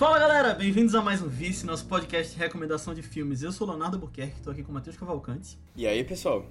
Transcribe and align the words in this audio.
Fala 0.00 0.18
galera, 0.18 0.54
bem-vindos 0.54 0.94
a 0.94 1.02
mais 1.02 1.20
um 1.20 1.28
Vice, 1.28 1.66
nosso 1.66 1.84
podcast 1.84 2.32
de 2.32 2.38
recomendação 2.38 2.94
de 2.94 3.02
filmes. 3.02 3.42
Eu 3.42 3.52
sou 3.52 3.66
o 3.66 3.70
Leonardo 3.70 3.98
Buquerque, 3.98 4.38
estou 4.38 4.50
aqui 4.50 4.62
com 4.62 4.70
o 4.70 4.74
Matheus 4.74 4.96
Cavalcante. 4.96 5.58
E 5.76 5.86
aí, 5.86 6.02
pessoal? 6.02 6.46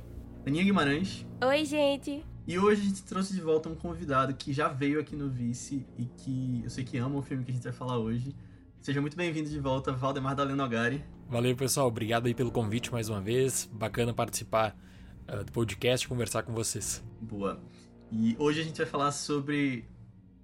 Aninha 0.46 0.64
Guimarães. 0.64 1.26
Oi, 1.44 1.66
gente. 1.66 2.24
E 2.46 2.60
hoje 2.60 2.82
a 2.82 2.86
gente 2.86 3.02
trouxe 3.02 3.34
de 3.34 3.42
volta 3.42 3.68
um 3.68 3.74
convidado 3.74 4.36
que 4.36 4.54
já 4.54 4.68
veio 4.68 5.00
aqui 5.00 5.16
no 5.16 5.32
Vice 5.32 5.84
e 5.98 6.06
que 6.06 6.62
eu 6.64 6.70
sei 6.70 6.84
que 6.84 7.00
ama 7.00 7.18
o 7.18 7.24
filme 7.24 7.44
que 7.44 7.50
a 7.50 7.54
gente 7.56 7.64
vai 7.64 7.74
falar 7.74 7.98
hoje. 7.98 8.36
Seja 8.82 9.02
muito 9.02 9.18
bem-vindo 9.18 9.50
de 9.50 9.60
volta, 9.60 9.92
Valdemar 9.92 10.36
Dalenogari. 10.36 11.04
Valeu, 11.28 11.56
pessoal. 11.56 11.88
Obrigado 11.88 12.28
aí 12.28 12.36
pelo 12.36 12.52
convite 12.52 12.92
mais 12.92 13.10
uma 13.10 13.20
vez. 13.20 13.68
Bacana 13.74 14.14
participar 14.14 14.78
uh, 15.28 15.44
do 15.44 15.52
podcast 15.52 16.06
e 16.06 16.08
conversar 16.08 16.44
com 16.44 16.54
vocês. 16.54 17.04
Boa. 17.20 17.60
E 18.12 18.36
hoje 18.38 18.62
a 18.62 18.64
gente 18.64 18.78
vai 18.78 18.86
falar 18.86 19.12
sobre 19.12 19.86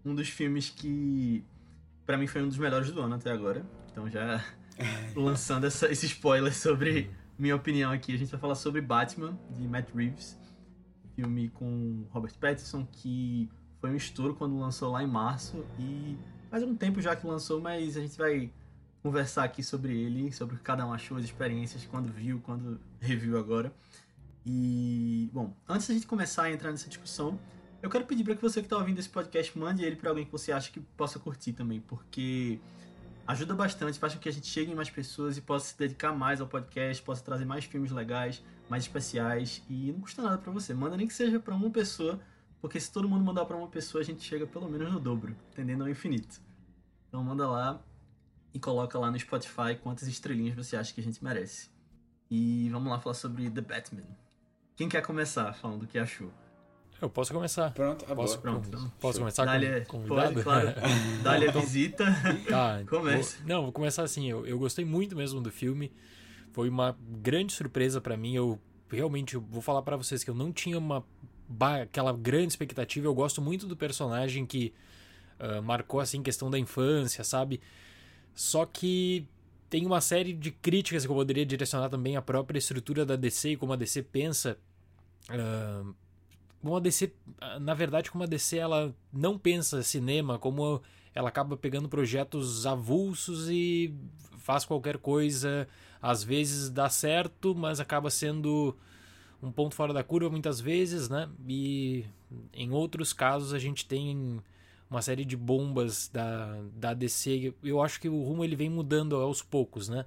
um 0.04 0.16
dos 0.16 0.28
filmes 0.28 0.72
que 0.72 1.46
para 2.06 2.18
mim 2.18 2.28
foi 2.28 2.42
um 2.42 2.48
dos 2.48 2.58
melhores 2.58 2.92
do 2.92 3.02
ano 3.02 3.16
até 3.16 3.32
agora. 3.32 3.66
Então 3.92 4.10
já 4.10 4.44
lançando 5.16 5.66
essa, 5.66 5.92
esse 5.92 6.06
spoiler 6.06 6.54
sobre 6.54 7.12
minha 7.38 7.56
opinião 7.56 7.92
aqui, 7.92 8.14
a 8.14 8.18
gente 8.18 8.32
vai 8.32 8.40
falar 8.40 8.56
sobre 8.56 8.82
Batman 8.82 9.38
de 9.50 9.68
Matt 9.68 9.90
Reeves, 9.94 10.38
filme 11.16 11.50
com 11.50 12.06
Robert 12.12 12.34
Pattinson 12.40 12.86
que 12.86 13.50
foi 13.80 13.92
um 13.92 13.96
estouro 13.96 14.34
quando 14.36 14.58
lançou 14.58 14.92
lá 14.92 15.04
em 15.04 15.08
março 15.08 15.66
e 15.80 16.18
faz 16.50 16.64
um 16.64 16.76
tempo 16.76 17.02
já 17.02 17.16
que 17.16 17.28
lançou, 17.28 17.60
mas 17.62 17.98
a 17.98 18.02
gente 18.02 18.18
vai 18.18 18.52
conversar 19.04 19.44
aqui 19.44 19.62
sobre 19.62 19.96
ele, 19.96 20.32
sobre 20.32 20.56
o 20.56 20.58
que 20.58 20.64
cada 20.64 20.84
um 20.84 20.92
achou, 20.92 21.18
as 21.18 21.24
experiências, 21.24 21.86
quando 21.86 22.12
viu, 22.12 22.42
quando 22.42 22.82
reviu 23.00 23.38
agora. 23.38 23.72
E, 24.44 25.30
bom, 25.32 25.56
antes 25.70 25.88
da 25.88 25.94
gente 25.94 26.08
começar 26.08 26.44
a 26.44 26.52
entrar 26.52 26.72
nessa 26.72 26.90
discussão, 26.90 27.40
eu 27.82 27.90
quero 27.90 28.06
pedir 28.06 28.24
para 28.24 28.36
que 28.36 28.42
você 28.42 28.62
que 28.62 28.66
está 28.66 28.78
ouvindo 28.78 29.00
esse 29.00 29.10
podcast 29.10 29.58
mande 29.58 29.84
ele 29.84 29.96
para 29.96 30.10
alguém 30.10 30.26
que 30.26 30.32
você 30.32 30.52
acha 30.52 30.72
que 30.72 30.80
possa 30.80 31.20
curtir 31.20 31.54
também, 31.54 31.80
porque 31.80 32.60
ajuda 33.28 33.54
bastante, 33.54 34.00
faz 34.00 34.14
com 34.14 34.20
que 34.20 34.30
a 34.30 34.32
gente 34.32 34.48
chegue 34.48 34.72
em 34.72 34.76
mais 34.76 34.90
pessoas 34.90 35.38
e 35.38 35.42
possa 35.42 35.68
se 35.68 35.78
dedicar 35.78 36.14
mais 36.14 36.42
ao 36.42 36.48
podcast, 36.48 37.02
possa 37.04 37.24
trazer 37.24 37.46
mais 37.46 37.66
filmes 37.66 37.92
legais, 37.92 38.44
mais 38.70 38.84
especiais 38.84 39.64
e 39.70 39.92
não 39.92 40.02
custa 40.02 40.22
nada 40.22 40.38
para 40.38 40.52
você. 40.52 40.74
Manda 40.74 40.98
nem 40.98 41.08
que 41.08 41.14
seja 41.14 41.40
para 41.40 41.54
uma 41.54 41.70
pessoa, 41.70 42.20
porque 42.62 42.80
se 42.80 42.92
todo 42.92 43.08
mundo 43.08 43.24
mandar 43.24 43.46
para 43.46 43.56
uma 43.56 43.68
pessoa, 43.68 44.02
a 44.02 44.06
gente 44.06 44.24
chega 44.24 44.46
pelo 44.46 44.70
menos 44.70 44.92
no 44.92 45.00
dobro, 45.00 45.36
entendendo 45.52 45.84
ao 45.84 45.90
infinito. 45.90 46.42
Então 47.08 47.24
manda 47.24 47.48
lá 47.48 47.82
e 48.54 48.60
coloca 48.60 48.98
lá 48.98 49.12
no 49.12 49.20
Spotify 49.20 49.76
quantas 49.82 50.08
estrelinhas 50.08 50.56
você 50.56 50.76
acha 50.76 50.94
que 50.94 51.02
a 51.02 51.04
gente 51.04 51.24
merece. 51.24 51.70
E 52.30 52.70
vamos 52.70 52.90
lá 52.90 53.00
falar 53.00 53.16
sobre 53.16 53.50
The 53.50 53.62
Batman. 53.62 54.04
Quem 54.76 54.90
quer 54.90 55.02
começar 55.02 55.54
falando 55.54 55.84
o 55.84 55.88
que 55.88 56.00
achou? 56.00 56.32
Eu 57.02 57.10
posso 57.10 57.34
começar. 57.34 57.72
Pronto, 57.72 58.06
a 58.10 58.16
posso, 58.16 58.40
Pronto, 58.40 58.68
então, 58.68 58.92
posso 59.00 59.20
começar 59.20 59.46
Dá-lhe, 59.46 59.82
com 59.82 60.00
convidado? 60.00 60.34
Pode, 60.34 60.44
claro. 60.44 60.74
Dá-lhe 61.22 61.50
a 61.50 61.52
visita. 61.52 62.06
Tá, 62.48 62.84
Comece. 62.88 63.38
Vou, 63.44 63.48
não, 63.48 63.64
vou 63.64 63.72
começar 63.72 64.04
assim. 64.04 64.30
Eu, 64.30 64.46
eu 64.46 64.58
gostei 64.58 64.86
muito 64.86 65.16
mesmo 65.16 65.42
do 65.42 65.52
filme. 65.52 65.92
Foi 66.54 66.70
uma 66.70 66.98
grande 67.22 67.52
surpresa 67.52 68.00
para 68.00 68.16
mim. 68.16 68.34
Eu 68.34 68.60
realmente 68.90 69.36
eu 69.36 69.42
vou 69.42 69.62
falar 69.62 69.82
para 69.82 69.98
vocês 69.98 70.24
que 70.24 70.30
eu 70.30 70.36
não 70.36 70.52
tinha 70.52 70.78
uma 70.78 71.06
aquela 71.82 72.14
grande 72.14 72.48
expectativa. 72.48 73.06
Eu 73.06 73.14
gosto 73.14 73.42
muito 73.42 73.68
do 73.68 73.76
personagem 73.76 74.46
que 74.46 74.74
uh, 75.40 75.62
marcou 75.62 76.00
assim 76.00 76.24
questão 76.24 76.50
da 76.50 76.58
infância, 76.58 77.24
sabe? 77.24 77.60
Só 78.34 78.66
que 78.66 79.28
tem 79.70 79.86
uma 79.86 80.02
série 80.02 80.34
de 80.34 80.50
críticas 80.52 81.06
que 81.06 81.12
eu 81.12 81.16
poderia 81.16 81.46
direcionar 81.46 81.90
também 81.90 82.16
à 82.16 82.22
própria 82.22 82.58
estrutura 82.58 83.06
da 83.06 83.16
DC 83.16 83.52
e 83.52 83.58
como 83.58 83.74
a 83.74 83.76
DC 83.76 84.04
pensa. 84.04 84.58
Uh, 85.30 85.94
como 86.66 86.78
a 86.78 86.80
DC, 86.80 87.14
na 87.62 87.76
verdade, 87.76 88.10
como 88.10 88.24
a 88.24 88.28
DC 88.28 88.58
ela 88.58 88.92
não 89.14 89.38
pensa 89.38 89.84
cinema, 89.84 90.40
como 90.40 90.82
ela 91.14 91.30
acaba 91.30 91.56
pegando 91.56 91.88
projetos 91.88 92.66
avulsos 92.66 93.48
e 93.52 93.94
faz 94.40 94.66
qualquer 94.66 94.98
coisa, 94.98 95.68
às 96.02 96.24
vezes 96.24 96.72
dá 96.72 96.90
certo, 96.90 97.54
mas 97.54 97.80
acaba 97.80 98.10
sendo 98.10 98.76
um 99.44 99.52
ponto 99.52 99.76
fora 99.76 99.94
da 99.94 100.04
curva 100.04 100.28
muitas 100.28 100.60
vezes, 100.60 101.08
né? 101.08 101.30
E 101.48 102.04
em 102.52 102.72
outros 102.72 103.14
casos 103.14 103.54
a 103.54 103.60
gente 103.60 103.86
tem 103.86 104.42
uma 104.90 105.04
série 105.04 105.24
de 105.24 105.38
bombas 105.38 106.10
da, 106.12 106.64
da 106.74 106.96
DC. 106.96 107.54
Eu 107.64 107.80
acho 107.80 108.02
que 108.02 108.10
o 108.10 108.24
rumo 108.24 108.44
ele 108.44 108.56
vem 108.56 108.72
mudando 108.72 109.16
aos 109.16 109.44
poucos, 109.44 109.88
né? 109.88 110.04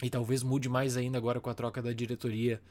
E 0.00 0.08
talvez 0.08 0.44
mude 0.44 0.68
mais 0.68 0.96
ainda 0.96 1.18
agora 1.18 1.40
com 1.40 1.50
a 1.50 1.54
troca 1.54 1.82
da 1.82 1.92
diretoria 1.92 2.62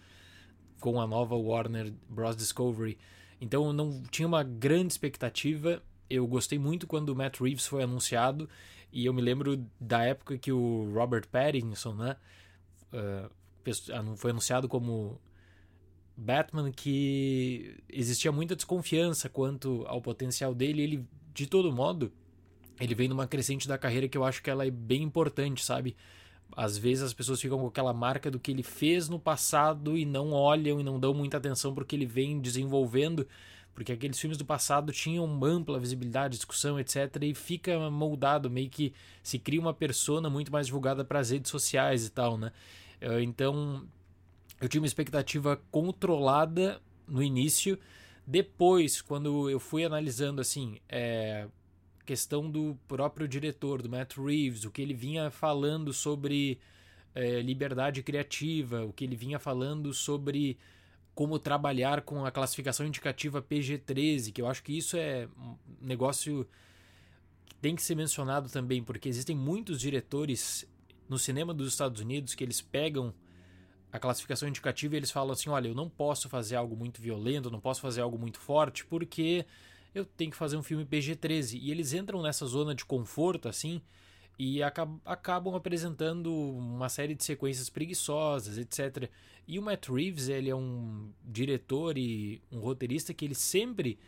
com 0.79 0.99
a 0.99 1.07
nova 1.07 1.35
Warner 1.35 1.93
Bros. 2.09 2.35
Discovery. 2.35 2.97
Então 3.41 3.65
eu 3.65 3.73
não 3.73 4.01
tinha 4.09 4.27
uma 4.27 4.43
grande 4.43 4.93
expectativa. 4.93 5.81
Eu 6.09 6.27
gostei 6.27 6.57
muito 6.57 6.87
quando 6.87 7.09
o 7.09 7.15
Matt 7.15 7.39
Reeves 7.39 7.67
foi 7.67 7.83
anunciado 7.83 8.49
e 8.91 9.05
eu 9.05 9.13
me 9.13 9.21
lembro 9.21 9.65
da 9.79 10.03
época 10.03 10.37
que 10.37 10.51
o 10.51 10.91
Robert 10.93 11.27
Pattinson, 11.27 11.93
né, 11.93 12.15
uh, 12.93 14.17
foi 14.17 14.31
anunciado 14.31 14.67
como 14.67 15.21
Batman, 16.17 16.71
que 16.71 17.77
existia 17.87 18.31
muita 18.31 18.55
desconfiança 18.55 19.29
quanto 19.29 19.83
ao 19.87 20.01
potencial 20.01 20.55
dele. 20.55 20.81
Ele, 20.81 21.07
de 21.33 21.45
todo 21.45 21.71
modo, 21.71 22.11
ele 22.79 22.95
vem 22.95 23.07
numa 23.07 23.27
crescente 23.27 23.67
da 23.67 23.77
carreira 23.77 24.07
que 24.07 24.17
eu 24.17 24.23
acho 24.23 24.41
que 24.41 24.49
ela 24.49 24.65
é 24.65 24.71
bem 24.71 25.03
importante, 25.03 25.63
sabe? 25.63 25.95
Às 26.55 26.77
vezes 26.77 27.03
as 27.03 27.13
pessoas 27.13 27.41
ficam 27.41 27.59
com 27.59 27.67
aquela 27.67 27.93
marca 27.93 28.29
do 28.29 28.39
que 28.39 28.51
ele 28.51 28.63
fez 28.63 29.07
no 29.07 29.19
passado 29.19 29.97
e 29.97 30.05
não 30.05 30.31
olham 30.31 30.79
e 30.79 30.83
não 30.83 30.99
dão 30.99 31.13
muita 31.13 31.37
atenção 31.37 31.73
para 31.73 31.83
o 31.83 31.85
que 31.85 31.95
ele 31.95 32.05
vem 32.05 32.39
desenvolvendo, 32.39 33.27
porque 33.73 33.91
aqueles 33.91 34.19
filmes 34.19 34.37
do 34.37 34.45
passado 34.45 34.91
tinham 34.91 35.25
ampla 35.43 35.79
visibilidade, 35.79 36.35
discussão, 36.35 36.79
etc. 36.79 37.17
E 37.21 37.33
fica 37.33 37.89
moldado, 37.89 38.49
meio 38.49 38.69
que 38.69 38.93
se 39.23 39.39
cria 39.39 39.59
uma 39.61 39.73
persona 39.73 40.29
muito 40.29 40.51
mais 40.51 40.65
divulgada 40.65 41.05
para 41.05 41.19
as 41.19 41.29
redes 41.29 41.49
sociais 41.49 42.05
e 42.05 42.09
tal, 42.11 42.37
né? 42.37 42.51
Eh, 42.99 43.21
então 43.21 43.87
eu 44.59 44.67
tinha 44.67 44.81
uma 44.81 44.87
expectativa 44.87 45.61
controlada 45.71 46.81
no 47.07 47.23
início. 47.23 47.79
Depois, 48.27 49.01
quando 49.01 49.49
eu 49.49 49.59
fui 49.59 49.85
analisando 49.85 50.41
assim, 50.41 50.77
é, 50.87 51.47
questão 52.09 52.49
do 52.49 52.75
próprio 52.87 53.27
diretor, 53.27 53.83
do 53.83 53.87
Matt 53.87 54.17
Reeves, 54.17 54.65
o 54.65 54.71
que 54.71 54.81
ele 54.81 54.95
vinha 54.95 55.29
falando 55.29 55.93
sobre 55.93 56.59
é, 57.13 57.39
liberdade 57.39 58.01
criativa, 58.01 58.83
o 58.83 58.91
que 58.91 59.03
ele 59.03 59.15
vinha 59.15 59.37
falando 59.37 59.93
sobre 59.93 60.57
como 61.13 61.37
trabalhar 61.37 62.01
com 62.01 62.25
a 62.25 62.31
classificação 62.31 62.83
indicativa 62.83 63.43
PG-13, 63.43 64.31
que 64.31 64.41
eu 64.41 64.47
acho 64.47 64.63
que 64.63 64.75
isso 64.75 64.97
é 64.97 65.27
um 65.37 65.55
negócio 65.79 66.47
que 67.45 67.53
tem 67.57 67.75
que 67.75 67.83
ser 67.83 67.93
mencionado 67.93 68.49
também, 68.49 68.83
porque 68.83 69.07
existem 69.07 69.35
muitos 69.35 69.79
diretores 69.79 70.67
no 71.07 71.19
cinema 71.19 71.53
dos 71.53 71.67
Estados 71.67 72.01
Unidos 72.01 72.33
que 72.33 72.43
eles 72.43 72.59
pegam 72.59 73.13
a 73.91 73.99
classificação 73.99 74.49
indicativa 74.49 74.95
e 74.95 74.97
eles 74.97 75.11
falam 75.11 75.33
assim: 75.33 75.51
olha, 75.51 75.67
eu 75.67 75.75
não 75.75 75.87
posso 75.87 76.27
fazer 76.27 76.55
algo 76.55 76.75
muito 76.75 76.99
violento, 76.99 77.51
não 77.51 77.59
posso 77.59 77.81
fazer 77.81 78.01
algo 78.01 78.17
muito 78.17 78.39
forte, 78.39 78.83
porque 78.83 79.45
eu 79.93 80.05
tenho 80.05 80.31
que 80.31 80.37
fazer 80.37 80.57
um 80.57 80.63
filme 80.63 80.85
PG-13. 80.85 81.59
E 81.61 81.71
eles 81.71 81.93
entram 81.93 82.21
nessa 82.21 82.45
zona 82.45 82.75
de 82.75 82.85
conforto, 82.85 83.47
assim, 83.47 83.81
e 84.37 84.61
acabam 84.63 85.55
apresentando 85.55 86.33
uma 86.33 86.87
série 86.87 87.15
de 87.15 87.23
sequências 87.23 87.69
preguiçosas, 87.69 88.57
etc. 88.57 89.09
E 89.47 89.59
o 89.59 89.61
Matt 89.61 89.89
Reeves, 89.89 90.29
ele 90.29 90.49
é 90.49 90.55
um 90.55 91.11
diretor 91.25 91.97
e 91.97 92.41
um 92.51 92.59
roteirista 92.59 93.13
que 93.13 93.25
ele 93.25 93.35
sempre 93.35 93.99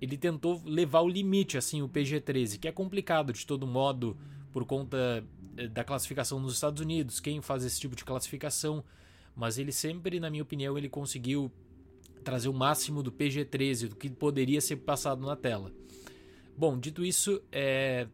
ele 0.00 0.16
tentou 0.16 0.60
levar 0.64 1.02
o 1.02 1.08
limite 1.08 1.58
assim 1.58 1.82
o 1.82 1.88
PG-13, 1.88 2.58
que 2.58 2.66
é 2.66 2.72
complicado 2.72 3.32
de 3.32 3.46
todo 3.46 3.66
modo 3.66 4.16
por 4.50 4.64
conta 4.64 5.24
eh, 5.56 5.68
da 5.68 5.84
classificação 5.84 6.40
nos 6.40 6.54
Estados 6.54 6.80
Unidos, 6.80 7.20
quem 7.20 7.40
faz 7.42 7.64
esse 7.64 7.78
tipo 7.78 7.94
de 7.94 8.04
classificação, 8.04 8.82
mas 9.36 9.58
ele 9.58 9.72
sempre, 9.72 10.18
na 10.18 10.30
minha 10.30 10.42
opinião, 10.42 10.76
ele 10.78 10.88
conseguiu 10.88 11.52
trazer 12.22 12.48
o 12.48 12.52
máximo 12.52 13.02
do 13.02 13.10
PG-13, 13.10 13.88
do 13.88 13.96
que 13.96 14.08
poderia 14.08 14.60
ser 14.60 14.76
passado 14.76 15.24
na 15.24 15.36
tela. 15.36 15.72
Bom, 16.56 16.78
dito 16.78 17.04
isso, 17.04 17.40
é, 17.50 18.06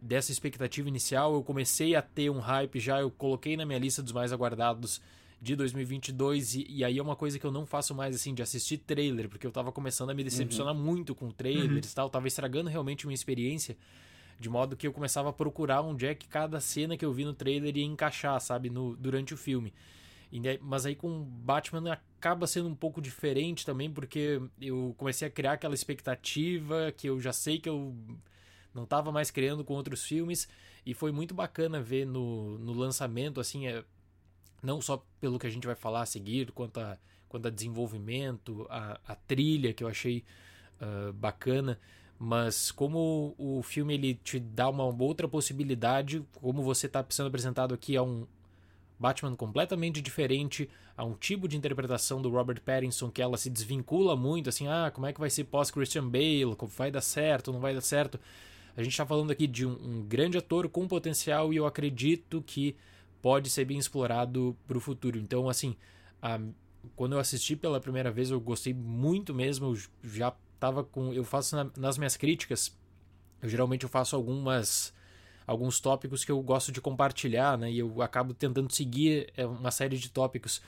dessa 0.00 0.30
expectativa 0.30 0.88
inicial, 0.88 1.34
eu 1.34 1.42
comecei 1.42 1.96
a 1.96 2.02
ter 2.02 2.30
um 2.30 2.38
hype 2.38 2.78
já, 2.78 3.00
eu 3.00 3.10
coloquei 3.10 3.56
na 3.56 3.64
minha 3.64 3.78
lista 3.78 4.02
dos 4.02 4.12
mais 4.12 4.32
aguardados 4.32 5.00
de 5.40 5.56
2022 5.56 6.54
e, 6.54 6.66
e 6.68 6.84
aí 6.84 6.98
é 6.98 7.02
uma 7.02 7.16
coisa 7.16 7.38
que 7.38 7.44
eu 7.44 7.50
não 7.50 7.66
faço 7.66 7.94
mais 7.94 8.14
assim 8.14 8.34
de 8.34 8.42
assistir 8.42 8.78
trailer, 8.78 9.28
porque 9.28 9.46
eu 9.46 9.52
tava 9.52 9.72
começando 9.72 10.10
a 10.10 10.14
me 10.14 10.22
decepcionar 10.22 10.74
uhum. 10.74 10.82
muito 10.82 11.14
com 11.14 11.30
trailers 11.30 11.86
uhum. 11.86 11.92
e 11.92 11.94
tal, 11.94 12.10
tava 12.10 12.28
estragando 12.28 12.70
realmente 12.70 13.06
minha 13.06 13.14
experiência, 13.14 13.76
de 14.38 14.48
modo 14.48 14.76
que 14.76 14.86
eu 14.86 14.92
começava 14.92 15.30
a 15.30 15.32
procurar 15.32 15.80
onde 15.80 16.06
é 16.06 16.14
que 16.14 16.28
cada 16.28 16.60
cena 16.60 16.96
que 16.96 17.04
eu 17.04 17.12
vi 17.12 17.24
no 17.24 17.34
trailer 17.34 17.76
ia 17.76 17.84
encaixar, 17.84 18.40
sabe, 18.40 18.70
no, 18.70 18.96
durante 18.96 19.32
o 19.34 19.36
filme. 19.36 19.72
Mas 20.60 20.84
aí 20.84 20.94
com 20.94 21.22
Batman 21.22 21.92
acaba 21.92 22.46
sendo 22.46 22.68
um 22.68 22.74
pouco 22.74 23.00
diferente 23.00 23.64
também, 23.64 23.90
porque 23.90 24.40
eu 24.60 24.94
comecei 24.98 25.28
a 25.28 25.30
criar 25.30 25.52
aquela 25.52 25.74
expectativa 25.74 26.92
que 26.96 27.08
eu 27.08 27.20
já 27.20 27.32
sei 27.32 27.58
que 27.58 27.68
eu 27.68 27.94
não 28.74 28.84
estava 28.84 29.12
mais 29.12 29.30
criando 29.30 29.64
com 29.64 29.74
outros 29.74 30.04
filmes. 30.04 30.48
E 30.84 30.92
foi 30.92 31.12
muito 31.12 31.34
bacana 31.34 31.80
ver 31.80 32.04
no, 32.04 32.58
no 32.58 32.72
lançamento, 32.72 33.40
assim, 33.40 33.66
é, 33.66 33.84
não 34.62 34.80
só 34.80 35.04
pelo 35.20 35.38
que 35.38 35.46
a 35.46 35.50
gente 35.50 35.66
vai 35.66 35.76
falar 35.76 36.02
a 36.02 36.06
seguir, 36.06 36.50
quanto 36.52 36.78
a, 36.78 36.98
quanto 37.28 37.48
a 37.48 37.50
desenvolvimento, 37.50 38.66
a, 38.68 39.00
a 39.06 39.14
trilha 39.14 39.72
que 39.72 39.82
eu 39.82 39.88
achei 39.88 40.24
uh, 40.80 41.12
bacana, 41.12 41.78
mas 42.18 42.70
como 42.70 43.34
o 43.38 43.62
filme 43.62 43.94
ele 43.94 44.14
te 44.14 44.38
dá 44.38 44.68
uma 44.68 44.84
outra 44.84 45.26
possibilidade, 45.26 46.24
como 46.34 46.62
você 46.62 46.86
está 46.86 47.04
sendo 47.08 47.26
apresentado 47.26 47.74
aqui 47.74 47.96
a 47.96 48.02
um 48.02 48.26
Batman 48.98 49.34
completamente 49.34 50.00
diferente, 50.00 50.68
a 50.96 51.04
um 51.04 51.14
tipo 51.14 51.48
de 51.48 51.56
interpretação 51.56 52.22
do 52.22 52.30
Robert 52.30 52.60
Pattinson 52.60 53.10
que 53.10 53.20
ela 53.20 53.36
se 53.36 53.50
desvincula 53.50 54.16
muito, 54.16 54.48
assim, 54.48 54.68
ah, 54.68 54.90
como 54.92 55.06
é 55.06 55.12
que 55.12 55.20
vai 55.20 55.30
ser 55.30 55.44
pós 55.44 55.70
Christian 55.70 56.08
Bale, 56.08 56.56
vai 56.76 56.90
dar 56.90 57.00
certo, 57.00 57.52
não 57.52 57.60
vai 57.60 57.74
dar 57.74 57.80
certo. 57.80 58.18
A 58.76 58.82
gente 58.82 58.92
está 58.92 59.06
falando 59.06 59.30
aqui 59.30 59.46
de 59.46 59.64
um, 59.66 59.72
um, 59.72 60.02
grande 60.02 60.38
ator 60.38 60.68
com 60.68 60.86
potencial 60.86 61.52
e 61.52 61.56
eu 61.56 61.66
acredito 61.66 62.42
que 62.42 62.76
pode 63.22 63.48
ser 63.50 63.64
bem 63.64 63.78
explorado 63.78 64.56
para 64.66 64.76
o 64.76 64.80
futuro. 64.80 65.18
Então, 65.18 65.48
assim, 65.48 65.76
a, 66.20 66.40
quando 66.96 67.12
eu 67.12 67.18
assisti 67.18 67.54
pela 67.54 67.80
primeira 67.80 68.10
vez, 68.10 68.30
eu 68.30 68.40
gostei 68.40 68.74
muito 68.74 69.32
mesmo. 69.32 69.66
Eu 69.66 69.78
já 70.02 70.34
tava 70.58 70.82
com. 70.82 71.12
Eu 71.12 71.24
faço 71.24 71.54
na, 71.54 71.70
nas 71.76 71.96
minhas 71.96 72.16
críticas, 72.16 72.76
eu 73.40 73.48
geralmente 73.48 73.84
eu 73.84 73.88
faço 73.88 74.16
algumas 74.16 74.92
alguns 75.46 75.80
tópicos 75.80 76.24
que 76.24 76.32
eu 76.32 76.40
gosto 76.42 76.72
de 76.72 76.80
compartilhar, 76.80 77.58
né? 77.58 77.70
E 77.70 77.78
eu 77.78 78.02
acabo 78.02 78.32
tentando 78.34 78.72
seguir 78.72 79.32
é, 79.36 79.46
uma 79.46 79.70
série 79.70 79.96
de 79.98 80.10
tópicos. 80.10 80.62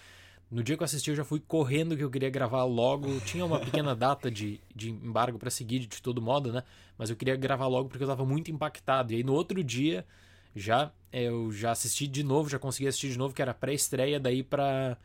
No 0.50 0.62
dia 0.62 0.76
que 0.76 0.82
eu 0.82 0.84
assisti, 0.84 1.10
eu 1.10 1.16
já 1.16 1.24
fui 1.24 1.40
correndo 1.40 1.96
que 1.96 2.04
eu 2.04 2.10
queria 2.10 2.30
gravar 2.30 2.64
logo. 2.64 3.18
Tinha 3.20 3.44
uma 3.44 3.58
pequena 3.58 3.94
data 3.96 4.30
de, 4.30 4.60
de 4.74 4.90
embargo 4.90 5.38
para 5.38 5.50
seguir 5.50 5.80
de 5.80 6.00
todo 6.00 6.22
modo, 6.22 6.52
né? 6.52 6.62
Mas 6.96 7.10
eu 7.10 7.16
queria 7.16 7.36
gravar 7.36 7.66
logo 7.66 7.88
porque 7.88 8.04
eu 8.04 8.08
tava 8.08 8.24
muito 8.24 8.50
impactado. 8.50 9.12
E 9.12 9.16
aí 9.16 9.24
no 9.24 9.32
outro 9.32 9.62
dia, 9.64 10.06
já 10.54 10.92
eu 11.12 11.50
já 11.50 11.70
assisti 11.70 12.06
de 12.06 12.22
novo, 12.22 12.48
já 12.48 12.58
consegui 12.58 12.88
assistir 12.88 13.10
de 13.10 13.18
novo, 13.18 13.34
que 13.34 13.40
era 13.40 13.54
pré-estreia, 13.54 14.20
daí 14.20 14.42
para 14.42 14.98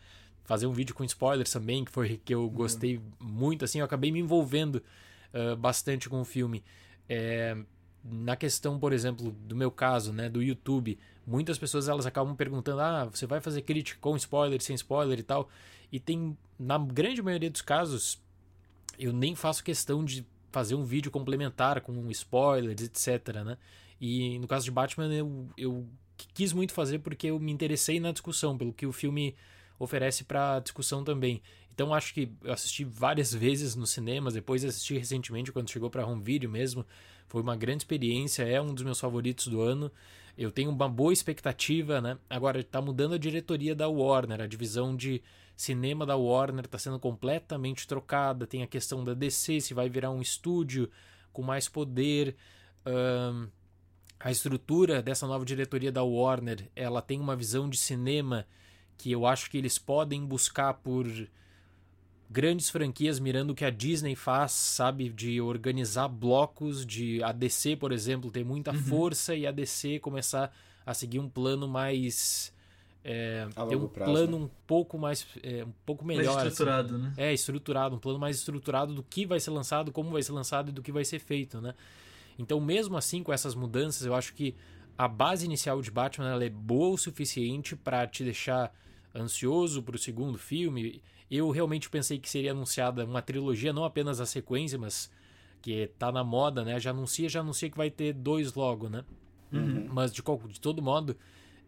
fazer 0.43 0.67
um 0.67 0.73
vídeo 0.73 0.93
com 0.93 1.03
spoilers 1.03 1.51
também, 1.51 1.85
que 1.85 1.91
foi 1.91 2.19
que 2.23 2.35
eu 2.35 2.49
gostei 2.49 2.97
uhum. 2.97 3.03
muito, 3.21 3.63
assim, 3.63 3.79
eu 3.79 3.85
acabei 3.85 4.11
me 4.11 4.19
envolvendo 4.19 4.83
uh, 5.33 5.55
bastante 5.55 6.09
com 6.09 6.19
o 6.19 6.25
filme. 6.25 6.63
É, 7.07 7.55
na 8.03 8.35
questão, 8.35 8.79
por 8.79 8.93
exemplo, 8.93 9.31
do 9.31 9.55
meu 9.55 9.71
caso, 9.71 10.11
né, 10.11 10.29
do 10.29 10.41
YouTube, 10.41 10.97
muitas 11.25 11.57
pessoas 11.57 11.87
elas 11.87 12.05
acabam 12.05 12.35
perguntando: 12.35 12.81
"Ah, 12.81 13.05
você 13.05 13.25
vai 13.25 13.39
fazer 13.39 13.61
crítica 13.61 13.99
com 14.01 14.15
spoiler, 14.15 14.61
sem 14.61 14.75
spoiler 14.75 15.19
e 15.19 15.23
tal?" 15.23 15.49
E 15.91 15.99
tem 15.99 16.37
na 16.57 16.77
grande 16.77 17.21
maioria 17.21 17.49
dos 17.49 17.61
casos 17.61 18.21
eu 18.97 19.11
nem 19.11 19.35
faço 19.35 19.63
questão 19.63 20.03
de 20.05 20.25
fazer 20.51 20.75
um 20.75 20.83
vídeo 20.83 21.11
complementar 21.11 21.81
com 21.81 22.09
spoilers, 22.11 22.81
etc, 22.81 23.35
né? 23.43 23.57
E 23.99 24.37
no 24.39 24.47
caso 24.47 24.65
de 24.65 24.71
Batman 24.71 25.11
eu, 25.13 25.49
eu 25.57 25.87
quis 26.33 26.53
muito 26.53 26.73
fazer 26.73 26.99
porque 26.99 27.27
eu 27.27 27.39
me 27.39 27.51
interessei 27.51 27.99
na 27.99 28.11
discussão, 28.11 28.57
pelo 28.57 28.73
que 28.73 28.85
o 28.85 28.91
filme 28.91 29.35
oferece 29.79 30.23
para 30.23 30.59
discussão 30.59 31.03
também. 31.03 31.41
Então 31.73 31.93
acho 31.93 32.13
que 32.13 32.31
eu 32.43 32.53
assisti 32.53 32.83
várias 32.83 33.33
vezes 33.33 33.75
nos 33.75 33.91
cinemas, 33.91 34.33
depois 34.33 34.63
assisti 34.63 34.97
recentemente 34.97 35.51
quando 35.51 35.69
chegou 35.69 35.89
para 35.89 36.05
home 36.05 36.21
video 36.21 36.49
mesmo. 36.49 36.85
Foi 37.27 37.41
uma 37.41 37.55
grande 37.55 37.83
experiência, 37.83 38.43
é 38.43 38.61
um 38.61 38.73
dos 38.73 38.83
meus 38.83 38.99
favoritos 38.99 39.47
do 39.47 39.61
ano. 39.61 39.91
Eu 40.37 40.51
tenho 40.51 40.69
uma 40.69 40.89
boa 40.89 41.13
expectativa, 41.13 42.01
né? 42.01 42.17
Agora 42.29 42.59
está 42.59 42.81
mudando 42.81 43.13
a 43.13 43.17
diretoria 43.17 43.75
da 43.75 43.87
Warner, 43.87 44.41
a 44.41 44.47
divisão 44.47 44.95
de 44.95 45.21
cinema 45.55 46.05
da 46.05 46.15
Warner 46.15 46.65
está 46.65 46.77
sendo 46.77 46.99
completamente 46.99 47.87
trocada. 47.87 48.47
Tem 48.47 48.63
a 48.63 48.67
questão 48.67 49.03
da 49.03 49.13
DC, 49.13 49.61
se 49.61 49.73
vai 49.73 49.89
virar 49.89 50.11
um 50.11 50.21
estúdio 50.21 50.89
com 51.31 51.41
mais 51.41 51.69
poder. 51.69 52.35
Um, 52.85 53.47
a 54.19 54.31
estrutura 54.31 55.01
dessa 55.01 55.25
nova 55.25 55.43
diretoria 55.45 55.91
da 55.91 56.03
Warner, 56.03 56.69
ela 56.75 57.01
tem 57.01 57.19
uma 57.19 57.35
visão 57.35 57.69
de 57.69 57.77
cinema 57.77 58.45
que 58.97 59.11
eu 59.11 59.25
acho 59.25 59.49
que 59.49 59.57
eles 59.57 59.79
podem 59.79 60.23
buscar 60.25 60.75
por 60.75 61.07
grandes 62.31 62.69
franquias 62.69 63.19
mirando 63.19 63.51
o 63.51 63.55
que 63.55 63.65
a 63.65 63.69
Disney 63.69 64.15
faz, 64.15 64.53
sabe, 64.53 65.09
de 65.09 65.41
organizar 65.41 66.07
blocos 66.07 66.85
de 66.85 67.21
a 67.21 67.31
DC, 67.33 67.75
por 67.75 67.91
exemplo, 67.91 68.31
ter 68.31 68.45
muita 68.45 68.71
uhum. 68.71 68.77
força 68.77 69.35
e 69.35 69.45
a 69.45 69.51
DC 69.51 69.99
começar 69.99 70.55
a 70.85 70.93
seguir 70.93 71.19
um 71.19 71.27
plano 71.27 71.67
mais 71.67 72.53
é, 73.03 73.47
ter 73.67 73.75
um 73.75 73.87
prazo, 73.87 74.11
plano 74.11 74.39
né? 74.39 74.45
um 74.45 74.49
pouco 74.65 74.97
mais 74.97 75.27
é, 75.43 75.65
um 75.65 75.73
pouco 75.85 76.05
melhor 76.05 76.35
mais 76.35 76.47
estruturado, 76.47 76.95
assim. 76.95 77.03
né? 77.03 77.13
É, 77.17 77.33
estruturado, 77.33 77.95
um 77.95 77.99
plano 77.99 78.19
mais 78.19 78.37
estruturado 78.37 78.93
do 78.93 79.03
que 79.03 79.25
vai 79.25 79.39
ser 79.39 79.51
lançado, 79.51 79.91
como 79.91 80.11
vai 80.11 80.23
ser 80.23 80.31
lançado 80.31 80.69
e 80.69 80.71
do 80.71 80.81
que 80.81 80.91
vai 80.91 81.03
ser 81.03 81.19
feito, 81.19 81.59
né? 81.59 81.73
Então, 82.39 82.61
mesmo 82.61 82.95
assim, 82.95 83.21
com 83.23 83.33
essas 83.33 83.55
mudanças, 83.55 84.05
eu 84.05 84.15
acho 84.15 84.33
que 84.33 84.55
a 84.97 85.07
base 85.07 85.45
inicial 85.45 85.81
de 85.81 85.91
Batman 85.91 86.41
é 86.41 86.49
boa 86.49 86.93
o 86.93 86.97
suficiente 86.97 87.75
para 87.75 88.07
te 88.07 88.23
deixar 88.23 88.73
ansioso 89.13 89.83
para 89.83 89.95
o 89.95 89.99
segundo 89.99 90.37
filme. 90.37 91.01
Eu 91.31 91.49
realmente 91.49 91.89
pensei 91.89 92.19
que 92.19 92.29
seria 92.29 92.51
anunciada 92.51 93.05
uma 93.05 93.21
trilogia, 93.21 93.71
não 93.71 93.85
apenas 93.85 94.19
a 94.19 94.25
sequência, 94.25 94.77
mas 94.77 95.09
que 95.61 95.89
tá 95.97 96.11
na 96.11 96.25
moda, 96.25 96.65
né? 96.65 96.77
Já 96.77 96.89
anuncia, 96.89 97.29
já 97.29 97.39
anuncia 97.39 97.69
que 97.69 97.77
vai 97.77 97.89
ter 97.89 98.11
dois 98.11 98.53
logo, 98.53 98.89
né? 98.89 99.05
Uhum. 99.49 99.87
Mas 99.89 100.11
de, 100.11 100.21
de 100.49 100.59
todo 100.59 100.81
modo, 100.81 101.15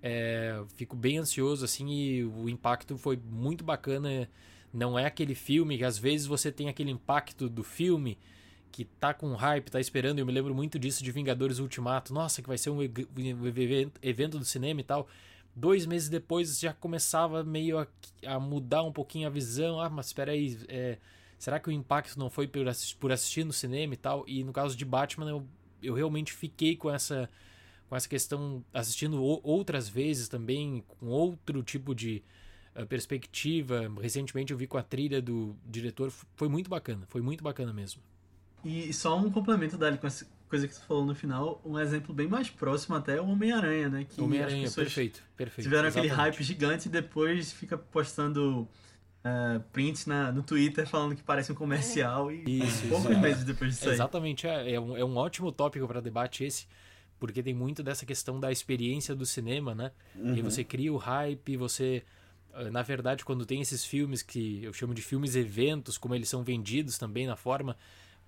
é, 0.01 0.61
fico 0.75 0.97
bem 0.97 1.17
ansioso 1.17 1.63
assim 1.63 1.87
e 1.89 2.25
o 2.25 2.49
impacto 2.49 2.97
foi 2.97 3.17
muito 3.17 3.63
bacana. 3.63 4.29
Não 4.73 4.99
é 4.99 5.05
aquele 5.05 5.33
filme 5.33 5.77
que 5.77 5.85
às 5.85 5.97
vezes 5.97 6.27
você 6.27 6.51
tem 6.51 6.67
aquele 6.67 6.91
impacto 6.91 7.47
do 7.47 7.63
filme 7.63 8.17
que 8.69 8.83
tá 8.83 9.13
com 9.13 9.33
hype, 9.33 9.69
tá 9.69 9.79
esperando. 9.79 10.19
Eu 10.19 10.25
me 10.25 10.33
lembro 10.33 10.53
muito 10.53 10.77
disso 10.77 11.01
de 11.01 11.11
Vingadores 11.11 11.59
Ultimato. 11.59 12.13
Nossa, 12.13 12.41
que 12.41 12.49
vai 12.49 12.57
ser 12.57 12.69
um 12.69 12.79
evento 14.01 14.37
do 14.37 14.43
cinema 14.43 14.81
e 14.81 14.83
tal 14.83 15.07
dois 15.55 15.85
meses 15.85 16.09
depois 16.09 16.59
já 16.59 16.73
começava 16.73 17.43
meio 17.43 17.79
a, 17.79 17.87
a 18.25 18.39
mudar 18.39 18.83
um 18.83 18.91
pouquinho 18.91 19.27
a 19.27 19.29
visão. 19.29 19.79
Ah, 19.79 19.89
mas 19.89 20.07
espera 20.07 20.31
aí, 20.31 20.57
é, 20.67 20.97
será 21.37 21.59
que 21.59 21.69
o 21.69 21.71
impacto 21.71 22.17
não 22.17 22.29
foi 22.29 22.47
por 22.47 22.67
assistir, 22.67 22.97
por 22.97 23.11
assistir 23.11 23.43
no 23.43 23.53
cinema 23.53 23.93
e 23.93 23.97
tal? 23.97 24.23
E 24.27 24.43
no 24.43 24.53
caso 24.53 24.75
de 24.75 24.85
Batman, 24.85 25.29
eu, 25.29 25.47
eu 25.81 25.93
realmente 25.93 26.33
fiquei 26.33 26.75
com 26.75 26.89
essa 26.89 27.29
com 27.89 27.95
essa 27.95 28.09
questão 28.09 28.65
assistindo 28.73 29.21
outras 29.21 29.87
vezes 29.87 30.27
também 30.27 30.83
com 30.87 31.05
outro 31.09 31.61
tipo 31.61 31.93
de 31.93 32.23
uh, 32.75 32.87
perspectiva. 32.87 33.91
Recentemente 34.01 34.51
eu 34.51 34.57
vi 34.57 34.65
com 34.65 34.79
a 34.79 34.81
trilha 34.81 35.21
do 35.21 35.55
diretor, 35.63 36.11
foi 36.35 36.49
muito 36.49 36.71
bacana, 36.71 37.05
foi 37.07 37.21
muito 37.21 37.43
bacana 37.43 37.71
mesmo. 37.71 38.01
E 38.65 38.91
só 38.93 39.15
um 39.19 39.29
complemento 39.29 39.77
dali 39.77 39.99
com 39.99 40.07
coisa 40.53 40.67
que 40.67 40.75
você 40.75 40.81
falou 40.81 41.03
no 41.03 41.15
final, 41.15 41.59
um 41.65 41.79
exemplo 41.79 42.13
bem 42.13 42.27
mais 42.27 42.47
próximo 42.47 42.95
até 42.95 43.17
é 43.17 43.21
o 43.21 43.27
Homem-Aranha, 43.27 43.89
né? 43.89 44.05
Que 44.07 44.21
Homem-Aranha, 44.21 44.69
perfeito, 44.69 45.23
perfeito. 45.35 45.63
Tiveram 45.63 45.87
exatamente. 45.87 46.11
aquele 46.11 46.21
hype 46.29 46.43
gigante 46.43 46.87
e 46.87 46.91
depois 46.91 47.51
fica 47.51 47.75
postando 47.75 48.61
uh, 48.61 49.59
prints 49.71 50.05
na, 50.05 50.31
no 50.31 50.43
Twitter 50.43 50.87
falando 50.87 51.15
que 51.15 51.23
parece 51.23 51.51
um 51.51 51.55
comercial 51.55 52.31
e 52.31 52.63
isso, 52.63 52.87
poucos 52.87 53.09
isso, 53.09 53.19
meses 53.19 53.43
depois 53.43 53.71
disso 53.71 53.89
aí. 53.89 53.95
Exatamente, 53.95 54.45
é, 54.45 54.73
é, 54.73 54.79
um, 54.79 54.95
é 54.95 55.03
um 55.03 55.17
ótimo 55.17 55.51
tópico 55.51 55.87
para 55.87 55.99
debate 55.99 56.43
esse, 56.43 56.67
porque 57.19 57.41
tem 57.41 57.55
muito 57.55 57.81
dessa 57.81 58.05
questão 58.05 58.39
da 58.39 58.51
experiência 58.51 59.15
do 59.15 59.25
cinema, 59.25 59.73
né? 59.73 59.91
Uhum. 60.13 60.35
E 60.35 60.41
você 60.43 60.63
cria 60.63 60.93
o 60.93 60.97
hype, 60.97 61.57
você 61.57 62.03
ah, 62.53 62.69
na 62.69 62.83
verdade, 62.83 63.25
quando 63.25 63.43
tem 63.43 63.59
esses 63.59 63.83
filmes 63.83 64.21
que 64.21 64.63
eu 64.63 64.71
chamo 64.71 64.93
de 64.93 65.01
filmes 65.01 65.35
eventos, 65.35 65.97
como 65.97 66.13
eles 66.13 66.29
são 66.29 66.43
vendidos 66.43 66.99
também 66.99 67.25
na 67.25 67.35
forma, 67.35 67.75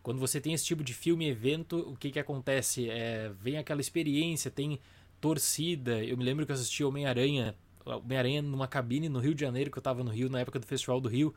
quando 0.05 0.19
você 0.19 0.39
tem 0.39 0.53
esse 0.53 0.63
tipo 0.63 0.83
de 0.83 0.93
filme 0.93 1.27
evento, 1.27 1.79
o 1.79 1.97
que 1.97 2.11
que 2.11 2.19
acontece? 2.19 2.87
É, 2.91 3.31
vem 3.41 3.57
aquela 3.57 3.81
experiência, 3.81 4.51
tem 4.51 4.79
torcida. 5.19 6.03
Eu 6.03 6.15
me 6.15 6.23
lembro 6.23 6.45
que 6.45 6.51
eu 6.51 6.53
assisti 6.53 6.83
Homem-Aranha, 6.83 7.55
Homem-Aranha 7.83 8.43
numa 8.43 8.67
cabine 8.67 9.09
no 9.09 9.17
Rio 9.17 9.33
de 9.33 9.41
Janeiro, 9.41 9.71
que 9.71 9.79
eu 9.79 9.81
estava 9.81 10.03
no 10.03 10.11
Rio 10.11 10.29
na 10.29 10.41
época 10.41 10.59
do 10.59 10.65
Festival 10.67 11.01
do 11.01 11.09
Rio. 11.09 11.33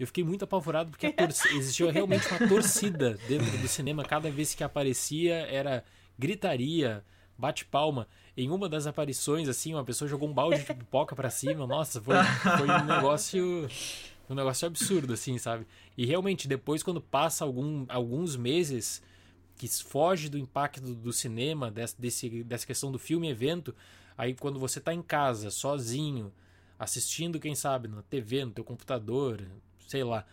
Eu 0.00 0.06
fiquei 0.06 0.24
muito 0.24 0.44
apavorado 0.44 0.88
porque 0.90 1.14
existia 1.52 1.92
realmente 1.92 2.26
uma 2.28 2.48
torcida 2.48 3.18
dentro 3.28 3.58
do 3.58 3.68
cinema. 3.68 4.02
Cada 4.02 4.30
vez 4.30 4.54
que 4.54 4.64
aparecia 4.64 5.34
era 5.34 5.84
gritaria, 6.18 7.04
bate-palma. 7.36 8.08
Em 8.34 8.48
uma 8.48 8.66
das 8.66 8.86
aparições, 8.86 9.46
assim, 9.46 9.74
uma 9.74 9.84
pessoa 9.84 10.08
jogou 10.08 10.26
um 10.26 10.32
balde 10.32 10.60
de 10.60 10.64
pipoca 10.72 11.14
para 11.14 11.28
cima. 11.28 11.66
Nossa, 11.66 12.00
foi, 12.00 12.16
foi 12.56 12.66
um 12.66 12.84
negócio 12.86 13.68
um 14.28 14.34
negócio 14.34 14.66
absurdo, 14.66 15.12
assim, 15.12 15.38
sabe? 15.38 15.66
E 15.96 16.04
realmente, 16.04 16.48
depois, 16.48 16.82
quando 16.82 17.00
passa 17.00 17.44
algum, 17.44 17.84
alguns 17.88 18.36
meses 18.36 19.02
que 19.56 19.68
foge 19.68 20.28
do 20.28 20.38
impacto 20.38 20.94
do 20.94 21.12
cinema, 21.12 21.70
desse, 21.70 22.00
desse, 22.00 22.44
dessa 22.44 22.66
questão 22.66 22.92
do 22.92 22.98
filme-evento, 22.98 23.74
aí 24.16 24.34
quando 24.34 24.58
você 24.58 24.80
tá 24.80 24.92
em 24.92 25.02
casa, 25.02 25.50
sozinho, 25.50 26.32
assistindo, 26.78 27.40
quem 27.40 27.54
sabe, 27.54 27.88
na 27.88 28.02
TV, 28.02 28.44
no 28.44 28.50
teu 28.50 28.64
computador, 28.64 29.40
sei 29.86 30.04
lá, 30.04 30.26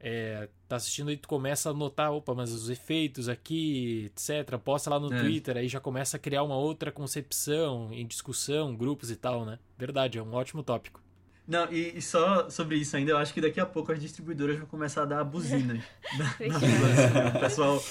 é, 0.00 0.48
tá 0.68 0.76
assistindo 0.76 1.10
e 1.10 1.16
tu 1.16 1.28
começa 1.28 1.70
a 1.70 1.72
notar, 1.72 2.12
opa, 2.12 2.34
mas 2.34 2.52
os 2.52 2.68
efeitos 2.68 3.28
aqui, 3.28 4.06
etc, 4.06 4.58
posta 4.58 4.90
lá 4.90 4.98
no 4.98 5.12
é. 5.12 5.20
Twitter, 5.20 5.56
aí 5.56 5.68
já 5.68 5.80
começa 5.80 6.16
a 6.16 6.20
criar 6.20 6.42
uma 6.42 6.56
outra 6.56 6.90
concepção 6.90 7.92
em 7.92 8.06
discussão, 8.06 8.74
grupos 8.74 9.10
e 9.10 9.16
tal, 9.16 9.44
né? 9.44 9.58
Verdade, 9.78 10.18
é 10.18 10.22
um 10.22 10.34
ótimo 10.34 10.62
tópico. 10.62 11.03
Não, 11.46 11.70
e, 11.70 11.98
e, 11.98 12.02
só 12.02 12.48
sobre 12.48 12.76
isso 12.76 12.96
ainda, 12.96 13.10
eu 13.12 13.18
acho 13.18 13.34
que 13.34 13.40
daqui 13.40 13.60
a 13.60 13.66
pouco 13.66 13.92
as 13.92 14.00
distribuidoras 14.00 14.56
vão 14.56 14.66
começar 14.66 15.02
a 15.02 15.06
dar 15.06 15.24
buzinas 15.24 15.84
na, 16.16 16.24
na 16.24 17.36
O 17.36 17.40
pessoal 17.40 17.82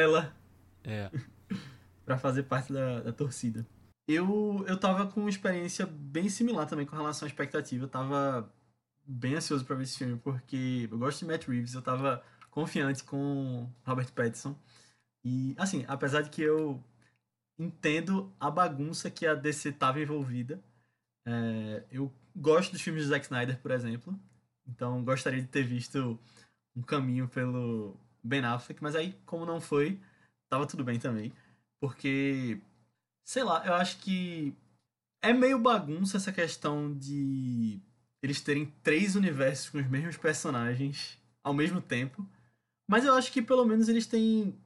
ela 0.00 0.34
é. 0.82 1.10
pra 2.04 2.18
fazer 2.18 2.44
parte 2.44 2.72
da, 2.72 3.00
da 3.00 3.12
torcida. 3.12 3.66
Eu, 4.06 4.64
eu 4.68 4.78
tava 4.78 5.06
com 5.06 5.20
uma 5.20 5.30
experiência 5.30 5.86
bem 5.86 6.28
similar 6.28 6.66
também 6.66 6.86
com 6.86 6.96
relação 6.96 7.26
à 7.26 7.28
expectativa. 7.28 7.84
Eu 7.84 7.88
tava 7.88 8.50
bem 9.06 9.34
ansioso 9.34 9.64
para 9.64 9.76
ver 9.76 9.84
esse 9.84 9.98
filme, 9.98 10.18
porque 10.18 10.88
eu 10.90 10.98
gosto 10.98 11.20
de 11.20 11.26
Matt 11.26 11.46
Reeves, 11.46 11.74
eu 11.74 11.82
tava 11.82 12.22
confiante 12.50 13.02
com 13.02 13.68
Robert 13.84 14.10
Pattinson. 14.12 14.56
E, 15.24 15.54
assim, 15.58 15.84
apesar 15.88 16.22
de 16.22 16.30
que 16.30 16.42
eu 16.42 16.82
entendo 17.58 18.32
a 18.38 18.50
bagunça 18.50 19.10
que 19.10 19.26
a 19.26 19.34
DC 19.34 19.70
estava 19.70 20.00
envolvida, 20.00 20.62
é, 21.26 21.84
eu 21.90 22.12
gosto 22.34 22.72
dos 22.72 22.82
filmes 22.82 23.04
de 23.04 23.08
Zack 23.08 23.24
Snyder, 23.24 23.58
por 23.60 23.70
exemplo. 23.70 24.18
Então, 24.66 25.04
gostaria 25.04 25.40
de 25.40 25.48
ter 25.48 25.62
visto 25.62 26.18
um 26.74 26.82
caminho 26.82 27.28
pelo 27.28 27.96
Ben 28.22 28.44
Affleck, 28.44 28.82
mas 28.82 28.96
aí, 28.96 29.14
como 29.24 29.46
não 29.46 29.60
foi, 29.60 30.00
tava 30.48 30.66
tudo 30.66 30.84
bem 30.84 30.98
também. 30.98 31.32
Porque, 31.80 32.60
sei 33.24 33.44
lá, 33.44 33.64
eu 33.66 33.74
acho 33.74 33.98
que 33.98 34.54
é 35.22 35.32
meio 35.32 35.58
bagunça 35.58 36.16
essa 36.16 36.32
questão 36.32 36.92
de 36.96 37.80
eles 38.22 38.40
terem 38.40 38.72
três 38.82 39.16
universos 39.16 39.68
com 39.68 39.78
os 39.78 39.86
mesmos 39.86 40.16
personagens 40.16 41.18
ao 41.42 41.52
mesmo 41.52 41.80
tempo. 41.80 42.26
Mas 42.88 43.04
eu 43.04 43.14
acho 43.14 43.30
que 43.30 43.42
pelo 43.42 43.64
menos 43.64 43.88
eles 43.88 44.06
têm 44.06 44.58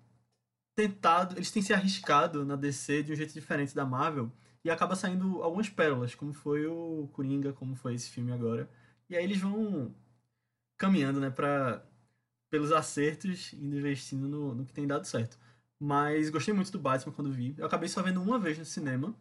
tentado, 0.77 1.37
eles 1.37 1.51
têm 1.51 1.63
se 1.63 1.75
arriscado 1.75 2.45
na 2.45 2.55
DC 2.55 3.03
de 3.03 3.13
um 3.13 3.17
jeito 3.17 3.33
diferente 3.33 3.75
da 3.75 3.85
Marvel 3.85 4.31
e 4.69 4.71
acaba 4.71 4.95
saindo 4.95 5.43
algumas 5.43 5.69
pérolas, 5.71 6.15
como 6.15 6.33
foi 6.35 6.67
o 6.67 7.09
Coringa, 7.15 7.55
como 7.55 7.75
foi 7.75 7.95
esse 7.95 8.11
filme 8.11 8.33
agora. 8.33 8.69
E 9.09 9.17
aí 9.17 9.25
eles 9.25 9.41
vão 9.41 9.95
caminhando, 10.77 11.19
né, 11.21 11.31
para 11.31 11.83
pelos 12.51 12.71
acertos, 12.73 13.53
indo 13.55 13.77
investindo 13.79 14.29
no, 14.29 14.55
no 14.55 14.67
que 14.67 14.73
tem 14.73 14.87
dado 14.87 15.07
certo. 15.07 15.39
Mas 15.81 16.29
gostei 16.31 16.53
muito 16.53 16.71
do 16.71 16.79
Batman 16.79 17.15
quando 17.15 17.33
vi. 17.33 17.55
Eu 17.57 17.67
acabei 17.67 17.89
só 17.89 18.03
vendo 18.03 18.23
uma 18.23 18.39
vez 18.39 18.59
no 18.59 18.65
cinema 18.65 19.15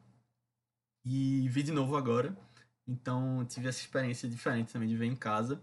e 1.06 1.48
vi 1.50 1.64
de 1.64 1.72
novo 1.72 1.96
agora. 1.96 2.38
Então 2.86 3.46
tive 3.46 3.70
essa 3.70 3.80
experiência 3.80 4.30
diferente 4.30 4.74
também 4.74 4.90
de 4.90 4.98
ver 4.98 5.06
em 5.06 5.16
casa. 5.16 5.62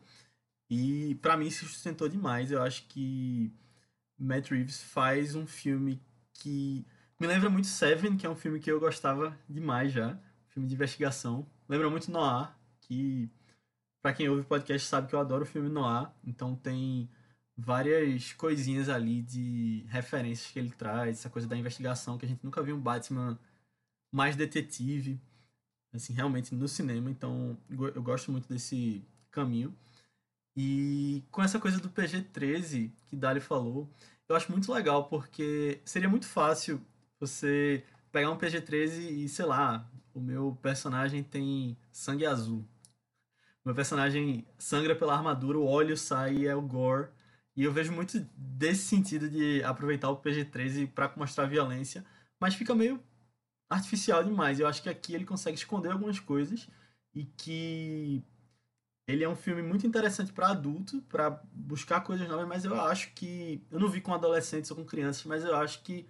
E 0.71 1.15
para 1.17 1.37
mim 1.37 1.51
se 1.51 1.67
sustentou 1.67 2.09
demais. 2.09 2.51
Eu 2.51 2.63
acho 2.63 2.87
que 2.89 3.53
Matt 4.19 4.51
Reeves 4.51 4.83
faz 4.83 5.35
um 5.35 5.47
filme 5.47 6.01
que 6.33 6.87
me 7.25 7.29
lembra 7.29 7.49
muito 7.49 7.69
Seven, 7.69 8.19
que 8.19 8.27
é 8.27 8.29
um 8.29 8.37
filme 8.37 8.61
que 8.61 8.71
eu 8.71 8.79
gostava 8.79 9.35
demais 9.49 9.91
já. 9.91 10.15
Filme 10.49 10.69
de 10.69 10.75
investigação. 10.75 11.47
Lembra 11.67 11.89
muito 11.89 12.11
Noir, 12.11 12.53
que 12.83 13.31
para 14.03 14.13
quem 14.13 14.29
ouve 14.29 14.43
o 14.43 14.45
podcast 14.45 14.87
sabe 14.87 15.09
que 15.09 15.15
eu 15.15 15.19
adoro 15.19 15.45
o 15.45 15.47
filme 15.47 15.71
Noir. 15.71 16.11
Então 16.23 16.55
tem 16.55 17.09
várias 17.57 18.35
coisinhas 18.35 18.91
ali 18.91 19.23
de 19.23 19.87
referências 19.89 20.51
que 20.51 20.59
ele 20.59 20.71
traz, 20.71 21.19
essa 21.19 21.31
coisa 21.31 21.49
da 21.49 21.57
investigação, 21.57 22.19
que 22.19 22.27
a 22.27 22.29
gente 22.29 22.45
nunca 22.45 22.63
viu 22.63 22.77
um 22.77 22.81
Batman 22.81 23.39
mais 24.13 24.37
detetive, 24.37 25.19
assim, 25.95 26.13
realmente 26.13 26.55
no 26.55 26.69
cinema. 26.69 27.11
Então 27.11 27.57
eu 27.71 28.03
gosto 28.03 28.31
muito 28.31 28.47
desse 28.51 29.03
caminho. 29.31 29.75
E 30.55 31.23
com 31.31 31.43
essa 31.43 31.59
coisa 31.59 31.81
do 31.81 31.89
PG-13 31.89 32.91
que 33.07 33.17
Dali 33.17 33.41
falou, 33.41 33.89
eu 34.29 34.37
acho 34.37 34.53
muito 34.53 34.71
legal, 34.71 35.09
porque 35.09 35.81
seria 35.87 36.09
muito 36.09 36.27
fácil 36.27 36.85
você 37.19 37.85
pegar 38.13 38.31
um 38.31 38.39
PG-13 38.39 39.11
e, 39.11 39.29
sei 39.29 39.45
lá, 39.45 39.91
o 40.15 40.21
meu 40.21 40.57
personagem 40.63 41.23
tem 41.23 41.77
sangue 41.93 42.27
azul. 42.27 42.65
O 43.65 43.69
meu 43.69 43.75
personagem 43.75 44.47
sangra 44.59 44.95
pela 44.95 45.15
armadura, 45.15 45.59
o 45.59 45.67
óleo 45.67 45.97
sai 45.97 46.37
e 46.37 46.47
é 46.47 46.55
o 46.55 46.63
gore. 46.63 47.09
E 47.57 47.65
eu 47.65 47.73
vejo 47.73 47.93
muito 47.93 48.19
desse 48.37 48.83
sentido 48.83 49.29
de 49.29 49.63
aproveitar 49.65 50.11
o 50.11 50.17
PG-13 50.17 50.91
para 50.93 51.13
mostrar 51.17 51.47
violência, 51.47 52.05
mas 52.39 52.55
fica 52.55 52.75
meio 52.75 53.03
artificial 53.71 54.23
demais. 54.23 54.61
Eu 54.61 54.67
acho 54.67 54.83
que 54.83 54.89
aqui 54.89 55.15
ele 55.15 55.25
consegue 55.25 55.57
esconder 55.57 55.91
algumas 55.91 56.21
coisas 56.21 56.69
e 57.15 57.25
que 57.25 58.23
ele 59.07 59.23
é 59.23 59.29
um 59.29 59.37
filme 59.37 59.63
muito 59.63 59.87
interessante 59.87 60.33
para 60.33 60.49
adulto, 60.49 61.01
para 61.03 61.31
buscar 61.53 62.01
coisas 62.01 62.27
novas, 62.29 62.49
mas 62.49 62.65
eu 62.65 62.81
acho 62.81 63.13
que 63.15 63.65
eu 63.71 63.79
não 63.79 63.89
vi 63.89 64.01
com 64.01 64.15
adolescentes 64.15 64.71
ou 64.71 64.77
com 64.77 64.85
crianças, 64.85 65.25
mas 65.25 65.45
eu 65.45 65.55
acho 65.57 65.83
que 65.83 66.07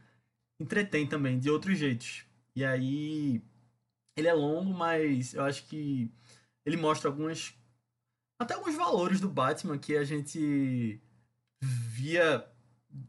entretém 0.60 1.06
também 1.06 1.38
de 1.38 1.50
outros 1.50 1.78
jeitos. 1.78 2.24
E 2.54 2.64
aí 2.64 3.42
ele 4.16 4.28
é 4.28 4.34
longo, 4.34 4.72
mas 4.72 5.34
eu 5.34 5.44
acho 5.44 5.66
que 5.66 6.10
ele 6.64 6.76
mostra 6.76 7.10
algumas 7.10 7.54
até 8.38 8.54
alguns 8.54 8.74
valores 8.74 9.20
do 9.20 9.28
Batman 9.28 9.78
que 9.78 9.96
a 9.96 10.04
gente 10.04 11.00
via 11.60 12.46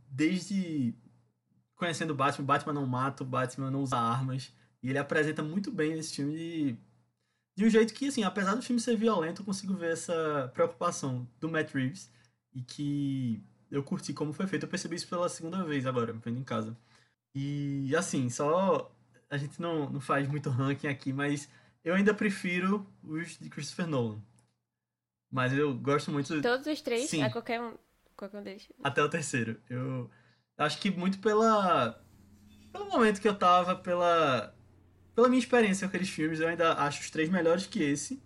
desde 0.09 0.95
conhecendo 1.75 2.11
o 2.11 2.15
Batman, 2.15 2.45
Batman 2.45 2.73
não 2.73 2.87
mata, 2.87 3.23
o 3.23 3.25
Batman 3.25 3.69
não 3.69 3.83
usa 3.83 3.97
armas, 3.97 4.53
e 4.81 4.89
ele 4.89 4.97
apresenta 4.97 5.43
muito 5.43 5.71
bem 5.71 5.93
esse 5.99 6.15
filme 6.15 6.35
de, 6.35 6.77
de 7.57 7.65
um 7.65 7.69
jeito 7.69 7.93
que, 7.93 8.07
assim, 8.07 8.23
apesar 8.23 8.55
do 8.55 8.61
filme 8.61 8.79
ser 8.79 8.95
violento, 8.95 9.41
eu 9.41 9.45
consigo 9.45 9.75
ver 9.75 9.91
essa 9.91 10.49
preocupação 10.53 11.27
do 11.39 11.49
Matt 11.49 11.73
Reeves, 11.73 12.09
e 12.53 12.61
que 12.61 13.43
eu 13.69 13.83
curti 13.83 14.13
como 14.13 14.31
foi 14.31 14.47
feito. 14.47 14.63
Eu 14.63 14.69
percebi 14.69 14.95
isso 14.95 15.07
pela 15.07 15.27
segunda 15.27 15.63
vez 15.65 15.85
agora, 15.85 16.13
vendo 16.13 16.39
em 16.39 16.43
casa. 16.43 16.77
E 17.35 17.93
assim, 17.95 18.29
só 18.29 18.89
a 19.29 19.37
gente 19.37 19.61
não, 19.61 19.89
não 19.89 19.99
faz 19.99 20.25
muito 20.25 20.49
ranking 20.49 20.87
aqui, 20.87 21.11
mas 21.11 21.49
eu 21.83 21.93
ainda 21.93 22.13
prefiro 22.13 22.87
os 23.03 23.37
de 23.37 23.49
Christopher 23.49 23.85
Nolan. 23.85 24.21
Mas 25.29 25.51
eu 25.51 25.73
gosto 25.73 26.11
muito. 26.11 26.41
Todos 26.41 26.65
os 26.65 26.81
três? 26.81 27.09
Sim. 27.09 27.21
A 27.21 27.29
qualquer 27.29 27.59
um, 27.59 27.73
qualquer 28.15 28.39
um 28.39 28.43
deles. 28.43 28.69
Até 28.81 29.03
o 29.03 29.09
terceiro. 29.09 29.59
Eu 29.69 30.09
acho 30.57 30.79
que 30.79 30.89
muito 30.89 31.19
pela. 31.19 32.01
Pelo 32.71 32.89
momento 32.89 33.19
que 33.19 33.27
eu 33.27 33.37
tava, 33.37 33.75
pela. 33.75 34.55
Pela 35.13 35.27
minha 35.27 35.39
experiência 35.39 35.87
com 35.87 35.89
aqueles 35.89 36.09
filmes, 36.09 36.39
eu 36.39 36.47
ainda 36.47 36.73
acho 36.73 37.01
os 37.01 37.09
três 37.09 37.29
melhores 37.29 37.67
que 37.67 37.83
esse. 37.83 38.23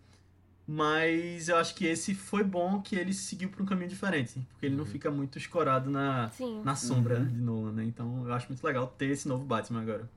Mas 0.71 1.49
eu 1.49 1.57
acho 1.57 1.73
que 1.73 1.87
esse 1.87 2.13
foi 2.13 2.43
bom 2.43 2.79
que 2.79 2.95
ele 2.95 3.11
seguiu 3.11 3.49
por 3.49 3.59
um 3.63 3.65
caminho 3.65 3.89
diferente. 3.89 4.39
Porque 4.51 4.67
ele 4.67 4.75
não 4.75 4.83
uhum. 4.83 4.89
fica 4.91 5.09
muito 5.09 5.35
escorado 5.35 5.89
na, 5.89 6.31
na 6.63 6.75
sombra 6.75 7.17
uhum. 7.17 7.25
de 7.25 7.41
Nolan, 7.41 7.71
né? 7.71 7.83
Então 7.85 8.23
eu 8.27 8.31
acho 8.31 8.47
muito 8.49 8.63
legal 8.63 8.85
ter 8.95 9.07
esse 9.07 9.27
novo 9.27 9.43
Batman 9.43 9.81
agora. 9.81 10.07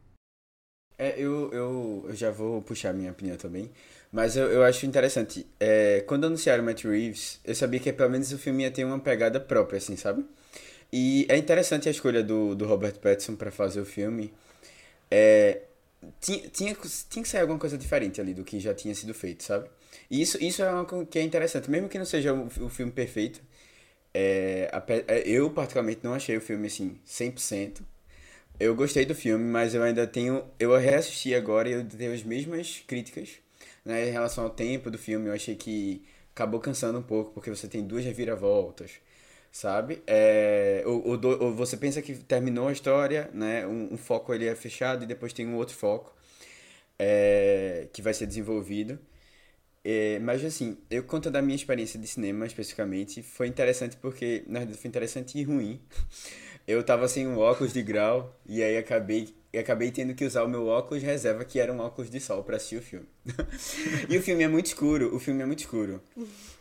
É, 0.98 1.18
eu, 1.18 1.50
eu, 1.54 2.04
eu 2.06 2.14
já 2.14 2.30
vou 2.30 2.60
puxar 2.60 2.92
minha 2.92 3.12
opinião 3.12 3.34
também. 3.38 3.70
Mas 4.12 4.36
eu, 4.36 4.46
eu 4.52 4.62
acho 4.62 4.84
interessante. 4.84 5.46
É, 5.58 6.04
quando 6.06 6.26
anunciaram 6.26 6.62
Matt 6.62 6.84
Reeves, 6.84 7.40
eu 7.46 7.54
sabia 7.54 7.80
que 7.80 7.90
pelo 7.90 8.10
menos 8.10 8.30
o 8.30 8.36
filme 8.36 8.64
ia 8.64 8.70
ter 8.70 8.84
uma 8.84 8.98
pegada 8.98 9.40
própria, 9.40 9.78
assim, 9.78 9.96
sabe? 9.96 10.22
E 10.92 11.24
é 11.30 11.38
interessante 11.38 11.88
a 11.88 11.90
escolha 11.90 12.22
do, 12.22 12.54
do 12.54 12.66
Robert 12.66 12.98
Pattinson 12.98 13.36
para 13.36 13.50
fazer 13.50 13.80
o 13.80 13.86
filme. 13.86 14.30
É, 15.10 15.62
tinha, 16.20 16.46
tinha, 16.50 16.76
tinha 17.08 17.22
que 17.22 17.28
sair 17.28 17.40
alguma 17.40 17.58
coisa 17.58 17.78
diferente 17.78 18.20
ali 18.20 18.34
do 18.34 18.44
que 18.44 18.60
já 18.60 18.74
tinha 18.74 18.94
sido 18.94 19.14
feito, 19.14 19.42
sabe? 19.42 19.66
Isso, 20.12 20.36
isso 20.44 20.62
é 20.62 20.68
algo 20.68 21.06
que 21.06 21.18
é 21.18 21.22
interessante. 21.22 21.70
Mesmo 21.70 21.88
que 21.88 21.98
não 21.98 22.04
seja 22.04 22.34
o, 22.34 22.46
o 22.46 22.68
filme 22.68 22.92
perfeito, 22.92 23.40
é, 24.14 24.70
é 25.08 25.28
eu 25.28 25.50
particularmente 25.50 26.00
não 26.04 26.14
achei 26.14 26.36
o 26.36 26.40
filme 26.40 26.66
assim 26.66 27.00
100%. 27.06 27.82
Eu 28.60 28.74
gostei 28.76 29.06
do 29.06 29.14
filme, 29.14 29.44
mas 29.44 29.74
eu 29.74 29.82
ainda 29.82 30.06
tenho. 30.06 30.44
Eu 30.58 30.76
reassisti 30.78 31.34
agora 31.34 31.68
e 31.68 31.72
eu 31.72 31.84
tenho 31.88 32.12
as 32.12 32.22
mesmas 32.22 32.82
críticas 32.86 33.30
né, 33.84 34.08
em 34.08 34.12
relação 34.12 34.44
ao 34.44 34.50
tempo 34.50 34.90
do 34.90 34.98
filme. 34.98 35.28
Eu 35.28 35.34
achei 35.34 35.56
que 35.56 36.04
acabou 36.34 36.60
cansando 36.60 36.98
um 36.98 37.02
pouco, 37.02 37.32
porque 37.32 37.50
você 37.50 37.66
tem 37.68 37.82
duas 37.86 38.04
reviravoltas, 38.04 38.92
sabe? 39.50 40.02
É, 40.06 40.82
ou, 40.86 41.06
ou, 41.08 41.42
ou 41.44 41.54
você 41.54 41.76
pensa 41.76 42.02
que 42.02 42.14
terminou 42.16 42.68
a 42.68 42.72
história, 42.72 43.30
né? 43.34 43.66
Um, 43.66 43.94
um, 43.94 43.98
foco 43.98 44.34
ele 44.34 44.46
é 44.46 44.54
fechado 44.54 45.04
e 45.04 45.06
depois 45.06 45.32
tem 45.32 45.46
um 45.46 45.56
outro 45.56 45.74
foco 45.76 46.14
é, 46.98 47.88
que 47.92 48.02
vai 48.02 48.14
ser 48.14 48.26
desenvolvido. 48.26 48.98
É, 49.84 50.18
mas 50.20 50.44
assim, 50.44 50.78
eu 50.88 51.02
conto 51.02 51.30
da 51.30 51.42
minha 51.42 51.56
experiência 51.56 51.98
de 51.98 52.06
cinema 52.06 52.46
especificamente, 52.46 53.22
foi 53.22 53.48
interessante 53.48 53.96
porque, 53.96 54.44
na 54.46 54.60
verdade, 54.60 54.78
foi 54.78 54.88
interessante 54.88 55.38
e 55.38 55.42
ruim. 55.42 55.80
Eu 56.64 56.80
tava 56.84 57.08
sem 57.08 57.26
um 57.26 57.38
óculos 57.38 57.72
de 57.72 57.82
grau 57.82 58.38
e 58.46 58.62
aí 58.62 58.76
acabei, 58.76 59.34
acabei 59.52 59.90
tendo 59.90 60.14
que 60.14 60.24
usar 60.24 60.44
o 60.44 60.48
meu 60.48 60.68
óculos 60.68 61.02
reserva, 61.02 61.44
que 61.44 61.58
era 61.58 61.72
um 61.72 61.80
óculos 61.80 62.08
de 62.08 62.20
sol, 62.20 62.44
para 62.44 62.54
assistir 62.54 62.76
o 62.76 62.82
filme. 62.82 63.06
e 64.08 64.16
o 64.16 64.22
filme 64.22 64.44
é 64.44 64.48
muito 64.48 64.66
escuro, 64.66 65.12
o 65.12 65.18
filme 65.18 65.42
é 65.42 65.44
muito 65.44 65.58
escuro. 65.58 66.00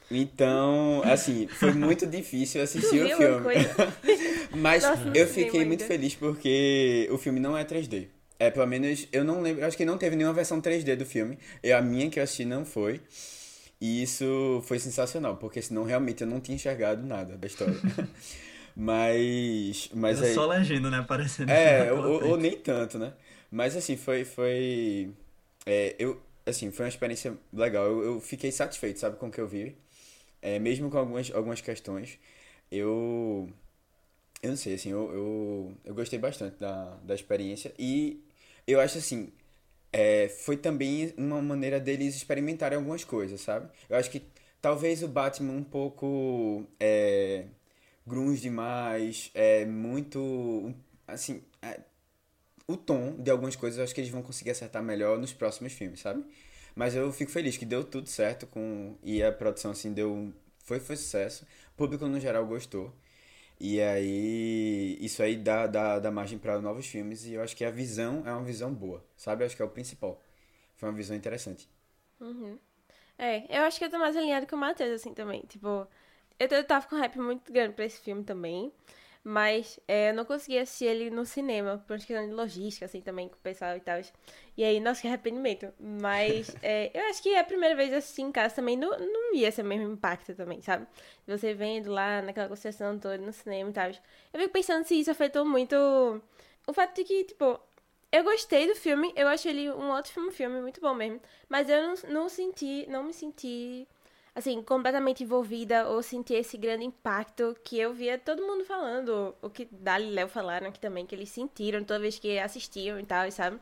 Então, 0.09 1.03
assim, 1.05 1.47
foi 1.47 1.71
muito 1.73 2.07
difícil 2.07 2.63
assistir 2.63 3.05
o 3.05 3.15
filme. 3.15 3.45
Mas 4.57 4.83
Nossa, 4.83 5.11
eu 5.13 5.27
fiquei 5.27 5.63
muito 5.63 5.85
feliz 5.85 6.15
porque 6.15 7.07
o 7.11 7.17
filme 7.19 7.39
não 7.39 7.55
é 7.55 7.63
3D. 7.63 8.07
É, 8.41 8.49
pelo 8.49 8.65
menos, 8.65 9.07
eu 9.11 9.23
não 9.23 9.39
lembro, 9.39 9.63
acho 9.63 9.77
que 9.77 9.85
não 9.85 9.99
teve 9.99 10.15
nenhuma 10.15 10.33
versão 10.33 10.59
3D 10.59 10.95
do 10.95 11.05
filme. 11.05 11.37
E 11.61 11.71
a 11.71 11.79
minha 11.79 12.09
que 12.09 12.17
eu 12.19 12.23
assisti 12.23 12.43
não 12.43 12.65
foi. 12.65 12.99
E 13.79 14.01
isso 14.01 14.63
foi 14.65 14.79
sensacional, 14.79 15.37
porque 15.37 15.61
senão 15.61 15.83
realmente 15.83 16.21
eu 16.21 16.27
não 16.27 16.39
tinha 16.39 16.55
enxergado 16.55 17.05
nada 17.05 17.37
da 17.37 17.45
história. 17.45 17.75
mas. 18.75 19.91
mas 19.93 20.19
aí... 20.23 20.33
só 20.33 20.47
legenda, 20.47 20.89
né? 20.89 20.97
Aparecendo. 20.97 21.51
É, 21.51 21.93
ou, 21.93 22.29
ou, 22.29 22.37
nem 22.37 22.57
tanto, 22.57 22.97
né? 22.97 23.13
Mas 23.51 23.77
assim, 23.77 23.95
foi. 23.95 24.25
foi 24.25 25.11
é, 25.67 25.95
eu, 25.99 26.19
assim, 26.43 26.71
foi 26.71 26.85
uma 26.85 26.89
experiência 26.89 27.37
legal. 27.53 27.85
Eu, 27.85 28.03
eu 28.03 28.19
fiquei 28.19 28.51
satisfeito, 28.51 28.99
sabe, 28.99 29.17
com 29.17 29.27
o 29.27 29.31
que 29.31 29.39
eu 29.39 29.47
vi. 29.47 29.77
É, 30.41 30.57
mesmo 30.57 30.89
com 30.89 30.97
algumas, 30.97 31.31
algumas 31.31 31.61
questões. 31.61 32.17
Eu. 32.71 33.47
Eu 34.41 34.49
não 34.49 34.57
sei, 34.57 34.73
assim, 34.73 34.89
eu, 34.89 35.11
eu, 35.13 35.73
eu 35.85 35.93
gostei 35.93 36.17
bastante 36.17 36.57
da, 36.59 36.97
da 37.03 37.13
experiência. 37.13 37.71
E 37.77 38.19
eu 38.67 38.79
acho 38.79 38.97
assim, 38.97 39.31
é, 39.93 40.29
foi 40.29 40.57
também 40.57 41.13
uma 41.17 41.41
maneira 41.41 41.79
deles 41.79 42.15
experimentarem 42.15 42.77
algumas 42.77 43.03
coisas, 43.03 43.41
sabe? 43.41 43.69
Eu 43.89 43.97
acho 43.97 44.09
que 44.11 44.23
talvez 44.61 45.03
o 45.03 45.07
Batman 45.07 45.53
um 45.53 45.63
pouco 45.63 46.65
é, 46.79 47.45
grunge 48.07 48.41
demais, 48.41 49.31
é 49.33 49.65
muito 49.65 50.73
assim, 51.07 51.43
é, 51.61 51.81
o 52.67 52.77
tom 52.77 53.15
de 53.17 53.29
algumas 53.31 53.55
coisas 53.55 53.77
eu 53.77 53.83
acho 53.83 53.93
que 53.93 54.01
eles 54.01 54.11
vão 54.11 54.21
conseguir 54.21 54.51
acertar 54.51 54.83
melhor 54.83 55.17
nos 55.19 55.33
próximos 55.33 55.73
filmes, 55.73 55.99
sabe? 56.01 56.23
Mas 56.75 56.95
eu 56.95 57.11
fico 57.11 57.31
feliz 57.31 57.57
que 57.57 57.65
deu 57.65 57.83
tudo 57.83 58.07
certo 58.09 58.47
com 58.47 58.95
e 59.03 59.21
a 59.23 59.31
produção 59.31 59.71
assim 59.71 59.93
deu 59.93 60.33
foi 60.63 60.79
foi 60.79 60.95
sucesso. 60.95 61.45
O 61.73 61.77
público 61.77 62.07
no 62.07 62.19
geral 62.19 62.45
gostou. 62.45 62.93
E 63.61 63.81
aí 63.81 64.97
isso 65.01 65.21
aí 65.23 65.37
dá 65.37 65.67
dá, 65.67 65.99
dá 65.99 66.11
margem 66.11 66.39
para 66.39 66.59
novos 66.61 66.87
filmes 66.87 67.25
e 67.27 67.33
eu 67.35 67.43
acho 67.43 67.55
que 67.55 67.63
a 67.65 67.71
visão 67.71 68.23
é 68.25 68.31
uma 68.33 68.43
visão 68.43 68.73
boa, 68.73 69.05
sabe? 69.15 69.43
Eu 69.43 69.47
acho 69.47 69.55
que 69.55 69.61
é 69.61 69.65
o 69.65 69.69
principal. 69.69 70.21
Foi 70.77 70.89
uma 70.89 70.95
visão 70.95 71.15
interessante. 71.15 71.69
Uhum. 72.19 72.57
É, 73.17 73.45
eu 73.57 73.63
acho 73.63 73.79
que 73.79 73.85
eu 73.85 73.89
tô 73.91 73.99
mais 73.99 74.17
alinhado 74.17 74.47
com 74.47 74.55
o 74.55 74.59
Matheus, 74.59 74.91
assim, 74.91 75.13
também. 75.13 75.41
Tipo, 75.43 75.87
eu, 76.39 76.47
eu 76.49 76.63
tava 76.65 76.87
com 76.87 76.95
um 76.95 76.99
hype 76.99 77.19
muito 77.19 77.51
grande 77.53 77.75
pra 77.75 77.85
esse 77.85 77.99
filme 78.01 78.23
também. 78.23 78.73
Mas 79.23 79.79
é, 79.87 80.09
eu 80.09 80.13
não 80.15 80.25
consegui 80.25 80.57
assistir 80.57 80.85
ele 80.85 81.11
no 81.11 81.25
cinema, 81.25 81.77
por 81.85 81.93
uma 81.93 81.99
questão 81.99 82.27
de 82.27 82.33
logística, 82.33 82.85
assim, 82.85 83.01
também, 83.01 83.29
com 83.29 83.35
o 83.35 83.39
pessoal 83.39 83.77
e 83.77 83.79
tal. 83.79 84.01
E 84.57 84.63
aí, 84.63 84.79
nossa, 84.79 85.01
que 85.01 85.07
arrependimento. 85.07 85.71
Mas 85.79 86.55
é, 86.63 86.89
eu 86.93 87.07
acho 87.09 87.21
que 87.21 87.29
é 87.29 87.39
a 87.39 87.43
primeira 87.43 87.75
vez 87.75 87.93
assistir 87.93 88.23
em 88.23 88.31
casa 88.31 88.55
também 88.55 88.75
não, 88.75 88.89
não 88.97 89.35
ia 89.35 89.51
ser 89.51 89.61
o 89.61 89.65
mesmo 89.65 89.93
impacto 89.93 90.33
também, 90.33 90.61
sabe? 90.61 90.87
Você 91.27 91.53
vendo 91.53 91.91
lá 91.91 92.21
naquela 92.21 92.49
concessão 92.49 92.97
toda 92.97 93.17
no 93.19 93.31
cinema 93.31 93.69
e 93.69 93.73
tal. 93.73 93.89
Eu 94.33 94.39
fico 94.39 94.53
pensando 94.53 94.85
se 94.85 94.99
isso 94.99 95.11
afetou 95.11 95.45
muito 95.45 95.75
o 96.67 96.73
fato 96.73 96.95
de 96.95 97.03
que, 97.03 97.23
tipo, 97.25 97.59
eu 98.11 98.23
gostei 98.23 98.67
do 98.67 98.75
filme, 98.75 99.13
eu 99.15 99.27
acho 99.27 99.47
ele 99.47 99.69
um 99.71 99.89
ótimo 99.89 100.31
filme, 100.31 100.61
muito 100.61 100.81
bom 100.81 100.93
mesmo. 100.93 101.21
Mas 101.47 101.69
eu 101.69 101.81
não, 101.81 101.93
não 102.09 102.29
senti, 102.29 102.85
não 102.89 103.03
me 103.03 103.13
senti 103.13 103.87
assim, 104.35 104.61
completamente 104.63 105.23
envolvida 105.23 105.87
ou 105.89 106.01
sentir 106.01 106.35
esse 106.35 106.57
grande 106.57 106.85
impacto 106.85 107.55
que 107.63 107.77
eu 107.79 107.93
via 107.93 108.17
todo 108.17 108.41
mundo 108.41 108.63
falando, 108.65 109.35
o 109.41 109.49
que 109.49 109.67
Dali 109.71 110.07
e 110.07 110.11
Léo 110.11 110.27
falaram 110.29 110.67
aqui 110.67 110.79
também, 110.79 111.05
que 111.05 111.13
eles 111.15 111.29
sentiram 111.29 111.83
toda 111.83 111.99
vez 111.99 112.17
que 112.17 112.39
assistiam 112.39 112.99
e 112.99 113.05
tal, 113.05 113.29
sabe? 113.31 113.59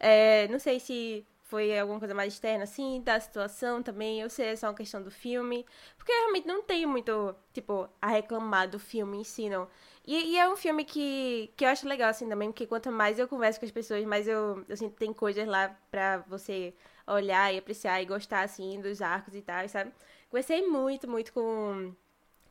É, 0.00 0.48
não 0.48 0.58
sei 0.58 0.80
se 0.80 1.26
foi 1.48 1.76
alguma 1.78 1.98
coisa 1.98 2.14
mais 2.14 2.34
externa, 2.34 2.64
assim, 2.64 3.00
da 3.02 3.18
situação 3.18 3.82
também, 3.82 4.22
ou 4.22 4.28
se 4.28 4.42
é 4.42 4.54
só 4.54 4.68
uma 4.68 4.74
questão 4.74 5.02
do 5.02 5.10
filme, 5.10 5.64
porque 5.96 6.12
eu 6.12 6.16
realmente 6.18 6.46
não 6.46 6.62
tenho 6.62 6.88
muito, 6.88 7.34
tipo, 7.54 7.88
a 8.02 8.08
reclamar 8.08 8.68
do 8.68 8.78
filme 8.78 9.18
em 9.18 9.24
si, 9.24 9.48
não. 9.48 9.66
E, 10.06 10.32
e, 10.32 10.38
é 10.38 10.48
um 10.48 10.56
filme 10.56 10.84
que, 10.84 11.50
que 11.56 11.64
eu 11.64 11.68
acho 11.68 11.88
legal, 11.88 12.10
assim, 12.10 12.28
também, 12.28 12.50
porque 12.50 12.66
quanto 12.66 12.90
mais 12.92 13.18
eu 13.18 13.26
converso 13.28 13.58
com 13.60 13.66
as 13.66 13.72
pessoas, 13.72 14.04
mais 14.04 14.28
eu, 14.28 14.64
eu 14.68 14.76
sinto 14.76 14.92
que 14.92 14.98
tem 14.98 15.12
coisas 15.12 15.46
lá 15.46 15.74
pra 15.90 16.18
você 16.28 16.74
olhar 17.08 17.52
e 17.52 17.58
apreciar 17.58 18.02
e 18.02 18.06
gostar, 18.06 18.42
assim, 18.42 18.80
dos 18.80 19.02
arcos 19.02 19.34
e 19.34 19.42
tal, 19.42 19.68
sabe? 19.68 19.92
Conversei 20.30 20.66
muito, 20.66 21.08
muito 21.08 21.32
com, 21.32 21.94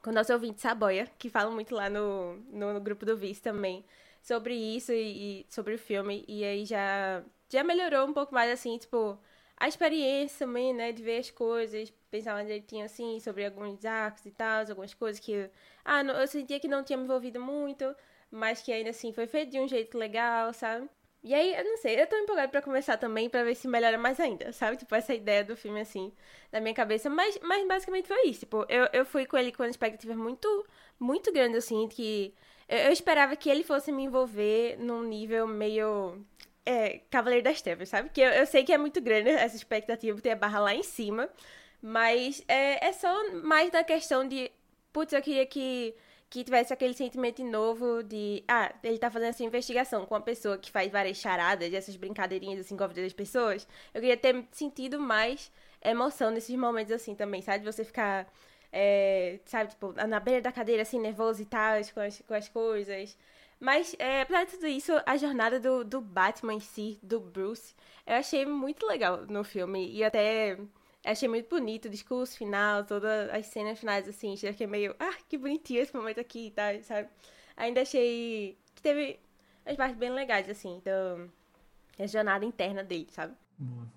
com 0.01 0.09
o 0.09 0.13
nosso 0.13 0.33
ouvinte 0.33 0.61
Saboia, 0.61 1.07
que 1.17 1.29
fala 1.29 1.51
muito 1.51 1.75
lá 1.75 1.89
no, 1.89 2.35
no, 2.49 2.73
no 2.73 2.81
grupo 2.81 3.05
do 3.05 3.17
Vice 3.17 3.41
também, 3.41 3.85
sobre 4.21 4.55
isso 4.55 4.91
e, 4.91 5.41
e, 5.41 5.45
sobre 5.49 5.75
o 5.75 5.79
filme. 5.79 6.25
E 6.27 6.43
aí 6.43 6.65
já, 6.65 7.23
já 7.49 7.63
melhorou 7.63 8.07
um 8.07 8.13
pouco 8.13 8.33
mais, 8.33 8.51
assim, 8.51 8.77
tipo, 8.77 9.17
a 9.57 9.67
experiência 9.67 10.45
também, 10.45 10.73
né, 10.73 10.91
de 10.91 11.03
ver 11.03 11.19
as 11.19 11.31
coisas, 11.31 11.91
pensar 12.11 12.43
ele 12.49 12.61
tinha, 12.61 12.85
assim, 12.85 13.19
sobre 13.19 13.45
alguns 13.45 13.83
arcos 13.85 14.25
e 14.25 14.31
tal, 14.31 14.65
algumas 14.67 14.93
coisas 14.93 15.19
que, 15.19 15.49
ah, 15.85 16.03
eu 16.03 16.27
sentia 16.27 16.59
que 16.59 16.67
não 16.67 16.83
tinha 16.83 16.97
me 16.97 17.03
envolvido 17.05 17.39
muito, 17.39 17.95
mas 18.31 18.61
que 18.61 18.71
ainda 18.71 18.89
assim 18.91 19.13
foi 19.13 19.27
feito 19.27 19.51
de 19.51 19.59
um 19.59 19.67
jeito 19.67 19.97
legal, 19.97 20.53
sabe? 20.53 20.89
E 21.23 21.33
aí, 21.33 21.55
eu 21.55 21.63
não 21.63 21.77
sei, 21.77 21.99
eu 22.01 22.07
tô 22.07 22.15
empolgada 22.15 22.47
pra 22.49 22.61
começar 22.61 22.95
também, 22.97 23.29
pra 23.29 23.43
ver 23.43 23.55
se 23.55 23.67
melhora 23.67 23.97
mais 23.97 24.19
ainda, 24.19 24.51
sabe? 24.53 24.77
Tipo, 24.77 24.95
essa 24.95 25.13
ideia 25.13 25.43
do 25.43 25.57
filme, 25.57 25.81
assim, 25.81 26.13
na 26.51 26.61
minha 26.61 26.73
cabeça. 26.73 27.09
Mas, 27.09 27.37
mas 27.41 27.67
basicamente 27.67 28.07
foi 28.07 28.27
isso. 28.27 28.41
Tipo, 28.41 28.65
eu, 28.69 28.87
eu 28.93 29.05
fui 29.05 29.25
com 29.25 29.37
ele 29.37 29.51
com 29.51 29.63
uma 29.63 29.69
expectativa 29.69 30.15
muito, 30.15 30.65
muito 30.99 31.31
grande, 31.33 31.57
assim, 31.57 31.87
que 31.87 32.33
eu, 32.69 32.77
eu 32.77 32.91
esperava 32.91 33.35
que 33.35 33.49
ele 33.49 33.63
fosse 33.63 33.91
me 33.91 34.03
envolver 34.03 34.77
num 34.79 35.03
nível 35.03 35.47
meio. 35.47 36.23
É, 36.65 36.99
Cavaleiro 37.09 37.43
das 37.45 37.61
Trevas, 37.61 37.89
sabe? 37.89 38.09
Que 38.09 38.21
eu, 38.21 38.29
eu 38.29 38.45
sei 38.45 38.63
que 38.63 38.73
é 38.73 38.77
muito 38.77 38.99
grande 39.01 39.29
essa 39.29 39.55
expectativa, 39.55 40.19
ter 40.21 40.31
a 40.31 40.35
barra 40.35 40.59
lá 40.59 40.73
em 40.75 40.83
cima. 40.83 41.29
Mas 41.81 42.43
é, 42.47 42.87
é 42.87 42.93
só 42.93 43.31
mais 43.33 43.71
da 43.71 43.83
questão 43.83 44.27
de. 44.27 44.51
Putz, 44.93 45.13
eu 45.13 45.21
queria 45.21 45.45
que 45.45 45.95
que 46.29 46.43
tivesse 46.43 46.73
aquele 46.73 46.93
sentimento 46.93 47.43
novo 47.43 48.03
de, 48.03 48.43
ah, 48.47 48.73
ele 48.83 48.97
tá 48.97 49.09
fazendo 49.09 49.29
essa 49.29 49.43
investigação 49.43 50.05
com 50.05 50.15
uma 50.15 50.21
pessoa 50.21 50.57
que 50.57 50.69
faz 50.69 50.91
várias 50.91 51.17
charadas, 51.17 51.73
essas 51.73 51.95
brincadeirinhas 51.95 52.59
assim 52.59 52.75
com 52.75 52.83
a 52.83 52.87
vida 52.87 53.01
das 53.01 53.13
pessoas. 53.13 53.67
Eu 53.93 54.01
queria 54.01 54.17
ter 54.17 54.45
sentido 54.51 54.99
mais 54.99 55.51
emoção 55.81 56.29
nesses 56.31 56.55
momentos 56.55 56.91
assim 56.91 57.15
também, 57.15 57.41
sabe? 57.41 57.63
Você 57.63 57.83
ficar, 57.85 58.27
é, 58.73 59.39
sabe, 59.45 59.69
tipo, 59.71 59.93
na 59.93 60.19
beira 60.19 60.41
da 60.41 60.51
cadeira 60.51 60.81
assim, 60.81 60.99
nervoso 60.99 61.41
e 61.41 61.45
tal, 61.45 61.75
com 61.93 61.99
as, 62.01 62.21
com 62.27 62.33
as 62.33 62.49
coisas. 62.49 63.17
Mas, 63.59 63.95
é, 63.97 64.21
apesar 64.21 64.45
de 64.45 64.51
tudo 64.51 64.67
isso, 64.67 64.91
a 65.05 65.17
jornada 65.17 65.59
do, 65.59 65.83
do 65.83 66.01
Batman 66.01 66.55
em 66.55 66.59
si, 66.59 66.99
do 67.01 67.19
Bruce, 67.19 67.73
eu 68.05 68.15
achei 68.15 68.45
muito 68.45 68.85
legal 68.85 69.25
no 69.27 69.43
filme. 69.43 69.89
E 69.91 70.03
até 70.03 70.57
Achei 71.07 71.29
muito 71.29 71.47
bonito 71.49 71.85
o 71.85 71.89
discurso 71.89 72.37
final, 72.37 72.83
todas 72.83 73.29
as 73.29 73.45
cenas 73.45 73.79
finais, 73.79 74.05
assim. 74.09 74.33
Achei 74.33 74.67
meio, 74.67 74.93
ah, 74.99 75.15
que 75.29 75.37
bonitinho 75.37 75.81
esse 75.81 75.95
momento 75.95 76.19
aqui 76.19 76.47
e 76.47 76.51
tá, 76.51 76.73
tal, 76.73 76.83
sabe? 76.83 77.07
Ainda 77.55 77.81
achei 77.81 78.57
que 78.75 78.81
teve 78.81 79.17
as 79.65 79.77
partes 79.77 79.97
bem 79.97 80.09
legais, 80.09 80.49
assim, 80.49 80.75
então. 80.75 81.29
A 81.97 82.05
jornada 82.05 82.43
interna 82.43 82.83
dele, 82.83 83.07
sabe? 83.09 83.33
Boa. 83.57 83.87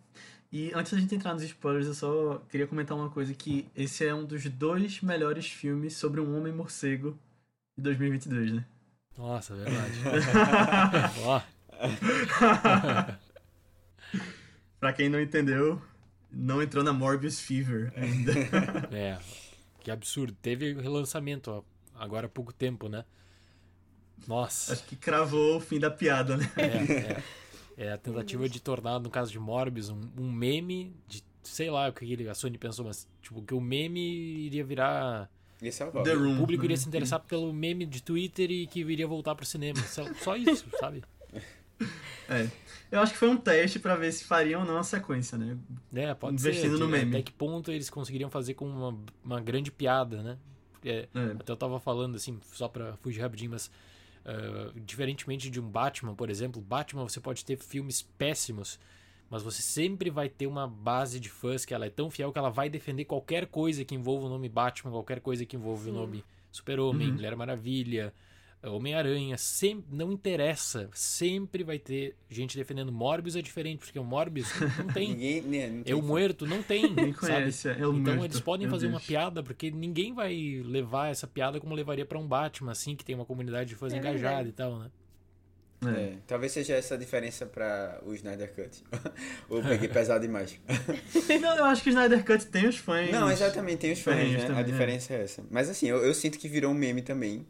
E 0.53 0.73
antes 0.73 0.93
da 0.93 1.01
gente 1.01 1.15
entrar 1.15 1.35
nos 1.35 1.43
spoilers, 1.43 1.89
eu 1.89 1.95
só 1.95 2.39
queria 2.49 2.69
comentar 2.69 2.97
uma 2.97 3.11
coisa: 3.11 3.35
que 3.35 3.67
esse 3.75 4.07
é 4.07 4.15
um 4.15 4.25
dos 4.25 4.45
dois 4.49 5.01
melhores 5.01 5.47
filmes 5.47 5.97
sobre 5.97 6.21
um 6.21 6.39
homem 6.39 6.53
morcego 6.53 7.19
de 7.77 7.83
2022, 7.83 8.53
né? 8.53 8.65
Nossa, 9.19 9.55
verdade. 9.57 9.93
pra 14.79 14.93
quem 14.93 15.09
não 15.09 15.21
entendeu, 15.21 15.83
não 16.33 16.63
entrou 16.63 16.85
na 16.85 16.93
Morbius 16.93 17.41
Fever 17.41 17.93
ainda. 17.97 18.33
é, 18.93 19.19
que 19.81 19.91
absurdo. 19.91 20.37
Teve 20.41 20.75
relançamento 20.75 21.51
ó, 21.51 21.63
agora 21.95 22.27
há 22.27 22.29
pouco 22.31 22.53
tempo, 22.53 22.89
né? 22.89 23.05
Nossa. 24.27 24.73
Acho 24.73 24.85
que 24.85 24.97
cravou 24.97 25.57
o 25.57 25.61
fim 25.61 25.79
da 25.79 25.91
piada, 25.91 26.37
né? 26.37 26.51
É, 26.57 27.83
é. 27.83 27.87
é 27.89 27.93
a 27.93 27.99
tentativa 27.99 28.49
de 28.49 28.61
tornar, 28.61 28.99
no 28.99 29.11
caso 29.11 29.33
de 29.33 29.39
Morbius, 29.39 29.89
um, 29.89 30.01
um 30.19 30.31
meme 30.31 30.95
de. 31.09 31.23
Sei 31.43 31.71
lá 31.71 31.89
o 31.89 31.93
que 31.93 32.29
a 32.29 32.35
Sony 32.35 32.59
pensou, 32.59 32.85
mas 32.85 33.09
tipo, 33.23 33.43
que 33.43 33.55
o 33.55 33.61
meme 33.61 34.01
iria 34.01 34.63
virar. 34.63 35.31
Esse 35.63 35.83
é 35.83 35.87
o, 35.87 36.03
The 36.03 36.15
o 36.15 36.37
público 36.37 36.65
iria 36.65 36.77
se 36.77 36.87
interessar 36.87 37.21
pelo 37.21 37.53
meme 37.53 37.87
de 37.87 38.03
Twitter 38.03 38.51
e 38.51 38.67
que 38.67 38.81
iria 38.81 39.07
voltar 39.07 39.35
pro 39.35 39.45
cinema. 39.45 39.81
Só, 39.81 40.05
só 40.15 40.37
isso, 40.37 40.67
sabe? 40.79 41.03
É. 42.29 42.49
Eu 42.91 43.01
acho 43.01 43.13
que 43.13 43.19
foi 43.19 43.29
um 43.29 43.37
teste 43.37 43.79
para 43.79 43.95
ver 43.95 44.13
se 44.13 44.25
fariam 44.25 44.63
ou 44.63 44.67
não 44.67 44.77
a 44.77 44.83
sequência, 44.83 45.39
né? 45.39 45.57
É, 45.95 46.13
pode 46.15 46.35
Investindo 46.35 46.77
ser. 46.77 46.83
no 46.83 46.89
meme. 46.89 47.11
Até 47.11 47.23
que 47.23 47.33
ponto 47.33 47.71
eles 47.71 47.89
conseguiriam 47.89 48.31
fazer 48.31 48.55
com 48.55 48.67
uma, 48.67 48.99
uma 49.25 49.41
grande 49.41 49.71
piada, 49.71 50.23
né? 50.23 50.39
É, 50.85 51.09
é. 51.15 51.25
Até 51.39 51.53
eu 51.53 51.57
tava 51.57 51.79
falando, 51.79 52.17
assim, 52.17 52.39
só 52.53 52.69
pra 52.69 52.97
fugir 52.99 53.21
rapidinho, 53.21 53.53
mas... 53.53 53.71
Uh, 54.21 54.79
diferentemente 54.81 55.49
de 55.49 55.59
um 55.59 55.67
Batman, 55.67 56.15
por 56.15 56.29
exemplo, 56.29 56.61
Batman 56.61 57.05
você 57.05 57.19
pode 57.19 57.43
ter 57.43 57.57
filmes 57.57 58.03
péssimos, 58.03 58.79
mas 59.31 59.43
você 59.43 59.63
sempre 59.63 60.11
vai 60.11 60.29
ter 60.29 60.47
uma 60.47 60.69
base 60.69 61.19
de 61.19 61.31
fãs 61.31 61.65
que 61.65 61.73
ela 61.73 61.87
é 61.87 61.91
tão 61.91 62.11
fiel 62.11 62.31
que 62.31 62.39
ela 62.39 62.51
vai 62.51 62.69
defender 62.69 63.07
qualquer 63.07 63.47
coisa 63.47 63.83
que 63.83 63.95
envolva 63.95 64.27
o 64.27 64.29
nome 64.29 64.47
Batman, 64.47 64.91
qualquer 64.91 65.21
coisa 65.21 65.47
que 65.47 65.57
envolva 65.57 65.85
Sim. 65.85 65.91
o 65.91 65.93
nome 65.95 66.25
Super-Homem, 66.53 67.09
uhum. 67.09 67.15
Mulher 67.15 67.35
Maravilha, 67.35 68.13
Homem-Aranha, 68.63 69.39
sempre 69.39 69.95
não 69.95 70.13
interessa, 70.13 70.91
sempre 70.93 71.65
vai 71.65 71.79
ter 71.79 72.15
gente 72.29 72.57
defendendo 72.57 72.93
Morbius 72.93 73.37
é 73.37 73.43
diferente, 73.43 73.79
porque 73.79 73.99
o 73.99 74.05
Morbius 74.05 74.49
não 74.79 74.89
tem. 74.93 75.09
ninguém, 75.11 75.43
né, 75.43 75.67
não 75.69 75.83
tem 75.83 75.93
é 75.93 75.97
o 75.97 76.03
Muerto, 76.03 76.47
não 76.47 76.63
tem, 76.63 76.83
ninguém 76.83 77.13
conhece, 77.13 77.69
é 77.69 77.87
o 77.87 77.97
Então 77.97 78.25
eles 78.25 78.41
podem 78.41 78.69
fazer 78.69 78.89
Deus. 78.89 78.95
uma 78.95 79.01
piada 79.01 79.43
porque 79.43 79.71
ninguém 79.71 80.13
vai 80.13 80.63
levar 80.65 81.09
essa 81.09 81.27
piada 81.27 81.59
como 81.59 81.75
levaria 81.75 82.05
para 82.05 82.19
um 82.19 82.27
Batman 82.27 82.73
assim, 82.73 82.95
que 82.95 83.05
tem 83.05 83.15
uma 83.15 83.25
comunidade 83.25 83.71
de 83.71 83.77
fãs 83.77 83.93
é 83.93 83.97
engajada 83.97 84.49
e 84.49 84.53
tal, 84.53 84.79
né? 84.79 84.91
É. 85.87 85.89
é. 85.89 86.19
talvez 86.27 86.53
seja 86.53 86.75
essa 86.75 86.95
a 86.95 86.99
diferença 86.99 87.47
para 87.47 88.01
o 88.05 88.15
Snyder 88.15 88.53
Cut. 88.55 88.85
Ou 89.49 89.63
peguei 89.63 89.89
pesado 89.89 90.21
demais. 90.21 90.59
Não, 91.41 91.57
eu 91.57 91.65
acho 91.65 91.83
que 91.83 91.89
o 91.89 91.93
Snyder 91.93 92.25
Cut 92.25 92.47
tem 92.47 92.69
os 92.69 92.77
fãs. 92.77 93.11
Não, 93.11 93.31
exatamente, 93.31 93.79
tem 93.79 93.93
os 93.93 94.01
fãs, 94.01 94.31
né? 94.31 94.43
Também, 94.43 94.59
a 94.59 94.63
diferença 94.63 95.15
é. 95.15 95.19
é 95.19 95.23
essa. 95.23 95.43
Mas 95.51 95.71
assim, 95.71 95.87
eu, 95.87 96.05
eu, 96.05 96.13
sinto 96.13 96.39
que 96.39 96.49
virou 96.49 96.71
um 96.71 96.75
meme 96.75 97.01
também. 97.01 97.47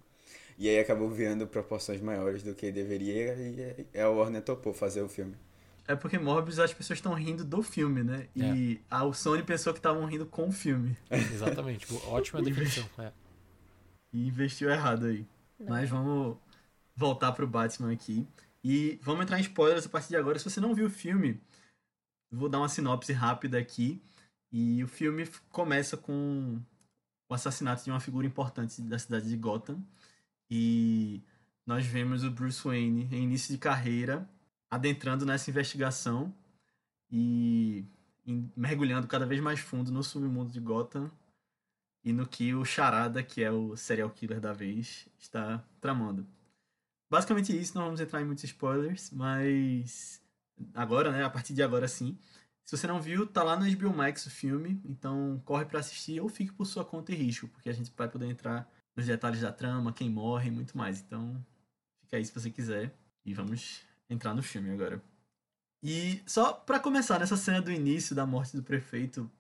E 0.61 0.69
aí 0.69 0.79
acabou 0.79 1.09
virando 1.09 1.47
proporções 1.47 2.03
maiores 2.03 2.43
do 2.43 2.55
que 2.55 2.71
deveria 2.71 3.35
e 3.35 3.87
é 3.95 4.03
a 4.03 4.11
Warner 4.11 4.43
topou 4.43 4.75
fazer 4.75 5.01
o 5.01 5.09
filme. 5.09 5.35
É 5.89 5.97
porque 5.97 6.19
Morbius 6.19 6.59
as 6.59 6.75
pessoas 6.75 6.99
estão 6.99 7.15
rindo 7.15 7.43
do 7.43 7.63
filme, 7.63 8.03
né? 8.03 8.29
E 8.37 8.79
é. 8.79 8.95
a 8.95 9.11
Sony 9.15 9.43
pensou 9.43 9.73
que 9.73 9.79
estavam 9.79 10.05
rindo 10.05 10.27
com 10.27 10.49
o 10.49 10.53
filme. 10.53 10.95
Exatamente, 11.11 11.87
tipo, 11.87 12.07
ótima 12.07 12.43
definição. 12.43 12.85
É. 12.99 13.11
E 14.13 14.29
investiu 14.29 14.69
errado 14.69 15.07
aí. 15.07 15.27
Não. 15.59 15.71
Mas 15.71 15.89
vamos 15.89 16.37
voltar 16.95 17.33
pro 17.33 17.47
Batman 17.47 17.91
aqui. 17.91 18.29
E 18.63 19.01
vamos 19.01 19.23
entrar 19.23 19.39
em 19.39 19.43
spoilers 19.43 19.87
a 19.87 19.89
partir 19.89 20.11
de 20.11 20.17
agora. 20.17 20.39
Se 20.39 20.45
você 20.45 20.61
não 20.61 20.75
viu 20.75 20.89
o 20.89 20.91
filme, 20.91 21.41
vou 22.31 22.51
dar 22.51 22.59
uma 22.59 22.69
sinopse 22.69 23.15
rápida 23.15 23.57
aqui. 23.59 23.99
E 24.53 24.85
o 24.85 24.89
filme 24.89 25.27
começa 25.49 25.97
com 25.97 26.61
o 27.31 27.35
assassinato 27.35 27.83
de 27.83 27.91
uma 27.91 27.99
figura 27.99 28.27
importante 28.27 28.83
da 28.83 28.99
cidade 28.99 29.27
de 29.27 29.39
Gotham. 29.39 29.83
E 30.51 31.23
nós 31.65 31.87
vemos 31.87 32.25
o 32.25 32.31
Bruce 32.31 32.63
Wayne 32.65 33.09
em 33.13 33.23
início 33.23 33.55
de 33.55 33.59
carreira, 33.59 34.29
adentrando 34.69 35.25
nessa 35.25 35.51
investigação 35.51 36.35
e 37.11 37.85
mergulhando 38.57 39.07
cada 39.07 39.27
vez 39.27 39.41
mais 39.41 39.61
fundo 39.61 39.91
no 39.91 40.03
submundo 40.03 40.53
de 40.53 40.61
Gotham 40.61 41.11
e 42.05 42.13
no 42.13 42.27
que 42.27 42.55
o 42.55 42.65
Charada, 42.65 43.23
que 43.23 43.43
é 43.43 43.51
o 43.51 43.77
serial 43.77 44.11
killer 44.11 44.41
da 44.41 44.53
vez, 44.53 45.09
está 45.19 45.65
tramando. 45.81 46.27
Basicamente 47.11 47.57
isso, 47.57 47.77
não 47.77 47.85
vamos 47.85 48.01
entrar 48.01 48.21
em 48.21 48.25
muitos 48.25 48.45
spoilers, 48.45 49.11
mas 49.11 50.23
agora, 50.75 51.11
né, 51.11 51.25
a 51.25 51.31
partir 51.31 51.53
de 51.53 51.63
agora 51.63 51.89
sim. 51.89 52.17
Se 52.65 52.77
você 52.77 52.87
não 52.87 53.01
viu, 53.01 53.27
tá 53.27 53.43
lá 53.43 53.57
no 53.57 53.69
HBO 53.77 53.93
Max 53.93 54.27
o 54.27 54.31
filme, 54.31 54.81
então 54.85 55.43
corre 55.45 55.65
para 55.65 55.81
assistir 55.81 56.21
ou 56.21 56.29
fique 56.29 56.53
por 56.53 56.65
sua 56.65 56.85
conta 56.85 57.13
e 57.13 57.17
risco, 57.17 57.49
porque 57.49 57.69
a 57.69 57.73
gente 57.73 57.93
vai 57.97 58.09
poder 58.09 58.27
entrar 58.27 58.71
nos 59.01 59.07
detalhes 59.07 59.41
da 59.41 59.51
trama, 59.53 59.93
quem 59.93 60.09
morre 60.09 60.49
e 60.49 60.51
muito 60.51 60.77
mais. 60.77 61.01
Então, 61.01 61.45
fica 62.03 62.17
aí 62.17 62.25
se 62.25 62.33
você 62.33 62.51
quiser 62.51 62.93
e 63.25 63.35
vamos 63.35 63.83
entrar 64.09 64.35
no 64.35 64.43
filme 64.43 64.71
agora. 64.71 65.03
E 65.83 66.23
só 66.27 66.53
para 66.53 66.79
começar, 66.79 67.19
nessa 67.19 67.37
cena 67.37 67.61
do 67.63 67.73
início 67.73 68.15
da 68.15 68.27
morte 68.27 68.57
do 68.57 68.63
prefeito, 68.63 69.31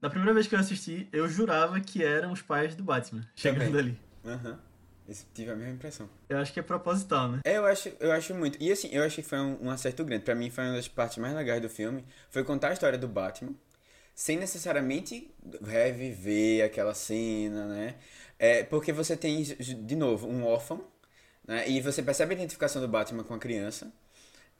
da 0.00 0.10
primeira 0.10 0.34
vez 0.34 0.46
que 0.46 0.54
eu 0.54 0.58
assisti, 0.58 1.08
eu 1.12 1.28
jurava 1.28 1.80
que 1.80 2.02
eram 2.02 2.32
os 2.32 2.42
pais 2.42 2.74
do 2.74 2.82
Batman 2.82 3.26
chegando 3.36 3.66
Também. 3.66 3.78
ali. 3.78 4.00
Aham. 4.24 4.58
Eu 5.06 5.14
tive 5.34 5.50
a 5.50 5.54
mesma 5.54 5.74
impressão. 5.74 6.08
Eu 6.28 6.38
acho 6.38 6.52
que 6.52 6.58
é 6.58 6.62
proposital, 6.62 7.30
né? 7.30 7.40
É, 7.44 7.58
eu 7.58 7.66
acho, 7.66 7.90
eu 8.00 8.10
acho 8.10 8.34
muito. 8.34 8.56
E 8.60 8.72
assim, 8.72 8.88
eu 8.90 9.04
acho 9.04 9.16
que 9.16 9.22
foi 9.22 9.38
um, 9.38 9.66
um 9.66 9.70
acerto 9.70 10.02
grande. 10.02 10.24
Pra 10.24 10.34
mim, 10.34 10.48
foi 10.48 10.64
uma 10.64 10.76
das 10.76 10.88
partes 10.88 11.18
mais 11.18 11.34
legais 11.34 11.60
do 11.60 11.68
filme. 11.68 12.04
Foi 12.30 12.42
contar 12.42 12.70
a 12.70 12.72
história 12.72 12.98
do 12.98 13.06
Batman, 13.06 13.52
sem 14.14 14.36
necessariamente 14.36 15.30
reviver 15.62 16.64
aquela 16.64 16.94
cena, 16.94 17.66
né? 17.66 17.96
É, 18.38 18.62
porque 18.64 18.92
você 18.92 19.16
tem, 19.16 19.42
de 19.42 19.96
novo, 19.96 20.26
um 20.28 20.44
órfão, 20.44 20.84
né? 21.46 21.68
E 21.68 21.80
você 21.80 22.02
percebe 22.02 22.34
a 22.34 22.36
identificação 22.36 22.80
do 22.80 22.88
Batman 22.88 23.24
com 23.24 23.34
a 23.34 23.38
criança. 23.38 23.92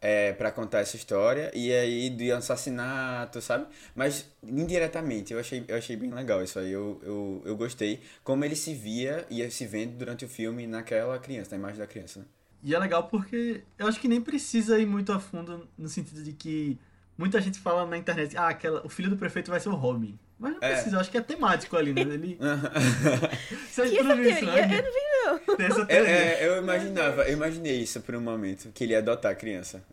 É, 0.01 0.35
para 0.35 0.53
contar 0.53 0.81
essa 0.81 0.97
história 0.97 1.51
e 1.55 1.73
aí 1.73 2.11
do 2.11 2.35
assassinato, 2.35 3.40
sabe? 3.40 3.67
Mas 3.95 4.29
indiretamente, 4.43 5.33
eu 5.33 5.40
achei, 5.40 5.64
eu 5.67 5.77
achei 5.79 5.97
bem 5.97 6.11
legal 6.11 6.43
isso 6.45 6.59
aí, 6.59 6.71
eu, 6.71 7.01
eu, 7.03 7.43
eu 7.47 7.57
gostei 7.57 8.03
como 8.23 8.45
ele 8.45 8.55
se 8.55 8.75
via 8.75 9.25
e 9.31 9.51
se 9.51 9.67
vendo 9.67 9.97
durante 9.97 10.27
o 10.27 10.29
filme 10.29 10.67
naquela 10.67 11.19
criança, 11.19 11.53
na 11.53 11.57
imagem 11.57 11.79
da 11.79 11.87
criança, 11.87 12.21
né? 12.21 12.27
E 12.62 12.75
é 12.75 12.79
legal 12.79 13.09
porque 13.09 13.62
eu 13.79 13.87
acho 13.87 13.99
que 14.01 14.09
nem 14.09 14.21
precisa 14.21 14.79
ir 14.79 14.87
muito 14.87 15.12
a 15.12 15.19
fundo 15.19 15.69
no 15.77 15.88
sentido 15.88 16.23
de 16.23 16.33
que 16.33 16.79
muita 17.16 17.40
gente 17.40 17.59
fala 17.59 17.87
na 17.87 17.96
internet, 17.96 18.37
ah, 18.37 18.48
aquela, 18.48 18.85
o 18.85 18.88
filho 18.88 19.11
do 19.11 19.16
prefeito 19.16 19.50
vai 19.50 19.61
ser 19.61 19.68
o 19.68 19.74
Robin. 19.74 20.18
Mas 20.38 20.53
não 20.53 20.59
É. 20.62 20.72
precisa, 20.72 20.96
eu 20.96 21.00
acho 21.00 21.11
que 21.11 21.16
é 21.16 21.20
temático 21.20 21.77
ali, 21.77 21.92
né? 21.94 22.00
Ele. 22.03 22.38
Você 23.70 23.88
Que 23.88 23.98
essa 23.98 24.09
tudo 24.09 24.22
isso, 24.29 24.44
né? 24.44 24.64
eu 24.64 24.83
não 24.83 24.92
vi 24.92 25.48
não. 25.48 25.57
Tem 25.57 25.66
essa 25.66 25.83
É, 25.83 25.85
teoria. 25.87 26.12
é, 26.12 26.48
eu 26.48 26.59
imaginava, 26.62 27.22
eu 27.22 27.33
imaginei 27.35 27.81
isso 27.81 28.00
por 28.00 28.14
um 28.16 28.20
momento, 28.20 28.70
que 28.72 28.85
ele 28.85 28.92
ia 28.92 28.98
adotar 28.98 29.33
a 29.33 29.35
criança. 29.35 29.85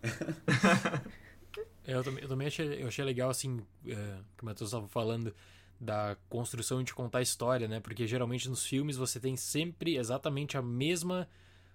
É, 1.85 1.93
Eu 1.95 2.03
também, 2.03 2.23
eu 2.23 2.29
também 2.29 2.47
achei, 2.47 2.81
eu 2.83 2.87
achei 2.87 3.03
legal, 3.05 3.29
assim, 3.29 3.59
é, 3.87 3.93
que 4.37 4.43
o 4.43 4.45
Matheus 4.45 4.69
estava 4.69 4.87
falando, 4.87 5.33
da 5.79 6.15
construção 6.29 6.83
de 6.83 6.93
contar 6.93 7.19
a 7.19 7.21
história, 7.23 7.67
né? 7.67 7.79
Porque 7.79 8.05
geralmente 8.05 8.47
nos 8.49 8.63
filmes 8.65 8.97
você 8.97 9.19
tem 9.19 9.35
sempre 9.35 9.97
exatamente 9.97 10.55
a 10.57 10.61
mesma 10.61 11.27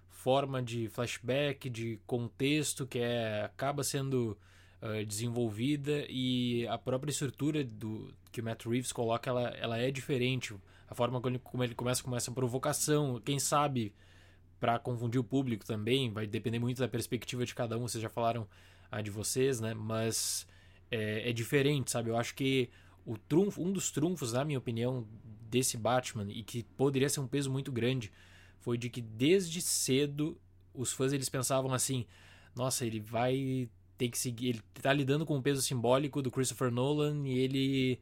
forma 0.09 0.61
de 0.63 0.87
flashback, 0.89 1.69
de 1.69 1.99
contexto, 2.07 2.87
que 2.87 2.99
é, 2.99 3.43
acaba 3.43 3.83
sendo 3.83 4.37
eh, 4.81 5.03
desenvolvida 5.05 6.05
e 6.09 6.67
a 6.67 6.77
própria 6.77 7.11
estrutura 7.11 7.63
do 7.63 8.13
que 8.31 8.41
o 8.41 8.43
Matt 8.43 8.65
Reeves 8.65 8.91
coloca, 8.91 9.29
ela, 9.29 9.49
ela 9.49 9.77
é 9.77 9.89
diferente. 9.89 10.55
A 10.87 10.95
forma 10.95 11.19
como 11.19 11.35
ele, 11.35 11.39
como 11.39 11.63
ele 11.63 11.75
começa 11.75 12.03
com 12.03 12.15
essa 12.15 12.31
provocação, 12.31 13.19
quem 13.23 13.39
sabe 13.39 13.93
para 14.59 14.79
confundir 14.79 15.19
o 15.19 15.23
público 15.23 15.65
também, 15.65 16.11
vai 16.11 16.25
depender 16.27 16.59
muito 16.59 16.79
da 16.79 16.87
perspectiva 16.87 17.45
de 17.45 17.53
cada 17.53 17.77
um, 17.77 17.87
vocês 17.87 18.01
já 18.01 18.09
falaram 18.09 18.47
a 18.91 19.01
de 19.01 19.11
vocês, 19.11 19.59
né? 19.59 19.73
Mas 19.73 20.47
é, 20.91 21.29
é 21.29 21.33
diferente, 21.33 21.91
sabe? 21.91 22.09
Eu 22.09 22.17
acho 22.17 22.33
que 22.35 22.69
o 23.05 23.17
trunfo, 23.17 23.61
um 23.63 23.71
dos 23.71 23.91
trunfos, 23.91 24.33
na 24.33 24.43
minha 24.45 24.59
opinião, 24.59 25.07
desse 25.49 25.77
Batman, 25.77 26.27
e 26.29 26.43
que 26.43 26.63
poderia 26.63 27.09
ser 27.09 27.19
um 27.19 27.27
peso 27.27 27.51
muito 27.51 27.71
grande, 27.71 28.11
foi 28.59 28.77
de 28.77 28.89
que 28.89 29.01
desde 29.01 29.61
cedo 29.61 30.37
os 30.73 30.91
fãs 30.91 31.13
eles 31.13 31.29
pensavam 31.29 31.73
assim: 31.73 32.05
nossa, 32.55 32.85
ele 32.85 32.99
vai 32.99 33.69
ter 33.97 34.09
que 34.09 34.17
seguir. 34.17 34.49
Ele 34.49 34.61
tá 34.81 34.93
lidando 34.93 35.25
com 35.25 35.37
o 35.37 35.41
peso 35.41 35.61
simbólico 35.61 36.21
do 36.21 36.31
Christopher 36.31 36.71
Nolan 36.71 37.27
e 37.27 37.37
ele 37.37 37.99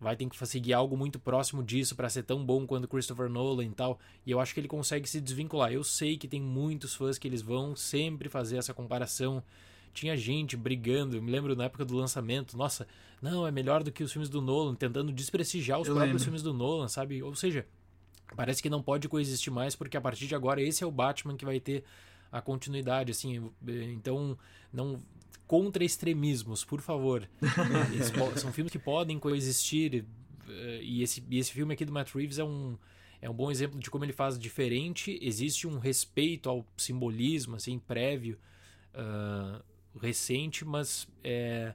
vai 0.00 0.14
ter 0.16 0.28
que 0.28 0.46
seguir 0.46 0.72
algo 0.72 0.96
muito 0.96 1.18
próximo 1.18 1.62
disso 1.62 1.96
para 1.96 2.08
ser 2.08 2.22
tão 2.22 2.44
bom 2.44 2.66
quanto 2.66 2.86
Christopher 2.86 3.28
Nolan 3.28 3.64
e 3.64 3.70
tal. 3.70 3.98
E 4.24 4.30
eu 4.30 4.40
acho 4.40 4.54
que 4.54 4.60
ele 4.60 4.68
consegue 4.68 5.08
se 5.08 5.20
desvincular. 5.20 5.72
Eu 5.72 5.82
sei 5.82 6.16
que 6.16 6.28
tem 6.28 6.40
muitos 6.40 6.94
fãs 6.94 7.18
que 7.18 7.26
eles 7.26 7.42
vão 7.42 7.74
sempre 7.74 8.28
fazer 8.28 8.56
essa 8.56 8.72
comparação. 8.72 9.42
Tinha 9.92 10.16
gente 10.16 10.56
brigando, 10.56 11.16
eu 11.16 11.22
me 11.22 11.30
lembro 11.30 11.56
na 11.56 11.64
época 11.64 11.84
do 11.84 11.96
lançamento, 11.96 12.56
nossa, 12.56 12.86
não, 13.20 13.46
é 13.46 13.50
melhor 13.50 13.82
do 13.82 13.90
que 13.90 14.04
os 14.04 14.12
filmes 14.12 14.28
do 14.28 14.40
Nolan, 14.40 14.74
tentando 14.74 15.10
desprestigiar 15.10 15.80
os 15.80 15.88
Eu 15.88 15.94
próprios 15.94 16.12
lembro. 16.12 16.24
filmes 16.24 16.42
do 16.42 16.52
Nolan, 16.52 16.86
sabe? 16.86 17.20
Ou 17.20 17.34
seja, 17.34 17.66
parece 18.36 18.62
que 18.62 18.70
não 18.70 18.82
pode 18.82 19.08
coexistir 19.08 19.52
mais, 19.52 19.74
porque 19.74 19.96
a 19.96 20.00
partir 20.00 20.26
de 20.28 20.34
agora 20.34 20.62
esse 20.62 20.84
é 20.84 20.86
o 20.86 20.90
Batman 20.92 21.36
que 21.36 21.44
vai 21.44 21.58
ter 21.58 21.82
a 22.30 22.40
continuidade, 22.40 23.10
assim. 23.10 23.50
Então, 23.66 24.38
não. 24.72 25.02
Contra 25.48 25.82
extremismos, 25.82 26.64
por 26.64 26.80
favor. 26.80 27.28
São 28.36 28.52
filmes 28.52 28.70
que 28.70 28.78
podem 28.78 29.18
coexistir. 29.18 30.04
eh, 30.48 30.80
E 30.82 31.02
esse, 31.02 31.24
e 31.28 31.38
esse 31.38 31.50
filme 31.50 31.74
aqui 31.74 31.84
do 31.84 31.92
Matt 31.92 32.14
Reeves 32.14 32.38
é 32.38 32.44
um, 32.44 32.76
é 33.20 33.28
um 33.28 33.34
bom 33.34 33.50
exemplo 33.50 33.80
de 33.80 33.90
como 33.90 34.04
ele 34.04 34.12
faz 34.12 34.38
diferente. 34.38 35.18
Existe 35.20 35.66
um 35.66 35.78
respeito 35.78 36.48
ao 36.48 36.64
simbolismo, 36.76 37.56
assim, 37.56 37.78
prévio, 37.78 38.38
ah, 38.94 39.62
recente, 40.00 40.64
mas 40.64 41.08
é, 41.24 41.72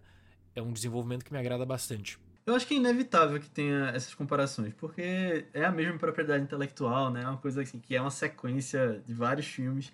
é 0.55 0.61
um 0.61 0.71
desenvolvimento 0.71 1.25
que 1.25 1.33
me 1.33 1.39
agrada 1.39 1.65
bastante. 1.65 2.19
Eu 2.45 2.53
acho 2.55 2.67
que 2.67 2.73
é 2.73 2.77
inevitável 2.77 3.39
que 3.39 3.49
tenha 3.49 3.89
essas 3.95 4.13
comparações, 4.13 4.73
porque 4.73 5.45
é 5.53 5.63
a 5.65 5.71
mesma 5.71 5.97
propriedade 5.97 6.43
intelectual, 6.43 7.09
né? 7.09 7.23
É 7.23 7.27
uma 7.27 7.37
coisa 7.37 7.61
assim, 7.61 7.79
que 7.79 7.95
é 7.95 8.01
uma 8.01 8.11
sequência 8.11 9.01
de 9.05 9.13
vários 9.13 9.47
filmes. 9.47 9.91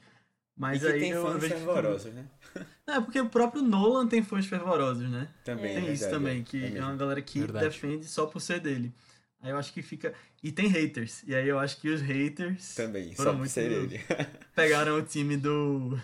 Mas 0.60 0.84
e 0.84 0.86
que 0.86 0.91
aí 0.91 1.00
tem 1.00 1.13
fãs 1.13 1.41
vejo 1.41 1.54
fervorosos, 1.56 2.13
né? 2.13 2.26
Não, 2.86 2.95
é 2.95 3.02
porque 3.02 3.19
o 3.22 3.30
próprio 3.30 3.62
Nolan 3.62 4.08
tem 4.08 4.22
fãs 4.22 4.45
fervorosos, 4.45 5.10
né? 5.10 5.30
Também, 5.45 5.76
tem 5.76 5.88
é 5.88 5.93
isso 5.93 6.02
verdade, 6.04 6.12
também, 6.12 6.39
é. 6.41 6.43
que 6.43 6.63
É 6.65 6.78
é, 6.78 6.84
uma 6.84 6.95
galera 6.98 7.22
que 7.22 7.39
Verdade. 7.39 7.65
defende 7.69 8.06
só 8.06 8.26
por 8.26 8.41
ser 8.41 8.60
dele. 8.60 8.93
Aí 9.41 9.52
eu 9.52 9.58
acho 9.58 9.72
que 9.72 9.82
fica. 9.82 10.13
E 10.43 10.52
tem 10.52 10.67
haters. 10.67 11.24
E 11.26 11.34
aí 11.34 11.48
eu 11.48 11.58
acho 11.58 11.80
que 11.80 11.88
os 11.89 12.02
haters 12.02 12.76
Também, 12.76 13.15
foram 13.15 13.32
só 13.32 13.32
por 13.32 13.38
muito- 13.39 13.52
ser 13.52 13.72
ele. 13.72 14.02
pegaram 14.54 14.98
o 14.98 15.02
time 15.02 15.38
do. 15.38 15.98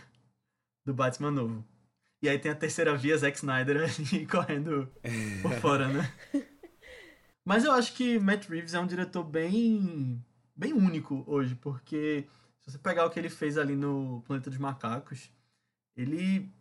do 0.86 0.94
Batman 0.94 1.32
novo. 1.32 1.66
E 2.24 2.30
aí 2.30 2.40
tem 2.40 2.50
a 2.52 2.56
terceira 2.56 2.96
via, 2.96 3.18
Zack 3.18 3.36
Snyder 3.38 3.84
ali 3.84 4.26
correndo 4.26 4.90
por 5.42 5.52
fora, 5.56 5.90
né? 5.90 6.10
Mas 7.44 7.66
eu 7.66 7.72
acho 7.74 7.94
que 7.94 8.18
Matt 8.20 8.48
Reeves 8.48 8.74
é 8.74 8.80
um 8.80 8.88
diretor 8.88 9.24
bem. 9.24 10.24
bem 10.56 10.72
único 10.72 11.24
hoje, 11.28 11.56
porque 11.56 12.26
se 12.66 12.72
você 12.72 12.78
pegar 12.80 13.06
o 13.06 13.10
que 13.10 13.20
ele 13.20 13.30
fez 13.30 13.58
ali 13.58 13.76
no 13.76 14.24
Planeta 14.26 14.50
dos 14.50 14.60
Macacos, 14.60 15.30
ele 15.96 16.52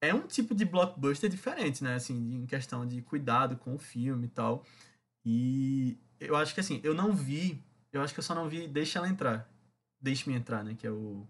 é 0.00 0.12
um 0.12 0.26
tipo 0.26 0.54
de 0.54 0.64
blockbuster 0.64 1.28
diferente, 1.30 1.82
né? 1.82 1.94
Assim, 1.94 2.34
em 2.34 2.46
questão 2.46 2.86
de 2.86 3.00
cuidado 3.02 3.56
com 3.56 3.74
o 3.74 3.78
filme 3.78 4.26
e 4.26 4.30
tal. 4.30 4.64
E 5.24 5.96
eu 6.20 6.36
acho 6.36 6.54
que 6.54 6.60
assim, 6.60 6.80
eu 6.84 6.94
não 6.94 7.14
vi. 7.14 7.62
Eu 7.92 8.02
acho 8.02 8.12
que 8.12 8.20
eu 8.20 8.24
só 8.24 8.34
não 8.34 8.48
vi 8.48 8.68
Deixa 8.68 8.98
Ela 8.98 9.08
Entrar. 9.08 9.48
Deixe-me 10.00 10.36
Entrar, 10.36 10.62
né? 10.62 10.74
Que 10.78 10.86
é 10.86 10.90
o, 10.90 11.26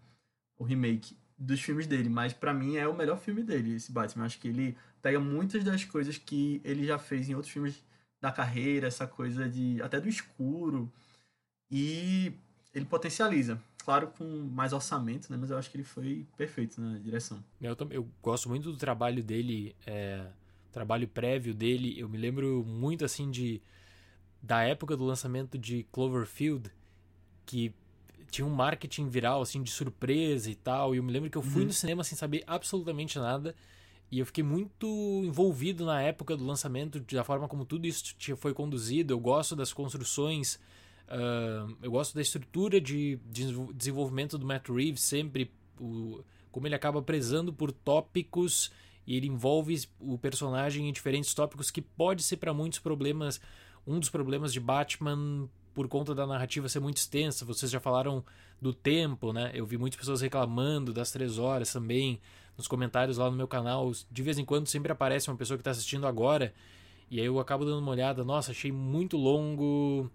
o 0.59 0.65
remake 0.65 1.17
dos 1.39 1.61
filmes 1.61 1.87
dele. 1.87 2.09
Mas 2.09 2.33
pra 2.33 2.53
mim 2.53 2.77
é 2.77 2.89
o 2.89 2.97
melhor 2.97 3.19
filme 3.19 3.43
dele, 3.43 3.75
esse 3.77 3.93
Batman. 3.93 4.25
Eu 4.25 4.27
acho 4.27 4.41
que 4.41 4.49
ele 4.49 4.77
pega 5.01 5.21
muitas 5.21 5.63
das 5.63 5.85
coisas 5.85 6.19
que 6.19 6.61
ele 6.65 6.85
já 6.85 6.99
fez 6.99 7.29
em 7.29 7.35
outros 7.35 7.53
filmes 7.53 7.83
da 8.21 8.33
carreira, 8.33 8.89
essa 8.89 9.07
coisa 9.07 9.49
de. 9.49 9.81
até 9.81 10.01
do 10.01 10.09
escuro. 10.09 10.93
E 11.71 12.33
ele 12.75 12.85
potencializa. 12.85 13.63
Claro, 13.89 14.09
com 14.09 14.23
mais 14.53 14.75
orçamento, 14.75 15.31
né? 15.33 15.39
Mas 15.41 15.49
eu 15.49 15.57
acho 15.57 15.71
que 15.71 15.79
ele 15.79 15.83
foi 15.83 16.27
perfeito 16.37 16.79
na 16.79 16.99
direção. 16.99 17.43
Eu, 17.59 17.75
eu 17.89 18.07
gosto 18.23 18.47
muito 18.47 18.71
do 18.71 18.77
trabalho 18.77 19.25
dele, 19.25 19.75
é, 19.87 20.27
trabalho 20.71 21.09
prévio 21.09 21.55
dele. 21.55 21.99
Eu 21.99 22.07
me 22.07 22.19
lembro 22.19 22.63
muito 22.67 23.03
assim 23.03 23.31
de 23.31 23.63
da 24.43 24.61
época 24.63 24.95
do 24.95 25.07
lançamento 25.07 25.57
de 25.57 25.85
Cloverfield, 25.91 26.71
que 27.47 27.73
tinha 28.31 28.47
um 28.47 28.51
marketing 28.55 29.09
viral 29.09 29.41
assim 29.41 29.63
de 29.63 29.71
surpresa 29.71 30.51
e 30.51 30.55
tal. 30.55 30.95
E 30.95 30.99
eu 30.99 31.03
me 31.03 31.11
lembro 31.11 31.31
que 31.31 31.39
eu 31.39 31.43
fui 31.43 31.63
Uhum. 31.63 31.69
no 31.69 31.73
cinema 31.73 32.05
sem 32.05 32.19
saber 32.19 32.45
absolutamente 32.47 33.19
nada. 33.19 33.55
E 34.11 34.19
eu 34.19 34.27
fiquei 34.27 34.45
muito 34.45 34.87
envolvido 35.25 35.87
na 35.87 36.03
época 36.03 36.37
do 36.37 36.45
lançamento, 36.45 37.01
da 37.01 37.25
forma 37.25 37.49
como 37.49 37.65
tudo 37.65 37.87
isso 37.87 38.15
foi 38.37 38.53
conduzido. 38.53 39.15
Eu 39.15 39.19
gosto 39.19 39.57
das 39.57 39.73
construções, 39.73 40.61
ah, 41.09 41.67
eu 41.83 41.91
gosto 41.91 42.15
da 42.15 42.21
estrutura 42.21 42.81
de, 42.81 43.19
de 43.27 43.47
desenvolvimento 43.75 44.37
do 44.37 44.47
Matt 44.47 44.69
Reeves, 44.69 45.03
sempre 45.03 45.51
o, 45.81 46.23
como 46.51 46.67
ele 46.67 46.75
acaba 46.75 47.01
prezando 47.03 47.53
por 47.53 47.73
tópicos 47.73 48.71
e 49.07 49.17
ele 49.17 49.27
envolve 49.27 49.89
o 49.99 50.19
personagem 50.19 50.89
em 50.89 50.93
diferentes 50.93 51.33
tópicos 51.33 51.71
que 51.71 51.81
pode 51.81 52.23
ser 52.23 52.37
para 52.37 52.53
muitos 52.53 52.79
problemas 52.79 53.41
um 53.87 53.99
dos 53.99 54.11
problemas 54.11 54.53
de 54.53 54.61
Batman 54.61 55.49
por 55.73 55.89
conta 55.89 56.15
da 56.15 56.27
narrativa 56.27 56.69
ser 56.69 56.81
muito 56.81 56.99
extensa. 56.99 57.45
Vocês 57.45 57.71
já 57.71 57.81
falaram 57.81 58.23
do 58.61 58.75
tempo, 58.75 59.33
né? 59.33 59.51
Eu 59.55 59.65
vi 59.65 59.79
muitas 59.79 59.99
pessoas 59.99 60.21
reclamando 60.21 60.93
das 60.93 61.11
três 61.11 61.39
horas 61.39 61.73
também, 61.73 62.21
nos 62.57 62.69
comentários 62.69 63.17
lá 63.17 63.31
no 63.31 63.37
meu 63.37 63.49
canal. 63.49 63.91
De 64.11 64.23
vez 64.23 64.39
em 64.39 64.45
quando 64.45 64.67
sempre 64.67 64.93
aparece 64.93 65.31
uma 65.31 65.37
pessoa 65.37 65.57
que 65.57 65.63
está 65.63 65.71
assistindo 65.71 66.07
agora, 66.07 66.53
e 67.11 67.19
aí 67.19 67.27
eu 67.27 67.39
acabo 67.39 67.65
dando 67.65 67.79
uma 67.79 67.93
olhada, 67.93 68.25
nossa, 68.25 68.51
achei 68.51 68.71
muito 68.71 69.17
longo, 69.17 70.11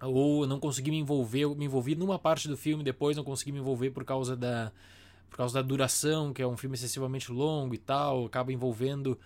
ou 0.00 0.46
não 0.46 0.60
consegui 0.60 0.90
me 0.90 0.98
envolver, 0.98 1.46
me 1.54 1.64
envolvi 1.64 1.94
numa 1.94 2.18
parte 2.18 2.48
do 2.48 2.56
filme, 2.56 2.82
depois 2.82 3.16
não 3.16 3.24
consegui 3.24 3.52
me 3.52 3.58
envolver 3.58 3.90
por 3.90 4.04
causa 4.04 4.36
da 4.36 4.72
por 5.30 5.38
causa 5.38 5.54
da 5.54 5.62
duração, 5.62 6.32
que 6.32 6.40
é 6.40 6.46
um 6.46 6.56
filme 6.56 6.76
excessivamente 6.76 7.32
longo 7.32 7.74
e 7.74 7.78
tal, 7.78 8.26
acaba 8.26 8.52
envolvendo 8.52 9.18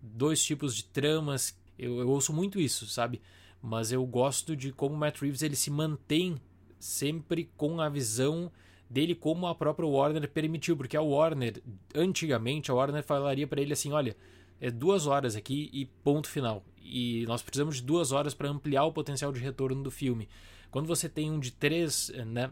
dois 0.00 0.42
tipos 0.42 0.74
de 0.74 0.84
tramas. 0.84 1.56
Eu, 1.78 2.00
eu 2.00 2.08
ouço 2.08 2.32
muito 2.32 2.58
isso, 2.58 2.84
sabe? 2.86 3.22
Mas 3.62 3.92
eu 3.92 4.04
gosto 4.04 4.56
de 4.56 4.72
como 4.72 4.96
o 4.96 4.98
Matt 4.98 5.20
Reeves 5.20 5.40
ele 5.40 5.54
se 5.54 5.70
mantém 5.70 6.40
sempre 6.80 7.48
com 7.56 7.80
a 7.80 7.88
visão 7.88 8.50
dele 8.90 9.14
como 9.14 9.46
a 9.46 9.54
própria 9.54 9.88
Warner 9.88 10.28
permitiu, 10.28 10.76
porque 10.76 10.96
a 10.96 11.00
Warner, 11.00 11.62
antigamente, 11.94 12.70
a 12.70 12.74
Warner 12.74 13.04
falaria 13.04 13.46
para 13.46 13.62
ele 13.62 13.72
assim, 13.72 13.92
olha, 13.92 14.16
é 14.60 14.70
duas 14.70 15.06
horas 15.06 15.36
aqui 15.36 15.70
e 15.72 15.86
ponto 15.86 16.28
final. 16.28 16.64
E 16.84 17.24
nós 17.26 17.42
precisamos 17.42 17.76
de 17.76 17.82
duas 17.82 18.12
horas 18.12 18.34
para 18.34 18.48
ampliar 18.48 18.84
o 18.84 18.92
potencial 18.92 19.32
de 19.32 19.40
retorno 19.40 19.82
do 19.82 19.90
filme. 19.90 20.28
Quando 20.70 20.86
você 20.86 21.08
tem 21.08 21.30
um 21.30 21.38
de 21.38 21.52
três, 21.52 22.10
né, 22.26 22.50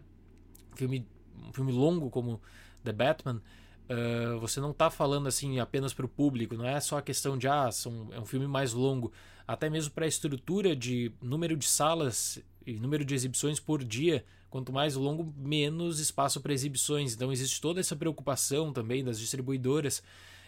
filme, 0.75 1.07
um 1.49 1.53
filme 1.53 1.73
longo 1.73 2.11
como 2.11 2.41
The 2.85 2.93
Batman, 2.93 3.43
uh, 3.89 4.39
você 4.39 4.61
não 4.61 4.71
está 4.71 4.91
falando 4.91 5.27
assim 5.27 5.59
apenas 5.59 5.93
para 5.93 6.07
o 6.07 6.09
público, 6.09 6.57
não 6.57 6.67
é 6.67 6.81
só 6.81 6.99
a 6.99 7.03
questão 7.03 7.37
de 7.37 7.49
ah, 7.49 7.71
são, 7.71 8.09
é 8.13 8.21
um 8.21 8.27
filme 8.27 8.47
mais 8.47 8.73
longo, 8.73 9.13
até 9.47 9.69
mesmo 9.69 9.93
para 9.93 10.05
a 10.05 10.09
estrutura 10.09 10.77
de 10.77 11.13
número 11.21 11.57
de 11.57 11.67
salas 11.67 12.39
e 12.67 12.75
número 12.75 13.05
de 13.05 13.15
exibições 13.15 13.59
por 13.59 13.83
dia, 13.83 14.25
quanto 14.49 14.73
mais 14.73 14.95
longo, 14.95 15.33
menos 15.37 15.99
espaço 15.99 16.41
para 16.41 16.53
exibições. 16.53 17.15
Então 17.15 17.33
existe 17.33 17.61
toda 17.61 17.81
essa 17.81 17.97
preocupação 17.97 18.73
também 18.73 19.03
das 19.03 19.19
distribuidoras. 19.19 20.03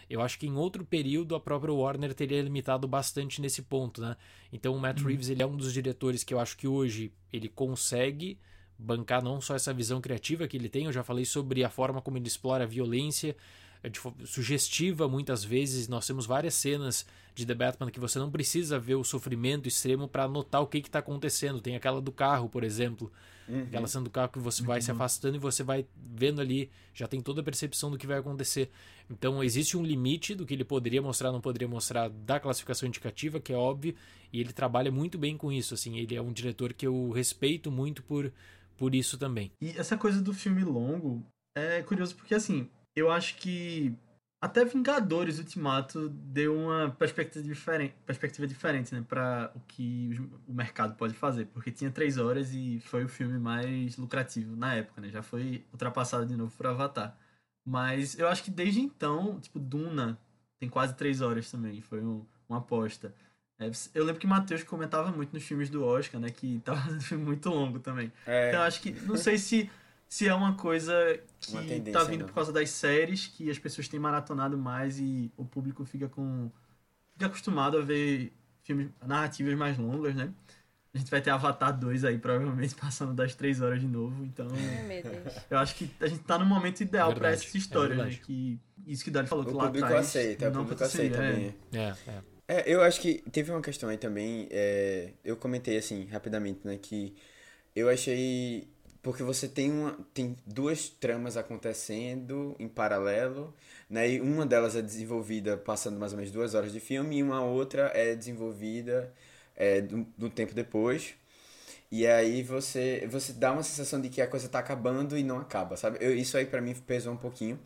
Eu 0.09 0.21
acho 0.21 0.37
que 0.37 0.47
em 0.47 0.55
outro 0.55 0.85
período 0.85 1.35
a 1.35 1.39
própria 1.39 1.73
Warner 1.73 2.13
teria 2.13 2.41
limitado 2.41 2.87
bastante 2.87 3.41
nesse 3.41 3.61
ponto, 3.61 4.01
né? 4.01 4.15
Então 4.51 4.75
o 4.75 4.79
Matt 4.79 5.01
uhum. 5.01 5.07
Reeves 5.07 5.29
ele 5.29 5.41
é 5.41 5.45
um 5.45 5.55
dos 5.55 5.73
diretores 5.73 6.23
que 6.23 6.33
eu 6.33 6.39
acho 6.39 6.57
que 6.57 6.67
hoje 6.67 7.11
ele 7.31 7.49
consegue 7.49 8.37
bancar 8.77 9.23
não 9.23 9.39
só 9.39 9.55
essa 9.55 9.73
visão 9.73 10.01
criativa 10.01 10.47
que 10.47 10.57
ele 10.57 10.69
tem, 10.69 10.85
eu 10.85 10.91
já 10.91 11.03
falei 11.03 11.25
sobre 11.25 11.63
a 11.63 11.69
forma 11.69 12.01
como 12.01 12.17
ele 12.17 12.27
explora 12.27 12.63
a 12.63 12.67
violência, 12.67 13.35
é 13.83 13.91
sugestiva 14.25 15.09
muitas 15.09 15.43
vezes. 15.43 15.89
Nós 15.89 16.07
temos 16.07 16.25
várias 16.25 16.53
cenas 16.53 17.05
de 17.35 17.45
The 17.45 17.53
Batman 17.53 17.91
que 17.91 17.99
você 17.99 18.17
não 18.17 18.31
precisa 18.31 18.79
ver 18.79 18.95
o 18.95 19.03
sofrimento 19.03 19.67
extremo 19.67 20.07
para 20.07 20.27
notar 20.27 20.61
o 20.61 20.67
que 20.67 20.77
está 20.77 20.99
acontecendo. 20.99 21.59
Tem 21.59 21.75
aquela 21.75 22.01
do 22.01 22.11
carro, 22.11 22.47
por 22.47 22.63
exemplo. 22.63 23.11
Uhum. 23.47 23.63
Aquela 23.63 23.87
cena 23.87 24.03
do 24.03 24.09
carro 24.09 24.29
que 24.29 24.39
você 24.39 24.63
vai 24.63 24.81
se 24.81 24.91
afastando 24.91 25.35
e 25.35 25.39
você 25.39 25.63
vai 25.63 25.85
vendo 25.95 26.39
ali, 26.39 26.69
já 26.93 27.07
tem 27.07 27.21
toda 27.21 27.41
a 27.41 27.43
percepção 27.43 27.91
do 27.91 27.97
que 27.97 28.07
vai 28.07 28.17
acontecer. 28.17 28.69
Então 29.09 29.43
existe 29.43 29.75
um 29.75 29.83
limite 29.83 30.33
do 30.33 30.45
que 30.45 30.53
ele 30.53 30.63
poderia 30.63 31.01
mostrar, 31.01 31.31
não 31.31 31.41
poderia 31.41 31.67
mostrar 31.67 32.09
da 32.09 32.39
classificação 32.39 32.87
indicativa, 32.87 33.39
que 33.39 33.51
é 33.51 33.57
óbvio, 33.57 33.95
e 34.31 34.39
ele 34.39 34.53
trabalha 34.53 34.91
muito 34.91 35.17
bem 35.17 35.35
com 35.37 35.51
isso. 35.51 35.73
Assim, 35.73 35.97
ele 35.97 36.15
é 36.15 36.21
um 36.21 36.31
diretor 36.31 36.73
que 36.73 36.87
eu 36.87 37.11
respeito 37.11 37.71
muito 37.71 38.01
por 38.03 38.31
por 38.77 38.95
isso 38.95 39.17
também. 39.17 39.51
E 39.61 39.69
essa 39.77 39.97
coisa 39.97 40.21
do 40.21 40.33
filme 40.33 40.63
longo 40.63 41.23
é 41.55 41.81
curioso 41.83 42.15
porque, 42.15 42.35
assim, 42.35 42.69
eu 42.95 43.11
acho 43.11 43.37
que 43.37 43.95
até 44.43 44.65
Vingadores 44.65 45.39
Ultimato 45.39 46.09
deu 46.09 46.53
uma 46.53 46.89
perspectiva 46.89 47.47
diferente, 47.47 47.95
perspectiva 48.05 48.45
diferente 48.45 48.93
né, 48.93 49.01
para 49.07 49.49
o 49.55 49.61
que 49.61 50.19
o 50.45 50.53
mercado 50.53 50.95
pode 50.95 51.13
fazer, 51.13 51.45
porque 51.45 51.71
tinha 51.71 51.89
três 51.89 52.17
horas 52.17 52.53
e 52.53 52.81
foi 52.81 53.05
o 53.05 53.07
filme 53.07 53.39
mais 53.39 53.95
lucrativo 53.95 54.53
na 54.57 54.73
época, 54.73 54.99
né? 54.99 55.07
Já 55.07 55.23
foi 55.23 55.63
ultrapassado 55.71 56.25
de 56.25 56.35
novo 56.35 56.53
por 56.57 56.67
Avatar. 56.67 57.17
Mas 57.65 58.19
eu 58.19 58.27
acho 58.27 58.43
que 58.43 58.51
desde 58.51 58.81
então, 58.81 59.39
tipo, 59.39 59.57
Duna 59.57 60.19
tem 60.59 60.67
quase 60.67 60.93
três 60.93 61.21
horas 61.21 61.49
também, 61.49 61.79
foi 61.79 62.03
um, 62.03 62.25
uma 62.49 62.57
aposta. 62.57 63.15
É, 63.57 63.71
eu 63.93 64.03
lembro 64.03 64.19
que 64.19 64.25
o 64.25 64.29
Matheus 64.29 64.61
comentava 64.63 65.09
muito 65.09 65.31
nos 65.31 65.43
filmes 65.43 65.69
do 65.69 65.85
Oscar, 65.85 66.19
né? 66.19 66.29
Que 66.29 66.59
tava 66.65 66.81
um 66.91 66.99
filme 66.99 67.23
muito 67.23 67.49
longo 67.49 67.79
também. 67.79 68.11
É. 68.27 68.49
Então 68.49 68.61
acho 68.63 68.81
que. 68.81 68.91
Não 68.91 69.15
sei 69.15 69.37
se, 69.37 69.71
se 70.13 70.27
é 70.27 70.33
uma 70.35 70.53
coisa 70.53 70.93
que 71.39 71.53
uma 71.53 71.91
tá 71.91 72.03
vindo 72.03 72.19
não. 72.19 72.27
por 72.27 72.35
causa 72.35 72.53
das 72.53 72.69
séries, 72.69 73.25
que 73.25 73.49
as 73.49 73.57
pessoas 73.57 73.87
têm 73.87 73.99
maratonado 73.99 74.55
mais 74.55 74.99
e 74.99 75.31
o 75.35 75.43
público 75.43 75.83
fica 75.85 76.07
com. 76.07 76.51
fica 77.13 77.25
acostumado 77.25 77.79
a 77.79 77.81
ver 77.81 78.31
filmes, 78.61 78.89
narrativas 79.03 79.55
mais 79.55 79.75
longas, 79.75 80.13
né? 80.13 80.31
A 80.93 80.99
gente 80.99 81.09
vai 81.09 81.19
ter 81.19 81.31
Avatar 81.31 81.75
2 81.75 82.05
aí, 82.05 82.19
provavelmente, 82.19 82.75
passando 82.79 83.11
das 83.15 83.33
3 83.33 83.59
horas 83.61 83.81
de 83.81 83.87
novo. 83.87 84.23
Então. 84.23 84.45
Eu 85.49 85.57
acho 85.57 85.73
que 85.73 85.89
a 85.99 86.05
gente 86.05 86.21
tá 86.21 86.37
no 86.37 86.45
momento 86.45 86.81
ideal 86.81 87.11
para 87.15 87.31
essas 87.31 87.55
histórias, 87.55 87.97
é 87.97 88.03
né? 88.03 88.19
Que, 88.23 88.59
isso 88.85 89.03
que 89.03 89.09
o 89.09 89.13
Dani 89.13 89.27
falou, 89.27 89.43
o 89.43 89.47
que 89.47 89.53
lá 89.55 89.65
atrás. 89.65 89.83
O 89.83 89.87
público 89.87 89.99
aceita, 89.99 90.49
o 90.49 90.51
público 90.51 90.83
aceita 90.83 91.17
também. 91.17 91.55
É, 91.73 91.95
é. 92.07 92.21
É, 92.47 92.71
eu 92.71 92.83
acho 92.83 93.01
que 93.01 93.23
teve 93.31 93.49
uma 93.49 93.61
questão 93.63 93.89
aí 93.89 93.97
também, 93.97 94.47
é, 94.51 95.13
eu 95.23 95.35
comentei 95.35 95.75
assim, 95.75 96.05
rapidamente, 96.05 96.59
né, 96.63 96.77
que 96.79 97.15
eu 97.75 97.89
achei 97.89 98.67
porque 99.03 99.21
você 99.21 99.47
tem 99.47 99.71
uma 99.71 99.97
tem 100.13 100.35
duas 100.45 100.89
tramas 100.89 101.37
acontecendo 101.37 102.55
em 102.57 102.67
paralelo 102.67 103.53
né 103.89 104.09
e 104.09 104.21
uma 104.21 104.45
delas 104.45 104.75
é 104.75 104.81
desenvolvida 104.81 105.57
passando 105.57 105.99
mais 105.99 106.13
ou 106.13 106.17
menos 106.17 106.31
duas 106.31 106.55
horas 106.55 106.71
de 106.71 106.79
filme 106.79 107.17
e 107.17 107.23
uma 107.23 107.43
outra 107.43 107.91
é 107.93 108.15
desenvolvida 108.15 109.13
é, 109.55 109.81
do, 109.81 110.07
do 110.17 110.29
tempo 110.29 110.53
depois 110.55 111.13
e 111.91 112.07
aí 112.07 112.41
você 112.41 113.07
você 113.11 113.33
dá 113.33 113.51
uma 113.51 113.63
sensação 113.63 114.01
de 114.01 114.09
que 114.09 114.21
a 114.21 114.27
coisa 114.27 114.49
tá 114.49 114.59
acabando 114.59 115.17
e 115.17 115.23
não 115.23 115.37
acaba 115.39 115.77
sabe 115.77 115.97
eu, 116.01 116.15
isso 116.15 116.37
aí 116.37 116.45
para 116.45 116.61
mim 116.61 116.73
pesou 116.73 117.13
um 117.13 117.17
pouquinho 117.17 117.59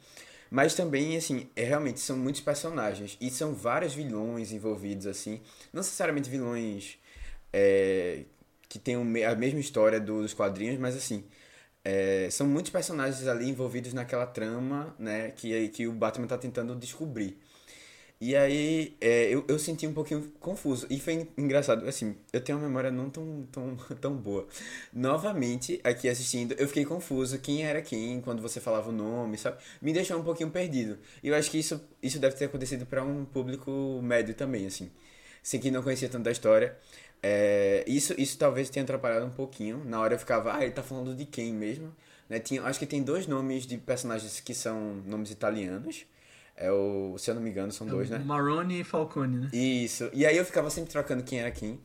mas 0.49 0.73
também, 0.73 1.17
assim, 1.17 1.49
é, 1.55 1.63
realmente 1.63 1.99
são 1.99 2.15
muitos 2.15 2.41
personagens. 2.41 3.17
E 3.19 3.29
são 3.29 3.53
vários 3.53 3.93
vilões 3.93 4.51
envolvidos, 4.51 5.05
assim. 5.05 5.41
Não 5.73 5.81
necessariamente 5.81 6.29
vilões 6.29 6.97
é, 7.51 8.23
que 8.69 8.79
tenham 8.79 9.01
a 9.01 9.35
mesma 9.35 9.59
história 9.59 9.99
dos 9.99 10.33
quadrinhos, 10.33 10.79
mas 10.79 10.95
assim. 10.95 11.25
É, 11.83 12.29
são 12.29 12.45
muitos 12.47 12.71
personagens 12.71 13.27
ali 13.27 13.47
envolvidos 13.49 13.93
naquela 13.93 14.25
trama, 14.27 14.93
né? 14.99 15.31
Que, 15.31 15.69
que 15.69 15.87
o 15.87 15.93
Batman 15.93 16.27
tá 16.27 16.37
tentando 16.37 16.75
descobrir. 16.75 17.39
E 18.19 18.35
aí 18.35 18.97
é, 18.99 19.29
eu, 19.29 19.45
eu 19.47 19.59
senti 19.59 19.85
um 19.85 19.93
pouquinho 19.93 20.31
confuso. 20.39 20.87
E 20.89 20.99
foi 20.99 21.29
engraçado. 21.37 21.87
Assim, 21.87 22.15
eu 22.33 22.41
tenho 22.41 22.57
uma 22.57 22.67
memória 22.67 22.89
não 22.91 23.09
tão, 23.09 23.47
tão, 23.51 23.75
tão 24.01 24.15
boa. 24.15 24.47
Novamente, 24.91 25.79
aqui 25.83 26.09
assistindo, 26.09 26.53
eu 26.53 26.67
fiquei 26.67 26.83
confuso. 26.85 27.37
Quem 27.39 27.63
era 27.63 27.81
quem, 27.81 28.19
quando 28.21 28.41
você 28.41 28.59
falava 28.59 28.89
o 28.89 28.91
nome, 28.91 29.37
sabe? 29.37 29.57
Me 29.81 29.93
deixou 29.93 30.19
um 30.19 30.23
pouquinho 30.23 30.49
perdido. 30.49 30.97
E 31.23 31.27
eu 31.27 31.35
acho 31.35 31.51
que 31.51 31.59
isso, 31.59 31.79
isso 32.01 32.17
deve 32.19 32.35
ter 32.35 32.45
acontecido 32.45 32.85
para 32.85 33.03
um 33.03 33.23
público 33.25 33.99
médio 34.03 34.33
também, 34.33 34.65
assim. 34.65 34.91
Sem 35.43 35.59
que 35.59 35.71
não 35.71 35.83
conhecia 35.83 36.09
tanto 36.09 36.23
da 36.23 36.31
história. 36.31 36.75
É, 37.21 37.83
isso, 37.87 38.13
isso 38.17 38.37
talvez 38.37 38.69
tenha 38.69 38.83
atrapalhado 38.83 39.25
um 39.25 39.31
pouquinho. 39.31 39.83
Na 39.85 39.99
hora 39.99 40.15
eu 40.15 40.19
ficava, 40.19 40.55
ah, 40.55 40.63
ele 40.63 40.71
tá 40.71 40.83
falando 40.83 41.15
de 41.15 41.25
quem 41.25 41.53
mesmo? 41.53 41.93
Né? 42.29 42.39
Tinha, 42.39 42.63
acho 42.63 42.79
que 42.79 42.85
tem 42.85 43.03
dois 43.03 43.27
nomes 43.27 43.65
de 43.65 43.77
personagens 43.77 44.39
que 44.39 44.53
são 44.53 45.01
nomes 45.05 45.31
italianos. 45.31 46.05
É 46.55 46.71
o, 46.71 47.15
se 47.17 47.29
eu 47.29 47.35
não 47.35 47.41
me 47.41 47.49
engano, 47.49 47.71
são 47.71 47.87
é 47.87 47.89
dois, 47.89 48.09
né? 48.09 48.17
Maroni 48.17 48.81
e 48.81 48.83
Falcone, 48.83 49.37
né? 49.37 49.49
Isso. 49.53 50.09
E 50.13 50.25
aí 50.25 50.35
eu 50.35 50.45
ficava 50.45 50.69
sempre 50.69 50.91
trocando 50.91 51.23
quem 51.23 51.39
era 51.39 51.51
quem. 51.51 51.79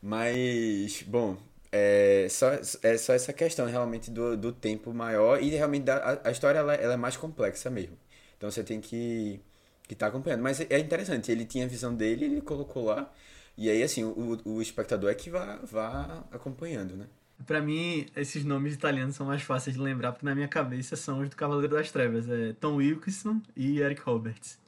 Mas, 0.00 1.02
bom, 1.02 1.36
é 1.72 2.26
só, 2.28 2.50
é 2.82 2.98
só 2.98 3.14
essa 3.14 3.32
questão 3.32 3.66
realmente 3.66 4.10
do, 4.10 4.36
do 4.36 4.52
tempo 4.52 4.92
maior 4.92 5.42
e 5.42 5.48
realmente 5.50 5.84
da, 5.84 6.20
a, 6.22 6.30
história 6.30 6.58
ela, 6.58 6.74
ela, 6.74 6.94
é 6.94 6.96
mais 6.96 7.16
complexa 7.16 7.70
mesmo. 7.70 7.96
Então 8.36 8.50
você 8.50 8.62
tem 8.62 8.80
que 8.80 9.40
que 9.88 9.94
tá 9.94 10.06
acompanhando. 10.06 10.42
Mas 10.42 10.60
é 10.60 10.78
interessante, 10.78 11.30
ele 11.32 11.44
tinha 11.44 11.64
a 11.64 11.68
visão 11.68 11.94
dele, 11.94 12.26
ele 12.26 12.40
colocou 12.40 12.84
lá. 12.84 13.12
E 13.56 13.68
aí, 13.68 13.82
assim, 13.82 14.04
o, 14.04 14.40
o 14.44 14.62
espectador 14.62 15.10
é 15.10 15.14
que 15.14 15.30
vá, 15.30 15.56
vá 15.62 16.24
acompanhando, 16.30 16.96
né? 16.96 17.06
Pra 17.46 17.60
mim, 17.60 18.06
esses 18.16 18.44
nomes 18.44 18.74
italianos 18.74 19.16
são 19.16 19.26
mais 19.26 19.42
fáceis 19.42 19.76
de 19.76 19.82
lembrar, 19.82 20.12
porque 20.12 20.24
na 20.24 20.34
minha 20.34 20.48
cabeça 20.48 20.96
são 20.96 21.20
os 21.20 21.28
do 21.28 21.36
Cavaleiro 21.36 21.74
das 21.74 21.90
Trevas. 21.90 22.28
É 22.28 22.52
Tom 22.54 22.76
Wilkinson 22.76 23.40
e 23.56 23.80
Eric 23.80 24.00
Roberts. 24.02 24.58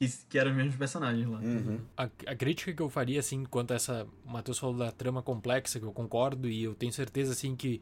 Que, 0.00 0.08
que 0.28 0.38
eram 0.38 0.50
os 0.50 0.56
mesmos 0.56 0.76
personagens 0.76 1.26
lá. 1.28 1.38
Uhum. 1.38 1.80
A, 1.96 2.04
a, 2.04 2.36
crítica 2.36 2.72
que 2.72 2.82
eu 2.82 2.88
faria, 2.88 3.20
assim, 3.20 3.44
quanto 3.44 3.72
a 3.72 3.76
essa... 3.76 4.06
O 4.24 4.30
Matheus 4.30 4.58
falou 4.58 4.76
da 4.76 4.90
trama 4.90 5.22
complexa, 5.22 5.78
que 5.78 5.86
eu 5.86 5.92
concordo, 5.92 6.48
e 6.48 6.62
eu 6.64 6.74
tenho 6.74 6.92
certeza, 6.92 7.32
assim, 7.32 7.56
que 7.56 7.80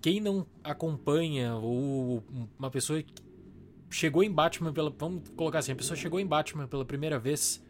quem 0.00 0.20
não 0.20 0.46
acompanha, 0.62 1.54
ou 1.54 2.22
uma 2.58 2.70
pessoa 2.70 3.02
que 3.02 3.14
chegou 3.90 4.22
em 4.22 4.30
Batman 4.30 4.72
pela... 4.72 4.90
Vamos 4.90 5.28
colocar 5.30 5.60
assim, 5.60 5.72
a 5.72 5.76
pessoa 5.76 5.96
chegou 5.96 6.20
em 6.20 6.26
Batman 6.26 6.66
pela 6.66 6.84
primeira 6.84 7.18
vez 7.18 7.62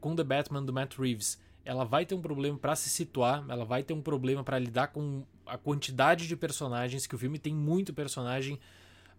com 0.00 0.16
The 0.16 0.24
Batman 0.24 0.64
do 0.64 0.72
Matt 0.72 0.98
Reeves 0.98 1.38
ela 1.64 1.84
vai 1.84 2.06
ter 2.06 2.14
um 2.14 2.20
problema 2.20 2.58
para 2.58 2.74
se 2.74 2.88
situar, 2.88 3.44
ela 3.48 3.64
vai 3.64 3.82
ter 3.82 3.92
um 3.92 4.00
problema 4.00 4.42
para 4.42 4.58
lidar 4.58 4.88
com 4.88 5.24
a 5.46 5.58
quantidade 5.58 6.26
de 6.26 6.36
personagens, 6.36 7.06
que 7.06 7.14
o 7.14 7.18
filme 7.18 7.38
tem 7.38 7.54
muito 7.54 7.92
personagem. 7.92 8.58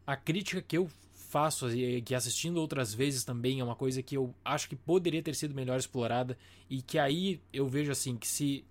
A 0.06 0.16
crítica 0.16 0.62
que 0.62 0.78
eu 0.78 0.90
faço, 1.30 1.68
que 2.04 2.16
assistindo 2.16 2.58
outras 2.58 2.94
vezes 2.94 3.24
também, 3.24 3.60
é 3.60 3.64
uma 3.64 3.76
coisa 3.76 4.02
que 4.02 4.18
eu 4.18 4.34
acho 4.44 4.68
que 4.68 4.76
poderia 4.76 5.22
ter 5.22 5.36
sido 5.36 5.54
melhor 5.54 5.80
explorada 5.80 6.38
e 6.70 6.82
que 6.82 6.98
aí 6.98 7.40
eu 7.54 7.68
vejo 7.68 7.92
assim 7.92 8.18
que 8.18 8.28
se 8.28 8.66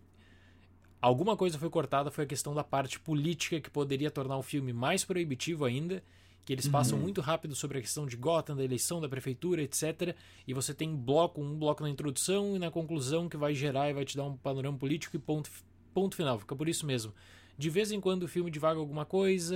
Alguma 1.03 1.35
coisa 1.35 1.59
foi 1.59 1.71
cortada, 1.71 2.11
foi 2.11 2.25
a 2.25 2.27
questão 2.27 2.55
da 2.55 2.63
parte 2.63 3.01
política 3.01 3.59
que 3.59 3.71
poderia 3.71 4.11
tornar 4.11 4.37
o 4.37 4.43
filme 4.43 4.71
mais 4.71 5.03
proibitivo 5.03 5.65
ainda, 5.65 6.03
que 6.45 6.53
eles 6.53 6.67
passam 6.67 6.97
Uhum. 6.99 7.05
muito 7.05 7.21
rápido 7.21 7.55
sobre 7.55 7.79
a 7.79 7.81
questão 7.81 8.07
de 8.07 8.17
Gotham, 8.17 8.57
da 8.57 8.65
eleição 8.65 9.01
da 9.01 9.09
prefeitura, 9.09 9.63
etc. 9.63 10.17
E 10.47 10.55
você 10.55 10.75
tem 10.75 10.95
bloco, 10.97 11.41
um 11.41 11.57
bloco 11.59 11.83
na 11.83 11.91
introdução 11.91 12.57
e 12.57 12.59
na 12.59 12.71
conclusão 12.71 13.29
que 13.29 13.37
vai 13.37 13.55
gerar 13.55 13.91
e 13.91 13.93
vai 13.93 14.05
te 14.05 14.17
dar 14.17 14.25
um 14.25 14.37
panorama 14.37 14.77
político 14.79 15.15
e 15.17 15.19
ponto, 15.19 15.51
ponto 15.95 16.17
final. 16.17 16.39
Fica 16.39 16.57
por 16.57 16.69
isso 16.69 16.87
mesmo. 16.87 17.13
De 17.57 17.69
vez 17.69 17.93
em 17.93 18.01
quando 18.01 18.23
o 18.23 18.29
filme 18.29 18.51
divaga 18.51 18.81
alguma 18.81 19.05
coisa, 19.05 19.55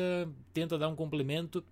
tenta 0.52 0.76
dar 0.78 0.88
um 0.88 0.94
complemento. 0.94 1.64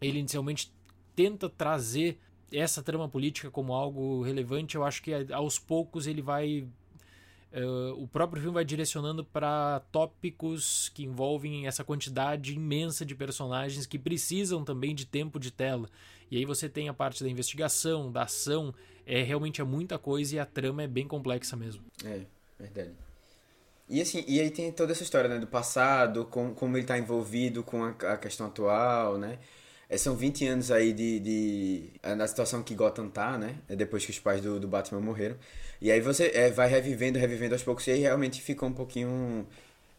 Ele 0.00 0.18
inicialmente 0.18 0.70
tenta 1.16 1.48
trazer 1.48 2.18
essa 2.52 2.82
trama 2.82 3.08
política 3.08 3.50
como 3.50 3.72
algo 3.72 4.22
relevante. 4.22 4.74
Eu 4.76 4.84
acho 4.84 5.02
que 5.02 5.12
aos 5.32 5.58
poucos 5.58 6.06
ele 6.06 6.20
vai 6.20 6.66
Uh, 7.52 8.02
o 8.02 8.08
próprio 8.08 8.40
filme 8.40 8.54
vai 8.54 8.64
direcionando 8.64 9.22
para 9.22 9.80
tópicos 9.92 10.88
que 10.88 11.04
envolvem 11.04 11.66
essa 11.66 11.84
quantidade 11.84 12.54
imensa 12.54 13.04
de 13.04 13.14
personagens 13.14 13.84
que 13.84 13.98
precisam 13.98 14.64
também 14.64 14.94
de 14.94 15.04
tempo 15.04 15.38
de 15.38 15.50
tela. 15.50 15.86
E 16.30 16.38
aí 16.38 16.46
você 16.46 16.66
tem 16.66 16.88
a 16.88 16.94
parte 16.94 17.22
da 17.22 17.28
investigação, 17.28 18.10
da 18.10 18.22
ação, 18.22 18.74
é 19.04 19.22
realmente 19.22 19.60
é 19.60 19.64
muita 19.64 19.98
coisa 19.98 20.36
e 20.36 20.38
a 20.38 20.46
trama 20.46 20.82
é 20.82 20.86
bem 20.86 21.06
complexa 21.06 21.54
mesmo. 21.54 21.84
É, 22.02 22.22
verdade. 22.58 22.92
E 23.86 24.00
assim, 24.00 24.24
e 24.26 24.40
aí 24.40 24.50
tem 24.50 24.72
toda 24.72 24.92
essa 24.92 25.02
história, 25.02 25.28
né, 25.28 25.38
do 25.38 25.46
passado, 25.46 26.24
com, 26.24 26.54
como 26.54 26.78
ele 26.78 26.86
tá 26.86 26.96
envolvido 26.96 27.62
com 27.62 27.84
a, 27.84 27.90
a 27.90 28.16
questão 28.16 28.46
atual, 28.46 29.18
né? 29.18 29.38
É, 29.92 29.98
são 29.98 30.16
20 30.16 30.46
anos 30.46 30.70
aí 30.70 30.90
de, 30.90 31.20
de. 31.20 31.92
na 32.16 32.26
situação 32.26 32.62
que 32.62 32.74
Gotham 32.74 33.10
tá, 33.10 33.36
né? 33.36 33.56
É 33.68 33.76
depois 33.76 34.02
que 34.02 34.10
os 34.10 34.18
pais 34.18 34.40
do, 34.40 34.58
do 34.58 34.66
Batman 34.66 35.02
morreram. 35.02 35.36
E 35.82 35.92
aí 35.92 36.00
você 36.00 36.30
é, 36.34 36.50
vai 36.50 36.66
revivendo, 36.66 37.18
revivendo 37.18 37.54
aos 37.54 37.62
poucos, 37.62 37.86
e 37.86 37.90
aí 37.90 38.00
realmente 38.00 38.40
fica 38.40 38.64
um 38.64 38.72
pouquinho. 38.72 39.46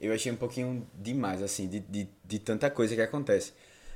Eu 0.01 0.11
achei 0.11 0.31
um 0.31 0.35
pouquinho 0.35 0.87
demais, 0.95 1.43
assim, 1.43 1.67
de, 1.67 1.79
de, 1.79 2.07
de 2.25 2.39
tanta 2.39 2.71
coisa 2.71 2.95
que 2.95 3.01
acontece. 3.01 3.53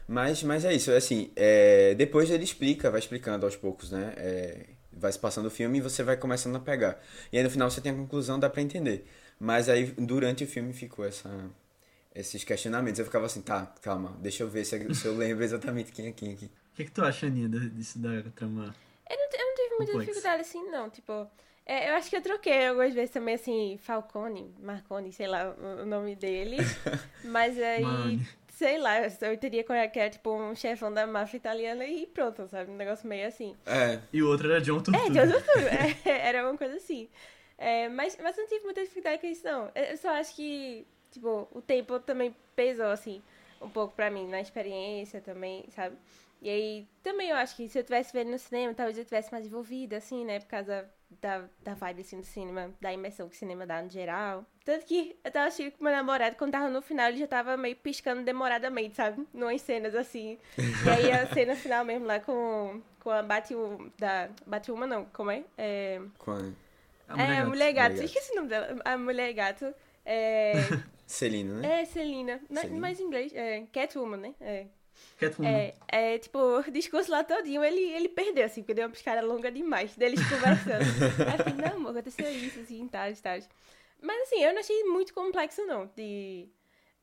Mas, 0.07 0.43
mas 0.43 0.65
é 0.65 0.73
isso, 0.73 0.91
assim, 0.91 1.31
é, 1.35 1.95
depois 1.95 2.29
ele 2.29 2.43
explica, 2.43 2.91
vai 2.91 2.99
explicando 2.99 3.45
aos 3.47 3.55
poucos, 3.55 3.89
né? 3.91 4.13
É, 4.17 4.65
vai 4.93 5.11
se 5.11 5.17
passando 5.17 5.47
o 5.47 5.51
filme 5.51 5.79
e 5.79 5.81
você 5.81 6.03
vai 6.03 6.15
começando 6.15 6.57
a 6.57 6.59
pegar. 6.59 7.01
E 7.33 7.37
aí 7.37 7.43
no 7.43 7.49
final 7.49 7.71
você 7.71 7.81
tem 7.81 7.91
a 7.91 7.95
conclusão, 7.95 8.39
dá 8.39 8.49
pra 8.49 8.61
entender. 8.61 9.05
Mas 9.39 9.67
aí 9.67 9.85
durante 9.97 10.43
o 10.43 10.47
filme 10.47 10.73
ficou 10.73 11.05
essa, 11.05 11.29
esses 12.19 12.43
questionamentos. 12.43 12.99
Eu 12.99 13.05
ficava 13.05 13.25
assim, 13.25 13.41
tá, 13.41 13.65
calma, 13.81 14.15
deixa 14.19 14.43
eu 14.43 14.49
ver 14.49 14.65
se, 14.65 14.93
se 14.95 15.05
eu 15.05 15.15
lembro 15.15 15.43
exatamente 15.43 15.91
quem 15.91 16.07
é 16.07 16.11
quem 16.11 16.33
aqui. 16.33 16.45
O 16.45 16.75
que, 16.75 16.85
que 16.85 16.91
tu 16.91 17.03
acha, 17.03 17.25
Aninha, 17.27 17.47
disso 17.49 17.99
da 17.99 18.09
trama? 18.35 18.75
Eu 19.09 19.17
não, 19.17 19.25
eu 19.39 19.45
não 19.47 19.55
tive 19.55 19.69
muita 19.77 19.91
Complexa. 19.93 19.99
dificuldade 19.99 20.41
assim, 20.41 20.69
não. 20.69 20.89
Tipo, 20.89 21.27
é, 21.65 21.89
eu 21.89 21.95
acho 21.95 22.09
que 22.09 22.15
eu 22.15 22.21
troquei 22.21 22.67
algumas 22.67 22.93
vezes 22.93 23.09
também, 23.11 23.35
assim, 23.35 23.79
Falcone, 23.81 24.53
Marconi, 24.59 25.11
sei 25.11 25.27
lá 25.27 25.55
o 25.81 25.85
nome 25.85 26.15
dele. 26.15 26.57
Mas 27.25 27.57
aí, 27.59 27.81
Mano. 27.81 28.19
sei 28.53 28.77
lá, 28.77 28.99
eu 29.01 29.37
teria 29.37 29.63
que 29.63 29.71
era 29.71 30.09
tipo 30.09 30.31
um 30.35 30.55
chefão 30.55 30.93
da 30.93 31.05
máfia 31.07 31.37
italiana 31.37 31.85
e 31.85 32.05
pronto, 32.07 32.47
sabe? 32.47 32.71
Um 32.71 32.75
negócio 32.75 33.07
meio 33.07 33.27
assim. 33.27 33.55
É, 33.65 33.99
E 34.13 34.21
o 34.21 34.27
outro 34.29 34.51
era 34.51 34.61
John 34.61 34.81
Turturro. 34.81 35.17
É, 35.17 35.25
do 35.25 35.33
futuro. 35.41 35.65
É, 35.67 36.09
era 36.29 36.47
uma 36.47 36.57
coisa 36.57 36.75
assim. 36.75 37.09
É, 37.57 37.89
mas, 37.89 38.15
mas 38.21 38.37
eu 38.37 38.43
não 38.43 38.49
tive 38.49 38.63
muita 38.65 38.81
dificuldade 38.83 39.19
com 39.19 39.27
isso, 39.27 39.43
não. 39.43 39.71
Eu 39.73 39.97
só 39.97 40.09
acho 40.09 40.35
que, 40.35 40.85
tipo, 41.11 41.47
o 41.51 41.61
tempo 41.61 41.99
também 41.99 42.35
pesou, 42.55 42.87
assim, 42.87 43.21
um 43.61 43.69
pouco 43.69 43.95
pra 43.95 44.09
mim, 44.09 44.27
na 44.27 44.41
experiência 44.41 45.21
também, 45.21 45.65
sabe? 45.69 45.95
E 46.41 46.49
aí, 46.49 46.87
também 47.01 47.29
eu 47.29 47.35
acho 47.35 47.55
que 47.55 47.67
se 47.67 47.79
eu 47.79 47.83
tivesse 47.83 48.13
vendo 48.13 48.29
no 48.29 48.37
cinema, 48.37 48.73
talvez 48.73 48.97
eu 48.97 49.03
tivesse 49.05 49.31
mais 49.31 49.45
envolvida, 49.45 49.97
assim, 49.97 50.23
né? 50.23 50.39
Por 50.39 50.47
causa 50.47 50.87
da, 51.19 51.45
da 51.63 51.73
vibe, 51.73 52.01
assim, 52.01 52.19
do 52.19 52.25
cinema, 52.25 52.71
da 52.79 52.93
imersão 52.93 53.27
que 53.27 53.35
o 53.35 53.39
cinema 53.39 53.65
dá 53.65 53.81
no 53.81 53.89
geral. 53.89 54.45
Tanto 54.63 54.85
que 54.85 55.17
eu 55.23 55.31
tava 55.31 55.47
assistindo 55.47 55.71
com 55.71 55.83
meu 55.83 55.93
namorado, 55.93 56.35
quando 56.35 56.51
tava 56.51 56.69
no 56.69 56.81
final, 56.81 57.07
ele 57.07 57.17
já 57.17 57.27
tava 57.27 57.57
meio 57.57 57.75
piscando 57.75 58.21
demoradamente, 58.21 58.95
sabe? 58.95 59.27
Numas 59.33 59.61
cenas, 59.61 59.95
assim. 59.95 60.37
E 60.57 60.89
aí, 60.89 61.11
a 61.11 61.25
cena 61.33 61.55
final 61.55 61.83
mesmo 61.83 62.05
lá 62.05 62.19
com, 62.19 62.81
com 62.99 63.09
a 63.09 63.23
Batwoman, 63.23 63.91
da... 63.97 64.29
Batwoman 64.45 64.85
não, 64.87 65.05
como 65.05 65.31
é? 65.31 65.43
É... 65.57 65.99
com 66.19 66.31
a 66.31 66.35
A 67.07 67.21
é, 67.21 67.23
a 67.23 67.35
gato. 67.35 67.47
mulher 67.47 67.73
gato. 67.73 67.91
Mulher 67.93 67.95
gato. 67.95 68.03
Esqueci 68.03 68.31
o 68.33 68.35
nome 68.35 68.49
dela. 68.49 68.81
A 68.83 68.97
mulher 68.97 69.33
gato. 69.33 69.73
É, 70.09 70.53
Celina, 71.05 71.55
né? 71.59 71.81
é 71.81 71.85
Celina. 71.85 72.41
Na- 72.49 72.61
Celina. 72.61 72.79
Mas 72.79 72.99
em 72.99 73.03
inglês. 73.03 73.33
É 73.35 73.63
Catwoman, 73.73 74.17
né? 74.17 74.35
É. 74.39 74.67
Catwoman. 75.19 75.49
É, 75.49 75.73
é, 75.89 76.17
tipo, 76.17 76.39
o 76.39 76.71
discurso 76.71 77.11
lá 77.11 77.23
todinho, 77.23 77.63
ele, 77.63 77.81
ele 77.81 78.07
perdeu, 78.09 78.45
assim, 78.45 78.61
porque 78.61 78.73
deu 78.73 78.85
uma 78.85 78.91
piscada 78.91 79.21
longa 79.21 79.51
demais 79.51 79.95
deles 79.97 80.19
conversando. 80.29 80.85
Aí 81.27 81.33
eu 81.37 81.45
fiquei, 81.45 81.53
não, 81.53 81.75
amor, 81.75 81.91
aconteceu 81.91 82.31
isso, 82.31 82.59
assim, 82.61 82.87
tal, 82.87 83.13
tal. 83.21 83.37
Mas, 84.01 84.21
assim, 84.23 84.43
eu 84.43 84.53
não 84.53 84.59
achei 84.59 84.83
muito 84.85 85.13
complexo, 85.13 85.65
não, 85.65 85.87
de, 85.95 86.47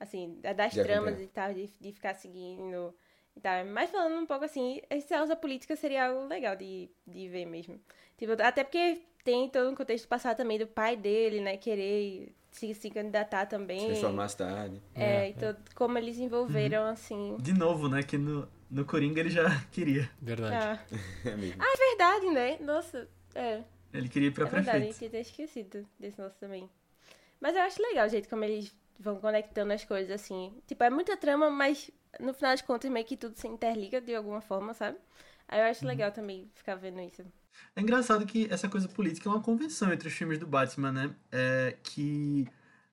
assim, 0.00 0.38
da- 0.40 0.52
das 0.52 0.72
tramas 0.74 1.20
e 1.20 1.26
tal, 1.26 1.52
de, 1.52 1.66
de 1.80 1.92
ficar 1.92 2.14
seguindo 2.14 2.94
e 3.36 3.40
tal. 3.40 3.64
Mas 3.66 3.90
falando 3.90 4.16
um 4.20 4.26
pouco, 4.26 4.44
assim, 4.44 4.80
essa 4.88 5.22
usa 5.22 5.36
política 5.36 5.76
seria 5.76 6.06
algo 6.08 6.26
legal 6.26 6.56
de, 6.56 6.88
de 7.06 7.28
ver 7.28 7.46
mesmo. 7.46 7.80
Tipo, 8.16 8.32
até 8.42 8.62
porque 8.64 9.02
tem 9.24 9.48
todo 9.48 9.70
um 9.70 9.74
contexto 9.74 10.06
passado 10.06 10.36
também 10.36 10.58
do 10.58 10.66
pai 10.66 10.96
dele, 10.96 11.40
né, 11.40 11.56
querer 11.56 12.32
se, 12.50 12.72
se 12.74 12.90
candidatar 12.90 13.46
também. 13.46 13.80
Se 13.80 13.86
transformar 13.86 14.24
a 14.24 14.28
cidade. 14.28 14.82
É, 14.94 15.04
É, 15.04 15.28
então, 15.30 15.56
como 15.74 15.98
eles 15.98 16.18
envolveram, 16.18 16.84
assim... 16.86 17.36
De 17.40 17.52
novo, 17.52 17.88
né? 17.88 18.02
Que 18.02 18.16
no, 18.16 18.48
no 18.70 18.84
Coringa 18.84 19.18
ele 19.20 19.30
já 19.30 19.48
queria. 19.72 20.08
Verdade. 20.20 20.54
Ah. 20.54 20.78
É 21.24 21.34
mesmo. 21.34 21.60
Ah, 21.60 21.74
é 21.74 21.88
verdade, 21.88 22.30
né? 22.30 22.58
Nossa, 22.60 23.08
é. 23.34 23.62
Ele 23.92 24.08
queria 24.08 24.28
ir 24.28 24.32
pra 24.32 24.46
é 24.46 24.50
verdade, 24.50 24.78
prefeito. 24.78 24.94
eu 24.94 24.98
tinha 24.98 25.08
até 25.08 25.20
esquecido 25.20 25.86
desse 25.98 26.20
nosso 26.20 26.36
também. 26.38 26.68
Mas 27.40 27.56
eu 27.56 27.62
acho 27.62 27.82
legal 27.82 28.06
o 28.06 28.10
jeito 28.10 28.28
como 28.28 28.44
eles 28.44 28.74
vão 28.98 29.16
conectando 29.16 29.72
as 29.72 29.84
coisas, 29.84 30.10
assim. 30.12 30.52
Tipo, 30.66 30.84
é 30.84 30.90
muita 30.90 31.16
trama, 31.16 31.50
mas 31.50 31.90
no 32.20 32.32
final 32.34 32.52
das 32.52 32.62
contas 32.62 32.90
meio 32.90 33.04
que 33.06 33.16
tudo 33.16 33.36
se 33.36 33.48
interliga 33.48 34.00
de 34.00 34.14
alguma 34.14 34.40
forma, 34.40 34.74
sabe? 34.74 34.98
Aí 35.48 35.60
eu 35.60 35.64
acho 35.66 35.86
legal 35.86 36.10
também 36.12 36.48
ficar 36.54 36.74
vendo 36.76 37.00
isso. 37.00 37.24
É 37.76 37.80
engraçado 37.80 38.24
que 38.26 38.46
essa 38.50 38.68
coisa 38.68 38.88
política 38.88 39.28
é 39.28 39.32
uma 39.32 39.40
convenção 39.40 39.92
entre 39.92 40.08
os 40.08 40.14
filmes 40.14 40.38
do 40.38 40.46
Batman, 40.46 40.92
né? 40.92 41.14
É 41.30 41.76
que. 41.82 42.46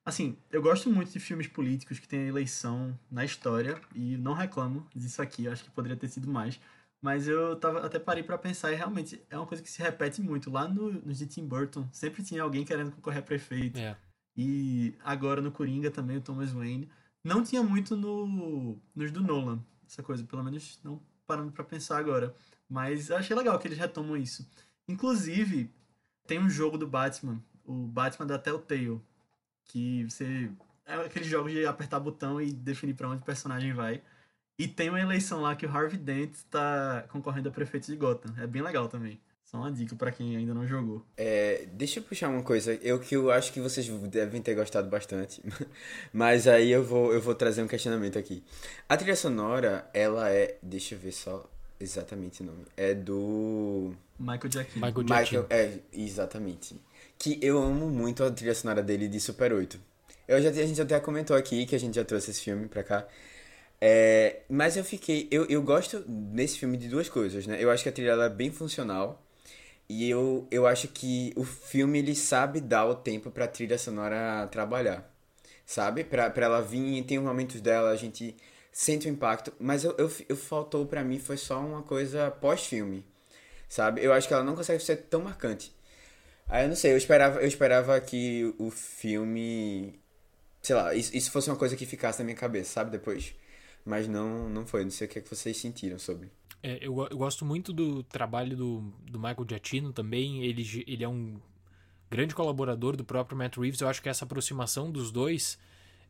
Assim, 0.04 0.36
eu 0.50 0.60
gosto 0.60 0.90
muito 0.90 1.12
de 1.12 1.20
filmes 1.20 1.46
políticos 1.46 2.00
que 2.00 2.08
tem 2.08 2.26
eleição 2.26 2.98
na 3.08 3.24
história 3.24 3.80
e 3.94 4.16
não 4.16 4.32
reclamo 4.32 4.84
disso 4.92 5.22
aqui, 5.22 5.44
eu 5.44 5.52
acho 5.52 5.62
que 5.62 5.70
poderia 5.70 5.96
ter 5.96 6.08
sido 6.08 6.28
mais. 6.28 6.58
Mas 7.00 7.26
eu 7.26 7.56
tava, 7.56 7.84
até 7.84 7.98
parei 7.98 8.22
pra 8.22 8.38
pensar 8.38 8.72
e 8.72 8.76
realmente 8.76 9.20
é 9.28 9.36
uma 9.36 9.46
coisa 9.46 9.62
que 9.62 9.70
se 9.70 9.82
repete 9.82 10.22
muito. 10.22 10.50
Lá 10.50 10.68
no, 10.68 10.92
nos 10.92 11.18
de 11.18 11.26
Tim 11.26 11.46
Burton, 11.46 11.88
sempre 11.92 12.22
tinha 12.22 12.42
alguém 12.42 12.64
querendo 12.64 12.92
concorrer 12.92 13.20
a 13.20 13.22
prefeito. 13.22 13.78
É. 13.78 13.96
E 14.36 14.94
agora 15.04 15.40
no 15.40 15.50
Coringa 15.52 15.90
também, 15.90 16.16
o 16.16 16.20
Thomas 16.20 16.52
Wayne. 16.52 16.88
Não 17.24 17.42
tinha 17.42 17.62
muito 17.62 17.96
no, 17.96 18.80
nos 18.94 19.10
do 19.10 19.20
Nolan, 19.20 19.60
essa 19.86 20.02
coisa, 20.02 20.24
pelo 20.24 20.42
menos 20.42 20.80
não 20.82 21.00
parando 21.26 21.52
pra 21.52 21.64
pensar 21.64 21.98
agora. 21.98 22.34
Mas 22.72 23.10
eu 23.10 23.16
achei 23.18 23.36
legal 23.36 23.58
que 23.58 23.68
eles 23.68 23.76
retomam 23.76 24.16
isso. 24.16 24.48
Inclusive, 24.88 25.70
tem 26.26 26.38
um 26.38 26.48
jogo 26.48 26.78
do 26.78 26.86
Batman, 26.86 27.38
o 27.66 27.86
Batman 27.86 28.26
da 28.26 28.38
Telltale, 28.38 28.98
que 29.66 30.04
você. 30.04 30.50
É 30.86 30.94
aqueles 30.94 31.28
jogos 31.28 31.52
de 31.52 31.66
apertar 31.66 32.00
botão 32.00 32.40
e 32.40 32.50
definir 32.50 32.94
pra 32.94 33.10
onde 33.10 33.20
o 33.20 33.26
personagem 33.26 33.74
vai. 33.74 34.00
E 34.58 34.66
tem 34.66 34.88
uma 34.88 35.00
eleição 35.00 35.42
lá 35.42 35.54
que 35.54 35.66
o 35.66 35.70
Harvey 35.70 35.98
Dent 35.98 36.32
tá 36.50 37.04
concorrendo 37.10 37.50
a 37.50 37.52
prefeito 37.52 37.86
de 37.88 37.96
Gotham. 37.96 38.34
É 38.38 38.46
bem 38.46 38.62
legal 38.62 38.88
também. 38.88 39.20
Só 39.44 39.58
uma 39.58 39.70
dica 39.70 39.94
pra 39.94 40.10
quem 40.10 40.34
ainda 40.34 40.54
não 40.54 40.66
jogou. 40.66 41.04
É, 41.14 41.66
deixa 41.74 42.00
eu 42.00 42.02
puxar 42.02 42.30
uma 42.30 42.42
coisa, 42.42 42.72
eu 42.76 42.98
que 42.98 43.14
eu 43.14 43.30
acho 43.30 43.52
que 43.52 43.60
vocês 43.60 43.86
devem 44.08 44.40
ter 44.40 44.54
gostado 44.54 44.88
bastante, 44.88 45.42
mas 46.10 46.48
aí 46.48 46.70
eu 46.70 46.82
vou, 46.82 47.12
eu 47.12 47.20
vou 47.20 47.34
trazer 47.34 47.62
um 47.62 47.68
questionamento 47.68 48.18
aqui. 48.18 48.42
A 48.88 48.96
trilha 48.96 49.14
sonora, 49.14 49.86
ela 49.92 50.30
é, 50.30 50.56
deixa 50.62 50.94
eu 50.94 50.98
ver 50.98 51.12
só 51.12 51.46
exatamente 51.82 52.42
o 52.42 52.46
nome, 52.46 52.64
é 52.76 52.94
do 52.94 53.92
Michael 54.18 54.50
Giacchino. 54.50 54.86
Michael 54.86 55.04
Michael, 55.04 55.46
é, 55.50 55.78
exatamente. 55.92 56.80
Que 57.18 57.38
eu 57.42 57.58
amo 57.62 57.88
muito 57.88 58.24
a 58.24 58.30
trilha 58.30 58.54
sonora 58.54 58.82
dele 58.82 59.08
de 59.08 59.20
Super 59.20 59.52
8. 59.52 59.78
Eu 60.28 60.40
já, 60.40 60.48
a 60.48 60.52
gente 60.52 60.80
até 60.80 60.98
comentou 61.00 61.36
aqui 61.36 61.66
que 61.66 61.74
a 61.74 61.78
gente 61.78 61.94
já 61.94 62.04
trouxe 62.04 62.30
esse 62.30 62.40
filme 62.40 62.68
pra 62.68 62.82
cá. 62.82 63.06
É, 63.80 64.42
mas 64.48 64.76
eu 64.76 64.84
fiquei. 64.84 65.28
Eu, 65.30 65.44
eu 65.46 65.62
gosto 65.62 66.04
nesse 66.06 66.58
filme 66.58 66.76
de 66.76 66.88
duas 66.88 67.08
coisas, 67.08 67.46
né? 67.46 67.62
Eu 67.62 67.70
acho 67.70 67.82
que 67.82 67.88
a 67.88 67.92
trilha 67.92 68.10
ela 68.10 68.26
é 68.26 68.30
bem 68.30 68.50
funcional. 68.50 69.20
E 69.88 70.08
eu, 70.08 70.46
eu 70.50 70.66
acho 70.66 70.88
que 70.88 71.32
o 71.36 71.44
filme 71.44 71.98
ele 71.98 72.14
sabe 72.14 72.60
dar 72.60 72.86
o 72.86 72.94
tempo 72.94 73.30
pra 73.30 73.46
trilha 73.48 73.76
sonora 73.76 74.46
trabalhar. 74.46 75.12
Sabe? 75.66 76.04
Pra, 76.04 76.30
pra 76.30 76.46
ela 76.46 76.62
vir, 76.62 77.02
tem 77.04 77.18
os 77.18 77.24
momentos 77.24 77.60
dela, 77.60 77.90
a 77.90 77.96
gente 77.96 78.36
sente 78.72 79.06
o 79.06 79.10
impacto. 79.10 79.52
Mas 79.60 79.84
eu, 79.84 79.94
eu, 79.98 80.10
eu 80.28 80.36
faltou 80.36 80.86
pra 80.86 81.04
mim 81.04 81.18
foi 81.18 81.36
só 81.36 81.60
uma 81.60 81.82
coisa 81.82 82.30
pós-filme. 82.30 83.04
Sabe? 83.68 84.04
Eu 84.04 84.12
acho 84.12 84.26
que 84.26 84.34
ela 84.34 84.42
não 84.42 84.56
consegue 84.56 84.82
ser 84.82 84.96
tão 84.96 85.22
marcante. 85.22 85.72
Aí 86.48 86.64
eu 86.64 86.68
não 86.68 86.76
sei, 86.76 86.92
eu 86.92 86.96
esperava, 86.96 87.40
eu 87.40 87.48
esperava 87.48 87.98
que 88.00 88.54
o 88.58 88.70
filme. 88.70 89.98
Sei 90.60 90.76
lá, 90.76 90.94
isso, 90.94 91.16
isso 91.16 91.30
fosse 91.30 91.48
uma 91.48 91.56
coisa 91.56 91.76
que 91.76 91.86
ficasse 91.86 92.18
na 92.18 92.24
minha 92.24 92.36
cabeça, 92.36 92.72
sabe? 92.72 92.90
Depois. 92.90 93.34
Mas 93.84 94.06
não, 94.06 94.48
não 94.48 94.66
foi. 94.66 94.84
Não 94.84 94.90
sei 94.90 95.06
o 95.06 95.10
que, 95.10 95.18
é 95.18 95.22
que 95.22 95.28
vocês 95.28 95.56
sentiram 95.56 95.98
sobre. 95.98 96.30
É, 96.62 96.78
eu, 96.80 96.96
eu 97.10 97.16
gosto 97.16 97.44
muito 97.44 97.72
do 97.72 98.02
trabalho 98.02 98.56
do, 98.56 98.80
do 99.10 99.18
Michael 99.18 99.46
Giacchino 99.48 99.92
também. 99.92 100.44
Ele, 100.44 100.84
ele 100.86 101.02
é 101.02 101.08
um 101.08 101.40
grande 102.10 102.34
colaborador 102.34 102.94
do 102.94 103.04
próprio 103.04 103.36
Matt 103.36 103.56
Reeves. 103.56 103.80
Eu 103.80 103.88
acho 103.88 104.02
que 104.02 104.08
essa 104.08 104.24
aproximação 104.24 104.90
dos 104.90 105.10
dois, 105.10 105.58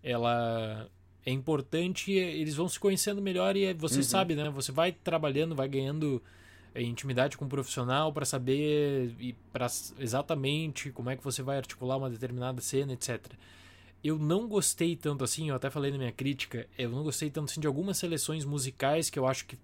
ela 0.03 0.91
é 1.25 1.31
importante, 1.31 2.13
eles 2.13 2.55
vão 2.55 2.69
se 2.69 2.79
conhecendo 2.79 3.23
melhor 3.23 3.57
e 3.57 3.73
você 3.75 3.99
uhum. 3.99 4.03
sabe, 4.03 4.35
né? 4.35 4.51
Você 4.51 4.73
vai 4.73 4.93
trabalhando, 4.93 5.55
vai 5.55 5.69
ganhando 5.69 6.21
é, 6.75 6.83
intimidade 6.83 7.37
com 7.37 7.45
um 7.45 7.49
profissional 7.49 8.13
para 8.13 8.25
saber 8.25 9.15
e 9.21 9.33
para 9.53 9.67
exatamente 9.99 10.91
como 10.91 11.11
é 11.11 11.17
que 11.17 11.23
você 11.23 11.43
vai 11.43 11.59
articular 11.59 11.97
uma 11.97 12.11
determinada 12.11 12.61
cena, 12.61 12.93
etc. 12.93 13.21
Eu 14.03 14.19
não 14.19 14.49
gostei 14.49 14.97
tanto 14.97 15.23
assim, 15.23 15.51
eu 15.51 15.55
até 15.55 15.71
falei 15.71 15.93
na 15.93 15.99
minha 15.99 16.13
crítica, 16.13 16.67
eu 16.77 16.91
não 16.91 17.05
gostei 17.05 17.31
tanto 17.31 17.51
assim 17.51 17.61
de 17.61 17.69
algumas 17.69 17.99
seleções 17.99 18.45
musicais 18.45 19.09
que 19.09 19.19
eu 19.19 19.27
acho 19.27 19.47
que 19.47 19.57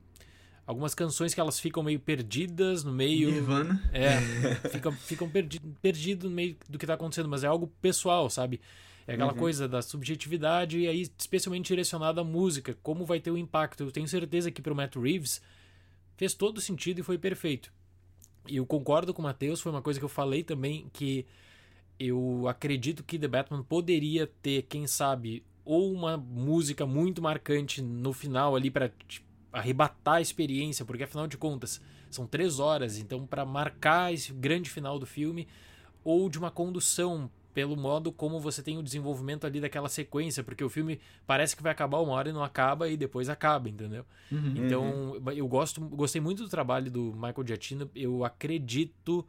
algumas 0.65 0.95
canções 0.95 1.33
que 1.33 1.41
elas 1.41 1.59
ficam 1.59 1.83
meio 1.83 1.99
perdidas 1.99 2.85
no 2.85 2.93
meio. 2.93 3.31
Nirvana. 3.33 3.83
É, 3.93 4.21
ficam, 4.69 4.93
ficam 4.93 5.29
perdidos 5.29 5.73
perdido 5.81 6.29
no 6.29 6.37
meio 6.37 6.57
do 6.69 6.79
que 6.79 6.87
tá 6.87 6.95
acontecendo, 6.95 7.29
mas 7.29 7.43
é 7.43 7.47
algo 7.47 7.67
pessoal, 7.81 8.29
sabe? 8.29 8.61
É 9.09 9.15
aquela 9.15 9.33
uhum. 9.33 9.39
coisa 9.39 9.67
da 9.67 9.81
subjetividade 9.81 10.81
e 10.81 10.87
aí 10.87 11.11
especialmente 11.19 11.69
direcionada 11.69 12.21
à 12.21 12.25
música, 12.25 12.77
como 12.83 13.07
vai 13.07 13.19
ter 13.19 13.31
o 13.31 13.39
impacto. 13.39 13.83
Eu 13.83 13.91
tenho 13.91 14.07
certeza 14.07 14.51
que 14.51 14.61
pro 14.61 14.77
Matt 14.77 14.97
Reeves 14.97 15.41
fez 16.15 16.35
todo 16.35 16.61
sentido 16.61 16.99
e 16.99 17.03
foi 17.03 17.17
perfeito. 17.17 17.73
E 18.47 18.57
eu 18.57 18.67
concordo 18.67 19.15
com 19.15 19.23
o 19.23 19.25
Matheus, 19.25 19.63
foi 19.63 19.73
uma 19.73 19.81
coisa 19.81 19.99
que 19.99 20.05
eu 20.05 20.11
falei 20.11 20.45
também 20.45 20.91
que 20.93 21.25
eu 21.99 22.47
acredito 22.47 23.03
que 23.03 23.19
The 23.19 23.27
Batman 23.27 23.63
poderia 23.63 24.27
ter, 24.43 24.63
quem 24.65 24.87
sabe, 24.87 25.43
ou 25.65 25.91
uma 25.91 26.19
música 26.19 26.85
muito 26.85 27.23
marcante 27.23 27.81
no 27.81 28.13
final 28.13 28.55
ali 28.55 28.71
para 28.71 28.91
tipo, 29.09 29.27
arrebatar 29.51 30.17
a 30.17 30.21
experiência, 30.21 30.85
porque 30.85 31.05
afinal 31.05 31.27
de 31.27 31.39
contas 31.39 31.81
são 32.11 32.27
três 32.27 32.59
horas, 32.59 32.99
então 32.99 33.27
para 33.27 33.47
marcar 33.47 34.13
esse 34.13 34.35
grande 34.35 34.69
final 34.69 34.99
do 34.99 35.07
filme, 35.07 35.49
ou 36.05 36.29
de 36.29 36.39
uma 36.39 36.51
condução 36.51 37.31
pelo 37.59 37.77
modo 37.77 38.13
como 38.13 38.39
você 38.39 38.63
tem 38.63 38.79
o 38.79 38.83
desenvolvimento 38.85 39.45
ali 39.45 39.61
daquela 39.61 39.89
sequência, 39.89 40.45
porque 40.45 40.63
o 40.63 40.69
filme 40.69 41.01
parece 41.27 41.57
que 41.57 41.63
vai 41.63 41.73
acabar 41.73 41.99
uma 41.99 42.13
hora 42.13 42.29
e 42.29 42.33
não 42.33 42.45
acaba 42.45 42.89
e 42.89 42.97
depois 42.97 43.29
acaba, 43.29 43.69
entendeu? 43.69 44.07
Uhum. 44.31 44.55
Então, 44.55 44.85
uhum. 44.85 45.33
eu 45.33 45.49
gosto, 45.49 45.81
gostei 45.81 46.21
muito 46.21 46.45
do 46.45 46.49
trabalho 46.49 46.89
do 46.89 47.13
Michael 47.15 47.45
Giacchino, 47.45 47.91
eu 47.97 48.25
acredito, 48.25 49.27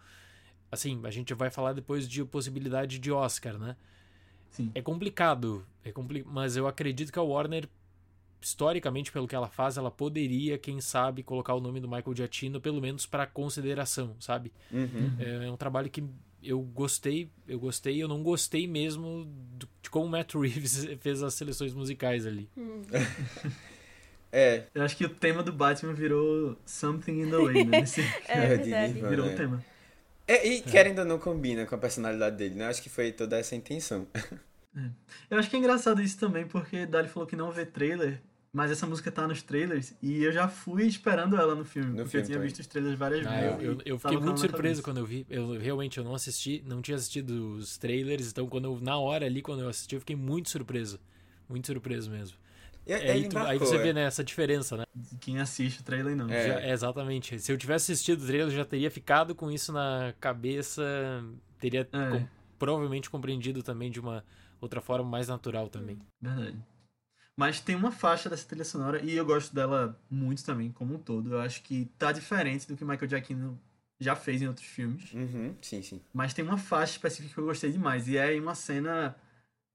assim, 0.71 1.01
a 1.05 1.09
gente 1.09 1.33
vai 1.33 1.49
falar 1.49 1.73
depois 1.73 2.07
de 2.07 2.23
possibilidade 2.23 2.99
de 2.99 3.11
Oscar, 3.11 3.57
né? 3.57 3.75
Sim. 4.51 4.69
É 4.75 4.81
complicado, 4.83 5.65
é 5.83 5.91
compli 5.91 6.23
mas 6.23 6.55
eu 6.55 6.67
acredito 6.67 7.11
que 7.11 7.17
a 7.17 7.23
Warner 7.23 7.67
historicamente 8.39 9.11
pelo 9.11 9.27
que 9.27 9.35
ela 9.35 9.47
faz, 9.47 9.75
ela 9.75 9.89
poderia, 9.89 10.55
quem 10.59 10.79
sabe, 10.79 11.23
colocar 11.23 11.55
o 11.55 11.59
nome 11.59 11.79
do 11.79 11.89
Michael 11.89 12.15
Giacchino 12.15 12.61
pelo 12.61 12.79
menos 12.79 13.07
para 13.07 13.25
consideração, 13.25 14.15
sabe? 14.19 14.53
Uhum. 14.71 15.15
É, 15.17 15.47
é 15.47 15.51
um 15.51 15.57
trabalho 15.57 15.89
que 15.89 16.03
eu 16.41 16.61
gostei, 16.61 17.29
eu 17.47 17.59
gostei, 17.59 18.01
eu 18.01 18.07
não 18.07 18.23
gostei 18.23 18.67
mesmo 18.67 19.27
de 19.57 19.89
como 19.89 20.05
o 20.05 20.09
Matt 20.09 20.35
Reeves 20.35 20.85
fez 21.01 21.21
as 21.21 21.33
seleções 21.33 21.73
musicais 21.73 22.25
ali. 22.25 22.49
Hum. 22.57 22.81
é. 24.31 24.63
Eu 24.73 24.83
acho 24.83 24.95
que 24.95 25.05
o 25.05 25.09
tema 25.09 25.43
do 25.43 25.51
Batman 25.51 25.93
virou 25.93 26.57
Something 26.65 27.21
in 27.21 27.29
the 27.29 27.37
Way, 27.37 27.65
né? 27.65 27.79
Nesse... 27.81 28.01
é, 28.27 28.53
é 28.53 28.87
virou 28.87 29.27
o 29.27 29.35
tema. 29.35 29.63
É, 30.27 30.47
e 30.47 30.59
é. 30.59 30.61
querendo 30.61 30.99
ou 30.99 31.05
não 31.05 31.17
combina 31.17 31.65
com 31.65 31.73
a 31.73 31.77
personalidade 31.77 32.37
dele, 32.37 32.55
né? 32.55 32.67
Acho 32.67 32.83
que 32.83 32.89
foi 32.89 33.11
toda 33.11 33.37
essa 33.37 33.55
intenção. 33.55 34.07
É. 34.13 34.89
Eu 35.31 35.39
acho 35.39 35.49
que 35.49 35.55
é 35.55 35.59
engraçado 35.59 36.01
isso 36.01 36.19
também, 36.19 36.47
porque 36.47 36.85
Dali 36.85 37.07
falou 37.07 37.27
que 37.27 37.35
não 37.35 37.51
vê 37.51 37.65
trailer, 37.65 38.21
mas 38.51 38.71
essa 38.71 38.87
música 38.87 39.11
tá 39.11 39.27
nos 39.27 39.43
trailers 39.43 39.93
e 40.01 40.23
eu 40.23 40.31
já 40.31 40.47
fui 40.47 40.87
esperando 40.87 41.35
ela 41.35 41.53
no 41.53 41.63
filme, 41.63 41.89
no 41.89 41.97
porque 41.97 42.09
filme 42.09 42.23
eu 42.23 42.25
tinha 42.25 42.37
também. 42.37 42.47
visto 42.47 42.59
os 42.59 42.67
trailers 42.67 42.97
várias 42.97 43.27
ah, 43.27 43.29
vezes. 43.29 43.63
Eu, 43.63 43.71
eu, 43.73 43.81
eu 43.85 43.99
fiquei 43.99 44.17
muito 44.17 44.39
surpreso 44.39 44.81
quando 44.81 44.97
eu 44.97 45.05
vi. 45.05 45.25
Eu 45.29 45.59
realmente 45.59 45.97
eu 45.99 46.03
não 46.03 46.15
assisti, 46.15 46.63
não 46.65 46.81
tinha 46.81 46.95
assistido 46.97 47.57
os 47.57 47.77
trailers, 47.77 48.31
então 48.31 48.47
quando 48.47 48.65
eu, 48.65 48.79
na 48.81 48.97
hora 48.97 49.25
ali, 49.25 49.41
quando 49.41 49.61
eu 49.61 49.69
assisti, 49.69 49.95
eu 49.95 49.99
fiquei 49.99 50.15
muito 50.15 50.49
surpreso. 50.49 50.99
Muito 51.47 51.67
surpreso 51.67 52.09
mesmo. 52.09 52.37
E, 52.87 52.91
é, 52.91 53.11
aí, 53.11 53.29
tu, 53.29 53.37
aí, 53.37 53.59
você 53.59 53.77
vê 53.77 53.93
né, 53.93 54.03
essa 54.03 54.23
diferença, 54.23 54.75
né? 54.75 54.83
Quem 55.19 55.39
assiste 55.39 55.81
o 55.81 55.83
trailer 55.83 56.15
não. 56.15 56.27
É. 56.27 56.47
Já, 56.47 56.67
exatamente. 56.69 57.37
Se 57.39 57.51
eu 57.51 57.57
tivesse 57.57 57.91
assistido 57.91 58.23
o 58.23 58.25
trailer, 58.25 58.47
eu 58.47 58.57
já 58.57 58.65
teria 58.65 58.89
ficado 58.89 59.35
com 59.35 59.51
isso 59.51 59.71
na 59.71 60.11
cabeça, 60.19 60.83
teria 61.59 61.81
é. 61.81 61.85
com, 61.85 62.27
provavelmente 62.57 63.09
compreendido 63.09 63.61
também 63.61 63.91
de 63.91 63.99
uma 63.99 64.25
outra 64.59 64.81
forma 64.81 65.07
mais 65.07 65.27
natural 65.27 65.69
também. 65.69 65.99
Verdade. 66.19 66.57
Mas 67.39 67.61
tem 67.61 67.73
uma 67.73 67.89
faixa 67.89 68.29
dessa 68.29 68.45
trilha 68.45 68.65
sonora 68.65 69.01
e 69.01 69.15
eu 69.15 69.25
gosto 69.25 69.55
dela 69.55 69.97
muito 70.11 70.43
também, 70.43 70.73
como 70.73 70.95
um 70.95 70.99
todo. 70.99 71.35
Eu 71.35 71.39
acho 71.39 71.63
que 71.63 71.85
tá 71.97 72.11
diferente 72.11 72.67
do 72.67 72.75
que 72.75 72.83
Michael 72.83 73.09
Giacchino 73.09 73.57
já 73.97 74.13
fez 74.13 74.41
em 74.41 74.47
outros 74.49 74.67
filmes. 74.67 75.13
Uhum, 75.13 75.55
sim, 75.61 75.81
sim. 75.81 76.01
Mas 76.13 76.33
tem 76.33 76.43
uma 76.43 76.57
faixa 76.57 76.91
específica 76.91 77.33
que 77.33 77.39
eu 77.39 77.45
gostei 77.45 77.71
demais. 77.71 78.09
E 78.09 78.17
é 78.17 78.37
uma 78.37 78.55
cena 78.55 79.15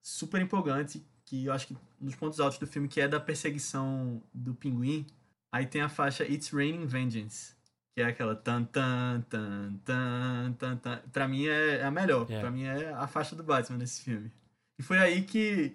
super 0.03 0.43
empolgante, 0.43 1.03
que 1.25 1.47
eu 1.47 1.55
acho 1.55 1.69
que 1.69 1.77
nos 1.99 2.15
pontos 2.15 2.39
altos 2.39 2.59
do 2.59 2.67
filme, 2.67 2.87
que 2.87 3.01
é 3.01 3.09
da 3.09 3.19
perseguição 3.19 4.23
do 4.35 4.55
pinguim. 4.55 5.07
Aí 5.51 5.65
tem 5.65 5.81
a 5.81 5.89
faixa 5.89 6.23
It's 6.23 6.51
Raining 6.51 6.85
Vengeance. 6.85 7.55
Que 7.97 8.03
é 8.03 8.05
aquela 8.05 8.37
tan 8.37 8.65
tan 8.65 9.25
tan 9.31 9.81
tan 9.87 10.53
tan 10.59 10.77
tan. 10.77 10.99
Pra 11.11 11.27
mim 11.27 11.47
é, 11.47 11.83
a 11.83 11.91
melhor. 11.91 12.27
Yeah. 12.29 12.41
Pra 12.43 12.51
mim 12.51 12.65
é 12.65 12.93
a 12.93 13.07
faixa 13.07 13.35
do 13.35 13.43
Batman 13.43 13.79
nesse 13.79 14.03
filme. 14.03 14.31
E 14.79 14.83
foi 14.83 14.99
aí 14.99 15.23
que 15.23 15.75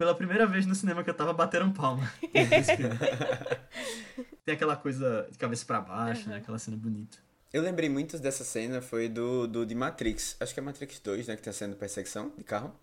pela 0.00 0.14
primeira 0.14 0.46
vez 0.46 0.64
no 0.64 0.74
cinema 0.74 1.04
que 1.04 1.10
eu 1.10 1.14
tava 1.14 1.30
batendo 1.34 1.70
palma. 1.74 2.10
Tem 4.46 4.54
aquela 4.54 4.74
coisa 4.74 5.28
de 5.30 5.36
cabeça 5.36 5.66
para 5.66 5.78
baixo, 5.78 6.22
uhum. 6.22 6.30
né? 6.30 6.36
Aquela 6.38 6.58
cena 6.58 6.74
bonita. 6.78 7.18
Eu 7.52 7.60
lembrei 7.60 7.90
muito 7.90 8.18
dessa 8.18 8.42
cena, 8.42 8.80
foi 8.80 9.10
do, 9.10 9.46
do 9.46 9.66
de 9.66 9.74
Matrix. 9.74 10.38
Acho 10.40 10.54
que 10.54 10.60
é 10.60 10.62
Matrix 10.62 11.00
2, 11.00 11.28
né? 11.28 11.36
Que 11.36 11.42
tá 11.42 11.52
sendo 11.52 11.76
perseguição 11.76 12.32
de 12.34 12.42
carro. 12.42 12.74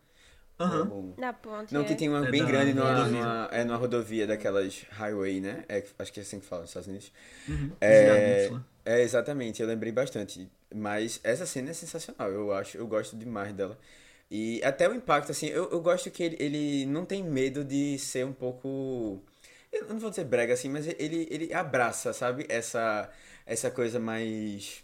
Uhum. 0.59 1.15
Na 1.17 1.33
ponte. 1.33 1.73
Não, 1.73 1.83
que 1.83 1.93
é. 1.93 1.95
tem 1.95 2.07
uma 2.07 2.27
é 2.27 2.29
bem 2.29 2.45
grande 2.45 2.75
numa, 2.75 3.07
numa, 3.07 3.49
é 3.51 3.63
numa 3.63 3.77
rodovia 3.77 4.27
daquelas 4.27 4.85
highway, 4.91 5.41
né? 5.41 5.65
É, 5.67 5.83
acho 5.97 6.13
que 6.13 6.19
é 6.19 6.23
assim 6.23 6.39
que 6.39 6.45
fala 6.45 6.61
nos 6.61 6.69
Estados 6.69 6.87
Unidos. 6.87 7.11
Uhum. 7.49 7.71
É, 7.81 8.51
é, 8.85 9.01
exatamente, 9.01 9.59
eu 9.59 9.67
lembrei 9.67 9.91
bastante. 9.91 10.47
Mas 10.71 11.19
essa 11.23 11.47
cena 11.47 11.71
é 11.71 11.73
sensacional, 11.73 12.29
eu 12.29 12.53
acho, 12.53 12.77
eu 12.77 12.85
gosto 12.85 13.17
demais 13.17 13.51
dela. 13.53 13.75
E 14.29 14.61
até 14.63 14.89
o 14.89 14.93
impacto, 14.93 15.31
assim, 15.31 15.47
eu, 15.47 15.69
eu 15.71 15.79
gosto 15.81 16.11
que 16.11 16.21
ele, 16.23 16.37
ele 16.39 16.85
não 16.85 17.05
tem 17.05 17.23
medo 17.23 17.63
de 17.63 17.97
ser 17.97 18.25
um 18.25 18.33
pouco. 18.33 19.23
Eu 19.71 19.87
não 19.87 19.99
vou 19.99 20.09
dizer 20.09 20.25
brega 20.25 20.53
assim, 20.53 20.69
mas 20.69 20.87
ele, 20.87 21.27
ele 21.31 21.53
abraça, 21.53 22.11
sabe? 22.13 22.45
Essa, 22.49 23.09
essa 23.45 23.71
coisa 23.71 23.99
mais. 23.99 24.83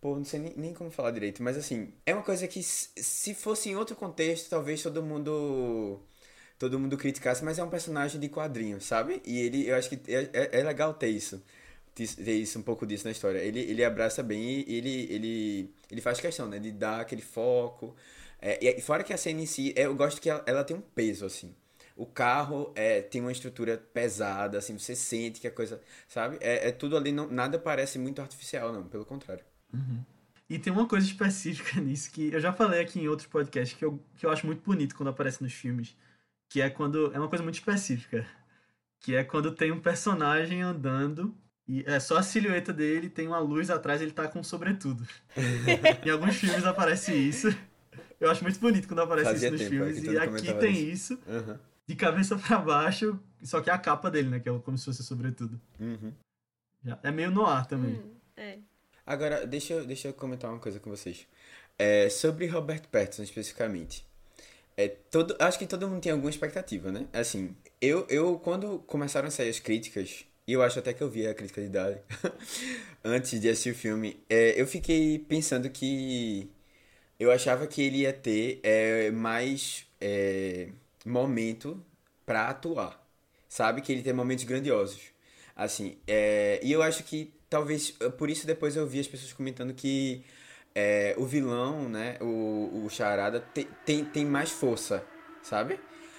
Pô, 0.00 0.16
não 0.16 0.24
sei 0.24 0.40
nem, 0.40 0.54
nem 0.56 0.74
como 0.74 0.90
falar 0.90 1.10
direito, 1.10 1.42
mas 1.42 1.56
assim, 1.56 1.92
é 2.06 2.14
uma 2.14 2.22
coisa 2.22 2.46
que 2.46 2.62
se 2.62 3.34
fosse 3.34 3.70
em 3.70 3.76
outro 3.76 3.96
contexto, 3.96 4.50
talvez 4.50 4.82
todo 4.82 5.02
mundo. 5.02 6.00
Todo 6.58 6.78
mundo 6.78 6.96
criticasse, 6.96 7.44
mas 7.44 7.58
é 7.58 7.64
um 7.64 7.68
personagem 7.68 8.20
de 8.20 8.28
quadrinho, 8.28 8.80
sabe? 8.80 9.20
E 9.24 9.40
ele, 9.40 9.68
eu 9.68 9.74
acho 9.74 9.90
que 9.90 10.00
é, 10.10 10.30
é, 10.32 10.60
é 10.60 10.62
legal 10.62 10.94
ter 10.94 11.08
isso 11.08 11.42
ter 11.94 12.32
isso, 12.32 12.58
um 12.58 12.62
pouco 12.62 12.86
disso 12.86 13.04
na 13.04 13.12
história. 13.12 13.38
Ele, 13.38 13.60
ele 13.60 13.84
abraça 13.84 14.22
bem 14.22 14.64
e 14.66 14.76
ele, 14.76 15.06
ele, 15.10 15.74
ele 15.90 16.00
faz 16.00 16.20
questão, 16.20 16.48
né? 16.48 16.58
De 16.58 16.72
dar 16.72 17.00
aquele 17.00 17.22
foco, 17.22 17.94
é, 18.46 18.78
e 18.78 18.80
fora 18.82 19.02
que 19.02 19.12
a 19.12 19.16
cena 19.16 19.40
em 19.40 19.46
si, 19.46 19.72
eu 19.74 19.94
gosto 19.94 20.20
que 20.20 20.28
ela, 20.28 20.44
ela 20.46 20.62
tem 20.62 20.76
um 20.76 20.80
peso, 20.80 21.24
assim. 21.24 21.54
O 21.96 22.04
carro 22.04 22.70
é, 22.74 23.00
tem 23.00 23.22
uma 23.22 23.32
estrutura 23.32 23.78
pesada, 23.78 24.58
assim, 24.58 24.76
você 24.78 24.94
sente 24.94 25.40
que 25.40 25.46
a 25.46 25.50
coisa, 25.50 25.80
sabe? 26.06 26.36
É, 26.40 26.68
é 26.68 26.72
tudo 26.72 26.94
ali, 26.94 27.10
não, 27.10 27.26
nada 27.30 27.58
parece 27.58 27.98
muito 27.98 28.20
artificial, 28.20 28.70
não, 28.70 28.84
pelo 28.84 29.06
contrário. 29.06 29.42
Uhum. 29.72 30.04
E 30.50 30.58
tem 30.58 30.70
uma 30.70 30.86
coisa 30.86 31.06
específica 31.06 31.80
nisso 31.80 32.10
que 32.10 32.32
eu 32.34 32.40
já 32.40 32.52
falei 32.52 32.80
aqui 32.80 33.00
em 33.00 33.08
outros 33.08 33.26
podcasts 33.26 33.78
que 33.78 33.84
eu, 33.84 33.98
que 34.16 34.26
eu 34.26 34.30
acho 34.30 34.44
muito 34.44 34.62
bonito 34.62 34.94
quando 34.94 35.08
aparece 35.08 35.42
nos 35.42 35.54
filmes, 35.54 35.96
que 36.50 36.60
é 36.60 36.68
quando. 36.68 37.14
É 37.14 37.18
uma 37.18 37.28
coisa 37.28 37.42
muito 37.42 37.54
específica. 37.54 38.26
Que 39.00 39.16
é 39.16 39.24
quando 39.24 39.54
tem 39.54 39.72
um 39.72 39.80
personagem 39.80 40.60
andando 40.62 41.34
e 41.66 41.82
é 41.86 41.98
só 41.98 42.18
a 42.18 42.22
silhueta 42.22 42.72
dele, 42.72 43.08
tem 43.08 43.26
uma 43.26 43.38
luz 43.38 43.70
atrás, 43.70 44.02
ele 44.02 44.12
tá 44.12 44.28
com 44.28 44.42
sobretudo. 44.42 45.06
em 46.04 46.10
alguns 46.10 46.36
filmes 46.36 46.64
aparece 46.64 47.14
isso. 47.14 47.48
Eu 48.24 48.30
acho 48.30 48.42
muito 48.42 48.58
bonito 48.58 48.88
quando 48.88 49.00
aparece 49.00 49.30
Fazia 49.30 49.48
isso 49.48 49.52
nos 49.52 49.60
tempo, 49.60 49.70
filmes. 49.70 50.02
e 50.02 50.18
aqui 50.18 50.54
tem 50.54 50.88
isso. 50.88 51.18
Uhum. 51.26 51.58
De 51.86 51.94
cabeça 51.94 52.36
para 52.38 52.58
baixo, 52.58 53.20
só 53.42 53.60
que 53.60 53.68
é 53.68 53.72
a 53.72 53.78
capa 53.78 54.10
dele, 54.10 54.30
né? 54.30 54.40
Que 54.40 54.48
é 54.48 54.58
como 54.60 54.78
se 54.78 54.86
fosse 54.86 55.02
sobretudo. 55.02 55.60
Uhum. 55.78 56.12
É 57.02 57.10
meio 57.10 57.30
no 57.30 57.44
ar 57.44 57.66
também. 57.66 57.94
Hum, 57.94 58.14
é. 58.36 58.58
Agora, 59.06 59.46
deixa 59.46 59.74
eu, 59.74 59.86
deixa 59.86 60.08
eu 60.08 60.14
comentar 60.14 60.50
uma 60.50 60.58
coisa 60.58 60.80
com 60.80 60.90
vocês. 60.90 61.26
É, 61.78 62.08
sobre 62.08 62.46
Robert 62.46 62.88
Pattinson 62.90 63.22
especificamente. 63.22 64.06
É, 64.76 64.88
todo, 64.88 65.36
acho 65.38 65.58
que 65.58 65.66
todo 65.66 65.88
mundo 65.88 66.00
tem 66.00 66.12
alguma 66.12 66.30
expectativa, 66.30 66.90
né? 66.90 67.06
Assim, 67.12 67.54
eu, 67.80 68.06
eu 68.08 68.38
quando 68.38 68.78
começaram 68.80 69.28
a 69.28 69.30
sair 69.30 69.48
as 69.50 69.60
críticas, 69.60 70.24
e 70.46 70.52
eu 70.52 70.62
acho 70.62 70.78
até 70.78 70.92
que 70.92 71.02
eu 71.02 71.08
vi 71.08 71.26
a 71.26 71.34
crítica 71.34 71.60
de 71.60 71.68
Dali 71.68 71.98
antes 73.04 73.40
de 73.40 73.48
assistir 73.48 73.70
o 73.70 73.74
filme, 73.74 74.18
é, 74.28 74.60
eu 74.60 74.66
fiquei 74.66 75.18
pensando 75.18 75.70
que 75.70 76.50
eu 77.24 77.32
achava 77.32 77.66
que 77.66 77.82
ele 77.82 77.98
ia 77.98 78.12
ter 78.12 78.60
é, 78.62 79.10
mais 79.10 79.86
é, 80.00 80.68
momento 81.04 81.84
para 82.24 82.48
atuar. 82.48 83.02
Sabe? 83.48 83.80
Que 83.80 83.92
ele 83.92 84.02
tem 84.02 84.12
momentos 84.12 84.44
grandiosos. 84.44 85.00
Assim, 85.56 85.96
é, 86.06 86.60
e 86.62 86.72
eu 86.72 86.82
acho 86.82 87.04
que 87.04 87.32
talvez, 87.48 87.92
por 88.18 88.28
isso 88.28 88.46
depois 88.46 88.74
eu 88.74 88.86
vi 88.86 88.98
as 88.98 89.06
pessoas 89.06 89.32
comentando 89.32 89.72
que 89.72 90.24
é, 90.74 91.14
o 91.16 91.24
vilão, 91.24 91.88
né, 91.88 92.16
o, 92.20 92.84
o 92.84 92.90
Charada, 92.90 93.40
tem, 93.40 93.68
tem, 93.86 94.04
tem 94.04 94.24
mais 94.24 94.50
força, 94.50 95.06
sabe? 95.42 95.78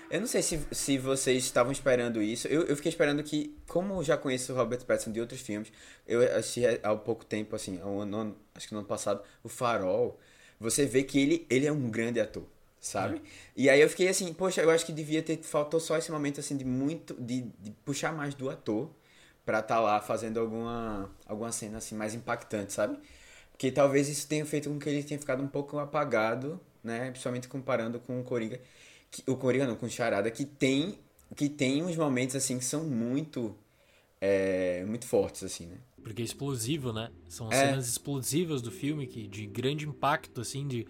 Eu 0.10 0.22
não 0.22 0.28
sei 0.28 0.42
se, 0.42 0.66
se 0.72 0.98
vocês 0.98 1.44
estavam 1.44 1.72
esperando 1.72 2.22
isso. 2.22 2.48
Eu, 2.48 2.64
eu 2.64 2.76
fiquei 2.76 2.90
esperando 2.90 3.24
que, 3.24 3.58
como 3.68 3.96
eu 3.96 4.04
já 4.04 4.16
conheço 4.16 4.54
o 4.54 4.56
Robert 4.56 4.86
Pattinson 4.86 5.12
de 5.12 5.20
outros 5.20 5.42
filmes, 5.42 5.72
eu 6.08 6.22
assisti 6.38 6.62
há 6.82 6.96
pouco 6.96 7.26
tempo, 7.26 7.56
assim, 7.56 7.82
um 7.84 8.00
ano, 8.02 8.38
acho 8.54 8.68
que 8.68 8.74
no 8.74 8.80
ano 8.80 8.88
passado, 8.88 9.22
o 9.44 9.50
Farol. 9.50 10.20
Você 10.66 10.86
vê 10.86 11.04
que 11.04 11.20
ele, 11.20 11.46
ele 11.50 11.66
é 11.66 11.72
um 11.72 11.90
grande 11.90 12.20
ator, 12.20 12.44
sabe? 12.80 13.18
É. 13.18 13.22
E 13.56 13.70
aí 13.70 13.82
eu 13.82 13.90
fiquei 13.90 14.08
assim, 14.08 14.34
poxa, 14.34 14.62
eu 14.62 14.70
acho 14.70 14.86
que 14.86 14.92
devia 14.92 15.22
ter, 15.24 15.38
faltou 15.38 15.80
só 15.80 15.98
esse 15.98 16.12
momento, 16.12 16.40
assim, 16.40 16.58
de 16.58 16.66
muito, 16.66 17.14
de, 17.16 17.42
de 17.60 17.72
puxar 17.86 18.14
mais 18.14 18.34
do 18.34 18.50
ator 18.50 18.90
pra 19.46 19.60
estar 19.60 19.76
tá 19.76 19.82
lá 19.82 20.02
fazendo 20.02 20.40
alguma, 20.40 21.10
alguma 21.26 21.52
cena, 21.52 21.78
assim, 21.78 21.96
mais 21.96 22.14
impactante, 22.14 22.74
sabe? 22.74 22.98
Porque 23.52 23.72
talvez 23.72 24.10
isso 24.10 24.28
tenha 24.28 24.46
feito 24.46 24.70
com 24.70 24.78
que 24.78 24.90
ele 24.90 25.04
tenha 25.04 25.20
ficado 25.20 25.42
um 25.42 25.48
pouco 25.48 25.78
apagado, 25.80 26.60
né? 26.84 27.12
Principalmente 27.12 27.48
comparando 27.48 28.00
com 28.00 28.20
o 28.20 28.24
Coringa 28.24 28.60
que, 29.16 29.32
o 29.32 29.36
Coringa 29.38 29.66
não, 29.66 29.76
com 29.76 29.88
Charada, 29.88 30.30
que 30.30 30.46
tem, 30.46 31.00
que 31.36 31.48
tem 31.48 31.84
uns 31.84 31.96
momentos 31.96 32.36
assim 32.36 32.58
que 32.58 32.66
são 32.66 32.84
muito 32.84 33.56
é, 34.20 34.84
muito 34.86 35.06
fortes, 35.06 35.44
assim, 35.44 35.68
né? 35.68 35.78
Porque 36.06 36.22
é 36.22 36.26
explosivo, 36.26 36.94
né? 36.94 37.10
São 37.28 37.52
é. 37.52 37.56
cenas 37.56 37.88
explosivas 37.88 38.62
do 38.62 38.70
filme, 38.70 39.08
que, 39.08 39.28
de 39.28 39.48
grande 39.48 39.88
impacto, 39.88 40.40
assim, 40.40 40.68
de... 40.68 40.86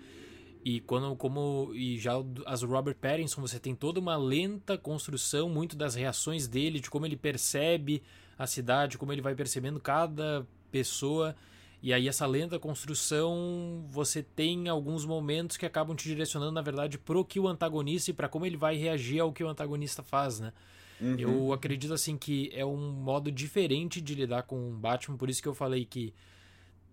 E 0.62 0.82
quando, 0.82 1.16
como... 1.16 1.72
E 1.74 1.98
já 1.98 2.16
as 2.46 2.64
Robert 2.64 2.98
Pattinson, 2.98 3.40
você 3.40 3.58
tem 3.58 3.74
toda 3.74 3.98
uma 3.98 4.18
lenta 4.18 4.78
construção, 4.78 5.48
muito 5.48 5.78
das 5.78 5.96
reações 5.96 6.50
dele, 6.50 6.82
de 6.82 6.90
como 6.90 7.06
ele 7.06 7.16
percebe 7.16 8.04
a 8.38 8.46
cidade, 8.46 8.98
como 8.98 9.14
ele 9.14 9.22
vai 9.22 9.34
percebendo 9.34 9.80
cada 9.80 10.46
pessoa... 10.70 11.34
E 11.84 11.94
aí 11.94 12.08
essa 12.08 12.26
lenta 12.26 12.58
construção, 12.58 13.86
você 13.92 14.24
tem 14.24 14.68
alguns 14.68 15.06
momentos 15.06 15.56
que 15.56 15.68
acabam 15.68 15.96
te 15.96 16.08
direcionando, 16.08 16.52
na 16.52 16.62
verdade, 16.62 16.98
pro 16.98 17.24
que 17.24 17.40
o 17.40 17.48
antagonista 17.48 18.10
e 18.10 18.14
para 18.14 18.28
como 18.28 18.44
ele 18.44 18.58
vai 18.58 18.76
reagir 18.76 19.20
ao 19.20 19.32
que 19.32 19.44
o 19.44 19.48
antagonista 19.48 20.02
faz, 20.02 20.40
né? 20.40 20.52
Uhum. 21.00 21.16
Eu 21.18 21.54
acredito 21.54 21.94
assim 21.94 22.18
que 22.18 22.50
é 22.54 22.66
um 22.66 22.92
modo 22.92 23.32
diferente 23.32 24.02
de 24.02 24.16
lidar 24.16 24.44
com 24.44 24.70
o 24.70 24.74
Batman, 24.74 25.18
por 25.18 25.30
isso 25.30 25.42
que 25.42 25.48
eu 25.48 25.54
falei 25.54 25.86
que 25.86 26.14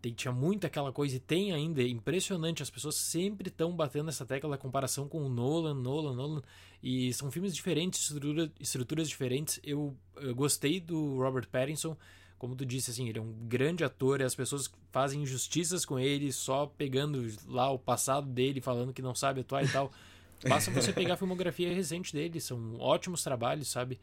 tem, 0.03 0.13
tinha 0.13 0.33
muito 0.33 0.67
aquela 0.67 0.93
coisa 0.93 1.17
e 1.17 1.21
tem 1.21 1.53
ainda, 1.53 1.81
é 1.81 1.87
impressionante, 1.87 2.63
as 2.63 2.71
pessoas 2.71 2.97
sempre 2.97 3.49
estão 3.49 3.71
batendo 3.71 4.09
essa 4.09 4.27
tecla 4.27 4.51
da 4.51 4.59
comparação 4.59 5.09
com 5.09 5.25
o 5.25 5.29
Nolan, 5.29 5.75
Nolan, 5.75 6.15
Nolan, 6.15 6.43
e 6.83 7.13
são 7.13 7.31
filmes 7.31 7.55
diferentes, 7.55 8.01
estrutura, 8.01 8.53
estruturas 8.59 9.09
diferentes. 9.09 9.61
Eu, 9.63 9.97
eu 10.17 10.35
gostei 10.35 10.81
do 10.81 11.19
Robert 11.19 11.49
Pattinson, 11.49 11.97
como 12.37 12.57
tu 12.57 12.67
disse, 12.67 12.91
assim, 12.91 13.09
ele 13.09 13.21
é 13.21 13.23
um 13.23 13.33
grande 13.47 13.85
ator 13.85 14.21
e 14.21 14.25
as 14.25 14.35
pessoas 14.35 14.69
fazem 14.91 15.23
injustiças 15.23 15.85
com 15.85 15.97
ele 15.97 16.33
só 16.33 16.67
pegando 16.67 17.25
lá 17.47 17.71
o 17.71 17.79
passado 17.79 18.27
dele, 18.27 18.61
falando 18.61 18.93
que 18.93 19.01
não 19.01 19.15
sabe 19.15 19.43
atuar 19.43 19.65
e 19.65 19.69
tal. 19.69 19.93
Basta 20.49 20.71
você 20.71 20.93
pegar 20.95 21.15
a 21.15 21.17
filmografia 21.17 21.73
recente 21.75 22.13
dele, 22.13 22.41
são 22.41 22.77
ótimos 22.79 23.23
trabalhos, 23.23 23.69
sabe? 23.69 24.01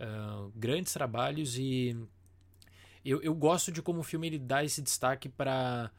Uh, 0.00 0.52
grandes 0.54 0.92
trabalhos 0.92 1.58
e 1.58 1.96
eu, 3.04 3.22
eu 3.22 3.34
gosto 3.34 3.70
de 3.70 3.80
como 3.80 4.00
o 4.00 4.02
filme 4.02 4.26
ele 4.26 4.38
dá 4.38 4.64
esse 4.64 4.82
destaque 4.82 5.28
para 5.28 5.90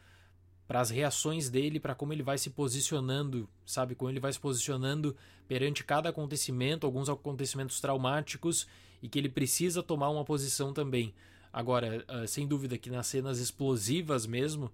para 0.68 0.82
as 0.82 0.90
reações 0.90 1.50
dele, 1.50 1.80
para 1.80 1.96
como 1.96 2.12
ele 2.12 2.22
vai 2.22 2.38
se 2.38 2.50
posicionando, 2.50 3.48
sabe? 3.66 3.96
Como 3.96 4.12
ele 4.12 4.20
vai 4.20 4.34
se 4.34 4.40
posicionando 4.40 5.16
perante 5.48 5.82
cada 5.82 6.10
acontecimento, 6.10 6.86
alguns 6.86 7.08
acontecimentos 7.08 7.80
traumáticos 7.80 8.68
e 9.02 9.08
que 9.08 9.18
ele 9.18 9.30
precisa 9.30 9.82
tomar 9.82 10.10
uma 10.10 10.26
posição 10.26 10.74
também. 10.74 11.14
Agora, 11.54 12.06
uh, 12.10 12.28
sem 12.28 12.46
dúvida 12.46 12.78
que 12.78 12.90
nas 12.90 13.08
cenas 13.08 13.40
explosivas 13.40 14.26
mesmo, 14.26 14.70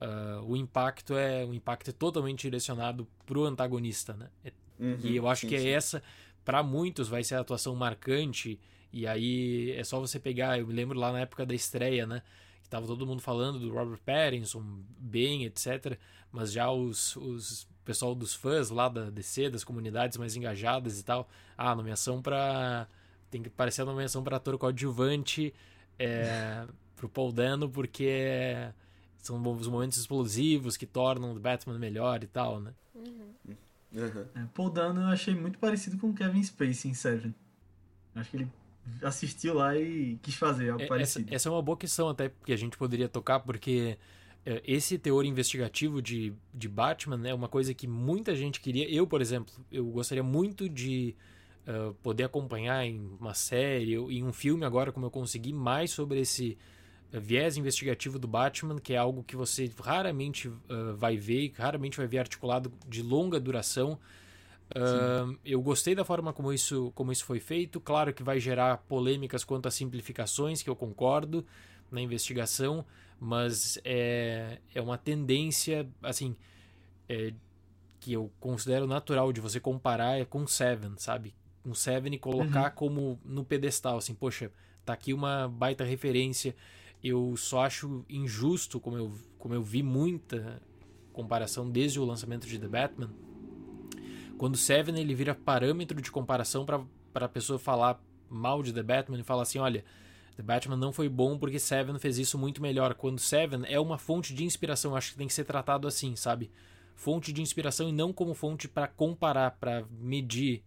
uh, 0.00 0.44
o 0.44 0.56
impacto 0.56 1.16
é 1.16 1.44
um 1.44 1.54
impacto 1.54 1.92
totalmente 1.92 2.42
direcionado 2.42 3.06
pro 3.26 3.44
antagonista, 3.44 4.14
né? 4.14 4.28
É, 4.44 4.52
uhum, 4.78 4.98
e 5.02 5.16
eu 5.16 5.28
acho 5.28 5.42
sim, 5.42 5.48
que 5.48 5.56
é 5.56 5.70
essa, 5.70 6.02
para 6.44 6.62
muitos, 6.62 7.08
vai 7.08 7.22
ser 7.22 7.36
a 7.36 7.40
atuação 7.40 7.74
marcante. 7.74 8.58
E 8.92 9.06
aí 9.06 9.72
é 9.72 9.84
só 9.84 10.00
você 10.00 10.18
pegar, 10.18 10.58
eu 10.58 10.66
me 10.66 10.74
lembro 10.74 10.98
lá 10.98 11.12
na 11.12 11.20
época 11.20 11.46
da 11.46 11.54
estreia, 11.54 12.06
né? 12.06 12.22
Que 12.62 12.68
tava 12.68 12.86
todo 12.86 13.06
mundo 13.06 13.22
falando 13.22 13.58
do 13.58 13.72
Robert 13.72 14.00
Pattinson, 14.04 14.62
bem, 14.98 15.44
etc. 15.44 15.96
Mas 16.32 16.52
já 16.52 16.70
os, 16.70 17.14
os 17.16 17.68
pessoal 17.84 18.14
dos 18.14 18.34
fãs 18.34 18.70
lá 18.70 18.88
da 18.88 19.10
DC, 19.10 19.50
das 19.50 19.64
comunidades 19.64 20.16
mais 20.16 20.36
engajadas 20.36 20.98
e 20.98 21.04
tal, 21.04 21.28
ah, 21.56 21.74
nomeação 21.74 22.20
para 22.22 22.88
tem 23.30 23.42
que 23.42 23.50
parecer 23.50 23.82
a 23.82 23.84
nomeação 23.84 24.24
para 24.24 24.36
ator 24.36 24.58
coadjuvante 24.58 25.54
é, 25.98 26.66
pro 26.96 27.08
Paul 27.08 27.32
Dano, 27.32 27.68
porque 27.68 28.54
são 29.22 29.40
os 29.52 29.68
momentos 29.68 29.98
explosivos 29.98 30.76
que 30.76 30.86
tornam 30.86 31.32
o 31.32 31.38
Batman 31.38 31.78
melhor 31.78 32.22
e 32.22 32.26
tal, 32.26 32.60
né? 32.60 32.72
Uhum. 32.94 33.56
Uhum. 33.92 34.24
É, 34.34 34.44
Paul 34.54 34.70
Dano 34.70 35.00
eu 35.00 35.06
achei 35.08 35.34
muito 35.34 35.58
parecido 35.58 35.98
com 35.98 36.10
o 36.10 36.14
Kevin 36.14 36.42
Spacey 36.42 36.90
em 36.90 36.94
Seven. 36.94 37.34
Acho 38.14 38.30
que 38.30 38.36
ele 38.36 38.48
assistiu 39.02 39.54
lá 39.54 39.76
e 39.76 40.18
quis 40.22 40.34
fazer 40.34 40.70
algo 40.70 40.82
é, 40.82 40.86
parecido. 40.86 41.26
Essa, 41.26 41.34
essa, 41.34 41.48
é 41.48 41.52
uma 41.52 41.62
boa 41.62 41.76
questão 41.76 42.08
até 42.08 42.30
que 42.44 42.52
a 42.52 42.56
gente 42.56 42.76
poderia 42.76 43.08
tocar, 43.08 43.40
porque 43.40 43.98
é, 44.44 44.62
esse 44.64 44.98
teor 44.98 45.24
investigativo 45.24 46.00
de, 46.00 46.32
de 46.52 46.68
Batman 46.68 47.28
é 47.28 47.34
uma 47.34 47.48
coisa 47.48 47.74
que 47.74 47.86
muita 47.86 48.34
gente 48.34 48.60
queria. 48.60 48.88
Eu, 48.88 49.06
por 49.06 49.20
exemplo, 49.20 49.52
eu 49.70 49.84
gostaria 49.86 50.22
muito 50.22 50.68
de 50.68 51.14
uh, 51.66 51.94
poder 51.94 52.24
acompanhar 52.24 52.84
em 52.86 53.16
uma 53.20 53.34
série, 53.34 53.98
ou 53.98 54.10
em 54.10 54.24
um 54.24 54.32
filme 54.32 54.64
agora, 54.64 54.92
como 54.92 55.06
eu 55.06 55.10
consegui, 55.10 55.52
mais 55.52 55.90
sobre 55.90 56.20
esse 56.20 56.56
viés 57.12 57.56
investigativo 57.56 58.18
do 58.18 58.28
Batman, 58.28 58.78
que 58.78 58.92
é 58.92 58.96
algo 58.96 59.22
que 59.22 59.36
você 59.36 59.70
raramente 59.80 60.48
uh, 60.48 60.94
vai 60.96 61.16
ver, 61.16 61.52
raramente 61.56 61.96
vai 61.96 62.06
ver 62.06 62.18
articulado 62.18 62.72
de 62.88 63.02
longa 63.02 63.40
duração. 63.40 63.98
Uh, 64.70 65.36
eu 65.44 65.60
gostei 65.60 65.94
da 65.94 66.04
forma 66.04 66.32
como 66.32 66.52
isso, 66.52 66.92
como 66.94 67.10
isso 67.10 67.24
foi 67.24 67.40
feito. 67.40 67.80
Claro 67.80 68.12
que 68.12 68.22
vai 68.22 68.38
gerar 68.38 68.78
polêmicas 68.88 69.42
quanto 69.42 69.66
a 69.66 69.70
simplificações, 69.70 70.62
que 70.62 70.70
eu 70.70 70.76
concordo 70.76 71.44
na 71.90 72.00
investigação, 72.00 72.84
mas 73.18 73.78
é, 73.84 74.58
é 74.72 74.80
uma 74.80 74.96
tendência, 74.96 75.88
assim, 76.02 76.36
é, 77.08 77.32
que 77.98 78.12
eu 78.12 78.30
considero 78.38 78.86
natural 78.86 79.32
de 79.32 79.40
você 79.40 79.58
comparar 79.58 80.24
com 80.26 80.46
Seven, 80.46 80.92
sabe? 80.96 81.34
um 81.64 81.74
Seven 81.74 82.14
e 82.14 82.18
colocar 82.18 82.70
uhum. 82.70 82.74
como 82.74 83.20
no 83.24 83.44
pedestal, 83.44 83.98
assim, 83.98 84.14
poxa, 84.14 84.50
tá 84.84 84.92
aqui 84.92 85.12
uma 85.12 85.48
baita 85.48 85.84
referência. 85.84 86.54
Eu 87.02 87.34
só 87.36 87.64
acho 87.64 88.04
injusto, 88.08 88.78
como 88.78 88.96
eu, 88.96 89.12
como 89.38 89.54
eu 89.54 89.62
vi 89.62 89.82
muita 89.82 90.60
comparação 91.12 91.70
desde 91.70 91.98
o 91.98 92.04
lançamento 92.04 92.46
de 92.46 92.58
The 92.58 92.68
Batman, 92.68 93.10
quando 94.38 94.56
Seven 94.56 94.98
ele 94.98 95.14
vira 95.14 95.34
parâmetro 95.34 96.00
de 96.00 96.10
comparação 96.10 96.64
para 96.64 97.26
a 97.26 97.28
pessoa 97.28 97.58
falar 97.58 98.02
mal 98.28 98.62
de 98.62 98.72
The 98.72 98.82
Batman 98.82 99.20
e 99.20 99.22
falar 99.22 99.42
assim, 99.42 99.58
olha, 99.58 99.84
The 100.36 100.42
Batman 100.42 100.76
não 100.76 100.92
foi 100.92 101.08
bom 101.08 101.38
porque 101.38 101.58
Seven 101.58 101.98
fez 101.98 102.18
isso 102.18 102.38
muito 102.38 102.62
melhor. 102.62 102.94
Quando 102.94 103.18
Seven 103.18 103.62
é 103.66 103.78
uma 103.78 103.98
fonte 103.98 104.32
de 104.32 104.44
inspiração, 104.44 104.96
acho 104.96 105.12
que 105.12 105.18
tem 105.18 105.26
que 105.26 105.34
ser 105.34 105.44
tratado 105.44 105.86
assim, 105.86 106.16
sabe? 106.16 106.50
Fonte 106.94 107.32
de 107.32 107.42
inspiração 107.42 107.88
e 107.88 107.92
não 107.92 108.12
como 108.12 108.34
fonte 108.34 108.68
para 108.68 108.86
comparar, 108.86 109.52
para 109.52 109.84
medir 109.90 110.62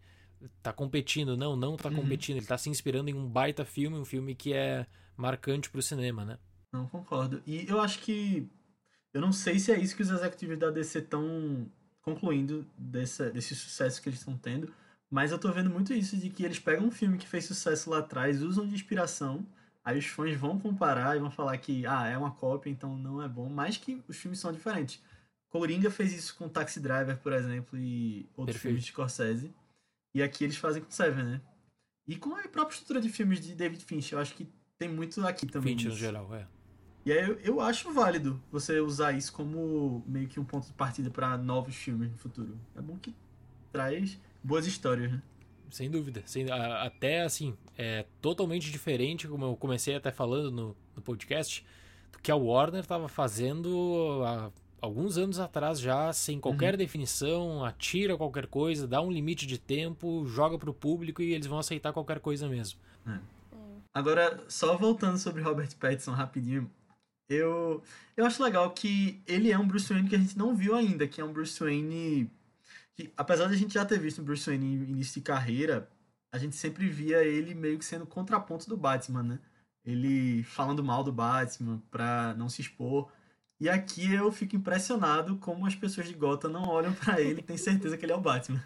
tá 0.61 0.73
competindo. 0.73 1.37
Não, 1.37 1.55
não 1.55 1.75
tá 1.75 1.89
uhum. 1.89 1.95
competindo. 1.95 2.37
Ele 2.37 2.45
tá 2.45 2.57
se 2.57 2.69
inspirando 2.69 3.09
em 3.09 3.13
um 3.13 3.27
baita 3.27 3.65
filme, 3.65 3.97
um 3.97 4.05
filme 4.05 4.35
que 4.35 4.53
é 4.53 4.85
marcante 5.15 5.69
pro 5.69 5.81
cinema, 5.81 6.25
né? 6.25 6.37
Não, 6.71 6.87
concordo. 6.87 7.41
E 7.45 7.67
eu 7.67 7.79
acho 7.79 7.99
que. 7.99 8.49
Eu 9.13 9.21
não 9.21 9.31
sei 9.31 9.59
se 9.59 9.71
é 9.71 9.79
isso 9.79 9.95
que 9.95 10.01
os 10.01 10.09
executivos 10.09 10.57
da 10.57 10.71
DC 10.71 10.99
estão 10.99 11.69
concluindo 12.01 12.65
desse, 12.77 13.29
desse 13.29 13.55
sucesso 13.55 14.01
que 14.01 14.09
eles 14.09 14.19
estão 14.19 14.35
tendo, 14.37 14.73
mas 15.09 15.31
eu 15.31 15.39
tô 15.39 15.51
vendo 15.51 15.69
muito 15.69 15.93
isso 15.93 16.17
de 16.17 16.29
que 16.29 16.43
eles 16.43 16.59
pegam 16.59 16.87
um 16.87 16.91
filme 16.91 17.17
que 17.17 17.27
fez 17.27 17.45
sucesso 17.45 17.89
lá 17.89 17.99
atrás, 17.99 18.41
usam 18.41 18.67
de 18.67 18.73
inspiração, 18.73 19.45
aí 19.85 19.97
os 19.99 20.05
fãs 20.07 20.35
vão 20.35 20.59
comparar 20.59 21.15
e 21.15 21.19
vão 21.19 21.31
falar 21.31 21.57
que 21.59 21.85
ah, 21.85 22.07
é 22.07 22.17
uma 22.17 22.31
cópia, 22.31 22.69
então 22.69 22.97
não 22.97 23.21
é 23.21 23.27
bom, 23.29 23.47
mas 23.47 23.77
que 23.77 24.03
os 24.07 24.17
filmes 24.17 24.39
são 24.39 24.51
diferentes. 24.51 25.01
Coringa 25.49 25.91
fez 25.91 26.11
isso 26.11 26.35
com 26.35 26.49
Taxi 26.49 26.79
Driver, 26.79 27.15
por 27.17 27.31
exemplo, 27.31 27.77
e 27.77 28.27
outros 28.35 28.55
Perfeito. 28.55 28.61
filmes 28.61 28.83
de 28.83 28.91
Scorsese. 28.91 29.53
E 30.15 30.23
aqui 30.23 30.43
eles 30.43 30.57
fazem 30.57 30.81
com 30.81 30.89
Seven, 30.89 31.23
né? 31.23 31.41
E 32.07 32.15
com 32.15 32.35
a 32.35 32.47
própria 32.47 32.73
estrutura 32.73 32.99
de 32.99 33.09
filmes 33.09 33.39
de 33.39 33.53
David 33.53 33.85
Fincher, 33.85 34.17
eu 34.17 34.21
acho 34.21 34.33
que 34.33 34.47
tem 34.83 34.93
muito 34.93 35.25
aqui 35.25 35.45
também. 35.45 35.73
Fincher 35.73 35.91
no 35.91 35.97
geral, 35.97 36.35
é. 36.35 36.45
E 37.05 37.11
aí 37.11 37.27
eu, 37.27 37.39
eu 37.39 37.61
acho 37.61 37.91
válido 37.93 38.41
você 38.51 38.79
usar 38.79 39.13
isso 39.13 39.31
como 39.31 40.03
meio 40.05 40.27
que 40.27 40.39
um 40.39 40.45
ponto 40.45 40.67
de 40.67 40.73
partida 40.73 41.09
para 41.09 41.37
novos 41.37 41.75
filmes 41.75 42.11
no 42.11 42.17
futuro. 42.17 42.57
É 42.75 42.81
bom 42.81 42.97
que 42.97 43.13
traz 43.71 44.19
boas 44.43 44.67
histórias, 44.67 45.11
né? 45.11 45.21
Sem 45.69 45.89
dúvida. 45.89 46.21
Sem, 46.25 46.49
até 46.51 47.21
assim, 47.23 47.55
é 47.77 48.05
totalmente 48.21 48.71
diferente, 48.71 49.27
como 49.27 49.45
eu 49.45 49.55
comecei 49.55 49.95
até 49.95 50.11
falando 50.11 50.51
no, 50.51 50.77
no 50.95 51.01
podcast, 51.01 51.65
do 52.11 52.19
que 52.19 52.31
a 52.31 52.35
Warner 52.35 52.81
estava 52.81 53.07
fazendo 53.09 54.21
há 54.23 54.51
alguns 54.79 55.17
anos 55.17 55.39
atrás 55.39 55.79
já, 55.79 56.13
sem 56.13 56.39
qualquer 56.39 56.73
uhum. 56.73 56.77
definição, 56.77 57.65
atira 57.65 58.15
qualquer 58.15 58.47
coisa, 58.47 58.87
dá 58.87 59.01
um 59.01 59.11
limite 59.11 59.47
de 59.47 59.57
tempo, 59.57 60.25
joga 60.27 60.57
pro 60.59 60.73
público 60.73 61.21
e 61.21 61.33
eles 61.33 61.47
vão 61.47 61.57
aceitar 61.57 61.91
qualquer 61.91 62.19
coisa 62.19 62.47
mesmo. 62.47 62.79
É. 63.07 63.17
Agora, 63.93 64.43
só 64.49 64.75
voltando 64.77 65.17
sobre 65.17 65.41
Robert 65.41 65.75
Pattinson 65.77 66.11
rapidinho, 66.11 66.69
Eu, 67.29 67.83
eu 68.17 68.25
acho 68.25 68.43
legal 68.43 68.71
que 68.71 69.21
ele 69.27 69.51
é 69.51 69.57
um 69.57 69.67
Bruce 69.67 69.91
Wayne 69.91 70.09
que 70.09 70.15
a 70.15 70.19
gente 70.19 70.37
não 70.37 70.55
viu 70.55 70.75
ainda, 70.75 71.07
que 71.07 71.21
é 71.21 71.25
um 71.25 71.33
Bruce 71.33 71.59
Wayne 71.59 72.29
que, 72.95 73.11
apesar 73.17 73.47
de 73.47 73.55
a 73.55 73.57
gente 73.57 73.73
já 73.73 73.85
ter 73.85 73.99
visto 73.99 74.19
o 74.19 74.23
Bruce 74.23 74.45
Wayne 74.47 74.65
em 74.65 74.91
início 74.91 75.15
de 75.15 75.21
carreira, 75.21 75.89
a 76.31 76.37
gente 76.37 76.55
sempre 76.55 76.87
via 76.89 77.23
ele 77.23 77.55
meio 77.55 77.79
que 77.79 77.85
sendo 77.85 78.05
contraponto 78.05 78.67
do 78.69 78.77
Batman, 78.77 79.23
né? 79.23 79.39
Ele 79.85 80.43
falando 80.43 80.83
mal 80.83 81.03
do 81.03 81.11
Batman 81.11 81.81
pra 81.91 82.33
não 82.35 82.49
se 82.49 82.61
expor. 82.61 83.11
E 83.59 83.69
aqui 83.69 84.13
eu 84.13 84.31
fico 84.31 84.55
impressionado 84.55 85.37
como 85.37 85.65
as 85.65 85.75
pessoas 85.75 86.07
de 86.07 86.13
Gotham 86.13 86.49
não 86.49 86.67
olham 86.67 86.93
para 86.93 87.21
ele 87.21 87.39
e 87.39 87.43
têm 87.43 87.57
certeza 87.57 87.97
que 87.97 88.05
ele 88.05 88.11
é 88.11 88.15
o 88.15 88.21
Batman. 88.21 88.63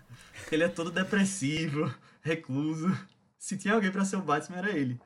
Ele 0.51 0.63
é 0.63 0.67
todo 0.67 0.91
depressivo, 0.91 1.93
recluso. 2.21 2.87
Se 3.37 3.57
tinha 3.57 3.73
alguém 3.73 3.91
para 3.91 4.05
ser 4.05 4.17
o 4.17 4.21
Batman, 4.21 4.57
era 4.57 4.71
ele. 4.71 4.99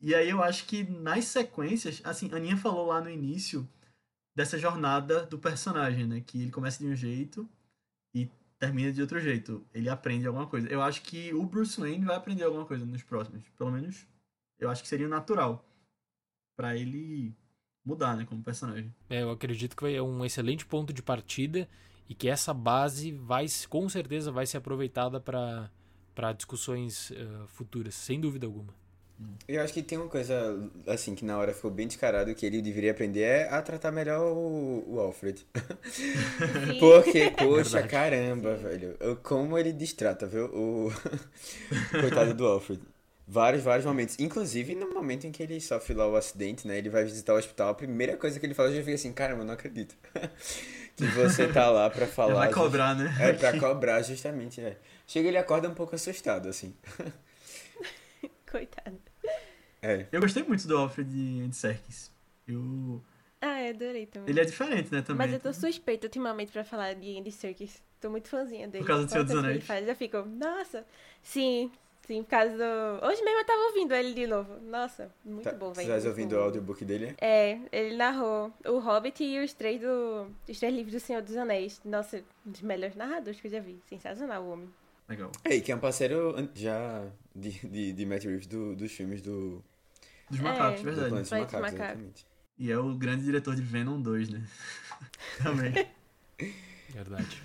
E 0.00 0.14
aí 0.14 0.28
eu 0.28 0.42
acho 0.42 0.66
que 0.66 0.84
nas 0.84 1.24
sequências, 1.26 2.00
assim, 2.04 2.30
a 2.32 2.36
Aninha 2.36 2.56
falou 2.56 2.86
lá 2.86 3.00
no 3.00 3.10
início 3.10 3.68
dessa 4.34 4.58
jornada 4.58 5.24
do 5.24 5.38
personagem, 5.38 6.06
né? 6.06 6.20
Que 6.20 6.42
ele 6.42 6.50
começa 6.50 6.82
de 6.82 6.90
um 6.90 6.96
jeito 6.96 7.48
e 8.14 8.28
termina 8.58 8.92
de 8.92 9.00
outro 9.00 9.20
jeito. 9.20 9.66
Ele 9.72 9.88
aprende 9.88 10.26
alguma 10.26 10.46
coisa. 10.46 10.68
Eu 10.68 10.82
acho 10.82 11.02
que 11.02 11.32
o 11.32 11.44
Bruce 11.44 11.80
Wayne 11.80 12.04
vai 12.04 12.16
aprender 12.16 12.44
alguma 12.44 12.66
coisa 12.66 12.84
nos 12.84 13.02
próximos. 13.02 13.48
Pelo 13.56 13.70
menos, 13.70 14.06
eu 14.58 14.68
acho 14.68 14.82
que 14.82 14.88
seria 14.88 15.08
natural 15.08 15.64
para 16.56 16.76
ele 16.76 17.34
mudar, 17.84 18.16
né, 18.16 18.24
como 18.24 18.42
personagem. 18.42 18.94
É, 19.10 19.22
eu 19.22 19.30
acredito 19.30 19.76
que 19.76 19.94
é 19.94 20.02
um 20.02 20.24
excelente 20.24 20.64
ponto 20.64 20.92
de 20.92 21.02
partida 21.02 21.68
e 22.08 22.14
que 22.14 22.28
essa 22.28 22.54
base 22.54 23.12
vai, 23.12 23.46
com 23.68 23.88
certeza, 23.88 24.32
vai 24.32 24.46
ser 24.46 24.58
aproveitada 24.58 25.20
para 25.20 26.32
discussões 26.32 27.10
uh, 27.10 27.46
futuras, 27.48 27.94
sem 27.94 28.20
dúvida 28.20 28.46
alguma. 28.46 28.74
Eu 29.46 29.62
acho 29.62 29.72
que 29.72 29.82
tem 29.82 29.96
uma 29.96 30.08
coisa, 30.08 30.34
assim, 30.86 31.14
que 31.14 31.24
na 31.24 31.38
hora 31.38 31.52
ficou 31.52 31.70
bem 31.70 31.86
descarado 31.86 32.34
que 32.34 32.44
ele 32.44 32.60
deveria 32.60 32.90
aprender 32.90 33.22
é 33.22 33.48
a 33.48 33.62
tratar 33.62 33.92
melhor 33.92 34.20
o, 34.20 34.84
o 34.88 35.00
Alfred. 35.00 35.46
Porque, 36.80 37.30
poxa, 37.38 37.80
é 37.80 37.82
caramba, 37.86 38.56
velho. 38.56 38.96
Como 39.22 39.56
ele 39.56 39.72
distrata, 39.72 40.26
viu? 40.26 40.46
O 40.46 40.92
coitado 42.00 42.34
do 42.34 42.46
Alfred. 42.46 42.80
Vários, 43.26 43.62
vários 43.62 43.86
momentos. 43.86 44.16
Inclusive, 44.18 44.74
no 44.74 44.92
momento 44.92 45.26
em 45.26 45.32
que 45.32 45.42
ele 45.42 45.60
sofre 45.60 45.94
lá 45.94 46.06
o 46.08 46.16
acidente, 46.16 46.66
né? 46.66 46.76
Ele 46.76 46.90
vai 46.90 47.04
visitar 47.04 47.34
o 47.34 47.38
hospital. 47.38 47.68
A 47.70 47.74
primeira 47.74 48.16
coisa 48.16 48.38
que 48.40 48.44
ele 48.44 48.54
fala, 48.54 48.72
já 48.72 48.82
fica 48.82 48.94
assim, 48.94 49.12
caramba, 49.12 49.42
eu 49.42 49.46
não 49.46 49.54
acredito. 49.54 49.94
que 50.96 51.06
você 51.06 51.46
tá 51.48 51.70
lá 51.70 51.88
pra 51.88 52.06
falar. 52.06 52.46
Ele 52.46 52.52
vai 52.52 52.52
cobrar, 52.52 52.94
just... 52.96 53.18
né? 53.18 53.30
É, 53.30 53.32
pra 53.32 53.58
cobrar, 53.58 54.02
justamente, 54.02 54.60
é. 54.60 54.76
Chega 55.06 55.28
ele 55.28 55.38
acorda 55.38 55.68
um 55.68 55.74
pouco 55.74 55.94
assustado, 55.94 56.48
assim. 56.48 56.74
Coitado. 58.54 59.00
É. 59.82 60.06
Eu 60.12 60.20
gostei 60.20 60.44
muito 60.44 60.68
do 60.68 60.78
Alfred 60.78 61.10
de 61.48 61.56
Serkis. 61.56 62.12
Eu. 62.46 63.02
Ah, 63.40 63.60
eu 63.64 63.70
adorei 63.70 64.06
também. 64.06 64.30
Ele 64.30 64.40
é 64.40 64.44
diferente, 64.44 64.92
né, 64.92 65.02
também. 65.02 65.26
Mas 65.26 65.32
eu 65.32 65.40
tô 65.40 65.52
suspeita 65.52 66.06
ultimamente 66.06 66.52
pra 66.52 66.62
falar 66.62 66.94
de 66.94 67.18
Andy 67.18 67.32
Serkis. 67.32 67.82
Tô 68.00 68.10
muito 68.10 68.28
fãzinha 68.28 68.68
dele. 68.68 68.84
Por 68.84 68.86
causa 68.86 69.06
do 69.06 69.10
Senhor 69.10 69.24
dos 69.24 69.34
Anéis. 69.34 69.64
Faz, 69.64 69.88
eu 69.88 69.96
fico, 69.96 70.22
nossa. 70.22 70.86
Sim, 71.20 71.68
sim, 72.06 72.22
por 72.22 72.30
causa 72.30 72.56
do... 72.56 73.04
Hoje 73.04 73.24
mesmo 73.24 73.40
eu 73.40 73.44
tava 73.44 73.60
ouvindo 73.62 73.92
ele 73.92 74.14
de 74.14 74.26
novo. 74.28 74.60
Nossa, 74.60 75.10
muito 75.24 75.42
tá, 75.42 75.52
bom, 75.52 75.72
velho. 75.72 75.88
Você 75.88 76.02
tá 76.02 76.08
ouvindo 76.08 76.36
o 76.36 76.40
audiobook 76.40 76.84
dele? 76.84 77.16
É, 77.20 77.58
ele 77.72 77.96
narrou 77.96 78.52
O 78.66 78.78
Hobbit 78.78 79.24
e 79.24 79.42
os 79.42 79.52
três, 79.52 79.80
do... 79.80 80.28
os 80.48 80.60
três 80.60 80.72
livros 80.72 80.92
do 80.92 81.00
Senhor 81.00 81.22
dos 81.22 81.36
Anéis. 81.36 81.80
Nossa, 81.84 82.22
um 82.46 82.52
dos 82.52 82.62
melhores 82.62 82.94
narradores 82.94 83.40
que 83.40 83.48
eu 83.48 83.50
já 83.50 83.58
vi. 83.58 83.82
Sensacional 83.88 84.44
o 84.44 84.52
homem. 84.52 84.68
Legal. 85.08 85.32
É, 85.42 85.56
e 85.56 85.60
que 85.60 85.72
é 85.72 85.74
um 85.74 85.80
parceiro 85.80 86.48
já 86.54 87.04
de, 87.34 87.50
de, 87.68 87.92
de 87.92 88.06
Matt 88.06 88.24
Reeves 88.24 88.46
do, 88.46 88.74
dos 88.76 88.92
filmes 88.92 89.20
do... 89.22 89.62
Dos 90.30 90.40
macacos, 90.40 90.80
É. 90.80 90.82
verdade. 90.84 91.10
Do 91.10 91.16
dos 91.20 91.30
Macacos, 91.30 91.52
Macacos. 91.60 91.74
exatamente. 91.80 92.26
E 92.56 92.70
é 92.70 92.78
o 92.78 92.94
grande 92.96 93.24
diretor 93.24 93.54
de 93.54 93.62
Venom 93.62 94.00
2, 94.00 94.28
né? 94.30 94.46
também. 95.42 95.72
Verdade. 96.90 97.42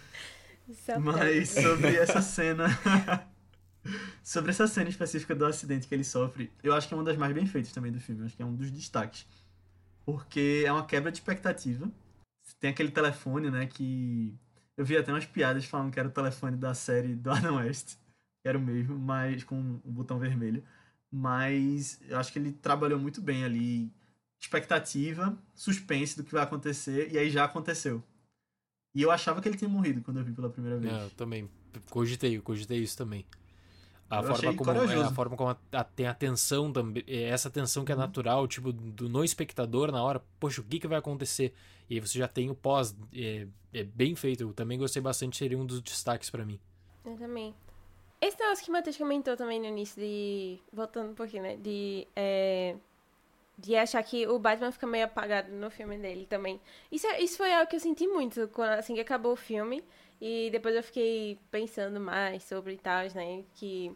Só 0.73 0.99
Mas 0.99 1.49
sobre 1.49 1.95
essa 1.97 2.21
cena. 2.21 2.67
sobre 4.23 4.51
essa 4.51 4.67
cena 4.67 4.89
específica 4.89 5.33
do 5.35 5.45
acidente 5.45 5.87
que 5.87 5.95
ele 5.95 6.03
sofre, 6.03 6.51
eu 6.61 6.73
acho 6.73 6.87
que 6.87 6.93
é 6.93 6.97
uma 6.97 7.03
das 7.03 7.17
mais 7.17 7.33
bem 7.33 7.45
feitas 7.45 7.71
também 7.71 7.91
do 7.91 7.99
filme. 7.99 8.21
Eu 8.21 8.25
acho 8.27 8.35
que 8.35 8.43
é 8.43 8.45
um 8.45 8.55
dos 8.55 8.69
destaques. 8.71 9.25
Porque 10.05 10.63
é 10.65 10.71
uma 10.71 10.85
quebra 10.85 11.11
de 11.11 11.17
expectativa. 11.17 11.89
Tem 12.59 12.69
aquele 12.71 12.91
telefone, 12.91 13.49
né? 13.51 13.65
Que. 13.67 14.35
Eu 14.77 14.85
vi 14.85 14.95
até 14.97 15.11
umas 15.11 15.25
piadas 15.25 15.65
falando 15.65 15.91
que 15.91 15.99
era 15.99 16.07
o 16.07 16.11
telefone 16.11 16.55
da 16.55 16.73
série 16.73 17.15
do 17.15 17.29
Adam 17.31 17.57
West. 17.57 17.97
Era 18.43 18.57
o 18.57 18.61
mesmo, 18.61 18.97
mas 18.97 19.43
com 19.43 19.55
um 19.59 19.91
botão 19.93 20.19
vermelho. 20.19 20.63
Mas 21.11 21.99
eu 22.07 22.17
acho 22.19 22.31
que 22.31 22.39
ele 22.39 22.51
trabalhou 22.53 22.99
muito 22.99 23.21
bem 23.21 23.43
ali. 23.43 23.91
Expectativa, 24.39 25.37
suspense 25.55 26.15
do 26.17 26.23
que 26.23 26.31
vai 26.31 26.43
acontecer, 26.43 27.11
e 27.11 27.17
aí 27.17 27.29
já 27.29 27.43
aconteceu. 27.45 28.01
E 28.95 29.01
eu 29.01 29.11
achava 29.11 29.41
que 29.41 29.49
ele 29.49 29.57
tinha 29.57 29.69
morrido 29.69 30.01
quando 30.01 30.19
eu 30.19 30.25
vi 30.25 30.33
pela 30.33 30.49
primeira 30.49 30.77
vez. 30.79 30.93
É, 30.93 31.05
eu 31.05 31.09
também 31.11 31.49
cogitei, 31.89 32.37
eu 32.37 32.41
cogitei 32.43 32.79
isso 32.79 32.97
também. 32.97 33.25
A 34.09 34.17
Eu 34.17 34.23
forma 34.23 34.53
como, 34.53 34.71
é, 34.71 35.03
a 35.03 35.11
forma 35.11 35.37
como 35.37 35.51
a, 35.51 35.57
a- 35.73 35.83
tem 35.83 36.07
a 36.07 36.13
tensão 36.15 36.71
também, 36.73 37.03
é 37.07 37.23
essa 37.29 37.49
tensão 37.49 37.85
que 37.85 37.91
é 37.91 37.95
Uhum. 37.95 38.01
natural, 38.01 38.47
tipo, 38.47 38.73
do, 38.73 39.09
no 39.09 39.23
espectador 39.23 39.91
na 39.91 40.03
hora, 40.03 40.21
poxa, 40.39 40.61
o 40.61 40.63
que, 40.63 40.79
que 40.79 40.87
vai 40.87 40.99
acontecer? 40.99 41.53
E 41.89 41.95
aí 41.95 41.99
você 42.01 42.19
já 42.19 42.27
tem 42.27 42.49
o 42.49 42.55
pós, 42.55 42.95
é, 43.13 43.47
é 43.73 43.83
bem 43.83 44.15
feito. 44.15 44.43
Eu 44.43 44.53
também 44.53 44.77
gostei 44.79 45.01
bastante, 45.01 45.37
seria 45.37 45.57
um 45.59 45.65
dos 45.65 45.81
destaques 45.81 46.29
pra 46.29 46.45
mim. 46.45 46.59
Eu 47.03 47.17
também. 47.17 47.53
Esse 48.21 48.37
negócio 48.39 48.63
que 48.65 48.69
o 48.69 48.73
Matheus 48.73 48.97
comentou 48.97 49.37
também 49.37 49.59
no 49.59 49.65
início 49.67 50.01
de. 50.01 50.59
Voltando 50.73 51.11
um 51.11 51.15
pouquinho, 51.15 51.43
né? 51.43 51.55
De. 51.57 52.07
é, 52.15 52.75
de 53.57 53.75
achar 53.75 54.01
que 54.03 54.25
o 54.27 54.39
Batman 54.39 54.71
fica 54.71 54.87
meio 54.87 55.05
apagado 55.05 55.51
no 55.51 55.69
filme 55.69 55.97
dele 55.97 56.25
também. 56.25 56.61
Isso, 56.91 57.05
é- 57.07 57.21
isso 57.21 57.37
foi 57.37 57.53
algo 57.53 57.69
que 57.69 57.75
eu 57.75 57.79
senti 57.79 58.07
muito 58.07 58.47
quando, 58.53 58.71
assim 58.79 58.93
que 58.95 59.01
acabou 59.01 59.33
o 59.33 59.35
filme. 59.35 59.83
E 60.21 60.49
depois 60.51 60.75
eu 60.75 60.83
fiquei 60.83 61.37
pensando 61.51 61.99
mais 61.99 62.43
sobre 62.43 62.77
tal, 62.77 63.03
né? 63.15 63.43
Que. 63.55 63.91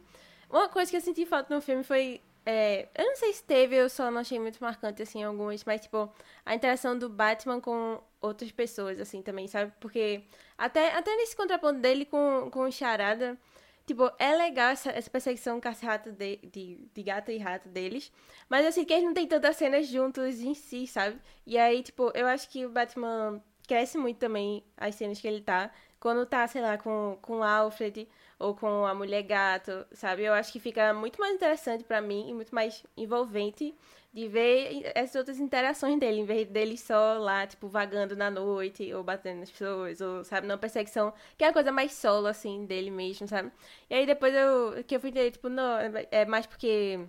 Uma 0.49 0.69
coisa 0.69 0.91
que 0.91 0.97
eu 0.97 1.01
senti 1.01 1.25
falta 1.25 1.53
no 1.53 1.61
filme 1.61 1.83
foi. 1.83 2.21
é, 2.45 2.87
eu 2.95 3.05
não 3.05 3.15
sei 3.15 3.33
se 3.33 3.43
teve, 3.43 3.75
eu 3.75 3.89
só 3.89 4.11
não 4.11 4.19
achei 4.21 4.39
muito 4.39 4.59
marcante, 4.61 5.01
assim, 5.01 5.23
algumas, 5.23 5.63
mas, 5.63 5.81
tipo, 5.81 6.11
a 6.45 6.53
interação 6.55 6.97
do 6.97 7.09
Batman 7.09 7.61
com 7.61 8.01
outras 8.21 8.51
pessoas, 8.51 8.99
assim, 8.99 9.21
também, 9.21 9.47
sabe? 9.47 9.71
Porque 9.79 10.23
até, 10.57 10.93
até 10.93 11.15
nesse 11.15 11.35
contraponto 11.35 11.79
dele 11.79 12.05
com, 12.05 12.49
com 12.51 12.61
o 12.63 12.71
Charada, 12.71 13.37
tipo, 13.85 14.11
é 14.19 14.35
legal 14.35 14.71
essa, 14.71 14.91
essa 14.91 15.09
perseguição 15.09 15.59
caça-rato 15.59 16.11
de, 16.11 16.37
de, 16.37 16.87
de 16.93 17.03
gato 17.03 17.31
e 17.31 17.37
rato 17.37 17.69
deles, 17.69 18.11
mas 18.49 18.65
assim, 18.65 18.85
que 18.85 18.93
eles 18.93 19.05
não 19.05 19.13
tem 19.13 19.27
tantas 19.27 19.57
cenas 19.57 19.87
juntos 19.87 20.39
em 20.41 20.53
si, 20.53 20.87
sabe? 20.87 21.19
E 21.45 21.57
aí, 21.57 21.83
tipo, 21.83 22.11
eu 22.15 22.27
acho 22.27 22.49
que 22.49 22.65
o 22.65 22.69
Batman 22.69 23.41
cresce 23.67 23.97
muito 23.97 24.17
também 24.17 24.63
as 24.77 24.95
cenas 24.95 25.19
que 25.19 25.27
ele 25.27 25.41
tá, 25.41 25.71
quando 25.99 26.25
tá, 26.25 26.45
sei 26.47 26.61
lá, 26.61 26.77
com, 26.77 27.17
com 27.21 27.37
o 27.39 27.43
Alfred 27.43 28.07
ou 28.37 28.55
com 28.55 28.85
a 28.85 28.93
mulher 28.93 29.23
gato, 29.23 29.85
sabe? 29.93 30.23
Eu 30.23 30.33
acho 30.33 30.51
que 30.51 30.59
fica 30.59 30.93
muito 30.93 31.19
mais 31.19 31.33
interessante 31.35 31.83
pra 31.83 32.01
mim 32.01 32.29
e 32.29 32.33
muito 32.33 32.53
mais 32.53 32.85
envolvente 32.97 33.73
de 34.13 34.27
ver 34.27 34.91
essas 34.95 35.15
outras 35.15 35.39
interações 35.39 35.99
dele, 35.99 36.19
em 36.21 36.25
vez 36.25 36.47
dele 36.47 36.77
só 36.77 37.17
lá, 37.17 37.47
tipo, 37.47 37.67
vagando 37.67 38.15
na 38.15 38.29
noite, 38.29 38.93
ou 38.93 39.03
batendo 39.03 39.39
nas 39.39 39.49
pessoas, 39.51 40.01
ou, 40.01 40.23
sabe, 40.23 40.47
numa 40.47 40.57
perseguição, 40.57 41.13
que 41.37 41.43
é 41.43 41.47
a 41.47 41.53
coisa 41.53 41.71
mais 41.71 41.93
solo, 41.93 42.27
assim, 42.27 42.65
dele 42.65 42.91
mesmo, 42.91 43.27
sabe? 43.27 43.51
E 43.89 43.95
aí 43.95 44.05
depois 44.05 44.33
eu, 44.35 44.83
que 44.83 44.95
eu 44.95 44.99
fui 44.99 45.09
entender, 45.09 45.31
tipo, 45.31 45.49
não, 45.49 45.77
é 46.11 46.25
mais 46.25 46.45
porque 46.45 46.99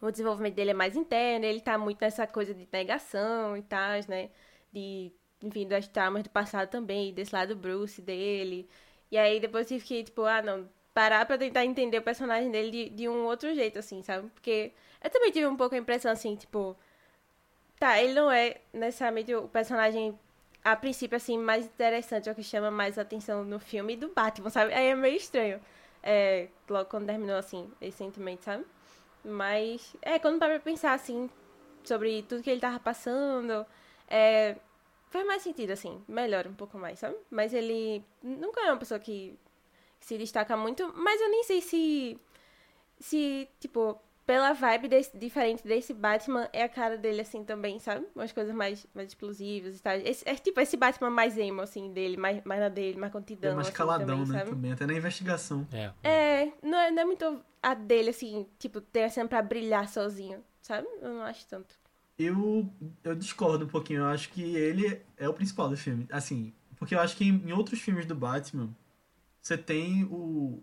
o 0.00 0.10
desenvolvimento 0.10 0.54
dele 0.54 0.70
é 0.70 0.74
mais 0.74 0.96
interno, 0.96 1.44
ele 1.44 1.60
tá 1.60 1.76
muito 1.78 2.00
nessa 2.00 2.26
coisa 2.26 2.54
de 2.54 2.68
negação 2.72 3.56
e 3.56 3.62
tal, 3.62 3.90
né? 4.08 4.30
De, 4.72 5.12
enfim, 5.42 5.66
das 5.66 5.88
traumas 5.88 6.22
do 6.22 6.30
passado 6.30 6.68
também, 6.70 7.12
desse 7.12 7.34
lado 7.34 7.56
Bruce 7.56 8.00
dele. 8.00 8.68
E 9.10 9.18
aí 9.18 9.40
depois 9.40 9.70
eu 9.70 9.80
fiquei, 9.80 10.04
tipo, 10.04 10.22
ah, 10.24 10.42
não, 10.42 10.68
parar 10.94 11.26
pra 11.26 11.38
tentar 11.38 11.64
entender 11.64 11.98
o 11.98 12.02
personagem 12.02 12.50
dele 12.50 12.70
de, 12.70 12.90
de 12.90 13.08
um 13.08 13.24
outro 13.26 13.52
jeito, 13.54 13.78
assim, 13.78 14.02
sabe? 14.02 14.28
Porque 14.30 14.72
eu 15.02 15.10
também 15.10 15.30
tive 15.30 15.46
um 15.46 15.56
pouco 15.56 15.74
a 15.74 15.78
impressão, 15.78 16.10
assim, 16.10 16.36
tipo, 16.36 16.76
tá, 17.78 18.00
ele 18.02 18.14
não 18.14 18.30
é 18.30 18.60
necessariamente 18.72 19.34
o 19.34 19.48
personagem, 19.48 20.18
a 20.64 20.76
princípio, 20.76 21.16
assim, 21.16 21.38
mais 21.38 21.66
interessante, 21.66 22.28
ou 22.28 22.34
que 22.34 22.42
chama 22.42 22.70
mais 22.70 22.98
atenção 22.98 23.44
no 23.44 23.58
filme 23.58 23.96
do 23.96 24.08
Batman, 24.08 24.50
sabe? 24.50 24.72
Aí 24.74 24.88
é 24.88 24.94
meio 24.94 25.16
estranho, 25.16 25.60
é, 26.02 26.48
logo 26.68 26.88
quando 26.90 27.06
terminou, 27.06 27.36
assim, 27.36 27.70
recentemente, 27.80 28.44
sabe? 28.44 28.64
Mas, 29.24 29.94
é, 30.02 30.18
quando 30.18 30.38
para 30.38 30.58
pensar, 30.60 30.92
assim, 30.94 31.30
sobre 31.84 32.22
tudo 32.22 32.42
que 32.42 32.50
ele 32.50 32.60
tava 32.60 32.80
passando, 32.80 33.66
é, 34.08 34.56
faz 35.10 35.26
mais 35.26 35.42
sentido, 35.42 35.70
assim, 35.70 36.02
melhora 36.08 36.48
um 36.48 36.54
pouco 36.54 36.78
mais, 36.78 36.98
sabe? 36.98 37.16
Mas 37.30 37.54
ele 37.54 38.04
nunca 38.22 38.60
é 38.60 38.70
uma 38.70 38.78
pessoa 38.78 39.00
que 39.00 39.38
se 40.00 40.16
destaca 40.18 40.56
muito, 40.56 40.92
mas 40.96 41.20
eu 41.20 41.30
nem 41.30 41.42
sei 41.44 41.60
se, 41.60 42.18
se 43.00 43.48
tipo, 43.60 44.00
pela 44.28 44.52
vibe 44.52 44.88
desse- 44.88 45.16
diferente 45.16 45.66
desse 45.66 45.94
Batman, 45.94 46.50
é 46.52 46.62
a 46.62 46.68
cara 46.68 46.98
dele, 46.98 47.22
assim, 47.22 47.42
também, 47.42 47.78
sabe? 47.78 48.06
Umas 48.14 48.30
coisas 48.30 48.54
mais, 48.54 48.86
mais 48.94 49.08
explosivas 49.08 49.78
e 49.78 49.82
tal. 49.82 49.94
Esse, 49.94 50.28
é 50.28 50.34
tipo 50.34 50.60
esse 50.60 50.76
Batman 50.76 51.08
mais 51.08 51.38
emo, 51.38 51.62
assim, 51.62 51.90
dele, 51.94 52.18
mais, 52.18 52.44
mais 52.44 52.60
na 52.60 52.68
dele, 52.68 52.98
mais 52.98 53.10
É 53.10 53.12
contidão, 53.14 53.54
mais 53.54 53.68
assim, 53.68 53.76
caladão, 53.76 54.06
também, 54.06 54.26
né? 54.26 54.38
sabe? 54.38 54.50
Também, 54.50 54.72
até 54.72 54.86
na 54.86 54.92
investigação. 54.92 55.66
É. 55.72 55.90
É, 56.06 56.52
não 56.62 56.78
é, 56.78 56.90
não 56.90 57.02
é 57.02 57.04
muito 57.06 57.42
a 57.62 57.72
dele, 57.72 58.10
assim, 58.10 58.46
tipo, 58.58 58.82
ter 58.82 59.04
a 59.04 59.08
cena 59.08 59.26
pra 59.26 59.40
brilhar 59.40 59.88
sozinho, 59.88 60.44
sabe? 60.60 60.86
Eu 61.00 61.08
não 61.08 61.22
acho 61.22 61.46
tanto. 61.46 61.74
Eu, 62.18 62.70
eu 63.02 63.14
discordo 63.14 63.64
um 63.64 63.68
pouquinho. 63.68 64.00
Eu 64.00 64.06
acho 64.08 64.28
que 64.28 64.42
ele 64.42 65.00
é 65.16 65.26
o 65.26 65.32
principal 65.32 65.70
do 65.70 65.76
filme. 65.76 66.06
Assim, 66.12 66.52
porque 66.76 66.94
eu 66.94 67.00
acho 67.00 67.16
que 67.16 67.24
em, 67.24 67.48
em 67.48 67.52
outros 67.52 67.80
filmes 67.80 68.04
do 68.04 68.14
Batman, 68.14 68.68
você 69.40 69.56
tem 69.56 70.04
o, 70.04 70.62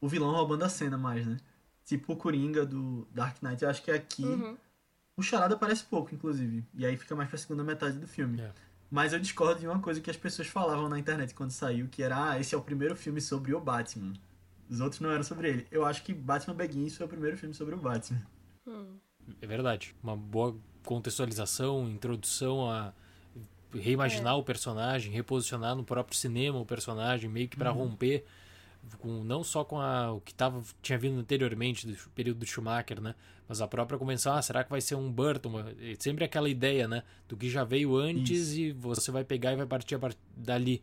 o 0.00 0.08
vilão 0.08 0.32
roubando 0.32 0.64
a 0.64 0.68
cena 0.68 0.98
mais, 0.98 1.24
né? 1.26 1.36
Tipo 1.84 2.12
o 2.14 2.16
Coringa 2.16 2.64
do 2.64 3.06
Dark 3.12 3.42
Knight. 3.42 3.62
Eu 3.62 3.70
acho 3.70 3.82
que 3.82 3.90
aqui 3.90 4.24
Uhum. 4.24 4.56
o 5.16 5.22
Charada 5.22 5.54
aparece 5.54 5.84
pouco, 5.84 6.14
inclusive. 6.14 6.64
E 6.74 6.84
aí 6.86 6.96
fica 6.96 7.14
mais 7.14 7.28
pra 7.28 7.38
segunda 7.38 7.62
metade 7.62 7.98
do 7.98 8.06
filme. 8.08 8.40
É. 8.40 8.50
Mas 8.90 9.12
eu 9.12 9.18
discordo 9.20 9.60
de 9.60 9.66
uma 9.66 9.80
coisa 9.80 10.00
que 10.00 10.10
as 10.10 10.16
pessoas 10.16 10.46
falavam 10.48 10.88
na 10.88 10.98
internet 10.98 11.34
quando 11.34 11.50
saiu, 11.50 11.88
que 11.88 12.02
era, 12.02 12.30
ah, 12.30 12.40
esse 12.40 12.54
é 12.54 12.58
o 12.58 12.62
primeiro 12.62 12.94
filme 12.94 13.20
sobre 13.20 13.52
o 13.54 13.60
Batman. 13.60 14.12
Os 14.70 14.80
outros 14.80 15.00
não 15.00 15.10
eram 15.10 15.22
sobre 15.24 15.48
ele. 15.48 15.66
Eu 15.70 15.84
acho 15.84 16.02
que 16.04 16.14
Batman 16.14 16.54
Begins 16.54 16.96
foi 16.96 17.04
o 17.06 17.08
primeiro 17.08 17.36
filme 17.36 17.54
sobre 17.54 17.74
o 17.74 17.78
Batman. 17.78 18.22
Hum. 18.66 18.96
É 19.42 19.46
verdade. 19.46 19.94
Uma 20.02 20.16
boa 20.16 20.56
contextualização, 20.84 21.88
introdução 21.88 22.70
a 22.70 22.92
reimaginar 23.72 24.36
o 24.38 24.42
personagem, 24.44 25.12
reposicionar 25.12 25.74
no 25.74 25.84
próprio 25.84 26.16
cinema 26.16 26.58
o 26.58 26.64
personagem, 26.64 27.28
meio 27.28 27.48
que 27.48 27.56
para 27.56 27.70
romper 27.70 28.24
com 28.98 29.24
não 29.24 29.42
só 29.44 29.64
com 29.64 29.80
a, 29.80 30.12
o 30.12 30.20
que 30.20 30.34
tava, 30.34 30.62
tinha 30.82 30.98
vindo 30.98 31.18
anteriormente 31.18 31.86
do 31.86 31.96
período 32.14 32.38
do 32.40 32.46
Schumacher, 32.46 33.00
né? 33.00 33.14
Mas 33.48 33.60
a 33.60 33.68
própria 33.68 33.98
convenção, 33.98 34.32
ah, 34.34 34.40
será 34.42 34.64
que 34.64 34.70
vai 34.70 34.80
ser 34.80 34.94
um 34.94 35.10
Burton? 35.12 35.60
É 35.80 35.94
sempre 35.98 36.24
aquela 36.24 36.48
ideia, 36.48 36.88
né? 36.88 37.02
Do 37.28 37.36
que 37.36 37.50
já 37.50 37.62
veio 37.64 37.96
antes 37.96 38.48
Isso. 38.52 38.60
e 38.60 38.72
você 38.72 39.10
vai 39.10 39.22
pegar 39.24 39.52
e 39.52 39.56
vai 39.56 39.66
partir 39.66 39.94
a 39.96 39.98
par- 39.98 40.14
dali. 40.36 40.82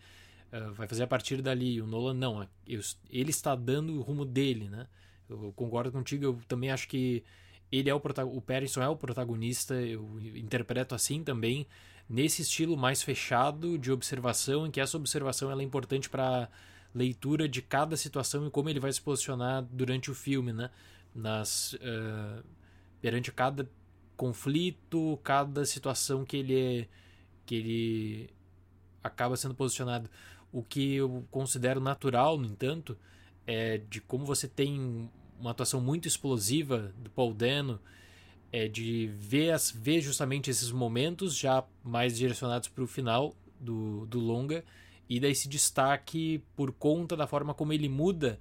Ah, 0.52 0.70
vai 0.74 0.88
fazer 0.88 1.04
a 1.04 1.08
partir 1.08 1.42
dali. 1.42 1.74
E 1.76 1.82
o 1.82 1.88
Nolan 1.88 2.14
não. 2.14 2.48
eu- 2.68 2.82
ele 3.10 3.32
está 3.32 3.56
dando 3.56 3.94
o 3.98 4.02
rumo 4.02 4.26
dele, 4.26 4.70
né? 4.70 4.88
Eu 5.30 5.52
concordo 5.56 5.92
contigo, 5.92 6.24
eu 6.26 6.40
também 6.48 6.70
acho 6.72 6.88
que 6.88 7.24
ele 7.72 7.90
é 7.90 7.94
o 7.96 8.00
protagonista, 8.02 8.38
o 8.38 8.42
Pattinson 8.42 8.82
é 8.82 8.90
o 8.90 8.96
protagonista, 8.98 9.74
eu 9.76 10.20
interpreto 10.36 10.94
assim 10.94 11.24
também, 11.24 11.66
nesse 12.10 12.42
estilo 12.42 12.76
mais 12.76 13.02
fechado 13.02 13.78
de 13.78 13.92
observação, 13.94 14.68
em 14.68 14.72
que 14.72 14.82
essa 14.82 14.98
observação 14.98 15.50
ela 15.50 15.62
é 15.62 15.66
importante 15.66 16.10
para 16.10 16.50
leitura 16.94 17.48
de 17.48 17.62
cada 17.62 17.96
situação 17.96 18.46
e 18.46 18.50
como 18.50 18.70
ele 18.70 18.80
vai 18.80 18.92
se 18.92 19.02
posicionar 19.02 19.64
durante 19.72 20.12
o 20.12 20.16
filme, 20.16 20.52
né? 20.52 20.70
Nas 21.14 21.76
eh, 21.82 22.44
perante 23.02 23.32
cada 23.32 23.70
conflito, 24.16 25.20
cada 25.24 25.66
situação 25.66 26.24
que 26.24 26.38
ele 26.38 26.60
é, 26.60 26.88
que 27.46 27.56
ele 27.56 28.30
acaba 29.04 29.36
sendo 29.36 29.56
posicionado. 29.56 30.10
O 30.52 30.62
que 30.62 30.96
eu 30.96 31.26
considero 31.32 31.80
natural, 31.80 32.38
no 32.38 32.46
entanto, 32.46 32.98
é 33.48 33.78
de 33.78 34.00
como 34.02 34.26
você 34.26 34.48
tem 34.48 35.10
uma 35.40 35.52
atuação 35.52 35.82
muito 35.82 36.08
explosiva 36.08 36.94
do 36.98 37.10
Paul 37.10 37.34
Dano, 37.34 37.80
é 38.52 38.68
de 38.68 39.08
ver, 39.18 39.52
as, 39.52 39.72
ver 39.72 40.02
justamente 40.02 40.52
esses 40.52 40.72
momentos 40.72 41.36
já 41.36 41.64
mais 41.84 42.18
direcionados 42.18 42.68
para 42.68 42.84
o 42.84 42.88
final 42.88 43.36
do, 43.60 44.06
do 44.06 44.20
longa 44.20 44.64
e 45.12 45.20
daí 45.20 45.32
esse 45.32 45.50
destaque 45.50 46.42
por 46.56 46.72
conta 46.72 47.18
da 47.18 47.28
forma 47.28 47.54
como 47.54 47.74
ele 47.74 47.90
muda 47.90 48.40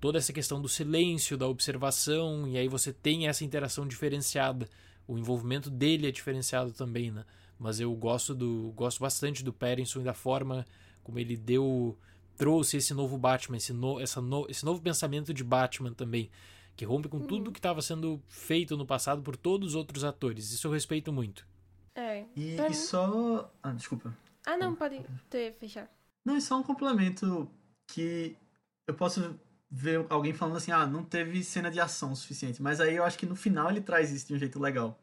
toda 0.00 0.16
essa 0.16 0.32
questão 0.32 0.62
do 0.62 0.66
silêncio, 0.66 1.36
da 1.36 1.46
observação, 1.46 2.48
e 2.48 2.56
aí 2.56 2.68
você 2.68 2.90
tem 2.90 3.28
essa 3.28 3.44
interação 3.44 3.86
diferenciada. 3.86 4.66
O 5.06 5.18
envolvimento 5.18 5.68
dele 5.68 6.08
é 6.08 6.10
diferenciado 6.10 6.72
também, 6.72 7.10
né? 7.10 7.22
Mas 7.58 7.80
eu 7.80 7.94
gosto 7.94 8.34
do 8.34 8.72
gosto 8.74 8.98
bastante 8.98 9.44
do 9.44 9.52
Pattinson 9.52 10.00
e 10.00 10.04
da 10.04 10.14
forma 10.14 10.64
como 11.04 11.18
ele 11.18 11.36
deu 11.36 11.98
trouxe 12.34 12.78
esse 12.78 12.94
novo 12.94 13.18
Batman, 13.18 13.58
esse, 13.58 13.74
no, 13.74 14.00
essa 14.00 14.18
no, 14.18 14.46
esse 14.48 14.64
novo 14.64 14.80
pensamento 14.80 15.34
de 15.34 15.44
Batman 15.44 15.92
também, 15.92 16.30
que 16.74 16.86
rompe 16.86 17.10
com 17.10 17.20
tudo 17.20 17.52
que 17.52 17.58
estava 17.58 17.82
sendo 17.82 18.22
feito 18.26 18.74
no 18.74 18.86
passado 18.86 19.20
por 19.20 19.36
todos 19.36 19.68
os 19.68 19.74
outros 19.74 20.02
atores. 20.02 20.50
Isso 20.50 20.66
eu 20.66 20.72
respeito 20.72 21.12
muito. 21.12 21.46
É. 21.94 22.24
E, 22.34 22.56
e 22.56 22.74
só. 22.74 23.52
Ah, 23.62 23.72
desculpa. 23.72 24.16
Ah, 24.46 24.56
não, 24.56 24.74
pode 24.74 25.04
ter, 25.28 25.52
fechar. 25.52 25.90
Não, 26.26 26.34
é 26.36 26.40
só 26.40 26.58
um 26.58 26.62
complemento 26.62 27.48
que 27.86 28.36
eu 28.88 28.94
posso 28.94 29.38
ver 29.70 30.04
alguém 30.10 30.32
falando 30.32 30.56
assim, 30.56 30.72
ah, 30.72 30.84
não 30.86 31.04
teve 31.04 31.42
cena 31.44 31.70
de 31.70 31.78
ação 31.78 32.14
suficiente. 32.16 32.60
Mas 32.60 32.80
aí 32.80 32.96
eu 32.96 33.04
acho 33.04 33.16
que 33.16 33.26
no 33.26 33.36
final 33.36 33.70
ele 33.70 33.80
traz 33.80 34.10
isso 34.10 34.26
de 34.26 34.34
um 34.34 34.38
jeito 34.38 34.58
legal. 34.58 35.00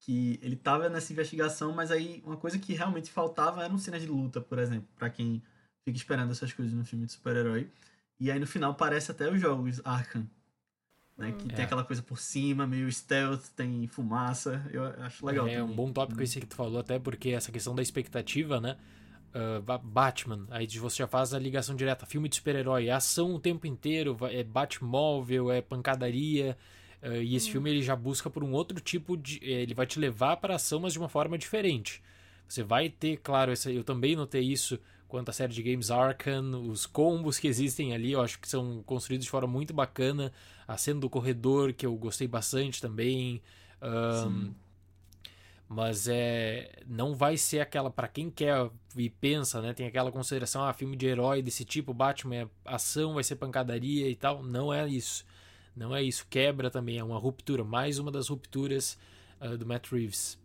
Que 0.00 0.40
ele 0.42 0.56
tava 0.56 0.88
nessa 0.88 1.12
investigação, 1.12 1.72
mas 1.72 1.90
aí 1.92 2.20
uma 2.26 2.36
coisa 2.36 2.58
que 2.58 2.72
realmente 2.74 3.10
faltava 3.10 3.62
eram 3.64 3.78
cenas 3.78 4.02
de 4.02 4.08
luta, 4.08 4.40
por 4.40 4.58
exemplo, 4.58 4.88
pra 4.96 5.08
quem 5.08 5.40
fica 5.84 5.96
esperando 5.96 6.32
essas 6.32 6.52
coisas 6.52 6.74
no 6.74 6.84
filme 6.84 7.06
de 7.06 7.12
super-herói. 7.12 7.70
E 8.18 8.30
aí 8.30 8.38
no 8.40 8.46
final 8.46 8.74
parece 8.74 9.10
até 9.12 9.30
os 9.30 9.40
jogos 9.40 9.80
Arkham. 9.84 10.26
Né, 11.16 11.32
que 11.32 11.52
É. 11.52 11.54
tem 11.54 11.64
aquela 11.66 11.84
coisa 11.84 12.02
por 12.02 12.18
cima, 12.18 12.66
meio 12.66 12.90
stealth, 12.90 13.48
tem 13.54 13.86
fumaça. 13.86 14.66
Eu 14.72 14.84
acho 15.04 15.24
legal. 15.24 15.46
é 15.46 15.58
um 15.58 15.66
também. 15.66 15.76
bom 15.76 15.92
tópico 15.92 16.22
esse 16.22 16.40
que 16.40 16.46
tu 16.46 16.56
falou, 16.56 16.80
até 16.80 16.98
porque 16.98 17.30
essa 17.30 17.52
questão 17.52 17.74
da 17.74 17.82
expectativa, 17.82 18.58
né? 18.60 18.76
Ba- 19.64 19.78
Batman, 19.78 20.46
aí 20.50 20.66
você 20.66 20.98
já 20.98 21.06
faz 21.06 21.32
a 21.32 21.38
ligação 21.38 21.74
direta, 21.76 22.04
filme 22.06 22.28
de 22.28 22.36
super-herói, 22.36 22.88
é 22.88 22.92
ação 22.92 23.34
o 23.34 23.40
tempo 23.40 23.66
inteiro, 23.66 24.16
é 24.30 24.42
Batmóvel, 24.42 25.50
é 25.50 25.60
pancadaria, 25.62 26.56
ah, 27.02 27.16
e 27.16 27.34
esse 27.36 27.50
filme 27.50 27.70
ele 27.70 27.82
já 27.82 27.94
busca 27.96 28.28
por 28.30 28.42
um 28.44 28.52
outro 28.52 28.80
tipo 28.80 29.16
de. 29.16 29.38
eh, 29.42 29.62
Ele 29.62 29.74
vai 29.74 29.86
te 29.86 29.98
levar 29.98 30.36
para 30.38 30.56
ação, 30.56 30.80
mas 30.80 30.92
de 30.92 30.98
uma 30.98 31.08
forma 31.08 31.38
diferente. 31.38 32.02
Você 32.48 32.62
vai 32.62 32.88
ter, 32.90 33.18
claro, 33.18 33.52
essa, 33.52 33.70
eu 33.70 33.84
também 33.84 34.16
notei 34.16 34.42
isso 34.42 34.78
quanto 35.08 35.28
à 35.30 35.32
série 35.32 35.52
de 35.52 35.62
games 35.62 35.90
Arkham, 35.90 36.68
os 36.68 36.86
combos 36.86 37.38
que 37.38 37.48
existem 37.48 37.92
ali, 37.94 38.12
eu 38.12 38.20
acho 38.20 38.38
que 38.40 38.48
são 38.48 38.82
construídos 38.84 39.24
de 39.24 39.30
forma 39.30 39.48
muito 39.48 39.72
bacana. 39.74 40.32
A 40.66 40.76
cena 40.76 41.00
do 41.00 41.10
corredor, 41.10 41.72
que 41.72 41.84
eu 41.86 41.94
gostei 41.96 42.28
bastante 42.28 42.80
também. 42.80 43.42
Sim. 44.08 44.54
Mas 45.72 46.08
é 46.08 46.82
não 46.84 47.14
vai 47.14 47.36
ser 47.36 47.60
aquela 47.60 47.88
para 47.92 48.08
quem 48.08 48.28
quer 48.28 48.68
e 48.96 49.08
pensa, 49.08 49.62
né, 49.62 49.72
tem 49.72 49.86
aquela 49.86 50.10
consideração, 50.10 50.64
ah, 50.64 50.72
filme 50.72 50.96
de 50.96 51.06
herói 51.06 51.40
desse 51.42 51.64
tipo, 51.64 51.94
Batman 51.94 52.34
é 52.34 52.48
ação, 52.64 53.14
vai 53.14 53.22
ser 53.22 53.36
pancadaria 53.36 54.08
e 54.08 54.16
tal. 54.16 54.42
Não 54.42 54.74
é 54.74 54.88
isso. 54.88 55.24
Não 55.76 55.94
é 55.94 56.02
isso. 56.02 56.26
Quebra 56.28 56.72
também, 56.72 56.98
é 56.98 57.04
uma 57.04 57.20
ruptura, 57.20 57.62
mais 57.62 58.00
uma 58.00 58.10
das 58.10 58.26
rupturas 58.26 58.98
ah, 59.38 59.56
do 59.56 59.64
Matt 59.64 59.92
Reeves. 59.92 60.36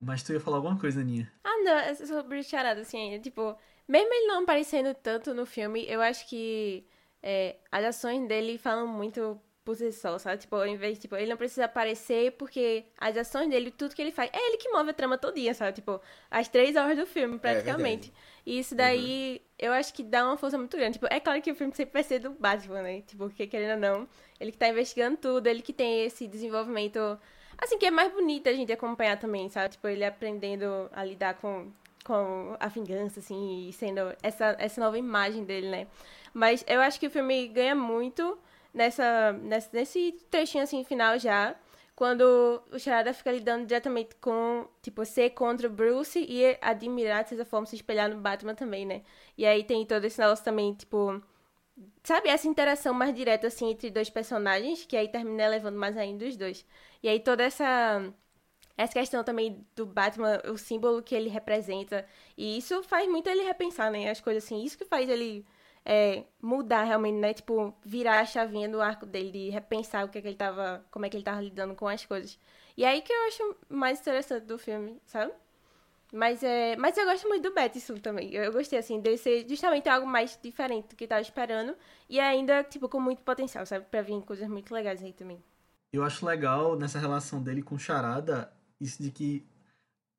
Mas 0.00 0.22
tu 0.22 0.32
ia 0.32 0.40
falar 0.40 0.58
alguma 0.58 0.78
coisa, 0.78 1.00
Aninha. 1.00 1.30
Ah, 1.42 1.62
não, 1.64 1.72
é 1.72 1.92
sobre 1.92 2.38
o 2.38 2.44
Charada, 2.44 2.82
assim, 2.82 3.12
é, 3.12 3.18
tipo, 3.18 3.56
mesmo 3.88 4.14
ele 4.14 4.28
não 4.28 4.44
aparecendo 4.44 4.94
tanto 4.94 5.34
no 5.34 5.44
filme, 5.44 5.84
eu 5.88 6.00
acho 6.00 6.28
que 6.28 6.86
é, 7.20 7.58
as 7.72 7.84
ações 7.84 8.28
dele 8.28 8.58
falam 8.58 8.86
muito 8.86 9.40
por 9.64 9.76
si 9.76 9.92
só, 9.92 10.18
sabe? 10.18 10.38
Tipo, 10.38 10.56
ao 10.56 10.66
invés, 10.66 10.98
tipo, 10.98 11.16
ele 11.16 11.30
não 11.30 11.36
precisa 11.36 11.66
aparecer 11.66 12.32
porque 12.32 12.84
as 12.98 13.16
ações 13.16 13.48
dele, 13.48 13.70
tudo 13.70 13.94
que 13.94 14.02
ele 14.02 14.10
faz, 14.10 14.30
é 14.32 14.48
ele 14.48 14.56
que 14.56 14.68
move 14.70 14.90
a 14.90 14.94
trama 14.94 15.18
todinha, 15.18 15.54
sabe? 15.54 15.72
Tipo, 15.72 16.00
as 16.30 16.48
três 16.48 16.76
horas 16.76 16.96
do 16.96 17.06
filme, 17.06 17.38
praticamente. 17.38 18.12
e 18.44 18.58
isso 18.58 18.74
daí, 18.74 19.42
eu 19.58 19.72
acho 19.72 19.92
que 19.92 20.02
dá 20.02 20.24
uma 20.24 20.36
força 20.36 20.58
muito 20.58 20.76
grande. 20.76 20.94
Tipo, 20.94 21.06
é 21.10 21.20
claro 21.20 21.40
que 21.42 21.52
o 21.52 21.54
filme 21.54 21.74
sempre 21.74 21.92
vai 21.92 22.02
ser 22.02 22.18
do 22.18 22.30
Batman, 22.30 22.82
né? 22.82 23.02
Tipo, 23.02 23.28
porque 23.28 23.46
querendo 23.46 23.74
ou 23.74 23.80
não, 23.80 24.08
ele 24.38 24.52
que 24.52 24.58
tá 24.58 24.68
investigando 24.68 25.16
tudo, 25.16 25.46
ele 25.46 25.62
que 25.62 25.72
tem 25.72 26.04
esse 26.04 26.26
desenvolvimento 26.26 27.18
Assim, 27.60 27.76
que 27.76 27.84
é 27.84 27.90
mais 27.90 28.10
bonito 28.10 28.48
a 28.48 28.54
gente 28.54 28.72
acompanhar 28.72 29.18
também, 29.18 29.48
sabe? 29.50 29.72
Tipo, 29.72 29.86
ele 29.86 30.02
aprendendo 30.02 30.88
a 30.92 31.04
lidar 31.04 31.34
com, 31.34 31.70
com 32.02 32.56
a 32.58 32.68
vingança, 32.68 33.20
assim, 33.20 33.68
e 33.68 33.72
sendo 33.74 34.00
essa, 34.22 34.56
essa 34.58 34.80
nova 34.80 34.96
imagem 34.96 35.44
dele, 35.44 35.68
né? 35.68 35.86
Mas 36.32 36.64
eu 36.66 36.80
acho 36.80 36.98
que 36.98 37.06
o 37.06 37.10
filme 37.10 37.48
ganha 37.48 37.74
muito 37.74 38.38
nessa, 38.72 39.32
nessa, 39.32 39.70
nesse 39.72 40.12
trechinho, 40.30 40.64
assim, 40.64 40.84
final 40.84 41.18
já, 41.18 41.54
quando 41.94 42.62
o 42.72 42.78
Charada 42.78 43.12
fica 43.12 43.30
lidando 43.32 43.66
diretamente 43.66 44.14
com, 44.16 44.66
tipo, 44.82 45.04
ser 45.04 45.30
contra 45.30 45.66
o 45.66 45.70
Bruce 45.70 46.18
e 46.18 46.56
admirar, 46.60 47.22
de 47.24 47.30
certa 47.30 47.44
forma, 47.44 47.66
se 47.66 47.76
espelhar 47.76 48.08
no 48.08 48.20
Batman 48.20 48.54
também, 48.54 48.86
né? 48.86 49.02
E 49.36 49.44
aí 49.46 49.64
tem 49.64 49.84
todo 49.84 50.04
esse 50.04 50.18
negócio 50.20 50.44
também, 50.44 50.74
tipo... 50.74 51.22
Sabe, 52.02 52.28
essa 52.28 52.46
interação 52.46 52.92
mais 52.92 53.14
direta, 53.14 53.46
assim, 53.46 53.70
entre 53.70 53.90
dois 53.90 54.10
personagens, 54.10 54.84
que 54.84 54.96
aí 54.96 55.08
termina 55.08 55.48
levando 55.48 55.76
mais 55.76 55.96
ainda 55.96 56.26
os 56.26 56.36
dois. 56.36 56.64
E 57.02 57.08
aí 57.08 57.20
toda 57.20 57.42
essa 57.42 58.02
essa 58.80 58.94
questão 58.94 59.22
também 59.22 59.66
do 59.76 59.84
Batman, 59.84 60.40
o 60.50 60.56
símbolo 60.56 61.02
que 61.02 61.14
ele 61.14 61.28
representa. 61.28 62.06
E 62.36 62.56
isso 62.56 62.82
faz 62.82 63.06
muito 63.08 63.28
ele 63.28 63.42
repensar, 63.42 63.90
né? 63.90 64.08
As 64.10 64.20
coisas 64.22 64.44
assim. 64.44 64.64
Isso 64.64 64.78
que 64.78 64.86
faz 64.86 65.08
ele 65.08 65.44
é, 65.84 66.24
mudar 66.40 66.84
realmente, 66.84 67.16
né? 67.18 67.34
Tipo, 67.34 67.74
virar 67.84 68.20
a 68.20 68.26
chavinha 68.26 68.68
do 68.68 68.80
arco 68.80 69.06
dele, 69.06 69.30
de 69.30 69.50
repensar 69.50 70.04
o 70.04 70.08
que, 70.08 70.18
é 70.18 70.22
que 70.22 70.28
ele 70.28 70.36
tava. 70.36 70.84
como 70.90 71.06
é 71.06 71.08
que 71.08 71.16
ele 71.16 71.24
tava 71.24 71.40
lidando 71.40 71.74
com 71.74 71.88
as 71.88 72.04
coisas. 72.04 72.38
E 72.76 72.84
aí 72.84 73.02
que 73.02 73.12
eu 73.12 73.26
acho 73.26 73.56
mais 73.68 74.00
interessante 74.00 74.44
do 74.46 74.58
filme, 74.58 75.00
sabe? 75.06 75.32
Mas, 76.12 76.42
é, 76.42 76.76
mas 76.76 76.96
eu 76.96 77.04
gosto 77.04 77.28
muito 77.28 77.48
do 77.48 77.54
Batson 77.54 77.96
também. 77.96 78.34
Eu, 78.34 78.44
eu 78.44 78.52
gostei, 78.52 78.78
assim, 78.78 79.00
de 79.00 79.16
ser 79.16 79.48
justamente 79.48 79.88
algo 79.88 80.06
mais 80.06 80.38
diferente 80.42 80.88
do 80.88 80.96
que 80.96 81.06
tava 81.06 81.20
esperando. 81.20 81.76
E 82.08 82.18
ainda, 82.18 82.64
tipo, 82.64 82.88
com 82.88 83.00
muito 83.00 83.22
potencial, 83.22 83.64
sabe? 83.64 83.86
Pra 83.88 84.02
vir 84.02 84.20
coisas 84.22 84.48
muito 84.48 84.74
legais 84.74 85.02
aí 85.02 85.12
também. 85.12 85.42
Eu 85.92 86.02
acho 86.02 86.26
legal 86.26 86.76
nessa 86.76 86.98
relação 86.98 87.42
dele 87.42 87.62
com 87.62 87.78
Charada, 87.78 88.52
isso 88.80 89.02
de 89.02 89.10
que 89.10 89.46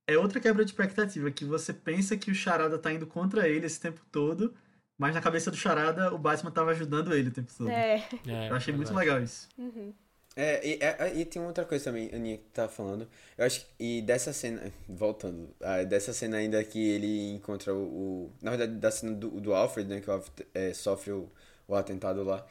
é 0.07 0.17
outra 0.17 0.39
quebra 0.39 0.63
de 0.63 0.71
expectativa, 0.71 1.31
que 1.31 1.45
você 1.45 1.73
pensa 1.73 2.17
que 2.17 2.31
o 2.31 2.35
Charada 2.35 2.77
tá 2.77 2.91
indo 2.91 3.07
contra 3.07 3.47
ele 3.47 3.65
esse 3.65 3.79
tempo 3.79 4.01
todo, 4.11 4.53
mas 5.01 5.15
na 5.15 5.19
cabeça 5.19 5.49
do 5.49 5.57
Charada 5.57 6.13
o 6.13 6.17
Batman 6.19 6.51
tava 6.51 6.69
ajudando 6.69 7.11
ele 7.11 7.29
o 7.29 7.31
tempo 7.31 7.51
todo. 7.57 7.71
É. 7.71 8.07
É, 8.27 8.49
Eu 8.49 8.55
achei 8.55 8.71
muito 8.71 8.89
verdade. 8.89 9.07
legal 9.09 9.23
isso. 9.23 9.49
Uhum. 9.57 9.91
É, 10.35 10.63
e, 10.63 10.79
é, 10.79 11.13
e 11.15 11.25
tem 11.25 11.41
outra 11.41 11.65
coisa 11.65 11.85
também, 11.85 12.11
Aninha, 12.13 12.37
que 12.37 12.43
tá 12.53 12.69
falando. 12.69 13.09
Eu 13.35 13.43
acho 13.43 13.61
que, 13.61 13.65
e 13.79 14.01
dessa 14.03 14.31
cena, 14.31 14.71
voltando, 14.87 15.49
dessa 15.89 16.13
cena 16.13 16.37
ainda 16.37 16.63
que 16.63 16.77
ele 16.77 17.31
encontra 17.31 17.73
o. 17.73 17.79
o 17.79 18.33
na 18.43 18.51
verdade, 18.51 18.73
da 18.73 18.91
cena 18.91 19.13
do, 19.13 19.41
do 19.41 19.55
Alfred, 19.55 19.89
né, 19.89 20.01
que 20.01 20.07
o 20.07 20.13
Alfred 20.13 20.47
é, 20.53 20.71
sofre 20.71 21.13
o, 21.13 21.27
o 21.67 21.73
atentado 21.73 22.23
lá. 22.23 22.45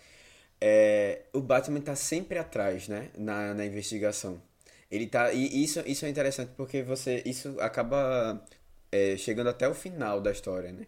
É, 0.60 1.22
o 1.32 1.40
Batman 1.40 1.80
tá 1.80 1.94
sempre 1.94 2.36
atrás, 2.36 2.88
né, 2.88 3.10
na, 3.16 3.54
na 3.54 3.64
investigação. 3.64 4.42
Ele 4.90 5.06
tá. 5.06 5.32
E 5.32 5.62
isso, 5.62 5.80
isso 5.86 6.04
é 6.04 6.08
interessante 6.08 6.50
porque 6.56 6.82
você. 6.82 7.22
Isso 7.24 7.60
acaba 7.60 8.44
é, 8.90 9.16
chegando 9.16 9.50
até 9.50 9.68
o 9.68 9.74
final 9.74 10.20
da 10.20 10.32
história, 10.32 10.72
né? 10.72 10.84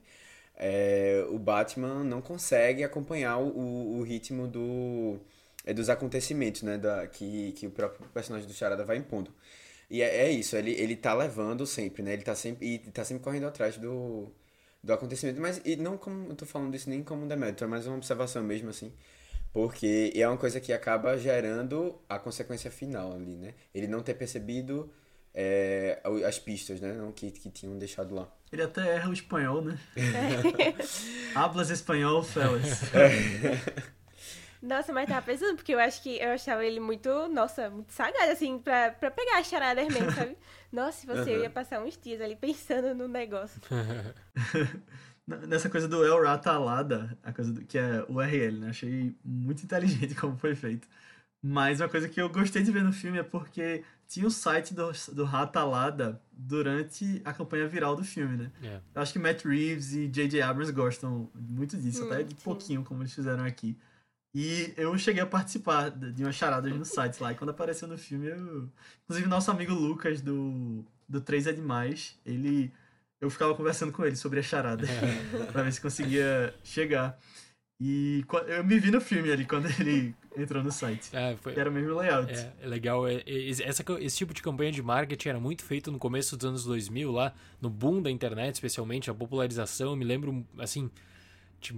É, 0.56 1.24
o 1.30 1.38
Batman 1.38 2.04
não 2.04 2.20
consegue 2.20 2.84
acompanhar 2.84 3.38
o, 3.38 3.98
o 3.98 4.02
ritmo 4.02 4.46
do 4.46 5.20
é 5.64 5.72
dos 5.72 5.88
acontecimentos, 5.88 6.62
né, 6.62 6.78
da, 6.78 7.06
que, 7.06 7.52
que 7.52 7.66
o 7.66 7.70
próprio 7.70 8.08
personagem 8.10 8.46
do 8.48 8.54
Charada 8.54 8.84
vai 8.84 8.96
impondo. 8.96 9.32
E 9.90 10.02
é, 10.02 10.26
é, 10.26 10.30
isso, 10.30 10.56
ele, 10.56 10.72
ele 10.72 10.96
tá 10.96 11.14
levando 11.14 11.66
sempre, 11.66 12.02
né, 12.02 12.14
ele 12.14 12.22
tá 12.22 12.34
sempre, 12.34 12.66
e 12.66 12.78
tá 12.78 13.04
sempre 13.04 13.22
correndo 13.22 13.46
atrás 13.46 13.76
do, 13.76 14.28
do 14.82 14.92
acontecimento, 14.92 15.40
mas 15.40 15.60
e 15.64 15.76
não 15.76 15.98
como, 15.98 16.30
eu 16.30 16.36
tô 16.36 16.46
falando 16.46 16.74
isso 16.74 16.88
nem 16.90 17.02
como 17.02 17.24
um 17.24 17.28
demérito, 17.28 17.64
é 17.64 17.66
mais 17.66 17.86
uma 17.86 17.96
observação 17.96 18.42
mesmo, 18.42 18.70
assim, 18.70 18.92
porque 19.52 20.12
é 20.16 20.26
uma 20.26 20.38
coisa 20.38 20.60
que 20.60 20.72
acaba 20.72 21.16
gerando 21.18 22.00
a 22.08 22.18
consequência 22.18 22.70
final 22.70 23.12
ali, 23.12 23.36
né, 23.36 23.54
ele 23.74 23.86
não 23.86 24.02
ter 24.02 24.14
percebido 24.14 24.90
é, 25.34 26.00
as 26.26 26.38
pistas, 26.38 26.80
né, 26.80 26.92
não, 26.92 27.12
que, 27.12 27.30
que 27.30 27.50
tinham 27.50 27.78
deixado 27.78 28.14
lá. 28.14 28.32
Ele 28.52 28.62
até 28.62 28.96
erra 28.96 29.08
o 29.08 29.12
espanhol, 29.14 29.62
né? 29.62 29.78
Hablas 31.34 31.70
espanhol, 31.70 32.22
fellas. 32.22 32.82
É. 32.94 33.92
Nossa, 34.62 34.92
mas 34.92 35.08
tava 35.08 35.22
pensando, 35.22 35.56
porque 35.56 35.74
eu 35.74 35.80
acho 35.80 36.00
que 36.02 36.20
eu 36.20 36.30
achava 36.30 36.64
ele 36.64 36.78
muito, 36.78 37.08
nossa, 37.28 37.68
muito 37.68 37.92
sagaz, 37.92 38.30
assim, 38.30 38.60
pra, 38.60 38.92
pra 38.92 39.10
pegar 39.10 39.38
as 39.38 39.48
charadas 39.48 39.88
mesmo, 39.88 40.12
sabe? 40.12 40.36
Nossa, 40.70 41.00
se 41.00 41.06
você 41.06 41.34
uhum. 41.34 41.42
ia 41.42 41.50
passar 41.50 41.82
uns 41.82 41.98
dias 41.98 42.20
ali 42.20 42.36
pensando 42.36 42.94
no 42.94 43.08
negócio. 43.08 43.60
Nessa 45.48 45.68
coisa 45.68 45.88
do 45.88 46.04
El 46.04 46.22
Ratalada, 46.22 47.16
a 47.22 47.32
coisa 47.32 47.52
do, 47.52 47.64
que 47.64 47.78
é 47.78 48.04
o 48.08 48.14
URL, 48.14 48.58
né? 48.58 48.70
Achei 48.70 49.16
muito 49.24 49.64
inteligente 49.64 50.14
como 50.14 50.36
foi 50.36 50.54
feito. 50.54 50.86
Mas 51.44 51.80
uma 51.80 51.88
coisa 51.88 52.08
que 52.08 52.20
eu 52.20 52.28
gostei 52.28 52.62
de 52.62 52.70
ver 52.70 52.84
no 52.84 52.92
filme 52.92 53.18
é 53.18 53.22
porque 53.22 53.82
tinha 54.06 54.26
o 54.26 54.30
site 54.30 54.72
do, 54.72 54.92
do 55.12 55.24
Ratalada 55.24 56.20
durante 56.30 57.20
a 57.24 57.32
campanha 57.32 57.66
viral 57.66 57.96
do 57.96 58.04
filme, 58.04 58.36
né? 58.36 58.52
Yeah. 58.60 58.78
É. 58.94 58.98
Eu 58.98 59.02
acho 59.02 59.12
que 59.12 59.18
Matt 59.18 59.44
Reeves 59.44 59.92
e 59.92 60.06
J.J. 60.06 60.40
Abrams 60.40 60.72
gostam 60.72 61.28
muito 61.34 61.76
disso, 61.76 62.04
hum, 62.04 62.12
até 62.12 62.22
de 62.22 62.34
pouquinho, 62.36 62.84
como 62.84 63.02
eles 63.02 63.12
fizeram 63.12 63.44
aqui. 63.44 63.76
E 64.34 64.72
eu 64.76 64.96
cheguei 64.96 65.20
a 65.20 65.26
participar 65.26 65.90
de 65.90 66.22
umas 66.22 66.36
charadas 66.36 66.72
no 66.72 66.84
site 66.84 67.20
lá. 67.20 67.32
E 67.32 67.34
quando 67.34 67.50
apareceu 67.50 67.88
no 67.88 67.98
filme, 67.98 68.28
eu... 68.28 68.68
Inclusive, 69.04 69.28
nosso 69.28 69.50
amigo 69.50 69.74
Lucas, 69.74 70.20
do, 70.22 70.84
do 71.08 71.20
3 71.20 71.48
é 71.48 71.52
Demais, 71.52 72.18
ele... 72.24 72.72
Eu 73.20 73.30
ficava 73.30 73.54
conversando 73.54 73.92
com 73.92 74.04
ele 74.04 74.16
sobre 74.16 74.40
a 74.40 74.42
charada. 74.42 74.86
pra 75.52 75.62
ver 75.62 75.72
se 75.72 75.80
conseguia 75.80 76.54
chegar. 76.62 77.18
E 77.80 78.24
eu 78.46 78.64
me 78.64 78.78
vi 78.78 78.90
no 78.90 79.00
filme 79.00 79.30
ali, 79.30 79.44
quando 79.44 79.66
ele 79.80 80.14
entrou 80.36 80.62
no 80.62 80.70
site. 80.70 81.08
É, 81.12 81.36
foi, 81.36 81.54
era 81.58 81.68
o 81.68 81.72
mesmo 81.72 81.94
layout. 81.94 82.32
É, 82.32 82.52
é 82.62 82.66
legal. 82.66 83.06
É, 83.06 83.22
é, 83.26 83.50
essa, 83.50 83.84
esse 84.00 84.16
tipo 84.16 84.32
de 84.32 84.42
campanha 84.42 84.72
de 84.72 84.82
marketing 84.82 85.28
era 85.28 85.40
muito 85.40 85.64
feito 85.64 85.90
no 85.90 85.98
começo 85.98 86.36
dos 86.36 86.46
anos 86.46 86.64
2000, 86.64 87.10
lá, 87.10 87.34
no 87.60 87.68
boom 87.68 88.00
da 88.00 88.10
internet, 88.10 88.54
especialmente, 88.54 89.10
a 89.10 89.14
popularização. 89.14 89.90
Eu 89.90 89.96
me 89.96 90.04
lembro, 90.04 90.44
assim 90.58 90.90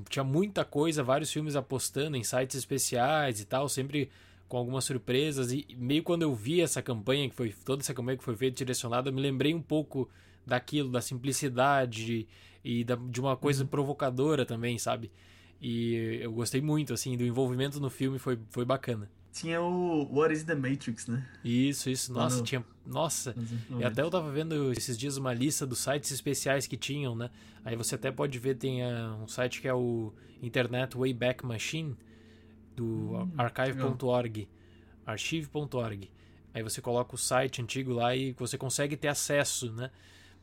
tinha 0.08 0.24
muita 0.24 0.64
coisa, 0.64 1.02
vários 1.02 1.30
filmes 1.30 1.54
apostando 1.54 2.16
em 2.16 2.24
sites 2.24 2.56
especiais 2.56 3.40
e 3.40 3.44
tal, 3.44 3.68
sempre 3.68 4.10
com 4.48 4.56
algumas 4.56 4.84
surpresas. 4.84 5.52
E 5.52 5.66
meio 5.76 6.02
quando 6.02 6.22
eu 6.22 6.34
vi 6.34 6.60
essa 6.60 6.80
campanha, 6.80 7.28
que 7.28 7.34
foi 7.34 7.54
toda 7.64 7.82
essa 7.82 7.92
campanha 7.92 8.16
que 8.16 8.24
foi 8.24 8.36
feita 8.36 8.56
direcionada, 8.56 9.10
eu 9.10 9.12
me 9.12 9.20
lembrei 9.20 9.54
um 9.54 9.60
pouco 9.60 10.08
daquilo, 10.46 10.90
da 10.90 11.00
simplicidade 11.00 12.26
e 12.64 12.84
da, 12.84 12.96
de 12.96 13.20
uma 13.20 13.36
coisa 13.36 13.62
uhum. 13.62 13.68
provocadora 13.68 14.46
também, 14.46 14.78
sabe? 14.78 15.10
E 15.66 16.20
eu 16.20 16.30
gostei 16.30 16.60
muito, 16.60 16.92
assim, 16.92 17.16
do 17.16 17.24
envolvimento 17.24 17.80
no 17.80 17.88
filme, 17.88 18.18
foi, 18.18 18.38
foi 18.50 18.66
bacana. 18.66 19.10
Tinha 19.32 19.62
o 19.62 20.14
What 20.14 20.30
is 20.30 20.44
the 20.44 20.54
Matrix, 20.54 21.06
né? 21.06 21.26
Isso, 21.42 21.88
isso. 21.88 22.12
Nossa, 22.12 22.36
Quando... 22.36 22.46
tinha. 22.46 22.64
Nossa! 22.84 23.34
E 23.78 23.82
até 23.82 24.02
eu 24.02 24.10
tava 24.10 24.30
vendo 24.30 24.70
esses 24.72 24.98
dias 24.98 25.16
uma 25.16 25.32
lista 25.32 25.66
dos 25.66 25.78
sites 25.78 26.10
especiais 26.10 26.66
que 26.66 26.76
tinham, 26.76 27.16
né? 27.16 27.30
Aí 27.64 27.76
você 27.76 27.94
até 27.94 28.12
pode 28.12 28.38
ver, 28.38 28.56
tem 28.56 28.82
uh, 28.82 29.14
um 29.22 29.26
site 29.26 29.62
que 29.62 29.66
é 29.66 29.72
o 29.72 30.12
Internet 30.42 30.98
Wayback 30.98 31.46
Machine, 31.46 31.96
do 32.76 33.14
hum, 33.14 33.30
archive.org. 33.38 34.46
archive.org. 35.06 36.10
Aí 36.52 36.62
você 36.62 36.82
coloca 36.82 37.14
o 37.14 37.18
site 37.18 37.62
antigo 37.62 37.94
lá 37.94 38.14
e 38.14 38.32
você 38.32 38.58
consegue 38.58 38.98
ter 38.98 39.08
acesso, 39.08 39.72
né? 39.72 39.90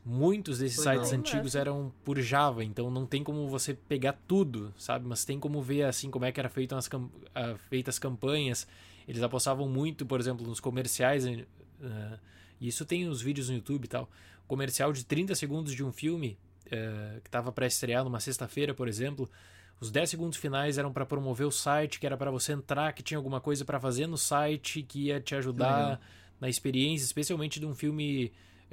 Muitos 0.04 0.58
desses 0.58 0.82
Foi 0.82 0.94
sites 0.94 1.12
não. 1.12 1.18
antigos 1.20 1.54
eram 1.54 1.92
por 2.04 2.18
Java, 2.20 2.64
então 2.64 2.90
não 2.90 3.06
tem 3.06 3.22
como 3.22 3.48
você 3.48 3.72
pegar 3.72 4.18
tudo, 4.26 4.74
sabe? 4.76 5.06
Mas 5.06 5.24
tem 5.24 5.38
como 5.38 5.62
ver 5.62 5.84
assim 5.84 6.10
como 6.10 6.24
é 6.24 6.32
que 6.32 6.40
eram 6.40 6.50
feito 6.50 6.74
as, 6.74 6.86
uh, 6.88 7.56
feitas 7.68 8.00
campanhas. 8.00 8.66
Eles 9.06 9.22
apostavam 9.22 9.68
muito, 9.68 10.04
por 10.04 10.18
exemplo, 10.18 10.44
nos 10.44 10.58
comerciais. 10.58 11.24
Uh, 11.24 12.18
e 12.60 12.66
isso 12.66 12.84
tem 12.84 13.06
os 13.08 13.22
vídeos 13.22 13.48
no 13.48 13.54
YouTube 13.56 13.84
e 13.84 13.88
tal. 13.88 14.10
Comercial 14.48 14.92
de 14.92 15.04
30 15.04 15.36
segundos 15.36 15.72
de 15.72 15.84
um 15.84 15.92
filme 15.92 16.36
uh, 16.66 17.20
que 17.20 17.28
estava 17.28 17.52
para 17.52 17.66
estrear 17.66 18.02
numa 18.02 18.18
sexta-feira, 18.18 18.74
por 18.74 18.88
exemplo. 18.88 19.30
Os 19.80 19.90
10 19.92 20.10
segundos 20.10 20.38
finais 20.38 20.78
eram 20.78 20.92
para 20.92 21.06
promover 21.06 21.46
o 21.46 21.50
site, 21.52 22.00
que 22.00 22.06
era 22.06 22.16
para 22.16 22.30
você 22.30 22.52
entrar, 22.52 22.92
que 22.92 23.04
tinha 23.04 23.18
alguma 23.18 23.40
coisa 23.40 23.64
para 23.64 23.78
fazer 23.78 24.08
no 24.08 24.18
site, 24.18 24.82
que 24.82 25.06
ia 25.06 25.20
te 25.20 25.36
ajudar 25.36 26.00
na 26.40 26.48
experiência, 26.48 27.04
especialmente 27.04 27.60
de 27.60 27.66
um 27.66 27.74
filme 27.74 28.26
é, 28.26 28.30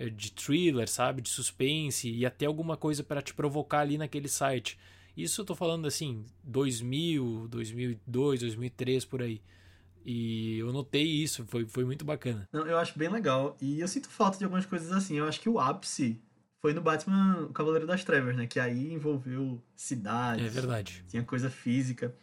de 0.07 0.31
thriller, 0.31 0.87
sabe? 0.87 1.21
De 1.21 1.29
suspense 1.29 2.09
e 2.09 2.25
até 2.25 2.45
alguma 2.45 2.77
coisa 2.77 3.03
para 3.03 3.21
te 3.21 3.33
provocar 3.33 3.79
ali 3.79 3.97
naquele 3.97 4.27
site. 4.27 4.77
Isso 5.17 5.41
eu 5.41 5.45
tô 5.45 5.55
falando 5.55 5.87
assim, 5.87 6.23
2000, 6.43 7.47
2002, 7.49 8.39
2003 8.39 9.05
por 9.05 9.21
aí. 9.21 9.41
E 10.05 10.59
eu 10.59 10.71
notei 10.71 11.03
isso, 11.03 11.45
foi, 11.45 11.65
foi 11.65 11.83
muito 11.83 12.05
bacana. 12.05 12.47
Não, 12.53 12.65
eu 12.65 12.77
acho 12.77 12.97
bem 12.97 13.09
legal. 13.09 13.57
E 13.61 13.79
eu 13.79 13.87
sinto 13.87 14.09
falta 14.09 14.37
de 14.37 14.43
algumas 14.43 14.65
coisas 14.65 14.91
assim. 14.91 15.17
Eu 15.17 15.27
acho 15.27 15.41
que 15.41 15.49
o 15.49 15.59
ápice 15.59 16.21
foi 16.61 16.73
no 16.73 16.81
Batman 16.81 17.47
o 17.49 17.53
Cavaleiro 17.53 17.85
das 17.85 18.03
Trevas, 18.03 18.35
né? 18.35 18.47
Que 18.47 18.59
aí 18.59 18.93
envolveu 18.93 19.61
cidade. 19.75 20.45
É 20.45 20.49
verdade. 20.49 21.03
Tinha 21.07 21.23
coisa 21.23 21.49
física. 21.49 22.15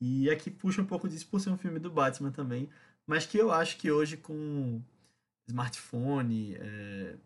E 0.00 0.30
aqui 0.30 0.50
puxa 0.50 0.80
um 0.80 0.86
pouco 0.86 1.08
disso 1.08 1.26
por 1.28 1.40
ser 1.40 1.50
um 1.50 1.58
filme 1.58 1.78
do 1.78 1.90
Batman 1.90 2.30
também. 2.30 2.68
Mas 3.06 3.26
que 3.26 3.38
eu 3.38 3.52
acho 3.52 3.76
que 3.76 3.90
hoje 3.90 4.16
com 4.16 4.80
smartphone, 5.48 6.56
é, 6.56 7.16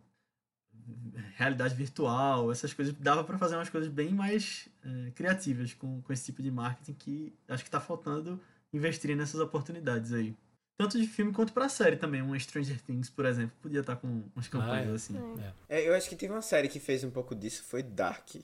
realidade 1.37 1.75
virtual, 1.75 2.51
essas 2.51 2.73
coisas, 2.73 2.95
dava 2.95 3.25
para 3.25 3.39
fazer 3.39 3.57
umas 3.57 3.68
coisas 3.68 3.91
bem 3.91 4.11
mais 4.11 4.68
é, 4.85 5.11
criativas 5.11 5.75
com, 5.75 6.01
com 6.03 6.12
esse 6.12 6.27
tipo 6.27 6.43
de 6.43 6.51
marketing 6.51 6.95
que 6.95 7.35
acho 7.49 7.62
que 7.62 7.68
está 7.68 7.81
faltando 7.81 8.41
investir 8.73 9.14
nessas 9.16 9.41
oportunidades 9.41 10.12
aí. 10.12 10.35
Tanto 10.77 10.99
de 10.99 11.07
filme 11.07 11.33
quanto 11.33 11.53
pra 11.53 11.68
série 11.68 11.97
também. 11.97 12.23
Um 12.23 12.39
Stranger 12.39 12.81
Things, 12.81 13.11
por 13.11 13.27
exemplo, 13.27 13.55
podia 13.61 13.81
estar 13.81 13.95
tá 13.95 14.01
com 14.01 14.25
umas 14.35 14.49
campanhas 14.49 14.89
ah, 14.89 14.93
é. 14.93 14.95
assim. 14.95 15.53
É. 15.68 15.79
é. 15.79 15.89
eu 15.89 15.95
acho 15.95 16.09
que 16.09 16.16
teve 16.16 16.33
uma 16.33 16.43
série 16.43 16.68
que 16.68 16.81
fez 16.81 17.05
um 17.05 17.11
pouco 17.11 17.35
disso, 17.35 17.62
foi 17.64 17.83
Dark. 17.83 18.37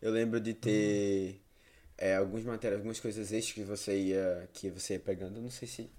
Eu 0.00 0.10
lembro 0.10 0.40
de 0.40 0.54
ter 0.54 1.34
hum. 1.34 1.40
é, 1.98 2.16
alguns 2.16 2.44
materiais, 2.44 2.78
algumas 2.78 3.00
coisas 3.00 3.32
extras 3.32 3.52
que 3.52 3.64
você 3.64 3.98
ia, 3.98 4.48
que 4.52 4.70
você 4.70 4.94
ia 4.94 5.00
pegando. 5.00 5.40
não 5.40 5.50
sei 5.50 5.68
se 5.68 5.90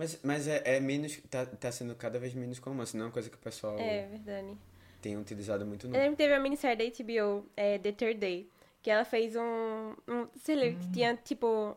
mas, 0.00 0.18
mas 0.22 0.48
é, 0.48 0.62
é 0.64 0.80
menos. 0.80 1.18
Tá, 1.28 1.44
tá 1.44 1.70
sendo 1.70 1.94
cada 1.94 2.18
vez 2.18 2.32
menos 2.32 2.58
comum, 2.58 2.80
assim, 2.80 2.96
não 2.96 3.04
é 3.04 3.08
uma 3.08 3.12
coisa 3.12 3.28
que 3.28 3.36
o 3.36 3.38
pessoal. 3.38 3.78
É 3.78 4.06
verdade. 4.06 4.56
Tem 5.02 5.14
utilizado 5.14 5.66
muito 5.66 5.86
no. 5.86 5.94
Eu 5.94 6.00
lembro 6.00 6.16
que 6.16 6.22
teve 6.22 6.32
a 6.32 6.40
minissérie 6.40 6.90
da 6.90 7.04
HBO, 7.04 7.44
é, 7.54 7.78
The 7.78 7.92
Third 7.92 8.18
Day, 8.18 8.48
que 8.82 8.90
ela 8.90 9.04
fez 9.04 9.36
um. 9.36 9.94
um 10.08 10.26
sei 10.42 10.56
lá, 10.56 10.62
que 10.62 10.86
hum. 10.86 10.92
tinha 10.92 11.16
tipo. 11.16 11.76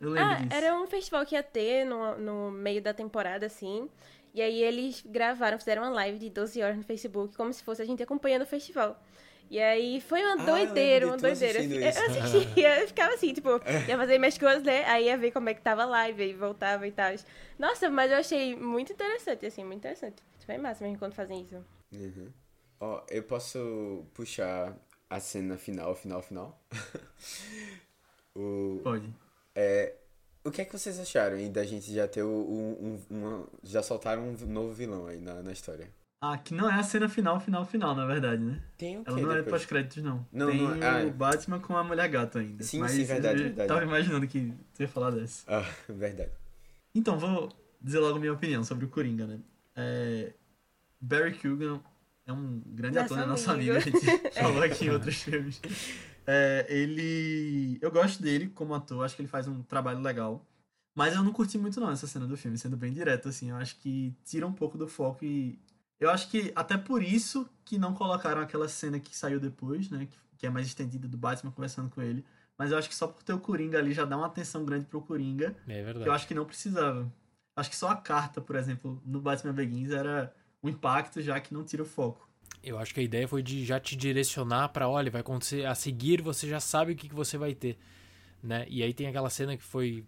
Eu 0.00 0.08
lembro 0.08 0.30
ah, 0.30 0.34
disso. 0.36 0.56
era 0.56 0.80
um 0.80 0.86
festival 0.86 1.26
que 1.26 1.34
ia 1.34 1.42
ter 1.42 1.84
no, 1.84 2.16
no 2.16 2.50
meio 2.50 2.80
da 2.80 2.94
temporada, 2.94 3.44
assim. 3.44 3.86
E 4.32 4.40
aí 4.40 4.62
eles 4.62 5.02
gravaram, 5.04 5.58
fizeram 5.58 5.82
uma 5.82 5.90
live 5.90 6.18
de 6.18 6.30
12 6.30 6.62
horas 6.62 6.76
no 6.76 6.84
Facebook, 6.84 7.36
como 7.36 7.52
se 7.52 7.62
fosse 7.62 7.82
a 7.82 7.84
gente 7.84 8.02
acompanhando 8.02 8.42
o 8.42 8.46
festival. 8.46 8.98
E 9.50 9.58
aí 9.58 10.00
foi 10.00 10.22
uma 10.22 10.42
ah, 10.42 10.44
doideira, 10.44 11.06
uma 11.06 11.16
doideira. 11.16 11.62
Eu, 11.62 11.80
eu 11.80 11.88
assistia, 11.88 12.80
eu 12.80 12.88
ficava 12.88 13.14
assim, 13.14 13.32
tipo, 13.32 13.48
ia 13.88 13.96
fazer 13.96 14.18
minhas 14.18 14.36
coisas, 14.36 14.62
né? 14.62 14.84
Aí 14.84 15.06
ia 15.06 15.16
ver 15.16 15.30
como 15.30 15.48
é 15.48 15.54
que 15.54 15.62
tava 15.62 15.82
a 15.82 15.86
live, 15.86 16.22
aí 16.22 16.34
voltava 16.34 16.86
e 16.86 16.92
tal. 16.92 17.12
Nossa, 17.58 17.88
mas 17.88 18.10
eu 18.10 18.18
achei 18.18 18.54
muito 18.54 18.92
interessante, 18.92 19.46
assim, 19.46 19.64
muito 19.64 19.78
interessante. 19.78 20.22
Foi 20.44 20.58
massa 20.58 20.84
mesmo 20.84 20.98
quando 20.98 21.14
fazem 21.14 21.42
isso. 21.42 21.64
Uhum. 21.92 22.32
Ó, 22.80 23.02
eu 23.10 23.22
posso 23.22 24.06
puxar 24.14 24.76
a 25.10 25.20
cena 25.20 25.56
final, 25.56 25.94
final, 25.94 26.22
final? 26.22 26.62
o, 28.34 28.80
Pode. 28.82 29.12
É, 29.54 29.94
o 30.44 30.50
que 30.50 30.62
é 30.62 30.64
que 30.64 30.72
vocês 30.72 30.98
acharam 30.98 31.36
aí 31.36 31.48
da 31.48 31.64
gente 31.64 31.92
já 31.92 32.06
ter 32.06 32.22
um, 32.22 32.28
um, 32.30 33.02
uma, 33.10 33.48
já 33.62 33.82
soltaram 33.82 34.22
um 34.22 34.46
novo 34.46 34.72
vilão 34.72 35.06
aí 35.06 35.20
na, 35.20 35.42
na 35.42 35.52
história? 35.52 35.90
Ah, 36.20 36.36
que 36.36 36.52
não 36.52 36.68
é 36.68 36.74
a 36.74 36.82
cena 36.82 37.08
final, 37.08 37.38
final, 37.38 37.64
final, 37.64 37.94
na 37.94 38.04
verdade, 38.04 38.42
né? 38.42 38.60
Tem 38.76 38.98
o 38.98 39.04
quê 39.04 39.10
Ela 39.10 39.20
não 39.20 39.28
depois? 39.28 39.46
é 39.46 39.50
pós-créditos, 39.50 40.02
não. 40.02 40.26
não. 40.32 40.50
Tem 40.50 40.60
não, 40.60 40.88
ah, 40.88 41.04
o 41.06 41.10
Batman 41.12 41.60
com 41.60 41.76
a 41.76 41.84
mulher 41.84 42.08
gato 42.08 42.38
ainda. 42.38 42.64
Sim, 42.64 42.86
sim, 42.88 43.04
verdade, 43.04 43.38
eu 43.38 43.44
verdade. 43.44 43.68
Tava 43.68 43.84
imaginando 43.84 44.26
que 44.26 44.52
você 44.72 44.82
ia 44.82 44.88
falar 44.88 45.10
dessa. 45.10 45.44
Ah, 45.46 45.64
verdade. 45.88 46.32
Então, 46.92 47.18
vou, 47.18 47.52
dizer 47.80 48.00
logo 48.00 48.18
minha 48.18 48.32
opinião 48.32 48.64
sobre 48.64 48.84
o 48.84 48.88
Coringa, 48.88 49.26
né? 49.26 49.38
É, 49.76 50.32
Barry 51.00 51.34
Keoghan 51.34 51.80
é 52.26 52.32
um 52.32 52.60
grande 52.66 52.96
Nosso 52.96 53.14
ator, 53.14 53.18
né? 53.18 53.26
Nosso 53.26 53.50
amigo. 53.50 53.72
amigo, 53.72 53.88
a 53.88 53.90
gente 53.90 54.34
falou 54.34 54.62
aqui 54.62 54.86
em 54.86 54.90
outros 54.90 55.22
filmes. 55.22 55.60
É, 56.26 56.66
ele. 56.68 57.78
Eu 57.80 57.90
gosto 57.90 58.22
dele 58.22 58.48
como 58.48 58.74
ator, 58.74 59.04
acho 59.04 59.16
que 59.16 59.22
ele 59.22 59.28
faz 59.28 59.48
um 59.48 59.62
trabalho 59.62 60.00
legal. 60.00 60.44
Mas 60.94 61.14
eu 61.14 61.22
não 61.22 61.32
curti 61.32 61.56
muito 61.56 61.80
não 61.80 61.92
essa 61.92 62.08
cena 62.08 62.26
do 62.26 62.36
filme, 62.36 62.58
sendo 62.58 62.76
bem 62.76 62.92
direto, 62.92 63.28
assim. 63.28 63.50
Eu 63.50 63.56
acho 63.56 63.76
que 63.76 64.12
tira 64.24 64.46
um 64.46 64.52
pouco 64.52 64.76
do 64.76 64.88
foco 64.88 65.24
e. 65.24 65.58
Eu 66.00 66.10
acho 66.10 66.28
que 66.30 66.52
até 66.54 66.76
por 66.76 67.02
isso 67.02 67.48
que 67.64 67.78
não 67.78 67.92
colocaram 67.94 68.40
aquela 68.40 68.68
cena 68.68 69.00
que 69.00 69.16
saiu 69.16 69.40
depois, 69.40 69.90
né? 69.90 70.06
Que, 70.10 70.16
que 70.38 70.46
é 70.46 70.50
mais 70.50 70.66
estendida 70.66 71.08
do 71.08 71.16
Batman 71.16 71.50
conversando 71.50 71.90
com 71.90 72.00
ele. 72.00 72.24
Mas 72.56 72.70
eu 72.72 72.78
acho 72.78 72.88
que 72.88 72.94
só 72.94 73.06
por 73.06 73.22
ter 73.22 73.32
o 73.32 73.38
Coringa 73.40 73.78
ali 73.78 73.92
já 73.92 74.04
dá 74.04 74.16
uma 74.16 74.26
atenção 74.26 74.64
grande 74.64 74.86
pro 74.86 75.00
Coringa. 75.00 75.56
É 75.66 75.74
Que 75.78 75.82
verdade. 75.82 76.06
eu 76.06 76.12
acho 76.12 76.26
que 76.26 76.34
não 76.34 76.44
precisava. 76.44 77.12
Acho 77.56 77.70
que 77.70 77.76
só 77.76 77.88
a 77.88 77.96
carta, 77.96 78.40
por 78.40 78.56
exemplo, 78.56 79.00
no 79.04 79.20
Batman 79.20 79.52
Begins 79.52 79.90
era 79.90 80.32
um 80.62 80.68
impacto 80.68 81.20
já 81.20 81.40
que 81.40 81.52
não 81.52 81.64
tira 81.64 81.82
o 81.82 81.86
foco. 81.86 82.28
Eu 82.62 82.78
acho 82.78 82.92
que 82.92 83.00
a 83.00 83.02
ideia 83.02 83.26
foi 83.28 83.42
de 83.42 83.64
já 83.64 83.78
te 83.78 83.96
direcionar 83.96 84.68
pra, 84.70 84.88
olha, 84.88 85.10
vai 85.10 85.20
acontecer 85.20 85.64
a 85.64 85.74
seguir, 85.74 86.20
você 86.20 86.48
já 86.48 86.58
sabe 86.60 86.92
o 86.92 86.96
que, 86.96 87.08
que 87.08 87.14
você 87.14 87.38
vai 87.38 87.54
ter, 87.54 87.78
né? 88.42 88.66
E 88.68 88.82
aí 88.82 88.92
tem 88.92 89.06
aquela 89.06 89.30
cena 89.30 89.56
que 89.56 89.62
foi 89.62 90.04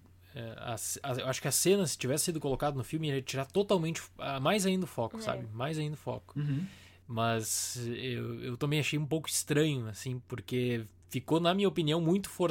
a- 0.57 0.77
a- 1.03 1.13
eu 1.21 1.27
acho 1.27 1.41
que 1.43 1.49
a 1.49 1.53
cena, 1.53 1.87
se 1.87 1.99
tivesse 1.99 2.25
sido 2.27 2.39
colocado 2.41 2.77
no 2.77 2.85
filme, 2.85 3.09
ia 3.09 3.21
tirar 3.23 3.47
totalmente, 3.47 4.01
mais 4.41 4.65
ainda 4.67 4.85
o 4.85 4.89
foco, 4.89 5.19
É. 5.19 5.21
sabe? 5.21 5.47
Mais 5.53 5.79
ainda 5.79 5.95
o 5.95 5.99
foco. 5.99 6.39
Uhum. 6.39 6.65
Mas 7.07 7.77
eu, 7.89 8.41
eu 8.43 8.57
também 8.57 8.79
achei 8.79 8.99
um 8.99 9.07
pouco 9.07 9.29
estranho, 9.29 9.87
assim, 9.89 10.21
porque 10.29 10.85
ficou, 11.09 11.41
na 11.41 11.53
minha 11.53 11.67
opinião, 11.69 12.01
muito 12.01 12.31
for... 12.31 12.51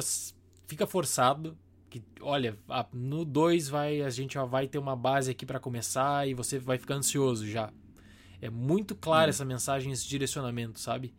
fica 0.66 0.86
forçado. 0.86 1.56
Que, 1.88 2.02
olha, 2.20 2.56
ah, 2.68 2.86
no 2.92 3.24
2 3.24 3.68
vai, 3.68 4.02
a 4.02 4.10
gente 4.10 4.34
já 4.34 4.44
vai 4.44 4.68
ter 4.68 4.78
uma 4.78 4.94
base 4.94 5.30
aqui 5.30 5.44
pra 5.44 5.58
começar 5.58 6.28
e 6.28 6.34
você 6.34 6.58
vai 6.58 6.78
ficar 6.78 6.94
ansioso 6.94 7.46
já. 7.48 7.72
É 8.40 8.48
muito 8.48 8.94
clara 8.94 9.30
essa 9.30 9.44
mensagem, 9.44 9.90
esse 9.90 10.06
direcionamento, 10.06 10.78
sabe? 10.78 11.12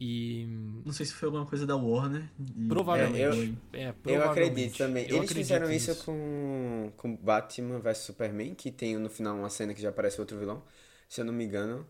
E 0.00 0.46
Não 0.84 0.92
sei 0.92 1.06
se 1.06 1.12
foi 1.14 1.26
alguma 1.26 1.46
coisa 1.46 1.64
da 1.66 1.76
Warner. 1.76 2.24
e- 2.40 2.68
provavelmente. 2.68 3.22
É, 3.22 3.26
eu- 3.28 3.56
é, 3.72 3.88
Eu 3.90 3.94
provavelmente. 3.94 4.50
acredito 4.50 4.76
também. 4.78 5.02
Eu 5.04 5.08
Eles 5.18 5.30
acredito 5.30 5.36
fizeram 5.36 5.72
isso 5.72 5.90
nisso. 5.92 6.04
com, 6.04 6.92
com 6.96 7.16
Batman 7.16 7.78
vs 7.78 7.98
Superman, 7.98 8.54
que 8.54 8.70
tem 8.70 8.98
no 8.98 9.08
final 9.08 9.36
uma 9.36 9.48
cena 9.48 9.72
que 9.72 9.80
já 9.80 9.90
aparece 9.90 10.20
outro 10.20 10.38
vilão, 10.38 10.62
se 11.08 11.20
eu 11.20 11.24
não 11.24 11.32
me 11.32 11.44
engano. 11.44 11.86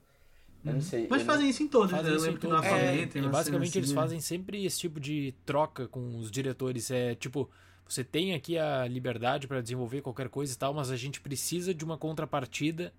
Eu 0.65 0.75
não 0.75 0.81
sei. 0.81 1.07
Mas 1.11 1.21
eu 1.23 1.27
não- 1.27 1.35
fazem 1.35 1.51
isso 1.51 1.63
em 1.63 1.69
todos, 1.69 1.91
Fazem 1.91 2.11
né? 2.11 2.17
Eu 2.17 2.21
lembro 2.23 2.41
que 2.41 2.47
no 2.47 2.53
todos. 2.55 2.67
Aquaman 2.67 2.83
É, 2.85 3.07
tem 3.07 3.23
E 3.25 3.29
basicamente 3.29 3.79
eles 3.79 3.89
assim, 3.91 3.95
fazem 3.95 4.21
sempre 4.21 4.65
esse 4.65 4.79
tipo 4.79 5.01
de 5.01 5.35
troca 5.45 5.89
com 5.89 6.17
os 6.19 6.31
diretores. 6.31 6.91
É 6.91 7.15
tipo, 7.15 7.51
você 7.87 8.03
tem 8.05 8.35
aqui 8.35 8.57
a 8.59 8.87
liberdade 8.87 9.47
para 9.47 9.61
desenvolver 9.61 10.01
qualquer 10.03 10.29
coisa 10.29 10.55
e 10.55 10.57
tal, 10.57 10.73
mas 10.73 10.91
a 10.91 10.97
gente 10.97 11.21
precisa 11.21 11.75
de 11.75 11.85
uma 11.85 11.99
contrapartida 11.99 12.93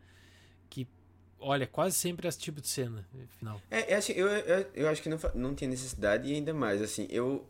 olha, 1.46 1.68
quase 1.68 1.96
sempre 1.96 2.28
é 2.28 2.30
esse 2.30 2.40
tipo 2.40 2.60
de 2.60 2.68
cena 2.68 3.06
final. 3.38 3.62
É, 3.70 3.94
eu 3.94 3.98
acho, 3.98 4.12
eu, 4.12 4.28
eu, 4.28 4.66
eu 4.74 4.90
acho 4.90 5.02
que 5.02 5.10
não, 5.10 5.20
não 5.36 5.54
tem 5.54 5.68
necessidade 5.68 6.28
e 6.28 6.34
ainda 6.34 6.54
mais, 6.54 6.82
assim, 6.82 7.08
eu, 7.10 7.48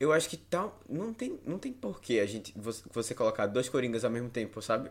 eu 0.00 0.12
acho 0.12 0.28
que 0.28 0.36
tal, 0.36 0.80
não 0.88 1.14
tem, 1.14 1.38
não 1.46 1.58
tem 1.58 1.72
porquê 1.72 2.18
a 2.18 2.26
gente, 2.26 2.52
você, 2.56 2.82
você 2.92 3.14
colocar 3.14 3.46
dois 3.46 3.68
Coringas 3.68 4.04
ao 4.04 4.10
mesmo 4.10 4.28
tempo, 4.28 4.60
sabe? 4.60 4.90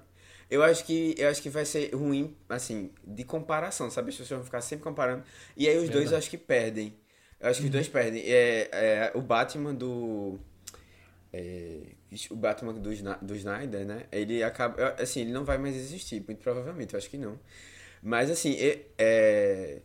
Eu 0.49 0.63
acho 0.63 0.85
que, 0.85 1.15
eu 1.17 1.27
acho 1.29 1.41
que 1.41 1.49
vai 1.49 1.65
ser 1.65 1.93
ruim, 1.93 2.35
assim, 2.47 2.91
de 3.03 3.23
comparação, 3.23 3.89
sabe? 3.91 4.09
As 4.09 4.15
pessoas 4.15 4.37
vão 4.37 4.45
ficar 4.45 4.61
sempre 4.61 4.83
comparando, 4.83 5.23
e 5.57 5.67
aí 5.67 5.77
os 5.77 5.89
dois 5.89 6.11
eu 6.11 6.17
acho 6.17 6.29
que 6.29 6.37
perdem. 6.37 6.95
Eu 7.39 7.49
acho 7.49 7.59
que 7.59 7.65
os 7.65 7.71
dois 7.71 7.87
perdem. 7.89 8.21
É, 8.23 8.69
é, 8.71 9.11
o 9.13 9.21
Batman 9.21 9.73
do... 9.73 10.39
é, 11.33 11.81
o 12.29 12.35
Batman 12.35 12.73
do, 12.73 12.79
do 13.21 13.35
Snyder, 13.35 13.85
né? 13.85 14.05
Ele 14.11 14.41
acaba... 14.41 14.95
Assim, 14.97 15.21
ele 15.21 15.33
não 15.33 15.43
vai 15.43 15.57
mais 15.57 15.75
existir, 15.75 16.23
muito 16.25 16.41
provavelmente, 16.41 16.93
eu 16.93 16.97
acho 16.97 17.09
que 17.09 17.17
não. 17.17 17.37
Mas, 18.05 18.29
assim, 18.29 18.53
é... 18.53 18.85
é, 18.99 19.81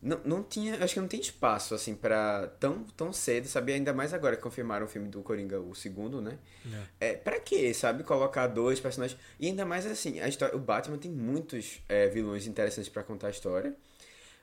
não, 0.00 0.20
não 0.24 0.42
tinha, 0.44 0.76
acho 0.84 0.94
que 0.94 1.00
não 1.00 1.08
tem 1.08 1.18
espaço, 1.18 1.74
assim, 1.74 1.96
pra 1.96 2.46
tão, 2.60 2.84
tão 2.96 3.12
cedo, 3.12 3.48
sabe? 3.48 3.72
Ainda 3.72 3.92
mais 3.92 4.14
agora 4.14 4.36
que 4.36 4.42
confirmaram 4.42 4.86
o 4.86 4.88
filme 4.88 5.08
do 5.08 5.20
Coringa, 5.20 5.60
o 5.60 5.74
segundo, 5.74 6.22
né? 6.22 6.38
É, 7.00 7.14
pra 7.14 7.40
quê, 7.40 7.74
sabe? 7.74 8.04
Colocar 8.04 8.46
dois 8.46 8.78
personagens. 8.78 9.18
E 9.40 9.48
ainda 9.48 9.64
mais 9.64 9.84
assim, 9.84 10.20
a 10.20 10.28
história, 10.28 10.54
o 10.54 10.60
Batman 10.60 10.96
tem 10.96 11.10
muitos 11.10 11.80
é, 11.88 12.06
vilões 12.06 12.46
interessantes 12.46 12.88
pra 12.88 13.02
contar 13.02 13.26
a 13.26 13.30
história. 13.30 13.74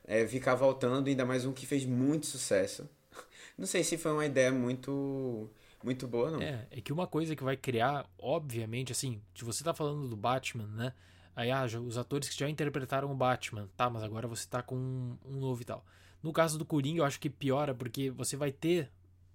É, 0.06 0.28
ficar 0.28 0.56
voltando, 0.56 1.08
ainda 1.08 1.26
mais 1.26 1.46
um 1.46 1.54
que 1.54 1.66
fez 1.66 1.86
muito 1.86 2.26
sucesso. 2.26 2.90
Não 3.58 3.66
sei 3.66 3.86
se 3.86 3.98
foi 3.98 4.12
uma 4.12 4.26
ideia 4.26 4.52
muito, 4.52 5.50
muito 5.82 6.10
boa, 6.10 6.30
não. 6.30 6.42
É, 6.42 6.68
é 6.70 6.82
que 6.82 6.92
uma 6.92 7.08
coisa 7.08 7.38
que 7.38 7.44
vai 7.44 7.56
criar, 7.56 8.06
obviamente, 8.20 8.92
assim, 8.92 9.22
se 9.34 9.46
você 9.46 9.64
tá 9.64 9.74
falando 9.74 10.10
do 10.10 10.18
Batman, 10.18 10.68
né? 10.68 10.94
Aí, 11.36 11.50
ah, 11.52 11.66
os 11.66 11.98
atores 11.98 12.30
que 12.30 12.40
já 12.40 12.50
interpretaram 12.50 13.12
o 13.12 13.16
Batman, 13.16 13.68
tá, 13.76 13.90
mas 13.90 14.04
agora 14.04 14.28
você 14.28 14.48
tá 14.48 14.62
com 14.62 14.76
um, 14.76 15.18
um 15.26 15.40
novo 15.40 15.62
e 15.62 15.66
tal. 15.66 15.86
No 16.22 16.32
caso 16.32 16.58
do 16.58 16.66
Coringa, 16.66 17.00
eu 17.00 17.06
acho 17.06 17.20
que 17.20 17.30
piora, 17.30 17.74
porque 17.74 18.10
você 18.10 18.38
vai 18.38 18.52
ter 18.52 18.92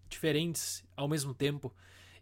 diferentes 0.08 0.84
ao 0.96 1.08
mesmo 1.08 1.34
tempo 1.34 1.74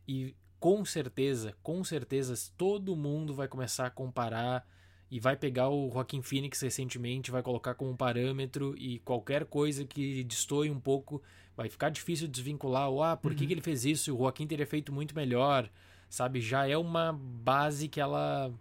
e 0.08 0.34
com 0.58 0.84
certeza, 0.84 1.54
com 1.62 1.84
certeza, 1.84 2.34
todo 2.56 2.96
mundo 2.96 3.34
vai 3.34 3.46
começar 3.46 3.86
a 3.86 3.90
comparar 3.90 4.66
e 5.10 5.20
vai 5.20 5.36
pegar 5.36 5.68
o 5.68 5.90
Joaquin 5.92 6.22
Phoenix 6.22 6.60
recentemente, 6.60 7.30
vai 7.30 7.42
colocar 7.42 7.74
como 7.74 7.96
parâmetro 7.96 8.74
e 8.76 8.98
qualquer 9.00 9.44
coisa 9.44 9.84
que 9.84 10.24
destoie 10.24 10.70
um 10.70 10.80
pouco 10.80 11.22
vai 11.56 11.68
ficar 11.68 11.90
difícil 11.90 12.26
desvincular 12.26 12.90
o 12.90 13.02
ah, 13.02 13.16
por 13.16 13.34
que, 13.34 13.46
que 13.46 13.52
ele 13.52 13.60
fez 13.60 13.84
isso? 13.84 14.14
O 14.14 14.18
Joaquim 14.18 14.46
teria 14.46 14.66
feito 14.66 14.92
muito 14.92 15.14
melhor, 15.14 15.70
sabe? 16.08 16.40
Já 16.40 16.68
é 16.68 16.76
uma 16.76 17.12
base 17.12 17.88
que 17.88 18.00
ela 18.00 18.52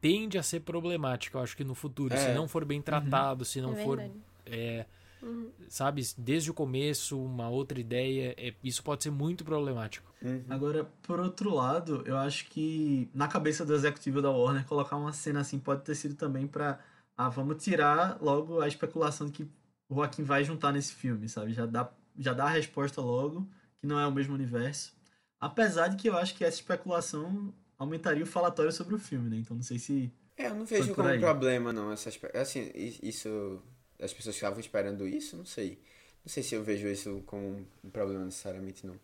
tende 0.00 0.38
a 0.38 0.42
ser 0.42 0.60
problemática, 0.60 1.36
eu 1.38 1.42
acho 1.42 1.56
que 1.56 1.64
no 1.64 1.74
futuro, 1.74 2.16
se 2.16 2.26
É. 2.28 2.34
não 2.34 2.48
for 2.48 2.64
bem 2.64 2.80
tratado, 2.80 3.44
se 3.44 3.60
não 3.60 3.74
é 3.76 3.84
for, 3.84 4.00
é, 4.46 4.86
sabe, 5.68 6.02
desde 6.16 6.50
o 6.50 6.54
começo, 6.54 7.20
uma 7.22 7.48
outra 7.48 7.78
ideia, 7.78 8.34
é- 8.38 8.54
isso 8.62 8.82
pode 8.82 9.02
ser 9.02 9.10
muito 9.10 9.44
problemático. 9.44 10.06
Uhum. 10.22 10.44
Agora, 10.48 10.84
por 11.02 11.20
outro 11.20 11.54
lado, 11.54 12.02
eu 12.06 12.16
acho 12.16 12.46
que 12.46 13.08
na 13.12 13.28
cabeça 13.28 13.64
do 13.64 13.74
executivo 13.74 14.22
da 14.22 14.30
Warner, 14.30 14.64
colocar 14.64 14.96
uma 14.96 15.12
cena 15.12 15.40
assim 15.40 15.58
pode 15.58 15.82
ter 15.82 15.94
sido 15.94 16.14
também 16.14 16.46
pra. 16.46 16.78
Ah, 17.16 17.28
vamos 17.28 17.62
tirar 17.62 18.18
logo 18.22 18.60
a 18.60 18.68
especulação 18.68 19.26
de 19.26 19.32
que 19.32 19.42
o 19.88 19.94
Joaquim 19.96 20.22
vai 20.22 20.44
juntar 20.44 20.72
nesse 20.72 20.92
filme, 20.92 21.28
sabe? 21.28 21.52
Já 21.52 21.66
dá, 21.66 21.90
já 22.16 22.32
dá 22.32 22.44
a 22.44 22.50
resposta 22.50 23.00
logo, 23.00 23.48
que 23.80 23.86
não 23.86 23.98
é 23.98 24.06
o 24.06 24.12
mesmo 24.12 24.34
universo. 24.34 24.96
Apesar 25.40 25.88
de 25.88 25.96
que 25.96 26.08
eu 26.08 26.16
acho 26.16 26.34
que 26.36 26.44
essa 26.44 26.56
especulação 26.56 27.52
aumentaria 27.78 28.22
o 28.24 28.26
falatório 28.26 28.72
sobre 28.72 28.94
o 28.94 28.98
filme, 28.98 29.30
né? 29.30 29.36
Então 29.38 29.56
não 29.56 29.62
sei 29.62 29.78
se. 29.78 30.12
É, 30.36 30.46
eu 30.48 30.54
não 30.54 30.64
vejo 30.66 30.94
como 30.94 31.08
aí. 31.08 31.18
problema, 31.18 31.72
não. 31.72 31.92
Essa, 31.92 32.08
espe- 32.08 32.36
assim, 32.36 32.70
isso. 33.02 33.62
As 34.00 34.12
pessoas 34.12 34.36
estavam 34.36 34.60
esperando 34.60 35.06
isso, 35.08 35.36
não 35.36 35.44
sei. 35.44 35.78
Não 36.24 36.30
sei 36.32 36.42
se 36.42 36.54
eu 36.54 36.62
vejo 36.62 36.86
isso 36.88 37.22
como 37.26 37.66
um 37.82 37.90
problema 37.90 38.24
necessariamente, 38.24 38.86
não. 38.86 38.98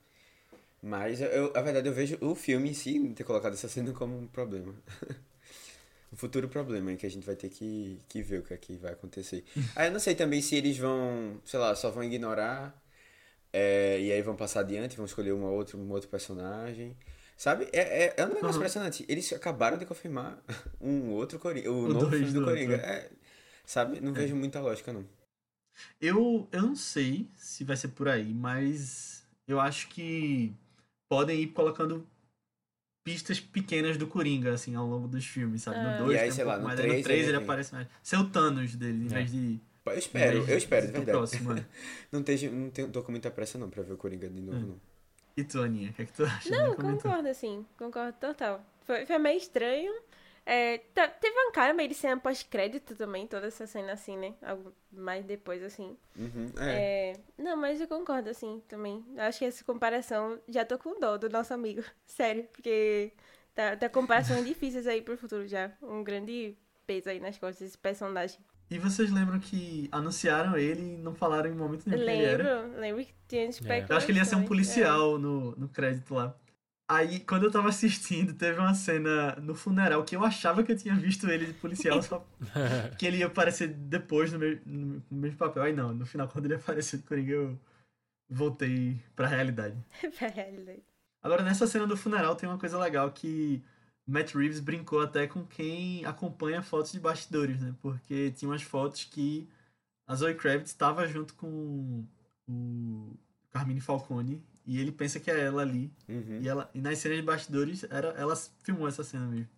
Mas, 0.82 1.20
eu, 1.20 1.52
a 1.56 1.62
verdade, 1.62 1.88
eu 1.88 1.94
vejo 1.94 2.18
o 2.22 2.34
filme 2.34 2.70
em 2.70 2.74
si, 2.74 3.12
ter 3.16 3.24
colocado 3.24 3.54
essa 3.54 3.68
cena 3.68 3.92
como 3.92 4.18
um 4.18 4.26
problema. 4.28 4.74
um 6.12 6.16
futuro 6.16 6.48
problema 6.48 6.92
em 6.92 6.96
que 6.96 7.06
a 7.06 7.10
gente 7.10 7.26
vai 7.26 7.36
ter 7.36 7.48
que, 7.50 8.00
que 8.08 8.22
ver 8.22 8.40
o 8.40 8.42
que 8.42 8.54
é 8.54 8.56
que 8.56 8.76
vai 8.76 8.92
acontecer. 8.92 9.44
Aí 9.74 9.88
eu 9.88 9.92
não 9.92 10.00
sei 10.00 10.14
também 10.14 10.40
se 10.42 10.54
eles 10.56 10.78
vão, 10.78 11.40
sei 11.44 11.58
lá, 11.58 11.74
só 11.74 11.90
vão 11.90 12.04
ignorar. 12.04 12.80
é, 13.52 14.00
e 14.00 14.12
aí 14.12 14.22
vão 14.22 14.36
passar 14.36 14.60
adiante, 14.60 14.96
vão 14.96 15.06
escolher 15.06 15.32
uma 15.32 15.50
outra, 15.50 15.76
um 15.78 15.90
outro 15.92 16.08
personagem. 16.08 16.96
Sabe? 17.36 17.68
É, 17.72 18.04
é, 18.06 18.14
é 18.16 18.24
um 18.24 18.28
negócio 18.28 18.48
Uhum. 18.50 18.56
impressionante. 18.56 19.04
Eles 19.08 19.32
acabaram 19.32 19.76
de 19.76 19.84
confirmar 19.86 20.42
um 20.80 21.10
outro 21.10 21.38
Coringa. 21.38 21.70
O, 21.70 21.84
O 21.84 21.88
novo 21.88 22.06
dois 22.06 22.16
filme 22.22 22.32
do 22.32 22.40
do 22.40 22.46
Coringa. 22.46 22.76
É, 22.76 23.10
sabe? 23.64 24.00
Não 24.00 24.12
vejo 24.12 24.34
muita 24.36 24.60
lógica, 24.60 24.92
não. 24.92 25.04
Eu, 26.00 26.48
eu 26.52 26.62
não 26.62 26.76
sei 26.76 27.28
se 27.36 27.64
vai 27.64 27.76
ser 27.76 27.88
por 27.88 28.08
aí, 28.08 28.32
mas 28.32 29.26
eu 29.48 29.58
acho 29.58 29.88
que 29.88 30.54
podem 31.08 31.40
ir 31.40 31.48
colocando 31.48 32.06
pistas 33.04 33.38
pequenas 33.40 33.96
do 33.96 34.06
Coringa, 34.06 34.52
assim, 34.54 34.74
ao 34.76 34.86
longo 34.86 35.08
dos 35.08 35.26
filmes, 35.26 35.62
sabe? 35.62 35.78
Ah. 35.78 35.98
No 35.98 36.06
2 36.06 36.12
E 36.16 36.18
aí, 36.18 36.22
tem 36.22 36.30
um 36.30 36.34
sei 36.36 36.44
lá, 36.44 36.52
pouco 36.54 36.62
no 36.62 36.68
mais, 36.68 36.80
aí 36.80 36.86
no 36.86 36.92
três 36.92 37.04
3 37.04 37.20
ele 37.20 37.28
ele 37.36 37.36
aparece 37.44 37.74
mais. 37.74 37.88
Ser 38.02 38.16
o 38.16 38.30
Thanos 38.30 38.74
dele, 38.76 39.04
em 39.04 39.06
É. 39.06 39.14
vez 39.14 39.30
de... 39.32 39.60
Eu 39.86 39.98
espero, 39.98 40.36
vez 40.38 40.48
eu 40.48 40.56
espero, 40.56 40.86
de 40.86 40.92
verdade. 40.92 41.10
próximo, 41.18 41.52
é. 41.52 41.66
Não, 42.10 42.20
esteja, 42.20 42.50
não 42.50 42.70
tenho, 42.70 42.88
tô 42.90 43.02
com 43.02 43.10
muita 43.10 43.30
pressa, 43.30 43.58
não, 43.58 43.68
pra 43.68 43.82
ver 43.82 43.92
o 43.92 43.96
Coringa 43.98 44.30
de 44.30 44.40
novo, 44.40 44.58
não. 44.66 44.80
E 45.36 45.42
tu, 45.42 45.60
Aninha, 45.60 45.90
o 45.90 45.92
que 45.92 46.02
é 46.02 46.04
que 46.04 46.12
tu 46.12 46.24
acha? 46.24 46.48
Não, 46.50 46.76
concordo, 46.76 47.28
assim. 47.28 47.66
Concordo 47.76 48.16
total. 48.18 48.64
Foi, 48.84 49.04
foi 49.04 49.18
meio 49.18 49.38
estranho. 49.38 49.92
É, 50.46 50.78
teve 50.78 51.34
uma 51.34 51.52
cara 51.52 51.72
meio 51.72 51.88
de 51.88 51.94
cena 51.94 52.20
pós-crédito 52.20 52.94
também, 52.94 53.26
toda 53.26 53.46
essa 53.46 53.66
cena 53.66 53.92
assim, 53.92 54.16
né? 54.16 54.34
Algo 54.42 54.72
mais 54.92 55.24
depois, 55.24 55.62
assim. 55.62 55.96
Uhum, 56.16 56.52
é. 56.58 57.12
É, 57.12 57.20
não, 57.38 57.56
mas 57.56 57.80
eu 57.80 57.88
concordo, 57.88 58.28
assim, 58.28 58.62
também. 58.68 59.04
Acho 59.16 59.38
que 59.38 59.44
essa 59.46 59.64
comparação, 59.64 60.38
já 60.46 60.64
tô 60.64 60.78
com 60.78 61.00
dó 61.00 61.16
do 61.16 61.30
nosso 61.30 61.54
amigo. 61.54 61.82
Sério, 62.06 62.44
porque 62.52 63.12
tá, 63.54 63.76
tá 63.76 63.88
comparações 63.88 64.44
difíceis 64.46 64.86
aí 64.86 65.00
pro 65.00 65.16
futuro 65.16 65.48
já. 65.48 65.72
Um 65.82 66.04
grande 66.04 66.54
peso 66.86 67.08
aí 67.08 67.18
nas 67.18 67.38
costas 67.38 67.60
desse 67.66 67.78
personagem. 67.78 68.38
E 68.70 68.78
vocês 68.78 69.10
lembram 69.10 69.38
que 69.38 69.88
anunciaram 69.92 70.56
ele 70.56 70.94
e 70.94 70.96
não 70.96 71.14
falaram 71.14 71.50
em 71.50 71.54
momento 71.54 71.88
nenhum 71.88 72.04
quem 72.04 72.14
ele 72.14 72.24
era? 72.24 72.62
Lembro, 72.62 72.80
lembro 72.80 73.04
que 73.04 73.14
tinha 73.28 73.44
especulações. 73.46 73.90
Eu 73.90 73.96
acho 73.96 74.06
que 74.06 74.12
ele 74.12 74.18
ia 74.18 74.24
ser 74.24 74.36
um 74.36 74.42
é. 74.42 74.46
policial 74.46 75.18
no, 75.18 75.54
no 75.56 75.68
crédito 75.68 76.14
lá. 76.14 76.34
Aí, 76.86 77.20
quando 77.20 77.44
eu 77.44 77.50
tava 77.50 77.70
assistindo, 77.70 78.34
teve 78.34 78.58
uma 78.58 78.74
cena 78.74 79.36
no 79.36 79.54
funeral 79.54 80.04
que 80.04 80.16
eu 80.16 80.22
achava 80.22 80.62
que 80.62 80.72
eu 80.72 80.76
tinha 80.76 80.94
visto 80.94 81.28
ele 81.30 81.46
de 81.46 81.54
policial, 81.54 82.02
só 82.02 82.26
que 82.98 83.06
ele 83.06 83.18
ia 83.18 83.26
aparecer 83.26 83.68
depois 83.68 84.30
no, 84.30 84.38
me 84.38 84.60
no 84.66 85.02
mesmo 85.10 85.38
papel. 85.38 85.62
Aí 85.62 85.72
não, 85.72 85.94
no 85.94 86.04
final, 86.04 86.28
quando 86.28 86.44
ele 86.44 86.54
apareceu 86.56 86.98
de 86.98 87.06
Coringa, 87.06 87.32
eu 87.32 87.58
voltei 88.28 89.00
pra 89.16 89.26
realidade. 89.26 89.76
pra 90.18 90.28
realidade. 90.28 90.82
Agora, 91.22 91.42
nessa 91.42 91.66
cena 91.66 91.86
do 91.86 91.96
funeral, 91.96 92.36
tem 92.36 92.46
uma 92.46 92.58
coisa 92.58 92.78
legal 92.78 93.10
que 93.12 93.62
Matt 94.06 94.34
Reeves 94.34 94.60
brincou 94.60 95.00
até 95.00 95.26
com 95.26 95.44
quem 95.46 96.04
acompanha 96.04 96.62
fotos 96.62 96.92
de 96.92 97.00
bastidores, 97.00 97.60
né? 97.60 97.74
Porque 97.80 98.30
tinha 98.32 98.50
umas 98.50 98.62
fotos 98.62 99.04
que 99.04 99.48
a 100.06 100.14
Zoe 100.14 100.34
Kravitz 100.34 100.70
estava 100.70 101.06
junto 101.08 101.34
com 101.34 102.04
o 102.48 103.16
Carmine 103.50 103.80
Falcone 103.80 104.42
e 104.66 104.78
ele 104.78 104.92
pensa 104.92 105.18
que 105.18 105.30
é 105.30 105.40
ela 105.40 105.62
ali. 105.62 105.90
Uhum. 106.08 106.40
E, 106.42 106.48
ela, 106.48 106.70
e 106.74 106.80
nas 106.80 106.98
cenas 106.98 107.16
de 107.18 107.22
bastidores, 107.24 107.84
era, 107.90 108.08
ela 108.10 108.36
filmou 108.62 108.86
essa 108.88 109.02
cena 109.02 109.26
mesmo. 109.26 109.48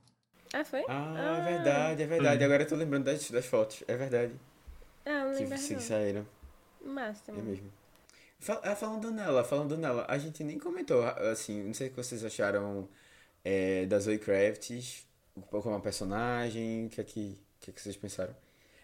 Ah, 0.53 0.65
foi? 0.65 0.85
Ah, 0.89 1.39
é 1.41 1.53
verdade, 1.55 2.03
é 2.03 2.07
verdade. 2.07 2.45
Agora 2.45 2.63
eu 2.63 2.69
tô 2.69 2.77
lembrando 2.77 3.05
das, 3.05 3.29
das 3.31 3.47
fotos. 3.47 3.83
É 3.89 3.97
verdade. 3.97 4.33
Ah, 5.05 5.25
não 5.25 5.33
Que, 5.33 5.41
lembro 5.41 5.59
que 5.59 5.73
não. 5.75 5.81
saíram. 5.81 6.27
Massa 6.85 7.33
É 7.33 7.35
mesmo. 7.35 7.73
Fal- 8.39 8.61
ah, 8.63 8.77
falando 8.77 9.11
nela, 9.11 9.43
falando 9.43 9.77
nela, 9.77 10.07
a 10.09 10.19
gente 10.19 10.45
nem 10.45 10.59
comentou, 10.59 11.03
assim, 11.03 11.63
não 11.65 11.75
sei 11.75 11.89
o 11.89 11.91
que 11.91 11.97
vocês 11.97 12.23
acharam 12.25 12.89
é, 13.51 13.87
da 13.87 13.99
Zoe 14.01 14.19
Kravitz 14.19 15.07
como 15.51 15.71
uma 15.71 15.81
personagem, 15.81 16.87
o 16.87 16.91
que 16.91 17.01
é 17.01 17.05
que, 17.05 17.39
que 17.61 17.71
é 17.71 17.73
que 17.75 17.81
vocês 17.83 17.97
pensaram? 17.97 18.35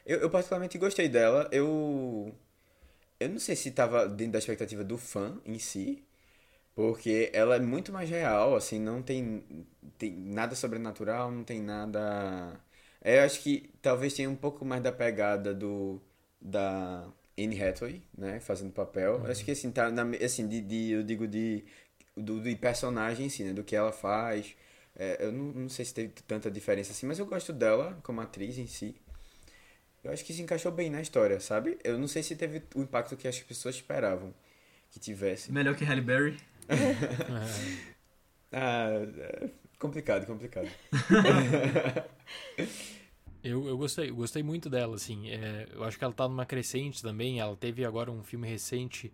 Eu, 0.06 0.20
eu 0.20 0.30
particularmente 0.30 0.78
gostei 0.78 1.08
dela, 1.08 1.48
eu... 1.52 2.34
Eu 3.20 3.28
não 3.30 3.38
sei 3.38 3.54
se 3.56 3.68
estava 3.68 4.08
dentro 4.08 4.32
da 4.32 4.38
expectativa 4.38 4.82
do 4.84 4.98
fã 4.98 5.40
em 5.46 5.58
si, 5.58 6.04
porque 6.74 7.30
ela 7.34 7.56
é 7.56 7.60
muito 7.60 7.92
mais 7.92 8.10
real, 8.10 8.56
assim, 8.56 8.78
não 8.80 9.02
tem, 9.02 9.44
tem 9.98 10.12
nada 10.12 10.54
sobrenatural, 10.56 11.30
não 11.30 11.44
tem 11.44 11.60
nada... 11.62 12.60
É, 13.02 13.18
Eu 13.20 13.24
acho 13.24 13.40
que 13.42 13.70
talvez 13.82 14.14
tenha 14.14 14.30
um 14.30 14.36
pouco 14.36 14.64
mais 14.64 14.82
da 14.82 14.92
pegada 14.92 15.54
do 15.54 16.00
da 16.40 17.06
Anne 17.38 17.62
Hathaway, 17.62 18.02
né, 18.16 18.40
fazendo 18.40 18.72
papel. 18.72 19.24
Acho 19.26 19.44
que 19.44 19.52
assim 19.52 19.70
tá 19.72 19.90
na, 19.90 20.04
assim 20.24 20.48
de, 20.48 20.60
de- 20.60 20.90
eu 20.92 21.02
digo 21.04 21.26
de 21.28 21.64
do, 22.16 22.40
do 22.40 22.56
personagem 22.56 23.26
em 23.26 23.28
si, 23.28 23.44
né, 23.44 23.52
do 23.52 23.64
que 23.64 23.76
ela 23.76 23.92
faz. 23.92 24.54
É, 24.94 25.24
eu 25.24 25.32
não, 25.32 25.44
não 25.52 25.68
sei 25.68 25.84
se 25.84 25.94
teve 25.94 26.12
tanta 26.26 26.50
diferença 26.50 26.92
assim, 26.92 27.06
mas 27.06 27.18
eu 27.18 27.26
gosto 27.26 27.52
dela 27.52 27.98
como 28.02 28.20
atriz 28.20 28.58
em 28.58 28.66
si. 28.66 28.94
Eu 30.04 30.12
acho 30.12 30.24
que 30.24 30.32
se 30.32 30.42
encaixou 30.42 30.72
bem 30.72 30.90
na 30.90 31.00
história, 31.00 31.38
sabe? 31.38 31.78
Eu 31.84 31.98
não 31.98 32.08
sei 32.08 32.22
se 32.22 32.34
teve 32.34 32.62
o 32.74 32.82
impacto 32.82 33.16
que 33.16 33.28
as 33.28 33.38
pessoas 33.40 33.76
esperavam 33.76 34.34
que 34.90 34.98
tivesse. 34.98 35.52
Melhor 35.52 35.76
que 35.76 35.84
Halle 35.84 36.02
Berry. 36.02 36.36
Ah, 38.54 38.90
é 39.16 39.48
complicado, 39.78 40.26
complicado. 40.26 40.68
Eu, 43.42 43.66
eu 43.66 43.76
gostei, 43.76 44.08
eu 44.08 44.14
gostei 44.14 44.40
muito 44.40 44.70
dela, 44.70 44.94
assim. 44.94 45.28
É, 45.28 45.66
eu 45.72 45.82
acho 45.82 45.98
que 45.98 46.04
ela 46.04 46.12
tá 46.12 46.28
numa 46.28 46.46
crescente 46.46 47.02
também. 47.02 47.40
Ela 47.40 47.56
teve 47.56 47.84
agora 47.84 48.08
um 48.08 48.22
filme 48.22 48.46
recente 48.46 49.12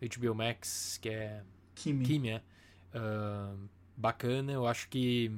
do 0.00 0.08
HBO 0.08 0.34
Max, 0.34 0.96
que 0.96 1.10
é 1.10 1.42
Kimi. 1.76 2.04
Químia. 2.04 2.42
ah, 2.92 3.54
bacana, 3.96 4.52
eu 4.52 4.66
acho 4.66 4.88
que 4.88 5.30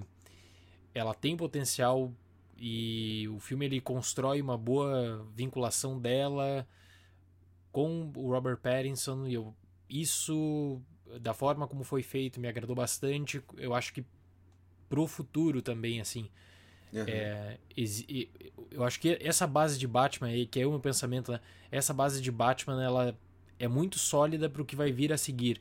ela 0.95 1.15
tem 1.15 1.37
potencial 1.37 2.13
e 2.57 3.29
o 3.29 3.39
filme 3.39 3.67
ele 3.67 3.81
constrói 3.81 4.41
uma 4.41 4.57
boa 4.57 5.27
vinculação 5.35 5.99
dela 5.99 6.67
com 7.71 8.11
o 8.17 8.31
Robert 8.31 8.57
Pattinson 8.57 9.27
e 9.27 9.35
eu, 9.35 9.55
isso 9.89 10.81
da 11.21 11.33
forma 11.33 11.69
como 11.69 11.85
foi 11.85 12.03
feito 12.03 12.41
me 12.41 12.49
agradou 12.49 12.75
bastante. 12.75 13.43
Eu 13.57 13.75
acho 13.75 13.93
que 13.93 14.05
pro 14.89 15.07
futuro 15.07 15.61
também 15.61 16.01
assim 16.01 16.29
Aham. 16.95 17.05
é, 17.07 17.59
eu 18.71 18.85
acho 18.85 18.99
que 19.01 19.19
essa 19.21 19.47
base 19.47 19.79
de 19.79 19.87
Batman 19.87 20.29
aí, 20.29 20.47
que 20.47 20.61
é 20.61 20.67
o 20.67 20.71
meu 20.71 20.81
pensamento, 20.81 21.33
né? 21.33 21.41
Essa 21.71 21.93
base 21.93 22.21
de 22.21 22.31
Batman, 22.31 22.83
ela 22.83 23.19
é 23.59 23.69
muito 23.69 23.99
sólida 23.99 24.49
para 24.49 24.63
o 24.63 24.65
que 24.65 24.77
vai 24.77 24.91
vir 24.91 25.13
a 25.13 25.19
seguir. 25.19 25.61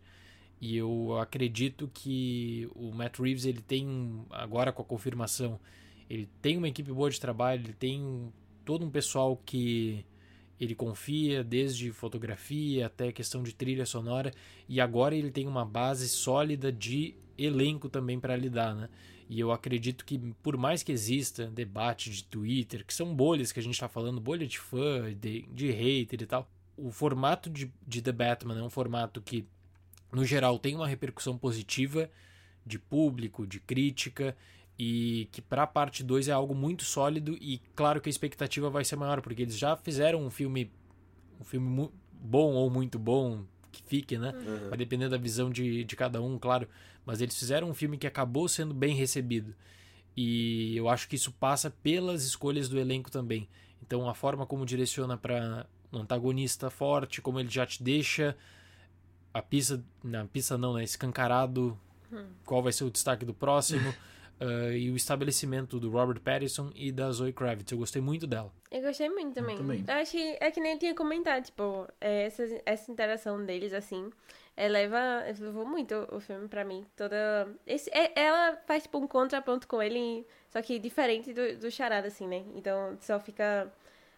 E 0.60 0.76
eu 0.76 1.18
acredito 1.20 1.90
que 1.94 2.68
o 2.76 2.92
Matt 2.92 3.20
Reeves, 3.20 3.46
ele 3.46 3.62
tem, 3.62 4.26
agora 4.32 4.72
com 4.72 4.82
a 4.82 4.86
confirmação, 4.86 5.60
ele 6.10 6.28
tem 6.42 6.58
uma 6.58 6.68
equipe 6.68 6.92
boa 6.92 7.10
de 7.10 7.20
trabalho, 7.20 7.64
ele 7.64 7.74
tem 7.74 8.32
todo 8.66 8.86
um 8.86 8.90
pessoal 8.90 9.40
que 9.46 10.06
ele 10.60 10.74
confia, 10.74 11.44
desde 11.44 11.92
fotografia 11.92 12.88
até 12.88 13.12
questão 13.12 13.44
de 13.44 13.54
trilha 13.54 13.86
sonora, 13.86 14.34
e 14.68 14.82
agora 14.82 15.16
ele 15.16 15.30
tem 15.30 15.48
uma 15.48 15.64
base 15.64 16.10
sólida 16.10 16.72
de 16.72 17.14
elenco 17.38 17.88
também 17.90 18.20
para 18.20 18.36
lidar, 18.36 18.74
né? 18.74 18.90
E 19.30 19.40
eu 19.40 19.52
acredito 19.52 20.06
que, 20.06 20.18
por 20.42 20.58
mais 20.58 20.82
que 20.82 20.92
exista 20.92 21.48
debate 21.48 22.10
de 22.10 22.24
Twitter, 22.24 22.86
que 22.86 22.94
são 22.94 23.14
bolhas 23.14 23.52
que 23.52 23.60
a 23.60 23.64
gente 23.64 23.80
tá 23.80 23.88
falando, 23.88 24.22
bolha 24.22 24.48
de 24.48 24.58
fã, 24.58 25.14
de, 25.14 25.44
de 25.54 25.70
hater 25.70 26.22
e 26.22 26.26
tal, 26.26 26.50
o 26.78 26.92
formato 26.92 27.50
de, 27.50 27.72
de 27.86 28.02
The 28.02 28.12
Batman 28.12 28.60
é 28.60 28.64
um 28.64 28.70
formato 28.70 29.22
que, 29.22 29.46
no 30.12 30.26
geral, 30.26 30.58
tem 30.60 30.76
uma 30.76 30.88
repercussão 30.88 31.38
positiva 31.38 32.10
de 32.66 32.78
público, 32.80 33.46
de 33.48 33.60
crítica, 33.60 34.36
e 34.78 35.28
que 35.32 35.42
pra 35.42 35.66
parte 35.66 36.04
2 36.04 36.28
é 36.28 36.32
algo 36.32 36.54
muito 36.54 36.84
sólido 36.84 37.36
e 37.42 37.60
claro 37.76 38.00
que 38.00 38.10
a 38.10 38.12
expectativa 38.12 38.70
vai 38.70 38.86
ser 38.86 38.96
maior, 38.96 39.22
porque 39.22 39.42
eles 39.42 39.58
já 39.58 39.76
fizeram 39.76 40.24
um 40.24 40.30
filme 40.30 40.72
um 41.40 41.44
filme 41.44 41.90
bom 42.12 42.54
ou 42.54 42.70
muito 42.70 42.98
bom, 43.00 43.44
que 43.72 43.82
fique, 43.84 44.18
né? 44.18 44.34
Aham. 44.40 44.70
Vai 44.70 44.78
depender 44.78 45.10
da 45.10 45.18
visão 45.18 45.50
de, 45.50 45.84
de 45.84 45.96
cada 45.96 46.22
um, 46.22 46.38
claro. 46.38 46.68
Mas 47.06 47.22
eles 47.22 47.38
fizeram 47.38 47.70
um 47.70 47.74
filme 47.74 47.98
que 47.98 48.08
acabou 48.08 48.48
sendo 48.48 48.74
bem 48.74 48.96
recebido. 48.96 49.56
E 50.16 50.76
eu 50.76 50.90
acho 50.90 51.08
que 51.08 51.16
isso 51.16 51.32
passa 51.32 51.70
pelas 51.70 52.24
escolhas 52.24 52.68
do 52.68 52.80
elenco 52.80 53.12
também. 53.12 53.48
Então 53.82 54.10
a 54.10 54.16
forma 54.16 54.46
como 54.46 54.66
direciona 54.66 55.16
para 55.16 55.68
um 55.94 56.00
antagonista 56.00 56.70
forte, 56.70 57.22
como 57.22 57.40
ele 57.40 57.50
já 57.50 57.66
te 57.66 57.84
deixa 57.84 58.36
a 59.34 59.42
pista, 59.42 59.84
na 60.04 60.26
pista 60.26 60.58
não, 60.58 60.74
né, 60.76 60.84
escancarado 60.84 61.78
qual 62.46 62.64
vai 62.64 62.72
ser 62.72 62.84
o 62.86 62.90
destaque 62.92 63.26
do 63.26 63.34
próximo. 63.34 63.94
ah, 64.40 64.72
e 64.72 64.90
o 64.90 64.96
estabelecimento 64.96 65.80
do 65.80 65.90
Robert 65.90 66.20
Pattinson 66.22 66.72
e 66.76 66.92
da 66.92 67.12
Zoe 67.12 67.34
Kravitz. 67.34 67.72
Eu 67.72 67.78
gostei 67.78 68.02
muito 68.02 68.26
dela. 68.28 68.52
Eu 68.72 68.82
gostei 68.82 69.10
muito 69.10 69.34
também. 69.34 69.58
também. 69.58 69.84
Eu 69.88 69.94
acho 69.96 70.12
que 70.12 70.38
é 70.40 70.52
que 70.52 70.60
nem 70.60 70.74
eu 70.74 70.80
tinha 70.80 70.96
comentado, 70.96 71.44
tipo, 71.44 71.88
é, 72.00 72.24
essa, 72.26 72.44
essa 72.66 72.92
interação 72.92 73.44
deles, 73.46 73.74
assim, 73.74 74.10
eleva, 74.56 75.24
elevou 75.28 75.66
muito 75.66 76.08
o 76.12 76.20
filme 76.20 76.48
pra 76.48 76.64
mim. 76.64 76.86
Toda. 76.96 77.48
Esse, 77.66 77.90
é- 77.92 78.12
ela 78.20 78.58
faz, 78.66 78.84
tipo, 78.84 78.98
um 78.98 79.08
contraponto 79.08 79.68
com 79.68 79.82
ele, 79.82 80.26
só 80.50 80.62
que 80.62 80.80
diferente 80.80 81.34
do, 81.34 81.58
do 81.58 81.72
charada, 81.72 82.08
assim, 82.08 82.28
né? 82.28 82.44
Então 82.56 82.98
só 83.02 83.20
fica 83.20 83.72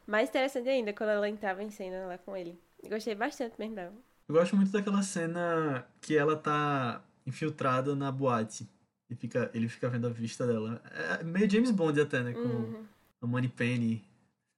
mais 0.06 0.30
interessante 0.30 0.68
ainda 0.70 0.94
quando 0.94 1.10
ela 1.10 1.30
entrava 1.30 1.64
em 1.64 1.70
cena 1.70 2.06
lá 2.08 2.18
com 2.18 2.36
ele. 2.36 2.60
Eu 2.84 2.90
gostei 2.90 3.14
bastante 3.16 3.56
mesmo 3.60 3.76
dela. 3.76 3.94
Eu 4.30 4.36
gosto 4.36 4.56
muito 4.56 4.72
daquela 4.72 5.02
cena 5.02 5.86
que 6.00 6.16
ela 6.16 6.36
tá 6.38 7.02
infiltrada 7.26 7.96
na 7.96 8.12
boate. 8.12 8.70
E 9.10 9.16
fica, 9.16 9.50
ele 9.56 9.68
fica 9.68 9.90
vendo 9.90 10.06
a 10.06 10.12
vista 10.12 10.46
dela. 10.46 10.80
É 11.20 11.24
meio 11.24 11.50
James 11.50 11.72
Bond 11.72 12.00
até, 12.00 12.22
né? 12.22 12.34
Com 12.34 12.40
Uhum. 12.48 12.86
a 13.24 13.26
Money 13.28 13.50
Penny 13.50 14.06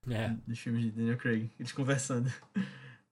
É. 0.09 0.35
dos 0.45 0.59
filmes 0.59 0.83
de 0.83 0.91
Daniel 0.91 1.17
Craig. 1.17 1.49
Eles 1.57 1.71
conversando. 1.71 2.29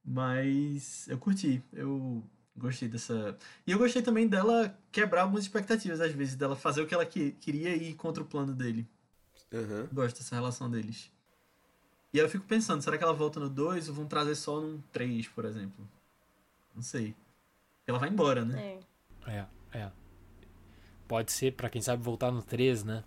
Mas 0.04 1.08
eu 1.08 1.18
curti. 1.18 1.64
Eu 1.72 2.22
gostei 2.58 2.90
dessa. 2.90 3.38
E 3.66 3.72
eu 3.72 3.78
gostei 3.78 4.02
também 4.02 4.28
dela 4.28 4.78
quebrar 4.92 5.22
algumas 5.22 5.44
expectativas, 5.44 6.02
às 6.02 6.12
vezes, 6.12 6.36
dela 6.36 6.58
fazer 6.58 6.82
o 6.82 6.88
que 6.88 6.94
ela 6.94 7.06
que- 7.06 7.32
queria 7.40 7.74
e 7.74 7.92
ir 7.92 7.96
contra 7.96 8.22
o 8.22 8.26
plano 8.26 8.54
dele. 8.54 8.86
Aham. 9.54 9.88
Gosto 9.94 10.18
dessa 10.18 10.36
relação 10.36 10.70
deles. 10.70 11.10
E 12.14 12.20
aí 12.20 12.26
eu 12.26 12.30
fico 12.30 12.44
pensando, 12.46 12.82
será 12.82 12.98
que 12.98 13.04
ela 13.04 13.14
volta 13.14 13.40
no 13.40 13.48
2 13.50 13.88
ou 13.88 13.96
vão 13.96 14.06
trazer 14.06 14.36
só 14.36 14.60
num 14.60 14.82
3, 14.92 15.28
por 15.28 15.46
exemplo? 15.46 15.88
Não 16.76 16.82
sei. 16.82 17.16
Ela 17.86 18.00
vai 18.00 18.10
embora, 18.10 18.46
né? 18.46 18.80
É. 19.26 19.40
É, 19.74 19.80
é. 19.80 19.92
Pode 21.08 21.32
ser, 21.32 21.54
pra 21.54 21.70
quem 21.70 21.82
sabe, 21.82 22.04
voltar 22.04 22.32
no 22.32 22.42
3, 22.44 22.84
né? 22.84 23.04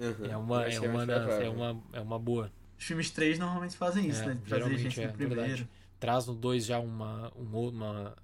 Aham. 0.00 0.26
É 0.30 0.36
uma, 0.36 0.64
é 0.66 0.70
que 0.70 0.78
uma, 0.80 1.06
das- 1.06 1.40
é 1.40 1.48
uma, 1.48 1.82
é 1.92 2.00
uma 2.00 2.18
boa. 2.18 2.50
Os 2.78 2.84
filmes 2.84 3.10
3 3.10 3.38
normalmente 3.38 3.76
fazem 3.76 4.08
isso, 4.08 4.22
É, 4.22 4.26
né? 4.26 4.34
De 4.34 4.40
trazer 4.40 4.48
geralmente 4.48 4.82
gente 4.82 5.00
é, 5.00 5.06
no 5.06 5.12
primeiro. 5.14 5.40
verdade. 5.40 5.68
Traz 5.98 6.26
no 6.26 6.34
2 6.34 6.66
já 6.66 6.78
uma, 6.78 7.32
um 7.36 7.68
uma, 7.68 8.16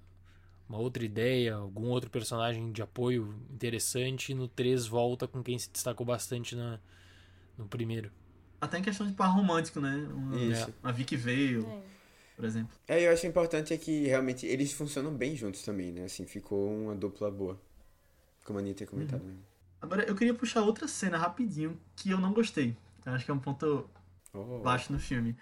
uma 0.69 0.77
outra 0.77 1.03
ideia, 1.03 1.55
algum 1.55 1.87
outro 1.87 2.09
personagem 2.09 2.71
de 2.71 2.81
apoio 2.81 3.33
interessante, 3.51 4.31
e 4.31 4.35
no 4.35 4.47
3 4.47 4.85
volta 4.85 5.27
com 5.27 5.41
quem 5.41 5.57
se 5.57 5.71
destacou 5.71 6.05
bastante 6.05 6.55
na, 6.55 6.79
no 7.57 7.65
primeiro. 7.67 8.11
Até 8.61 8.77
em 8.77 8.81
questão 8.81 9.07
de 9.07 9.13
par 9.13 9.27
romântico, 9.33 9.81
né? 9.81 9.95
Uma, 10.13 10.37
Isso. 10.37 10.73
uma 10.83 10.91
Vicky 10.93 11.17
Vale, 11.17 11.65
É. 11.65 11.81
por 12.35 12.45
exemplo. 12.45 12.75
É, 12.87 13.05
eu 13.07 13.11
acho 13.13 13.25
importante 13.27 13.73
é 13.73 13.77
que 13.77 14.05
realmente 14.07 14.45
eles 14.45 14.73
funcionam 14.73 15.13
bem 15.13 15.35
juntos 15.35 15.63
também, 15.63 15.91
né? 15.91 16.03
Assim, 16.05 16.25
ficou 16.25 16.69
uma 16.71 16.95
dupla 16.95 17.31
boa. 17.31 17.59
Como 18.45 18.59
a 18.59 18.61
Anitta 18.61 18.79
tinha 18.79 18.87
comentado 18.87 19.21
Uhum. 19.21 19.27
mesmo. 19.27 19.43
Agora, 19.81 20.03
eu 20.03 20.15
queria 20.15 20.33
puxar 20.33 20.61
outra 20.61 20.87
cena 20.87 21.17
rapidinho 21.17 21.79
que 21.95 22.09
eu 22.11 22.19
não 22.19 22.33
gostei. 22.33 22.75
Eu 23.05 23.13
acho 23.13 23.25
que 23.25 23.31
é 23.31 23.33
um 23.33 23.39
ponto 23.39 23.89
Oh. 24.33 24.59
baixo 24.61 24.91
no 24.91 24.99
filme. 24.99 25.35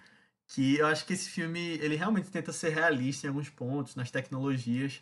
Que 0.48 0.78
eu 0.78 0.88
acho 0.88 1.06
que 1.06 1.14
esse 1.14 1.30
filme, 1.30 1.60
ele 1.80 1.96
realmente 1.96 2.30
tenta 2.32 2.52
ser 2.52 2.70
realista 2.70 3.26
em 3.28 3.30
alguns 3.30 3.50
pontos, 3.50 3.96
nas 3.96 4.12
tecnologias, 4.12 5.02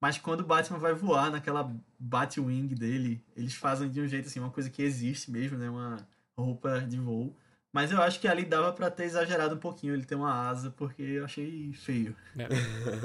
Mas 0.00 0.18
quando 0.18 0.40
o 0.42 0.46
Batman 0.46 0.78
vai 0.78 0.94
voar 0.94 1.30
naquela 1.30 1.74
Batwing 1.98 2.68
dele, 2.68 3.24
eles 3.36 3.54
fazem 3.54 3.90
de 3.90 4.00
um 4.00 4.06
jeito 4.08 4.28
assim, 4.28 4.40
uma 4.40 4.50
coisa 4.50 4.70
que 4.70 4.82
existe 4.82 5.30
mesmo, 5.30 5.58
né? 5.58 5.68
Uma 5.70 6.08
roupa 6.36 6.80
de 6.80 6.98
voo. 7.00 7.36
Mas 7.72 7.92
eu 7.92 8.00
acho 8.00 8.18
que 8.18 8.26
ali 8.26 8.44
dava 8.44 8.72
para 8.72 8.90
ter 8.90 9.04
exagerado 9.04 9.54
um 9.54 9.58
pouquinho 9.58 9.92
ele 9.92 10.04
ter 10.04 10.14
uma 10.14 10.32
asa, 10.32 10.70
porque 10.70 11.02
eu 11.02 11.24
achei 11.24 11.70
feio. 11.74 12.16
É. 12.36 12.46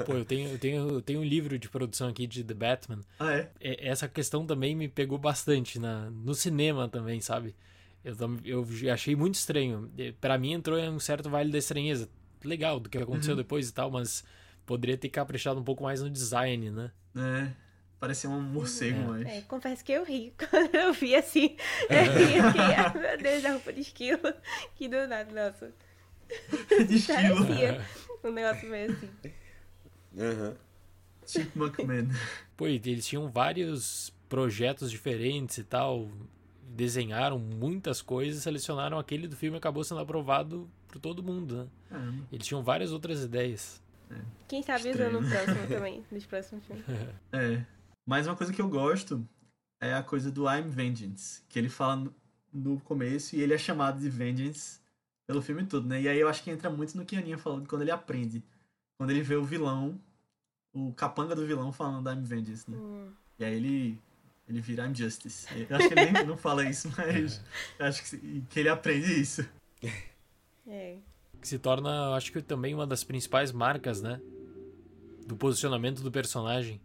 Pô, 0.04 0.14
eu 0.14 0.24
tenho, 0.24 0.50
eu, 0.50 0.58
tenho, 0.58 0.88
eu 0.88 1.02
tenho 1.02 1.20
um 1.20 1.24
livro 1.24 1.58
de 1.58 1.68
produção 1.68 2.08
aqui 2.08 2.26
de 2.26 2.42
The 2.42 2.54
Batman. 2.54 3.00
Ah, 3.18 3.34
é? 3.34 3.50
Essa 3.60 4.08
questão 4.08 4.46
também 4.46 4.74
me 4.74 4.88
pegou 4.88 5.18
bastante 5.18 5.78
na, 5.78 6.10
no 6.10 6.34
cinema 6.34 6.88
também, 6.88 7.20
sabe? 7.20 7.54
Eu, 8.02 8.16
eu 8.44 8.66
achei 8.92 9.14
muito 9.14 9.34
estranho. 9.34 9.90
para 10.20 10.38
mim 10.38 10.52
entrou 10.52 10.78
em 10.78 10.90
um 10.90 10.98
certo 10.98 11.28
vale 11.28 11.52
da 11.52 11.58
estranheza. 11.58 12.08
Legal 12.42 12.78
do 12.78 12.88
que 12.90 12.98
aconteceu 12.98 13.32
uhum. 13.32 13.38
depois 13.38 13.68
e 13.68 13.72
tal, 13.72 13.90
mas 13.90 14.24
poderia 14.66 14.96
ter 14.96 15.08
caprichado 15.08 15.60
um 15.60 15.64
pouco 15.64 15.82
mais 15.82 16.02
no 16.02 16.10
design, 16.10 16.70
né? 16.70 16.90
É. 17.16 17.63
Parecia 18.04 18.28
um 18.28 18.38
morcego, 18.38 18.98
é. 18.98 19.06
mas. 19.06 19.26
É, 19.26 19.40
confesso 19.48 19.82
que 19.82 19.90
eu 19.90 20.04
ri 20.04 20.34
quando 20.50 20.74
eu 20.74 20.92
vi 20.92 21.16
assim. 21.16 21.56
Eu 21.88 22.02
ri, 22.12 22.36
eu 22.36 22.44
fiquei, 22.48 22.74
ah, 22.76 22.92
meu 22.94 23.16
Deus, 23.16 23.44
a 23.46 23.52
roupa 23.52 23.72
de 23.72 23.80
esquilo. 23.80 24.34
Que 24.74 24.88
do 24.88 25.08
nada, 25.08 25.32
nossa. 25.32 25.72
De 26.86 26.96
esquilo. 26.96 27.46
um 28.22 28.30
negócio 28.30 28.68
meio 28.68 28.92
assim. 28.92 29.08
Aham. 30.18 30.48
Uhum. 30.48 30.54
Chipmunkman. 31.26 32.08
Pô, 32.58 32.66
e 32.68 32.74
eles 32.74 33.06
tinham 33.06 33.30
vários 33.30 34.12
projetos 34.28 34.90
diferentes 34.90 35.56
e 35.56 35.64
tal. 35.64 36.06
Desenharam 36.62 37.38
muitas 37.38 38.02
coisas, 38.02 38.42
selecionaram 38.42 38.98
aquele 38.98 39.26
do 39.26 39.34
filme 39.34 39.56
e 39.56 39.58
acabou 39.58 39.82
sendo 39.82 40.02
aprovado 40.02 40.70
por 40.88 40.98
todo 40.98 41.22
mundo, 41.22 41.56
né? 41.56 41.68
É. 42.30 42.34
Eles 42.34 42.46
tinham 42.46 42.62
várias 42.62 42.92
outras 42.92 43.24
ideias. 43.24 43.82
É. 44.10 44.20
Quem 44.46 44.62
sabe 44.62 44.90
usando 44.90 45.22
no 45.22 45.26
próximo 45.26 45.66
também, 45.72 46.04
nos 46.12 46.26
próximos 46.26 46.66
filmes. 46.66 46.84
É. 47.32 47.64
Mas 48.06 48.26
uma 48.26 48.36
coisa 48.36 48.52
que 48.52 48.60
eu 48.60 48.68
gosto 48.68 49.26
é 49.80 49.94
a 49.94 50.02
coisa 50.02 50.30
do 50.30 50.44
I'm 50.48 50.68
Vengeance, 50.68 51.42
que 51.48 51.58
ele 51.58 51.68
fala 51.68 52.10
no 52.52 52.80
começo 52.80 53.34
e 53.34 53.40
ele 53.40 53.52
é 53.52 53.58
chamado 53.58 54.00
de 54.00 54.08
Vengeance 54.08 54.80
pelo 55.26 55.42
filme 55.42 55.64
todo, 55.64 55.86
né? 55.86 56.02
E 56.02 56.08
aí 56.08 56.18
eu 56.18 56.28
acho 56.28 56.42
que 56.42 56.50
entra 56.50 56.70
muito 56.70 56.96
no 56.96 57.04
que 57.04 57.16
a 57.16 57.18
Aninha 57.18 57.38
falou 57.38 57.60
de 57.60 57.68
quando 57.68 57.82
ele 57.82 57.90
aprende. 57.90 58.42
Quando 58.96 59.10
ele 59.10 59.22
vê 59.22 59.34
o 59.34 59.44
vilão, 59.44 60.00
o 60.72 60.92
capanga 60.92 61.34
do 61.34 61.46
vilão 61.46 61.72
falando 61.72 62.10
I'm 62.10 62.22
Vengeance, 62.22 62.70
né? 62.70 62.76
Hum. 62.76 63.10
E 63.38 63.44
aí 63.44 63.54
ele 63.54 64.00
ele 64.46 64.60
vira 64.60 64.86
I'm 64.86 64.94
Justice. 64.94 65.46
Eu 65.68 65.76
acho 65.76 65.88
que 65.88 65.94
ele 65.94 66.12
nem 66.12 66.24
não 66.26 66.36
fala 66.36 66.68
isso, 66.68 66.92
mas 66.96 67.42
eu 67.78 67.86
acho 67.86 68.02
que, 68.04 68.42
que 68.42 68.60
ele 68.60 68.68
aprende 68.68 69.20
isso. 69.20 69.46
É. 70.66 70.98
Que 71.40 71.48
se 71.48 71.58
torna, 71.58 72.14
acho 72.14 72.32
que 72.32 72.42
também 72.42 72.74
uma 72.74 72.86
das 72.86 73.02
principais 73.02 73.52
marcas, 73.52 74.02
né? 74.02 74.20
Do 75.26 75.36
posicionamento 75.36 76.02
do 76.02 76.12
personagem. 76.12 76.80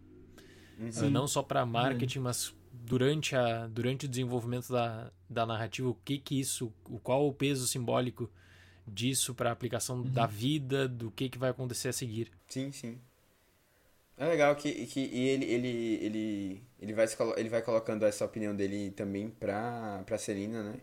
Uhum. 0.80 1.10
Não 1.10 1.28
só 1.28 1.42
para 1.42 1.66
marketing, 1.66 2.18
uhum. 2.18 2.24
mas 2.24 2.54
durante, 2.72 3.36
a, 3.36 3.66
durante 3.66 4.06
o 4.06 4.08
desenvolvimento 4.08 4.72
da, 4.72 5.12
da 5.28 5.44
narrativa, 5.44 5.88
o 5.88 5.94
que 5.94 6.18
que 6.18 6.40
isso, 6.40 6.72
o 6.88 6.98
qual 6.98 7.28
o 7.28 7.32
peso 7.34 7.66
simbólico 7.66 8.30
disso 8.86 9.34
para 9.34 9.50
a 9.50 9.52
aplicação 9.52 9.96
uhum. 9.96 10.10
da 10.10 10.26
vida, 10.26 10.88
do 10.88 11.10
que 11.10 11.28
que 11.28 11.38
vai 11.38 11.50
acontecer 11.50 11.88
a 11.88 11.92
seguir. 11.92 12.30
Sim, 12.48 12.72
sim. 12.72 12.98
É 14.16 14.26
legal 14.26 14.54
que, 14.56 14.86
que 14.86 15.00
e 15.00 15.28
ele, 15.28 15.44
ele, 15.46 15.68
ele, 16.02 16.62
ele, 16.80 16.92
vai, 16.92 17.06
ele 17.36 17.48
vai 17.48 17.62
colocando 17.62 18.04
essa 18.04 18.24
opinião 18.24 18.54
dele 18.54 18.90
também 18.90 19.30
pra, 19.30 20.02
pra 20.04 20.18
Celina, 20.18 20.62
né? 20.62 20.74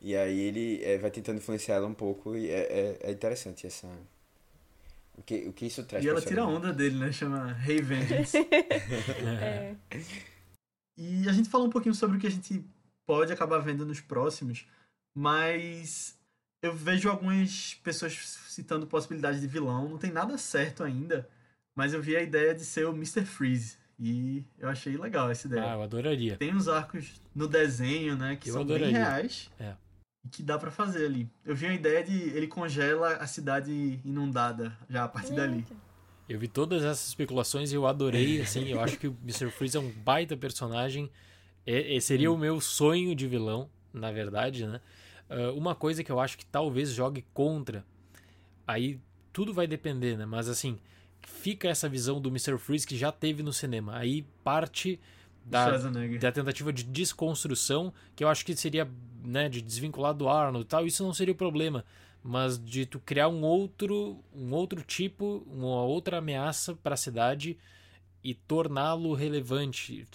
E 0.00 0.16
aí 0.16 0.40
ele 0.40 0.82
é, 0.82 0.96
vai 0.96 1.10
tentando 1.10 1.38
influenciar 1.38 1.76
ela 1.76 1.86
um 1.86 1.92
pouco 1.92 2.34
e 2.34 2.48
é, 2.48 2.96
é, 3.02 3.10
é 3.10 3.12
interessante 3.12 3.66
essa, 3.66 3.86
o 5.20 5.22
que, 5.22 5.48
o 5.48 5.52
que 5.52 5.66
isso 5.66 5.84
traz 5.84 6.04
E 6.04 6.08
ela 6.08 6.20
tira 6.20 6.42
a 6.42 6.46
onda 6.46 6.72
dele, 6.72 6.96
né? 6.96 7.12
Chama 7.12 7.56
Hey 7.66 7.80
Vengeance. 7.80 8.36
é. 9.40 9.76
E 10.96 11.28
a 11.28 11.32
gente 11.32 11.48
falou 11.48 11.66
um 11.66 11.70
pouquinho 11.70 11.94
sobre 11.94 12.16
o 12.16 12.20
que 12.20 12.26
a 12.26 12.30
gente 12.30 12.64
pode 13.06 13.32
acabar 13.32 13.58
vendo 13.58 13.84
nos 13.84 14.00
próximos, 14.00 14.66
mas 15.14 16.18
eu 16.62 16.74
vejo 16.74 17.08
algumas 17.08 17.74
pessoas 17.82 18.12
citando 18.48 18.86
possibilidade 18.86 19.40
de 19.40 19.46
vilão. 19.46 19.88
Não 19.88 19.98
tem 19.98 20.10
nada 20.10 20.36
certo 20.38 20.82
ainda, 20.82 21.28
mas 21.76 21.92
eu 21.92 22.00
vi 22.00 22.16
a 22.16 22.22
ideia 22.22 22.54
de 22.54 22.64
ser 22.64 22.86
o 22.86 22.92
Mr. 22.92 23.24
Freeze. 23.24 23.78
E 23.98 24.42
eu 24.58 24.68
achei 24.68 24.96
legal 24.96 25.30
essa 25.30 25.46
ideia. 25.46 25.64
Ah, 25.64 25.74
eu 25.74 25.82
adoraria. 25.82 26.38
Tem 26.38 26.54
uns 26.54 26.68
arcos 26.68 27.20
no 27.34 27.46
desenho, 27.46 28.16
né, 28.16 28.36
que 28.36 28.48
eu 28.48 28.54
são 28.54 28.62
adoraria. 28.62 28.86
bem 28.86 28.96
reais. 28.96 29.50
É 29.60 29.74
que 30.30 30.42
dá 30.42 30.58
para 30.58 30.70
fazer 30.70 31.06
ali. 31.06 31.28
Eu 31.44 31.54
vi 31.54 31.66
a 31.66 31.72
ideia 31.72 32.04
de 32.04 32.14
ele 32.30 32.46
congela 32.46 33.14
a 33.14 33.26
cidade 33.26 34.00
inundada 34.04 34.76
já 34.88 35.04
a 35.04 35.08
partir 35.08 35.30
Eita. 35.30 35.42
dali. 35.42 35.66
Eu 36.28 36.38
vi 36.38 36.46
todas 36.46 36.84
essas 36.84 37.08
especulações 37.08 37.72
e 37.72 37.74
eu 37.74 37.86
adorei, 37.86 38.40
assim, 38.40 38.68
eu 38.68 38.80
acho 38.80 38.96
que 38.98 39.08
o 39.08 39.16
Mr. 39.22 39.50
Freeze 39.50 39.76
é 39.76 39.80
um 39.80 39.90
baita 39.90 40.36
personagem. 40.36 41.10
É, 41.66 41.96
é, 41.96 42.00
seria 42.00 42.30
o 42.30 42.38
meu 42.38 42.60
sonho 42.60 43.14
de 43.14 43.26
vilão, 43.26 43.68
na 43.92 44.12
verdade, 44.12 44.66
né? 44.66 44.80
Uh, 45.28 45.56
uma 45.56 45.74
coisa 45.74 46.04
que 46.04 46.10
eu 46.10 46.20
acho 46.20 46.38
que 46.38 46.46
talvez 46.46 46.90
jogue 46.90 47.24
contra, 47.34 47.84
aí 48.66 49.00
tudo 49.32 49.52
vai 49.52 49.66
depender, 49.66 50.16
né? 50.16 50.24
Mas 50.24 50.48
assim, 50.48 50.78
fica 51.20 51.68
essa 51.68 51.88
visão 51.88 52.20
do 52.20 52.28
Mr. 52.28 52.58
Freeze 52.58 52.86
que 52.86 52.96
já 52.96 53.10
teve 53.10 53.42
no 53.42 53.52
cinema. 53.52 53.96
Aí 53.96 54.24
parte 54.44 55.00
da, 55.44 55.76
da 55.76 56.32
tentativa 56.32 56.72
de 56.72 56.84
desconstrução, 56.84 57.92
que 58.14 58.22
eu 58.22 58.28
acho 58.28 58.44
que 58.44 58.54
seria 58.54 58.88
né, 59.22 59.48
de 59.48 59.60
desvincular 59.62 60.14
do 60.14 60.28
Arnold 60.28 60.64
e 60.64 60.68
tal, 60.68 60.86
isso 60.86 61.02
não 61.02 61.12
seria 61.12 61.32
o 61.32 61.36
problema. 61.36 61.84
Mas 62.22 62.62
de 62.62 62.84
tu 62.84 63.00
criar 63.00 63.28
um 63.28 63.42
outro, 63.42 64.22
um 64.34 64.52
outro 64.52 64.82
tipo, 64.82 65.46
uma 65.46 65.82
outra 65.82 66.18
ameaça 66.18 66.74
para 66.74 66.94
a 66.94 66.98
cidade 66.98 67.56
e 68.22 68.34
torná-lo 68.34 69.14
relevante. 69.14 70.06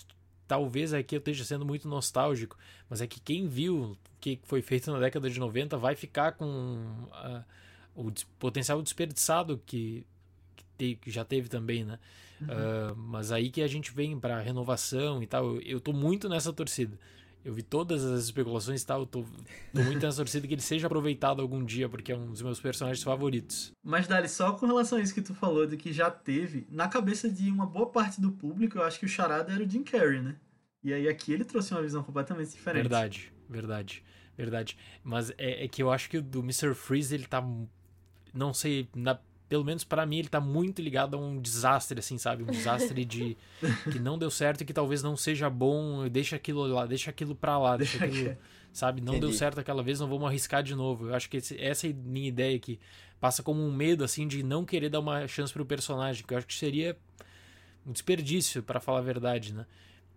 Talvez 0.47 0.93
aqui 0.93 1.15
eu 1.15 1.19
esteja 1.19 1.43
sendo 1.43 1.65
muito 1.65 1.87
nostálgico, 1.87 2.57
mas 2.87 3.01
é 3.01 3.07
que 3.07 3.19
quem 3.19 3.47
viu 3.47 3.91
o 3.93 3.97
que 4.19 4.39
foi 4.43 4.61
feito 4.61 4.91
na 4.91 4.99
década 4.99 5.29
de 5.29 5.39
90 5.39 5.77
vai 5.77 5.95
ficar 5.95 6.33
com 6.33 6.45
uh, 6.45 7.43
o 7.95 8.11
potencial 8.37 8.81
desperdiçado 8.81 9.59
que, 9.65 10.05
que, 10.55 10.63
te, 10.77 10.95
que 10.95 11.11
já 11.11 11.25
teve 11.25 11.49
também, 11.49 11.83
né? 11.83 11.97
Uhum. 12.41 12.47
Uh, 12.47 12.95
mas 12.95 13.31
aí 13.31 13.49
que 13.49 13.61
a 13.61 13.67
gente 13.67 13.91
vem 13.91 14.19
para 14.19 14.39
renovação 14.41 15.23
e 15.23 15.27
tal. 15.27 15.55
Eu, 15.55 15.61
eu 15.61 15.79
tô 15.79 15.93
muito 15.93 16.29
nessa 16.29 16.51
torcida. 16.51 16.99
Eu 17.45 17.53
vi 17.53 17.61
todas 17.61 18.03
as 18.03 18.23
especulações 18.23 18.81
e 18.81 18.85
tal, 18.87 19.01
eu 19.01 19.05
tô, 19.05 19.23
tô 19.71 19.83
muito 19.83 20.03
nessa 20.03 20.17
torcida 20.17 20.47
que 20.47 20.55
ele 20.55 20.61
seja 20.63 20.87
aproveitado 20.87 21.43
algum 21.43 21.63
dia, 21.63 21.87
porque 21.87 22.11
é 22.11 22.17
um 22.17 22.31
dos 22.31 22.41
meus 22.41 22.59
personagens 22.59 23.03
favoritos. 23.03 23.71
Mas, 23.83 24.07
Dali, 24.07 24.27
só 24.27 24.53
com 24.53 24.65
relação 24.65 24.97
a 24.97 25.01
isso 25.01 25.13
que 25.13 25.21
tu 25.21 25.35
falou, 25.35 25.67
de 25.67 25.77
que 25.77 25.93
já 25.93 26.09
teve, 26.09 26.65
na 26.71 26.87
cabeça 26.87 27.29
de 27.29 27.51
uma 27.51 27.67
boa 27.67 27.85
parte 27.85 28.19
do 28.19 28.31
público, 28.31 28.79
eu 28.79 28.83
acho 28.83 28.97
que 28.97 29.05
o 29.05 29.07
Charada 29.07 29.53
era 29.53 29.63
o 29.63 29.69
Jim 29.69 29.83
Carrey, 29.83 30.23
né? 30.23 30.37
E 30.83 30.91
aí 30.91 31.07
aqui 31.07 31.33
ele 31.33 31.45
trouxe 31.45 31.71
uma 31.71 31.83
visão 31.83 32.01
completamente 32.01 32.49
diferente. 32.49 32.81
Verdade, 32.81 33.31
verdade, 33.47 34.03
verdade. 34.35 34.77
Mas 35.03 35.29
é, 35.37 35.65
é 35.65 35.67
que 35.67 35.83
eu 35.83 35.91
acho 35.91 36.09
que 36.09 36.17
o 36.17 36.23
do 36.23 36.39
Mr. 36.39 36.73
Freeze, 36.73 37.13
ele 37.13 37.27
tá. 37.27 37.47
Não 38.33 38.55
sei, 38.55 38.89
na 38.95 39.19
pelo 39.47 39.63
menos 39.63 39.83
para 39.83 40.05
mim, 40.05 40.19
ele 40.19 40.27
tá 40.27 40.39
muito 40.39 40.81
ligado 40.81 41.15
a 41.15 41.19
um 41.19 41.39
desastre, 41.39 41.99
assim, 41.99 42.17
sabe? 42.17 42.43
Um 42.43 42.47
desastre 42.47 43.05
de 43.05 43.37
que 43.91 43.99
não 43.99 44.17
deu 44.17 44.31
certo 44.31 44.61
e 44.61 44.65
que 44.65 44.73
talvez 44.73 45.03
não 45.03 45.15
seja 45.15 45.49
bom, 45.49 46.07
deixa 46.09 46.35
aquilo 46.35 46.65
lá, 46.65 46.85
deixa 46.85 47.09
aquilo 47.09 47.35
pra 47.35 47.57
lá, 47.57 47.77
deixa 47.77 48.03
aquilo, 48.03 48.35
sabe? 48.73 49.01
Não 49.01 49.13
Entendi. 49.13 49.27
deu 49.27 49.37
certo 49.37 49.59
aquela 49.59 49.83
vez, 49.83 49.99
não 49.99 50.07
vamos 50.07 50.27
arriscar 50.27 50.63
de 50.63 50.73
novo. 50.73 51.09
Eu 51.09 51.15
acho 51.15 51.29
que 51.29 51.37
esse, 51.37 51.59
essa 51.61 51.87
é 51.87 51.91
a 51.91 51.93
minha 51.93 52.27
ideia 52.27 52.55
aqui. 52.55 52.79
Passa 53.19 53.43
como 53.43 53.61
um 53.61 53.71
medo, 53.71 54.03
assim, 54.03 54.27
de 54.27 54.41
não 54.43 54.65
querer 54.65 54.89
dar 54.89 54.99
uma 54.99 55.27
chance 55.27 55.53
pro 55.53 55.65
personagem, 55.65 56.25
que 56.25 56.33
eu 56.33 56.37
acho 56.37 56.47
que 56.47 56.55
seria 56.55 56.97
um 57.85 57.91
desperdício, 57.91 58.63
para 58.63 58.79
falar 58.79 58.99
a 58.99 59.03
verdade, 59.03 59.53
né? 59.53 59.65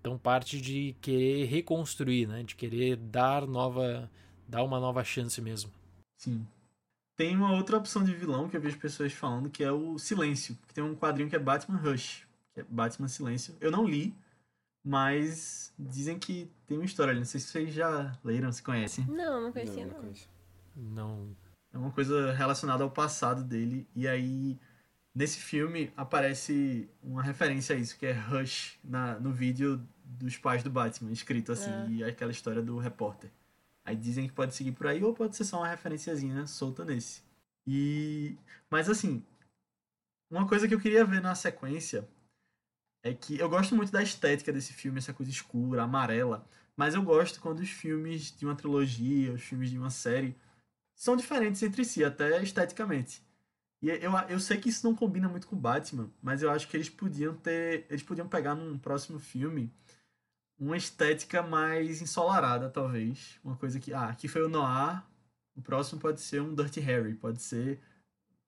Então 0.01 0.17
parte 0.17 0.61
de 0.61 0.97
querer 1.01 1.45
reconstruir, 1.47 2.27
né? 2.27 2.43
De 2.43 2.55
querer 2.55 2.97
dar 2.97 3.47
nova, 3.47 4.11
dar 4.49 4.63
uma 4.63 4.81
nova 4.81 5.05
chance 5.05 5.41
mesmo. 5.41 5.71
Sim. 6.17 6.47
Tem 7.19 7.35
uma 7.35 7.51
outra 7.51 7.77
opção 7.77 8.05
de 8.05 8.15
vilão 8.15 8.49
que 8.49 8.57
eu 8.57 8.61
vejo 8.61 8.79
pessoas 8.79 9.13
falando, 9.13 9.51
que 9.51 9.65
é 9.65 9.73
o 9.73 9.99
Silêncio. 9.99 10.57
Que 10.69 10.73
tem 10.73 10.85
um 10.85 10.95
quadrinho 10.95 11.29
que 11.29 11.35
é 11.35 11.39
Batman 11.39 11.77
Rush, 11.77 12.25
que 12.55 12.61
é 12.61 12.63
Batman 12.63 13.09
Silêncio. 13.09 13.57
Eu 13.61 13.73
não 13.73 13.85
li, 13.85 14.15
mas 14.85 15.75
dizem 15.77 16.17
que 16.17 16.49
tem 16.65 16.79
uma 16.79 16.85
história 16.85 17.11
ali. 17.11 17.19
Não 17.19 17.27
sei 17.27 17.41
se 17.41 17.49
vocês 17.49 17.75
já 17.75 18.17
leram, 18.23 18.53
se 18.53 18.63
conhecem. 18.63 19.05
Não, 19.07 19.41
não 19.41 19.53
conhecia, 19.53 19.85
não. 19.85 20.01
Não. 20.01 20.13
não. 20.77 21.37
É 21.73 21.77
uma 21.77 21.91
coisa 21.91 22.33
relacionada 22.33 22.85
ao 22.85 22.91
passado 22.91 23.43
dele. 23.43 23.89
E 23.97 24.07
aí, 24.07 24.57
nesse 25.13 25.41
filme, 25.41 25.93
aparece 25.97 26.89
uma 27.03 27.21
referência 27.21 27.75
a 27.75 27.79
isso, 27.81 27.99
que 27.99 28.07
é 28.07 28.13
Rush, 28.13 28.79
na, 28.85 29.19
no 29.19 29.33
vídeo 29.33 29.85
dos 30.05 30.37
pais 30.37 30.63
do 30.63 30.71
Batman, 30.71 31.11
escrito 31.11 31.51
assim, 31.51 31.69
é. 31.69 31.91
e 31.91 32.05
aquela 32.05 32.31
história 32.31 32.63
do 32.63 32.79
repórter. 32.79 33.29
Aí 33.89 33.97
dizem 33.97 34.29
que 34.29 34.35
pode 34.35 34.55
seguir 34.55 34.73
por 34.73 34.87
aí 34.87 35.03
ou 35.03 35.15
pode 35.15 35.35
ser 35.35 35.45
só 35.45 35.59
uma 35.59 35.69
referenciazinha 35.69 36.47
solta 36.47 36.85
nesse. 36.85 37.23
E 37.67 38.37
mas 38.71 38.91
assim, 38.91 39.25
uma 40.31 40.47
coisa 40.47 40.69
que 40.69 40.75
eu 40.75 40.81
queria 40.81 41.07
ver 41.07 41.23
na 41.23 41.35
sequência 41.35 42.07
é 43.03 43.15
que 43.15 43.39
eu 43.39 43.49
gosto 43.49 43.75
muito 43.75 43.91
da 43.91 44.03
estética 44.03 44.53
desse 44.53 44.75
filme, 44.75 44.99
essa 44.99 45.15
coisa 45.15 45.33
escura, 45.33 45.85
amarela, 45.85 46.47
mas 46.77 46.95
eu 46.95 47.03
gosto 47.03 47.41
quando 47.41 47.61
os 47.61 47.71
filmes 47.71 48.31
de 48.37 48.45
uma 48.45 48.55
trilogia, 48.55 49.33
os 49.33 49.43
filmes 49.43 49.71
de 49.71 49.79
uma 49.79 49.89
série 49.89 50.37
são 50.95 51.17
diferentes 51.17 51.63
entre 51.63 51.83
si, 51.83 52.05
até 52.05 52.43
esteticamente. 52.43 53.23
E 53.81 53.89
eu, 53.89 54.13
eu 54.29 54.41
sei 54.41 54.59
que 54.59 54.69
isso 54.69 54.87
não 54.87 54.95
combina 54.95 55.29
muito 55.31 55.47
com 55.47 55.57
Batman, 55.57 56.11
mas 56.23 56.43
eu 56.43 56.51
acho 56.51 56.69
que 56.69 56.77
eles 56.77 56.91
podiam 56.91 57.35
ter. 57.35 57.87
Eles 57.89 58.03
podiam 58.03 58.29
pegar 58.29 58.55
num 58.55 58.79
próximo 58.79 59.19
filme 59.19 59.73
uma 60.59 60.77
estética 60.77 61.43
mais 61.43 62.03
ensolarada, 62.03 62.69
talvez. 62.69 63.39
Uma 63.45 63.57
coisa 63.57 63.79
que. 63.79 63.93
Ah, 63.93 64.09
aqui 64.09 64.27
foi 64.29 64.43
o 64.43 64.49
Noir, 64.49 65.03
o 65.57 65.63
próximo 65.63 66.01
pode 66.01 66.21
ser 66.21 66.43
um 66.43 66.55
Dirty 66.55 66.81
Harry, 66.81 67.15
pode 67.15 67.43
ser 67.43 67.81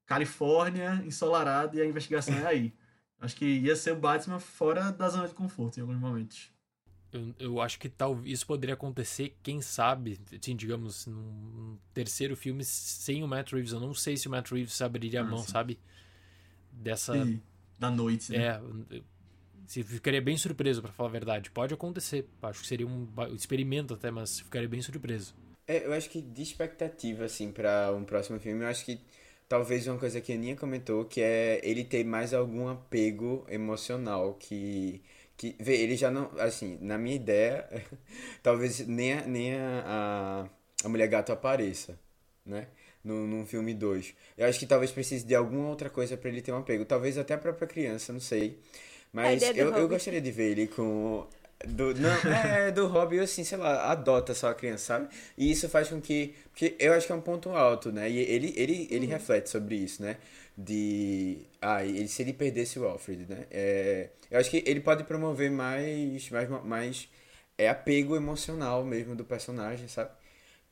Califórnia, 0.06 1.02
ensolarado 1.06 1.76
e 1.76 1.80
a 1.80 1.86
investigação 1.86 2.34
é 2.34 2.46
aí. 2.46 2.74
Acho 3.20 3.36
que 3.36 3.44
ia 3.44 3.76
ser 3.76 3.92
o 3.92 3.96
Batman 3.96 4.40
fora 4.40 4.90
da 4.90 5.08
zona 5.08 5.28
de 5.28 5.34
conforto 5.34 5.76
em 5.76 5.82
alguns 5.82 5.98
momentos. 5.98 6.50
Eu, 7.12 7.34
eu 7.38 7.60
acho 7.60 7.78
que 7.78 7.88
tal 7.88 8.24
isso 8.24 8.46
poderia 8.46 8.74
acontecer, 8.74 9.36
quem 9.42 9.60
sabe, 9.60 10.18
assim, 10.32 10.54
digamos, 10.54 11.06
num 11.06 11.76
terceiro 11.92 12.36
filme 12.36 12.64
sem 12.64 13.22
o 13.22 13.28
Matt 13.28 13.52
Reeves. 13.52 13.72
Eu 13.72 13.80
não 13.80 13.92
sei 13.92 14.16
se 14.16 14.28
o 14.28 14.30
Matt 14.30 14.52
Reeves 14.52 14.80
abriria 14.80 15.20
a 15.20 15.24
ah, 15.24 15.26
mão, 15.26 15.42
sim. 15.42 15.50
sabe? 15.50 15.78
Dessa. 16.72 17.16
E, 17.16 17.42
da 17.78 17.90
noite, 17.90 18.32
né? 18.32 18.38
É. 18.38 18.62
Se 19.70 19.84
ficaria 19.84 20.20
bem 20.20 20.36
surpreso, 20.36 20.82
para 20.82 20.90
falar 20.90 21.10
a 21.10 21.12
verdade. 21.12 21.48
Pode 21.48 21.72
acontecer. 21.72 22.26
Acho 22.42 22.60
que 22.60 22.66
seria 22.66 22.88
um 22.88 23.06
experimento 23.32 23.94
até, 23.94 24.10
mas 24.10 24.40
ficaria 24.40 24.68
bem 24.68 24.82
surpreso. 24.82 25.32
É, 25.64 25.86
eu 25.86 25.92
acho 25.92 26.10
que 26.10 26.20
de 26.20 26.42
expectativa, 26.42 27.24
assim, 27.24 27.52
para 27.52 27.92
um 27.92 28.02
próximo 28.02 28.40
filme, 28.40 28.64
eu 28.64 28.66
acho 28.66 28.84
que 28.84 29.00
talvez 29.48 29.86
uma 29.86 29.96
coisa 29.96 30.20
que 30.20 30.32
a 30.32 30.34
Aninha 30.34 30.56
comentou, 30.56 31.04
que 31.04 31.20
é 31.20 31.60
ele 31.62 31.84
ter 31.84 32.02
mais 32.02 32.34
algum 32.34 32.66
apego 32.66 33.46
emocional 33.48 34.34
que 34.34 35.00
que 35.36 35.54
vê, 35.60 35.76
ele 35.76 35.96
já 35.96 36.10
não, 36.10 36.32
assim, 36.40 36.76
na 36.82 36.98
minha 36.98 37.14
ideia, 37.14 37.64
talvez 38.42 38.84
nem 38.88 39.12
a, 39.12 39.24
nem 39.24 39.54
a, 39.54 40.50
a, 40.84 40.88
Mulher 40.88 41.06
Gato 41.06 41.30
apareça, 41.30 41.96
né? 42.44 42.66
No, 43.04 43.24
num 43.24 43.46
filme 43.46 43.72
2. 43.72 44.14
Eu 44.36 44.48
acho 44.48 44.58
que 44.58 44.66
talvez 44.66 44.90
precise 44.90 45.24
de 45.24 45.34
alguma 45.34 45.68
outra 45.68 45.88
coisa 45.88 46.16
para 46.16 46.28
ele 46.28 46.42
ter 46.42 46.52
um 46.52 46.58
apego. 46.58 46.84
Talvez 46.84 47.16
até 47.16 47.34
a 47.34 47.38
própria 47.38 47.68
criança, 47.68 48.12
não 48.12 48.20
sei. 48.20 48.58
Mas 49.12 49.42
eu, 49.42 49.74
eu 49.76 49.88
gostaria 49.88 50.20
de 50.20 50.30
ver 50.30 50.52
ele 50.52 50.66
com 50.68 51.26
do, 51.66 51.94
não, 51.94 52.10
é, 52.32 52.70
do 52.70 52.86
hobby, 52.86 53.20
assim, 53.20 53.44
sei 53.44 53.58
lá, 53.58 53.90
adota 53.90 54.34
só 54.34 54.50
a 54.50 54.54
criança, 54.54 54.84
sabe? 54.84 55.08
E 55.36 55.50
isso 55.50 55.68
faz 55.68 55.88
com 55.88 56.00
que. 56.00 56.34
Porque 56.50 56.74
eu 56.78 56.92
acho 56.94 57.06
que 57.06 57.12
é 57.12 57.14
um 57.14 57.20
ponto 57.20 57.50
alto, 57.50 57.92
né? 57.92 58.08
E 58.08 58.18
ele, 58.18 58.52
ele, 58.56 58.88
ele 58.90 59.06
uhum. 59.06 59.12
reflete 59.12 59.50
sobre 59.50 59.76
isso, 59.76 60.02
né? 60.02 60.16
De. 60.56 61.38
Ah, 61.60 61.84
ele, 61.84 62.08
se 62.08 62.22
ele 62.22 62.32
perdesse 62.32 62.78
o 62.78 62.86
Alfred, 62.86 63.26
né? 63.28 63.46
É, 63.50 64.08
eu 64.30 64.38
acho 64.40 64.50
que 64.50 64.62
ele 64.66 64.80
pode 64.80 65.04
promover 65.04 65.50
mais. 65.50 66.30
mais, 66.30 66.48
mais 66.64 67.08
é 67.58 67.68
apego 67.68 68.16
emocional 68.16 68.82
mesmo 68.84 69.14
do 69.14 69.24
personagem, 69.24 69.86
sabe? 69.86 70.10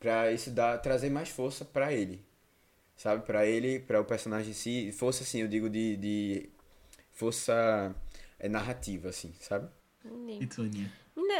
Pra 0.01 0.32
isso 0.32 0.51
dar, 0.51 0.78
trazer 0.78 1.10
mais 1.10 1.28
força 1.28 1.65
para 1.65 1.93
ele, 1.93 2.24
sabe? 2.97 3.27
Para 3.27 3.47
ele, 3.47 3.81
para 3.81 4.01
o 4.01 4.05
personagem 4.05 4.51
em 4.52 4.55
si. 4.55 4.93
Força, 4.93 5.23
assim, 5.23 5.43
eu 5.43 5.48
digo 5.48 5.69
de. 5.69 5.97
de 5.97 6.48
força 7.12 7.94
é, 8.39 8.48
narrativa, 8.48 9.09
assim, 9.09 9.32
sabe? 9.40 9.69
E 10.40 10.47
tu, 10.47 10.62
Aninha? 10.62 10.90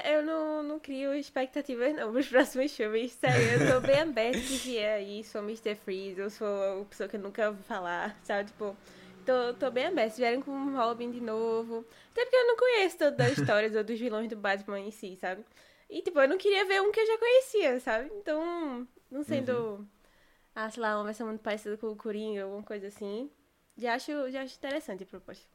Eu 0.05 0.25
não, 0.25 0.63
não 0.63 0.81
crio 0.81 1.15
expectativas 1.15 1.95
não 1.95 2.13
pros 2.13 2.29
próximos 2.29 2.75
filmes. 2.75 3.13
Sério, 3.13 3.63
eu 3.63 3.75
tô 3.75 3.87
bem 3.87 4.01
aberta 4.01 4.39
que 4.39 4.57
vier 4.57 4.97
aí, 4.97 5.23
sou 5.23 5.43
Mr. 5.43 5.75
Freeze, 5.77 6.21
eu 6.21 6.31
sou 6.31 6.83
a 6.83 6.85
pessoa 6.85 7.09
que 7.09 7.17
eu 7.17 7.21
nunca 7.21 7.49
ouvi 7.49 7.63
falar, 7.63 8.19
sabe? 8.25 8.49
Tipo, 8.51 8.77
tô, 9.25 9.55
tô 9.55 9.71
bem 9.71 9.87
aberta. 9.87 10.11
Se 10.11 10.21
vierem 10.21 10.41
com 10.41 10.51
um 10.51 10.77
Robin 10.77 11.11
de 11.11 11.21
novo. 11.21 11.85
Até 12.11 12.25
porque 12.25 12.37
eu 12.37 12.47
não 12.47 12.57
conheço 12.57 12.99
toda 12.99 13.25
a 13.25 13.31
história 13.31 13.85
dos 13.85 13.99
vilões 13.99 14.29
do 14.29 14.37
Batman 14.37 14.81
em 14.81 14.91
si, 14.91 15.17
sabe? 15.17 15.45
E, 15.89 16.03
tipo, 16.03 16.19
eu 16.19 16.29
não 16.29 16.37
queria 16.37 16.65
ver 16.65 16.83
um 16.83 16.91
que 16.91 17.01
eu 17.01 17.07
já 17.07 17.19
conhecia, 17.19 17.81
sabe? 17.81 18.11
Então, 18.15 18.87
não 19.11 19.23
sendo. 19.23 19.53
Uhum. 19.53 19.87
Ah, 20.55 20.71
sei 20.71 20.83
lá, 20.83 20.97
uma 20.97 21.05
versão 21.05 21.27
muito 21.27 21.41
parecida 21.41 21.77
com 21.77 21.89
o 21.89 21.97
Coringa, 21.97 22.43
alguma 22.43 22.63
coisa 22.63 22.89
assim. 22.89 23.31
Já 23.77 23.95
acho, 23.95 24.31
já 24.31 24.43
acho 24.43 24.57
interessante 24.57 25.05
a 25.05 25.07
proposta. 25.07 25.47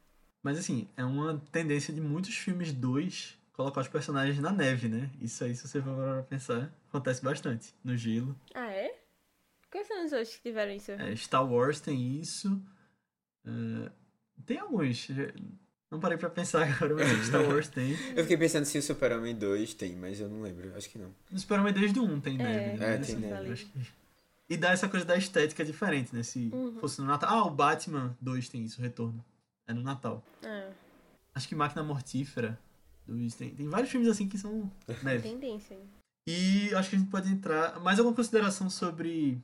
Mas 0.44 0.58
assim, 0.58 0.86
é 0.94 1.02
uma 1.02 1.42
tendência 1.50 1.92
de 1.92 2.02
muitos 2.02 2.36
filmes 2.36 2.70
2 2.70 3.38
colocar 3.54 3.80
os 3.80 3.88
personagens 3.88 4.38
na 4.38 4.52
neve, 4.52 4.88
né? 4.88 5.10
Isso 5.20 5.42
aí, 5.42 5.56
se 5.56 5.66
você 5.66 5.80
for 5.80 5.94
para 5.94 6.22
pensar, 6.24 6.70
acontece 6.88 7.24
bastante. 7.24 7.74
No 7.82 7.96
gelo. 7.96 8.36
Ah, 8.54 8.70
é? 8.70 8.94
Quais 9.70 9.88
são 9.88 10.04
os 10.04 10.12
outros 10.12 10.36
que 10.36 10.42
tiveram 10.42 10.72
isso? 10.72 10.92
É, 10.92 11.16
Star 11.16 11.50
Wars 11.50 11.80
tem 11.80 12.20
isso. 12.20 12.62
Uh, 13.46 13.90
tem 14.44 14.58
alguns. 14.58 15.08
Não 15.90 15.98
parei 15.98 16.18
pra 16.18 16.28
pensar 16.28 16.68
agora, 16.68 16.94
mas 16.94 17.26
Star 17.26 17.42
Wars 17.42 17.68
tem. 17.68 17.92
eu 18.14 18.22
fiquei 18.24 18.36
pensando 18.36 18.66
se 18.66 18.76
o 18.76 18.82
Super-Homem 18.82 19.34
2 19.34 19.72
tem, 19.74 19.96
mas 19.96 20.20
eu 20.20 20.28
não 20.28 20.42
lembro. 20.42 20.76
Acho 20.76 20.90
que 20.90 20.98
não. 20.98 21.14
O 21.32 21.38
Super-Homem 21.38 21.72
desde 21.72 21.98
o 21.98 22.04
1 22.04 22.20
tem 22.20 22.34
é, 22.34 22.42
neve. 22.42 22.78
Né? 22.78 22.94
É, 22.94 22.98
tem 22.98 23.16
neve. 23.16 23.66
E 24.50 24.58
dá 24.58 24.72
essa 24.72 24.88
coisa 24.88 25.06
da 25.06 25.16
estética 25.16 25.64
diferente, 25.64 26.14
né? 26.14 26.22
Se 26.22 26.50
uhum. 26.52 26.76
fosse 26.80 27.00
no 27.00 27.06
Natal. 27.06 27.30
Ah, 27.30 27.46
o 27.46 27.50
Batman 27.50 28.14
2 28.20 28.48
tem 28.50 28.62
isso, 28.62 28.78
o 28.78 28.82
Retorno. 28.82 29.24
É 29.66 29.72
no 29.72 29.82
Natal. 29.82 30.22
É. 30.42 30.70
Acho 31.34 31.48
que 31.48 31.54
Máquina 31.54 31.82
Mortífera. 31.82 32.58
Tem, 33.38 33.54
tem 33.54 33.68
vários 33.68 33.90
filmes 33.90 34.08
assim 34.08 34.28
que 34.28 34.38
são 34.38 34.70
neve. 35.02 35.28
Tendência. 35.28 35.78
E 36.26 36.74
acho 36.74 36.90
que 36.90 36.96
a 36.96 36.98
gente 36.98 37.10
pode 37.10 37.30
entrar. 37.30 37.80
Mais 37.80 37.98
alguma 37.98 38.16
consideração 38.16 38.70
sobre 38.70 39.42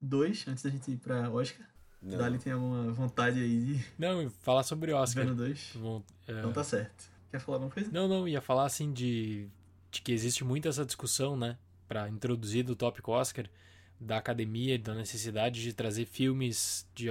dois, 0.00 0.46
antes 0.48 0.62
da 0.62 0.70
gente 0.70 0.90
ir 0.90 0.96
pra 0.96 1.30
Oscar? 1.30 1.66
Não. 2.02 2.18
Dali 2.18 2.38
tem 2.38 2.52
alguma 2.52 2.92
vontade 2.92 3.40
aí 3.40 3.64
de. 3.64 3.84
Não, 3.98 4.28
falar 4.42 4.62
sobre 4.62 4.92
Oscar. 4.92 5.24
Vendo 5.24 5.36
dois? 5.36 5.72
Bom, 5.74 6.02
é... 6.26 6.38
Então 6.38 6.52
tá 6.52 6.62
certo. 6.62 7.10
Quer 7.30 7.40
falar 7.40 7.56
alguma 7.56 7.72
coisa? 7.72 7.90
Não, 7.90 8.06
não, 8.06 8.28
ia 8.28 8.40
falar 8.40 8.66
assim 8.66 8.92
de, 8.92 9.48
de 9.90 10.02
que 10.02 10.12
existe 10.12 10.44
muito 10.44 10.68
essa 10.68 10.84
discussão, 10.84 11.36
né? 11.36 11.56
Pra 11.88 12.08
introduzir 12.08 12.62
do 12.62 12.76
tópico 12.76 13.10
Oscar, 13.12 13.48
da 13.98 14.18
academia, 14.18 14.78
da 14.78 14.94
necessidade 14.94 15.62
de 15.62 15.72
trazer 15.72 16.04
filmes 16.04 16.86
de 16.94 17.08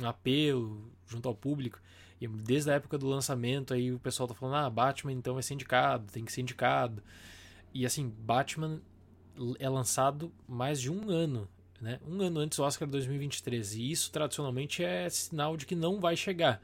um 0.00 0.06
apelo 0.06 0.90
junto 1.06 1.28
ao 1.28 1.34
público. 1.34 1.80
E 2.20 2.26
desde 2.26 2.70
a 2.70 2.74
época 2.74 2.96
do 2.96 3.06
lançamento 3.06 3.74
aí 3.74 3.92
o 3.92 3.98
pessoal 3.98 4.26
tá 4.28 4.34
falando, 4.34 4.56
ah, 4.56 4.70
Batman 4.70 5.12
então 5.12 5.34
vai 5.34 5.42
ser 5.42 5.54
indicado, 5.54 6.10
tem 6.10 6.24
que 6.24 6.32
ser 6.32 6.40
indicado. 6.40 7.02
E 7.74 7.84
assim, 7.84 8.08
Batman 8.08 8.80
é 9.58 9.68
lançado 9.68 10.32
mais 10.48 10.80
de 10.80 10.90
um 10.90 11.10
ano, 11.10 11.48
né? 11.80 12.00
Um 12.06 12.22
ano 12.22 12.40
antes 12.40 12.56
do 12.56 12.64
Oscar 12.64 12.88
2023. 12.88 13.74
E 13.74 13.90
isso 13.90 14.10
tradicionalmente 14.10 14.82
é 14.82 15.08
sinal 15.10 15.56
de 15.56 15.66
que 15.66 15.74
não 15.74 16.00
vai 16.00 16.16
chegar. 16.16 16.62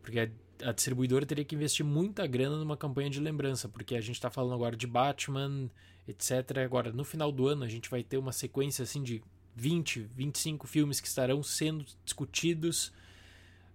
Porque 0.00 0.30
a 0.62 0.72
distribuidora 0.72 1.26
teria 1.26 1.44
que 1.44 1.54
investir 1.54 1.84
muita 1.84 2.26
grana 2.26 2.56
numa 2.56 2.76
campanha 2.76 3.10
de 3.10 3.20
lembrança, 3.20 3.68
porque 3.68 3.96
a 3.96 4.00
gente 4.00 4.16
está 4.16 4.30
falando 4.30 4.54
agora 4.54 4.76
de 4.76 4.86
Batman, 4.86 5.68
etc. 6.06 6.58
Agora, 6.64 6.92
no 6.92 7.04
final 7.04 7.32
do 7.32 7.48
ano, 7.48 7.64
a 7.64 7.68
gente 7.68 7.90
vai 7.90 8.02
ter 8.02 8.18
uma 8.18 8.32
sequência 8.32 8.82
assim 8.82 9.02
de 9.02 9.22
20, 9.56 10.00
25 10.14 10.66
filmes 10.66 11.00
que 11.00 11.08
estarão 11.08 11.42
sendo 11.42 11.84
discutidos 12.04 12.92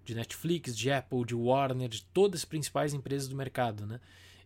de 0.04 0.16
Netflix, 0.16 0.76
de 0.76 0.92
Apple, 0.92 1.24
de 1.26 1.36
Warner, 1.36 1.88
de 1.88 2.04
todas 2.06 2.42
as 2.42 2.46
principais 2.46 2.94
empresas 2.94 3.28
do 3.28 3.36
mercado, 3.36 3.86
né? 3.86 4.00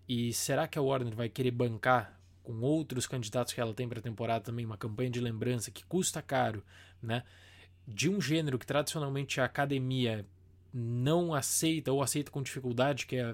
E 0.08 0.34
será 0.34 0.68
que 0.68 0.78
a 0.78 0.82
Warner 0.82 1.16
vai 1.16 1.30
querer 1.30 1.52
bancar 1.52 2.20
com 2.44 2.60
outros 2.60 3.08
candidatos 3.08 3.54
que 3.54 3.62
ela 3.62 3.74
tem 3.74 3.88
para 3.88 4.00
a 4.00 4.04
temporada 4.04 4.44
também 4.44 4.66
uma 4.66 4.78
campanha 4.78 5.10
de 5.10 5.22
lembrança 5.22 5.72
que 5.72 5.86
custa 5.86 6.22
caro, 6.22 6.64
né? 7.02 7.24
De 7.88 8.10
um 8.10 8.20
gênero 8.20 8.60
que 8.60 8.66
tradicionalmente 8.66 9.40
a 9.40 9.46
academia 9.46 10.26
não 10.74 11.34
aceita 11.34 11.92
ou 11.92 12.02
aceita 12.02 12.32
com 12.32 12.42
dificuldade, 12.42 13.06
que 13.06 13.16
é 13.16 13.34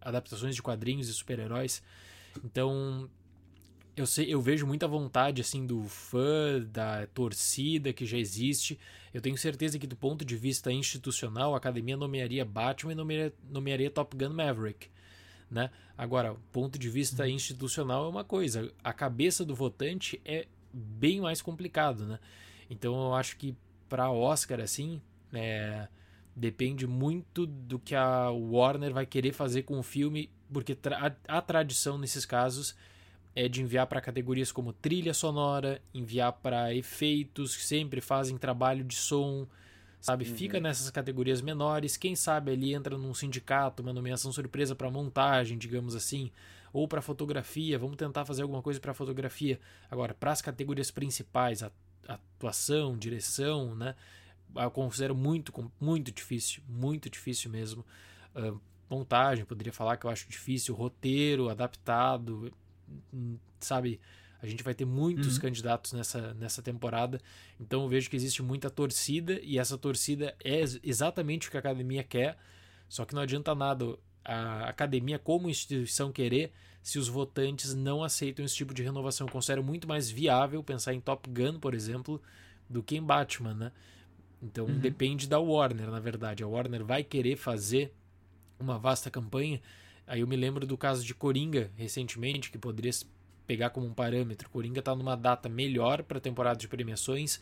adaptações 0.00 0.54
de 0.54 0.62
quadrinhos 0.62 1.08
e 1.08 1.12
super-heróis. 1.12 1.82
Então, 2.44 3.10
eu 3.96 4.06
sei, 4.06 4.26
eu 4.32 4.40
vejo 4.42 4.66
muita 4.66 4.86
vontade 4.86 5.40
assim 5.40 5.66
do 5.66 5.84
fã, 5.84 6.60
da 6.70 7.06
torcida 7.06 7.94
que 7.94 8.04
já 8.04 8.18
existe. 8.18 8.78
Eu 9.12 9.22
tenho 9.22 9.38
certeza 9.38 9.78
que 9.78 9.86
do 9.86 9.96
ponto 9.96 10.22
de 10.22 10.36
vista 10.36 10.70
institucional, 10.70 11.54
a 11.54 11.56
academia 11.56 11.96
nomearia 11.96 12.44
Batman 12.44 12.92
e 12.92 12.94
nomearia, 12.94 13.32
nomearia 13.48 13.90
Top 13.90 14.14
Gun 14.14 14.34
Maverick, 14.34 14.88
né? 15.50 15.70
Agora, 15.96 16.36
ponto 16.52 16.78
de 16.78 16.90
vista 16.90 17.22
uhum. 17.22 17.30
institucional 17.30 18.04
é 18.04 18.08
uma 18.08 18.22
coisa, 18.22 18.70
a 18.84 18.92
cabeça 18.92 19.46
do 19.46 19.54
votante 19.54 20.20
é 20.26 20.46
bem 20.70 21.22
mais 21.22 21.40
complicado, 21.40 22.04
né? 22.04 22.18
Então 22.68 22.94
eu 23.06 23.14
acho 23.14 23.38
que 23.38 23.56
para 23.88 24.10
Oscar 24.10 24.60
assim, 24.60 25.00
é, 25.32 25.88
depende 26.34 26.86
muito 26.86 27.46
do 27.46 27.78
que 27.78 27.94
a 27.94 28.30
Warner 28.30 28.92
vai 28.92 29.06
querer 29.06 29.32
fazer 29.32 29.62
com 29.62 29.78
o 29.78 29.82
filme, 29.82 30.28
porque 30.52 30.74
tra 30.74 31.14
a, 31.26 31.38
a 31.38 31.40
tradição 31.40 31.96
nesses 31.96 32.26
casos 32.26 32.76
é 33.36 33.48
de 33.48 33.60
enviar 33.60 33.86
para 33.86 34.00
categorias 34.00 34.50
como 34.50 34.72
trilha 34.72 35.12
sonora, 35.12 35.82
enviar 35.92 36.32
para 36.32 36.74
efeitos, 36.74 37.54
que 37.54 37.62
sempre 37.62 38.00
fazem 38.00 38.38
trabalho 38.38 38.82
de 38.82 38.94
som, 38.96 39.46
sabe? 40.00 40.26
Uhum. 40.26 40.34
Fica 40.34 40.58
nessas 40.58 40.90
categorias 40.90 41.42
menores. 41.42 41.98
Quem 41.98 42.16
sabe 42.16 42.52
ali 42.52 42.72
entra 42.72 42.96
num 42.96 43.12
sindicato, 43.12 43.82
uma 43.82 43.92
nomeação 43.92 44.32
surpresa 44.32 44.74
para 44.74 44.90
montagem, 44.90 45.58
digamos 45.58 45.94
assim, 45.94 46.32
ou 46.72 46.88
para 46.88 47.02
fotografia. 47.02 47.78
Vamos 47.78 47.96
tentar 47.96 48.24
fazer 48.24 48.40
alguma 48.40 48.62
coisa 48.62 48.80
para 48.80 48.94
fotografia. 48.94 49.60
Agora, 49.90 50.14
para 50.14 50.32
as 50.32 50.40
categorias 50.40 50.90
principais, 50.90 51.62
atuação, 52.08 52.96
direção, 52.96 53.74
né? 53.74 53.94
Eu 54.54 54.70
considero 54.70 55.14
muito, 55.14 55.52
muito 55.78 56.10
difícil, 56.10 56.62
muito 56.66 57.10
difícil 57.10 57.50
mesmo. 57.50 57.84
Uh, 58.34 58.58
montagem, 58.88 59.44
poderia 59.44 59.74
falar 59.74 59.98
que 59.98 60.06
eu 60.06 60.10
acho 60.10 60.26
difícil, 60.26 60.74
roteiro 60.74 61.50
adaptado, 61.50 62.50
sabe, 63.60 64.00
A 64.40 64.46
gente 64.46 64.62
vai 64.62 64.74
ter 64.74 64.84
muitos 64.84 65.36
uhum. 65.36 65.42
candidatos 65.42 65.92
nessa, 65.92 66.34
nessa 66.34 66.62
temporada, 66.62 67.20
então 67.58 67.82
eu 67.82 67.88
vejo 67.88 68.08
que 68.10 68.16
existe 68.16 68.42
muita 68.42 68.70
torcida 68.70 69.40
e 69.42 69.58
essa 69.58 69.78
torcida 69.78 70.34
é 70.44 70.62
exatamente 70.82 71.48
o 71.48 71.50
que 71.50 71.56
a 71.56 71.60
academia 71.60 72.04
quer, 72.04 72.36
só 72.88 73.04
que 73.04 73.14
não 73.14 73.22
adianta 73.22 73.54
nada 73.54 73.98
a 74.24 74.68
academia, 74.68 75.18
como 75.18 75.48
instituição, 75.48 76.10
querer 76.12 76.52
se 76.82 76.98
os 76.98 77.08
votantes 77.08 77.74
não 77.74 78.02
aceitam 78.02 78.44
esse 78.44 78.54
tipo 78.54 78.74
de 78.74 78.82
renovação. 78.82 79.26
Eu 79.26 79.32
considero 79.32 79.62
muito 79.62 79.88
mais 79.88 80.10
viável 80.10 80.62
pensar 80.62 80.94
em 80.94 81.00
Top 81.00 81.28
Gun, 81.28 81.58
por 81.58 81.74
exemplo, 81.74 82.20
do 82.68 82.82
que 82.82 82.96
em 82.96 83.02
Batman, 83.02 83.54
né? 83.54 83.72
Então 84.42 84.66
uhum. 84.66 84.78
depende 84.78 85.28
da 85.28 85.38
Warner, 85.38 85.90
na 85.90 86.00
verdade. 86.00 86.42
A 86.42 86.46
Warner 86.46 86.84
vai 86.84 87.02
querer 87.02 87.36
fazer 87.36 87.92
uma 88.58 88.78
vasta 88.78 89.10
campanha. 89.10 89.60
Aí 90.06 90.20
eu 90.20 90.26
me 90.26 90.36
lembro 90.36 90.66
do 90.66 90.76
caso 90.76 91.04
de 91.04 91.14
Coringa 91.14 91.70
recentemente, 91.76 92.50
que 92.50 92.58
poderia 92.58 92.92
pegar 93.46 93.70
como 93.70 93.86
um 93.86 93.94
parâmetro. 93.94 94.48
Coringa 94.50 94.80
está 94.80 94.94
numa 94.94 95.16
data 95.16 95.48
melhor 95.48 96.02
para 96.02 96.18
a 96.18 96.20
temporada 96.20 96.58
de 96.58 96.68
premiações. 96.68 97.40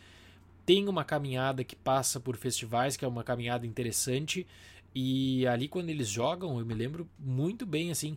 Tem 0.64 0.88
uma 0.88 1.04
caminhada 1.04 1.62
que 1.62 1.76
passa 1.76 2.18
por 2.18 2.36
festivais, 2.36 2.96
que 2.96 3.04
é 3.04 3.08
uma 3.08 3.22
caminhada 3.22 3.66
interessante. 3.66 4.46
E 4.94 5.46
ali 5.46 5.68
quando 5.68 5.90
eles 5.90 6.08
jogam, 6.08 6.58
eu 6.58 6.64
me 6.64 6.74
lembro 6.74 7.08
muito 7.18 7.66
bem 7.66 7.90
assim, 7.90 8.16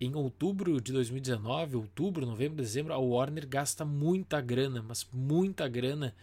em 0.00 0.14
outubro 0.14 0.80
de 0.80 0.92
2019, 0.92 1.76
outubro, 1.76 2.26
novembro, 2.26 2.56
dezembro, 2.56 2.92
a 2.92 2.98
Warner 2.98 3.46
gasta 3.48 3.84
muita 3.84 4.40
grana, 4.40 4.84
mas 4.86 5.06
muita 5.12 5.68
grana 5.68 6.14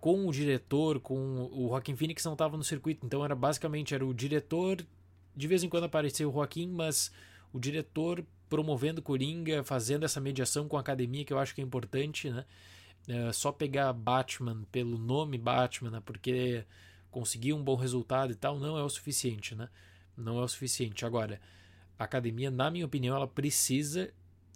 com 0.00 0.26
o 0.26 0.32
diretor, 0.32 0.98
com 0.98 1.48
o 1.52 1.68
Joaquim 1.68 1.94
Phoenix 1.94 2.24
não 2.24 2.32
estava 2.32 2.56
no 2.56 2.64
circuito, 2.64 3.06
então 3.06 3.24
era 3.24 3.36
basicamente 3.36 3.94
era 3.94 4.04
o 4.04 4.12
diretor, 4.12 4.84
de 5.34 5.46
vez 5.46 5.62
em 5.62 5.68
quando 5.68 5.84
aparecia 5.84 6.28
o 6.28 6.32
Joaquim, 6.32 6.68
mas 6.68 7.10
o 7.52 7.58
diretor 7.58 8.24
promovendo 8.48 9.00
Coringa, 9.00 9.64
fazendo 9.64 10.04
essa 10.04 10.20
mediação 10.20 10.68
com 10.68 10.76
a 10.76 10.80
academia 10.80 11.24
que 11.24 11.32
eu 11.32 11.38
acho 11.38 11.54
que 11.54 11.60
é 11.60 11.64
importante, 11.64 12.30
né? 12.30 12.44
É, 13.08 13.32
só 13.32 13.50
pegar 13.50 13.92
Batman 13.92 14.62
pelo 14.70 14.96
nome 14.96 15.36
Batman, 15.36 15.90
né? 15.90 16.02
porque 16.04 16.64
conseguir 17.10 17.52
um 17.52 17.62
bom 17.62 17.74
resultado 17.74 18.30
e 18.30 18.34
tal, 18.34 18.58
não 18.58 18.78
é 18.78 18.82
o 18.82 18.88
suficiente, 18.88 19.54
né? 19.54 19.68
Não 20.16 20.38
é 20.38 20.44
o 20.44 20.48
suficiente. 20.48 21.04
Agora, 21.04 21.40
a 21.98 22.04
academia, 22.04 22.50
na 22.50 22.70
minha 22.70 22.86
opinião, 22.86 23.16
ela 23.16 23.26
precisa 23.26 24.12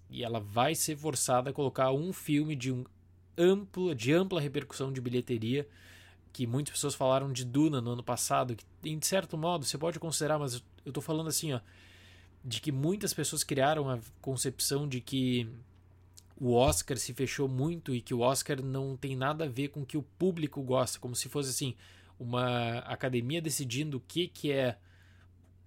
e 0.08 0.22
ela 0.22 0.38
vai 0.38 0.74
ser 0.74 0.96
forçada 0.96 1.50
a 1.50 1.52
colocar 1.52 1.92
um 1.92 2.12
filme 2.12 2.54
de 2.54 2.72
um 2.72 2.84
de 3.94 4.14
ampla 4.14 4.40
repercussão 4.40 4.90
de 4.90 5.00
bilheteria, 5.00 5.68
que 6.36 6.46
muitas 6.46 6.74
pessoas 6.74 6.94
falaram 6.94 7.32
de 7.32 7.46
Duna 7.46 7.80
no 7.80 7.92
ano 7.92 8.02
passado, 8.02 8.54
que 8.54 8.66
em 8.84 9.00
certo 9.00 9.38
modo 9.38 9.64
você 9.64 9.78
pode 9.78 9.98
considerar, 9.98 10.38
mas 10.38 10.62
eu 10.84 10.90
estou 10.90 11.02
falando 11.02 11.28
assim, 11.28 11.54
ó, 11.54 11.60
de 12.44 12.60
que 12.60 12.70
muitas 12.70 13.14
pessoas 13.14 13.42
criaram 13.42 13.88
a 13.88 13.98
concepção 14.20 14.86
de 14.86 15.00
que 15.00 15.48
o 16.38 16.52
Oscar 16.52 16.98
se 16.98 17.14
fechou 17.14 17.48
muito 17.48 17.94
e 17.94 18.02
que 18.02 18.12
o 18.12 18.20
Oscar 18.20 18.62
não 18.62 18.98
tem 18.98 19.16
nada 19.16 19.46
a 19.46 19.48
ver 19.48 19.68
com 19.68 19.80
o 19.80 19.86
que 19.86 19.96
o 19.96 20.02
público 20.02 20.62
gosta, 20.62 20.98
como 20.98 21.16
se 21.16 21.26
fosse 21.30 21.48
assim, 21.48 21.74
uma 22.20 22.80
academia 22.80 23.40
decidindo 23.40 23.96
o 23.96 24.00
que, 24.00 24.28
que 24.28 24.52
é 24.52 24.76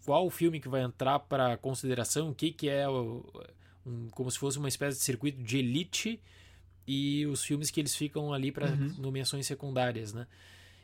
qual 0.06 0.24
o 0.24 0.30
filme 0.30 0.60
que 0.60 0.70
vai 0.70 0.84
entrar 0.84 1.18
para 1.18 1.58
consideração, 1.58 2.30
o 2.30 2.36
que, 2.36 2.52
que 2.52 2.70
é 2.70 2.88
um, 2.88 4.08
como 4.12 4.30
se 4.30 4.38
fosse 4.38 4.60
uma 4.60 4.68
espécie 4.68 5.00
de 5.00 5.04
circuito 5.04 5.42
de 5.42 5.58
elite 5.58 6.22
e 6.86 7.26
os 7.26 7.44
filmes 7.44 7.72
que 7.72 7.80
eles 7.80 7.96
ficam 7.96 8.32
ali 8.32 8.52
para 8.52 8.70
uhum. 8.70 8.94
nomeações 9.00 9.48
secundárias, 9.48 10.14
né? 10.14 10.28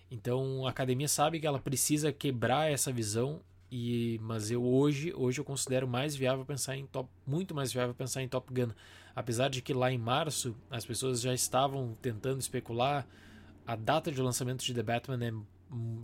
Então 0.09 0.65
a 0.65 0.69
academia 0.69 1.07
sabe 1.07 1.39
que 1.39 1.47
ela 1.47 1.59
precisa 1.59 2.11
quebrar 2.11 2.71
essa 2.71 2.91
visão 2.91 3.41
e 3.71 4.19
mas 4.21 4.51
eu 4.51 4.63
hoje 4.63 5.11
hoje 5.15 5.41
eu 5.41 5.45
considero 5.45 5.87
mais 5.87 6.15
viável 6.15 6.45
pensar 6.45 6.77
em 6.77 6.85
top 6.85 7.09
muito 7.25 7.55
mais 7.55 7.73
viável 7.73 7.95
pensar 7.95 8.21
em 8.21 8.27
Top 8.27 8.53
Gun 8.53 8.71
apesar 9.15 9.49
de 9.49 9.59
que 9.59 9.73
lá 9.73 9.91
em 9.91 9.97
março 9.97 10.55
as 10.69 10.85
pessoas 10.85 11.19
já 11.19 11.33
estavam 11.33 11.97
tentando 11.99 12.39
especular 12.39 13.07
a 13.65 13.75
data 13.75 14.11
de 14.11 14.21
lançamento 14.21 14.63
de 14.63 14.73
The 14.73 14.83
Batman 14.83 15.25
é 15.25 15.33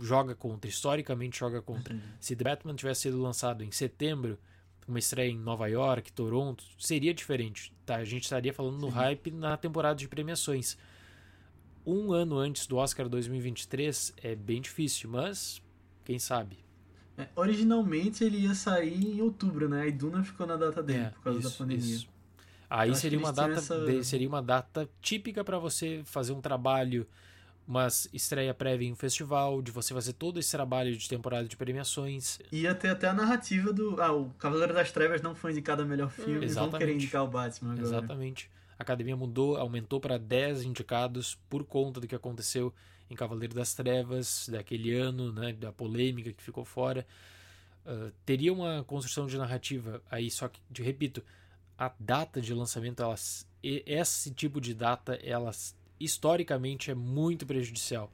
joga 0.00 0.34
contra, 0.34 0.68
historicamente 0.68 1.38
joga 1.38 1.62
contra. 1.62 1.94
Uhum. 1.94 2.00
Se 2.20 2.34
The 2.34 2.44
Batman 2.44 2.74
tivesse 2.74 3.02
sido 3.02 3.20
lançado 3.22 3.62
em 3.62 3.70
setembro, 3.70 4.38
uma 4.86 4.98
estreia 4.98 5.30
em 5.30 5.38
Nova 5.38 5.68
York, 5.68 6.12
Toronto, 6.12 6.64
seria 6.78 7.14
diferente. 7.14 7.72
Tá? 7.86 7.96
A 7.96 8.04
gente 8.04 8.24
estaria 8.24 8.52
falando 8.52 8.78
no 8.78 8.88
hype 8.88 9.30
na 9.30 9.56
temporada 9.56 9.94
de 9.94 10.08
premiações. 10.08 10.76
Um 11.84 12.12
ano 12.12 12.38
antes 12.38 12.66
do 12.66 12.76
Oscar 12.76 13.08
2023 13.08 14.14
é 14.22 14.34
bem 14.34 14.60
difícil, 14.60 15.10
mas 15.10 15.62
quem 16.04 16.18
sabe. 16.18 16.58
É, 17.18 17.28
originalmente 17.36 18.24
ele 18.24 18.38
ia 18.38 18.54
sair 18.54 19.04
em 19.04 19.20
outubro, 19.20 19.68
né? 19.68 19.88
E 19.88 19.92
Duna 19.92 20.22
ficou 20.22 20.46
na 20.46 20.56
data 20.56 20.82
dele 20.82 21.04
é, 21.04 21.10
por 21.10 21.22
causa 21.22 21.40
isso, 21.40 21.50
da 21.50 21.56
pandemia. 21.56 21.94
Isso. 21.94 22.08
Aí 22.70 22.94
seria 22.94 23.18
uma 23.18 23.32
data 23.32 23.52
essa... 23.52 24.02
seria 24.02 24.28
uma 24.28 24.42
data 24.42 24.88
típica 25.00 25.44
para 25.44 25.58
você 25.58 26.02
fazer 26.04 26.32
um 26.32 26.40
trabalho 26.40 27.06
mas 27.66 28.08
estreia 28.12 28.52
prévia 28.52 28.88
em 28.88 28.92
um 28.92 28.96
festival, 28.96 29.62
de 29.62 29.70
você 29.70 29.94
fazer 29.94 30.12
todo 30.14 30.38
esse 30.38 30.50
trabalho 30.50 30.96
de 30.96 31.08
temporada 31.08 31.46
de 31.46 31.56
premiações. 31.56 32.38
Ia 32.50 32.74
ter 32.74 32.88
até 32.88 33.08
a 33.08 33.14
narrativa 33.14 33.72
do. 33.72 34.00
Ah, 34.00 34.12
o 34.12 34.30
Cavaleiro 34.38 34.74
das 34.74 34.90
Trevas 34.90 35.22
não 35.22 35.34
foi 35.34 35.52
indicado 35.52 35.82
a 35.82 35.84
melhor 35.84 36.10
filme, 36.10 36.44
Exatamente. 36.44 36.70
vão 36.70 36.78
querer 36.78 36.94
indicar 36.94 37.24
o 37.24 37.28
Batman 37.28 37.72
agora. 37.72 37.86
Exatamente. 37.86 38.50
A 38.82 38.84
academia 38.84 39.16
mudou, 39.16 39.56
aumentou 39.56 40.00
para 40.00 40.18
10 40.18 40.64
indicados 40.64 41.38
por 41.48 41.64
conta 41.64 42.00
do 42.00 42.08
que 42.08 42.16
aconteceu 42.16 42.74
em 43.08 43.14
Cavaleiro 43.14 43.54
das 43.54 43.74
Trevas, 43.74 44.48
daquele 44.50 44.92
ano, 44.92 45.32
né, 45.32 45.52
da 45.52 45.70
polêmica 45.70 46.32
que 46.32 46.42
ficou 46.42 46.64
fora. 46.64 47.06
Uh, 47.86 48.10
teria 48.26 48.52
uma 48.52 48.82
construção 48.82 49.28
de 49.28 49.38
narrativa 49.38 50.02
aí, 50.10 50.28
só 50.28 50.48
que, 50.48 50.60
de, 50.68 50.82
repito, 50.82 51.22
a 51.78 51.92
data 51.96 52.40
de 52.40 52.52
lançamento, 52.52 53.04
esse 53.62 54.32
tipo 54.32 54.60
de 54.60 54.74
data, 54.74 55.14
elas 55.22 55.76
historicamente 56.00 56.90
é 56.90 56.94
muito 56.94 57.46
prejudicial. 57.46 58.12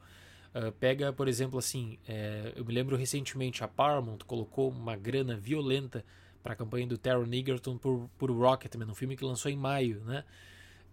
Uh, 0.53 0.71
pega, 0.73 1.11
por 1.11 1.27
exemplo, 1.27 1.57
assim, 1.57 1.97
é, 2.07 2.53
eu 2.55 2.63
me 2.63 2.75
lembro 2.75 2.95
recentemente 2.95 3.63
a 3.63 3.67
Paramount 3.67 4.19
colocou 4.19 4.69
uma 4.69 4.95
grana 4.95 5.35
violenta 5.35 6.05
para 6.43 6.53
a 6.53 6.55
campanha 6.55 6.85
do 6.85 6.95
Taron 6.95 7.33
Egerton 7.33 7.75
por, 7.75 8.07
por 8.19 8.29
Rocketman, 8.29 8.85
um 8.85 8.93
filme 8.93 9.17
que 9.17 9.25
lançou 9.25 9.51
em 9.51 9.57
maio, 9.57 10.01
né? 10.01 10.23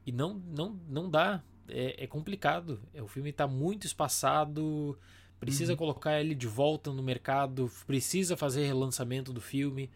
E 0.07 0.13
não, 0.13 0.35
não, 0.35 0.81
não 0.89 1.11
dá, 1.11 1.43
é, 1.69 2.05
é 2.05 2.07
complicado. 2.07 2.81
É, 2.95 3.03
o 3.03 3.09
filme 3.09 3.31
está 3.31 3.47
muito 3.47 3.87
espaçado, 3.87 4.97
precisa 5.41 5.73
uhum. 5.73 5.79
colocar 5.79 6.21
ele 6.21 6.35
de 6.35 6.47
volta 6.47 6.93
no 6.93 7.03
mercado, 7.03 7.71
precisa 7.87 8.37
fazer 8.37 8.65
relançamento 8.67 9.33
do 9.33 9.41
filme, 9.41 9.91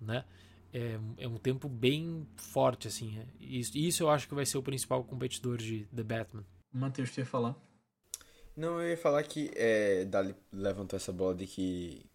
né? 0.00 0.24
É, 0.72 0.98
é 1.18 1.28
um 1.28 1.38
tempo 1.38 1.68
bem 1.68 2.26
forte, 2.36 2.86
assim. 2.86 3.18
É. 3.18 3.26
Isso, 3.40 3.76
isso 3.76 4.02
eu 4.02 4.10
acho 4.10 4.28
que 4.28 4.34
vai 4.34 4.46
ser 4.46 4.58
o 4.58 4.62
principal 4.62 5.02
competidor 5.02 5.56
de 5.56 5.86
The 5.94 6.02
Batman. 6.02 6.44
Matheus, 6.72 7.16
ia 7.16 7.24
falar? 7.24 7.56
Não, 8.56 8.80
eu 8.80 8.88
ia 8.88 8.96
falar 8.96 9.22
que 9.22 9.50
é, 9.54 10.06
Dali 10.06 10.34
levantou 10.50 10.96
essa 10.96 11.12
bola 11.12 11.34
de 11.34 11.46
que 11.46 12.06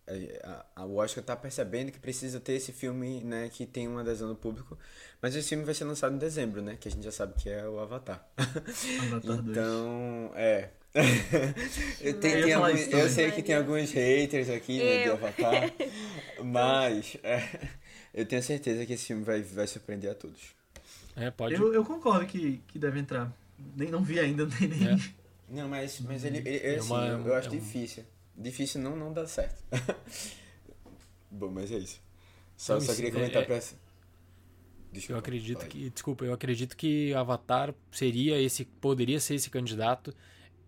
a, 0.43 0.65
a, 0.77 0.85
o 0.85 0.95
Oscar 0.95 1.23
tá 1.23 1.35
percebendo 1.35 1.91
que 1.91 1.99
precisa 1.99 2.39
ter 2.39 2.53
esse 2.53 2.71
filme, 2.71 3.21
né, 3.23 3.49
que 3.49 3.65
tem 3.65 3.87
uma 3.87 4.01
adesão 4.01 4.27
do 4.27 4.35
público, 4.35 4.77
mas 5.21 5.35
esse 5.35 5.49
filme 5.49 5.63
vai 5.63 5.73
ser 5.73 5.85
lançado 5.85 6.15
em 6.15 6.17
dezembro, 6.17 6.61
né, 6.61 6.77
que 6.79 6.87
a 6.87 6.91
gente 6.91 7.03
já 7.03 7.11
sabe 7.11 7.35
que 7.35 7.49
é 7.49 7.67
o 7.67 7.79
Avatar. 7.79 8.27
Avatar 8.37 9.39
então, 9.39 10.31
é. 10.35 10.69
eu, 12.01 12.19
tenho, 12.19 12.43
tem 12.43 12.53
alguns, 12.53 12.87
eu 12.87 13.09
sei 13.09 13.31
que 13.31 13.41
tem 13.41 13.55
alguns 13.55 13.91
haters 13.91 14.49
aqui 14.49 14.79
né, 14.79 15.03
de 15.03 15.09
Avatar, 15.11 15.71
mas 16.43 17.17
é, 17.23 17.69
eu 18.13 18.25
tenho 18.25 18.41
certeza 18.41 18.85
que 18.85 18.93
esse 18.93 19.05
filme 19.05 19.23
vai, 19.23 19.41
vai 19.41 19.67
surpreender 19.67 20.11
a 20.11 20.15
todos. 20.15 20.41
É, 21.15 21.29
pode. 21.29 21.53
Eu, 21.55 21.73
eu 21.73 21.85
concordo 21.85 22.25
que, 22.25 22.61
que 22.67 22.79
deve 22.79 22.99
entrar. 22.99 23.31
Nem 23.75 23.89
não 23.89 24.03
vi 24.03 24.19
ainda, 24.19 24.45
nem. 24.59 24.67
nem... 24.67 24.95
É. 24.95 25.20
Não, 25.51 25.67
mas, 25.67 25.99
mas 25.99 26.23
ele, 26.23 26.37
ele 26.37 26.57
é 26.59 26.75
assim, 26.77 26.87
uma, 26.87 27.05
eu 27.05 27.35
acho 27.35 27.49
é 27.49 27.51
difícil. 27.51 28.05
Um... 28.37 28.41
Difícil 28.41 28.81
não, 28.81 28.95
não 28.95 29.11
dá 29.11 29.27
certo. 29.27 29.61
Bom, 31.29 31.51
mas 31.51 31.71
é 31.71 31.77
isso. 31.77 32.01
Só, 32.55 32.75
não, 32.75 32.81
só 32.81 32.95
queria 32.95 33.11
comentar 33.11 33.43
é... 33.43 33.45
pra 33.45 33.55
essa. 33.55 33.75
Desculpa, 34.93 35.13
eu 35.13 35.19
acredito 35.19 35.67
que. 35.67 35.89
Desculpa, 35.89 36.25
eu 36.25 36.33
acredito 36.33 36.75
que 36.77 37.13
Avatar 37.13 37.75
seria 37.91 38.39
esse. 38.39 38.63
Poderia 38.63 39.19
ser 39.19 39.35
esse 39.35 39.49
candidato. 39.49 40.15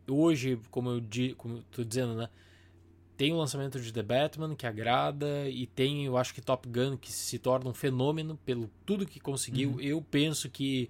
Hoje, 0.05 0.59
como 0.69 0.89
eu, 0.89 1.01
como 1.37 1.57
eu 1.57 1.63
tô 1.71 1.83
dizendo, 1.83 2.15
né? 2.15 2.29
Tem 3.15 3.31
o 3.31 3.37
lançamento 3.37 3.79
de 3.79 3.93
The 3.93 4.03
Batman, 4.03 4.55
que 4.55 4.65
agrada, 4.65 5.47
e 5.47 5.67
tem, 5.67 6.05
eu 6.05 6.17
acho 6.17 6.33
que 6.33 6.41
Top 6.41 6.67
Gun, 6.67 6.97
que 6.97 7.11
se 7.11 7.37
torna 7.37 7.69
um 7.69 7.73
fenômeno 7.73 8.37
pelo 8.43 8.69
tudo 8.85 9.05
que 9.05 9.19
conseguiu. 9.19 9.73
Uhum. 9.73 9.79
Eu 9.79 10.01
penso 10.01 10.49
que 10.49 10.89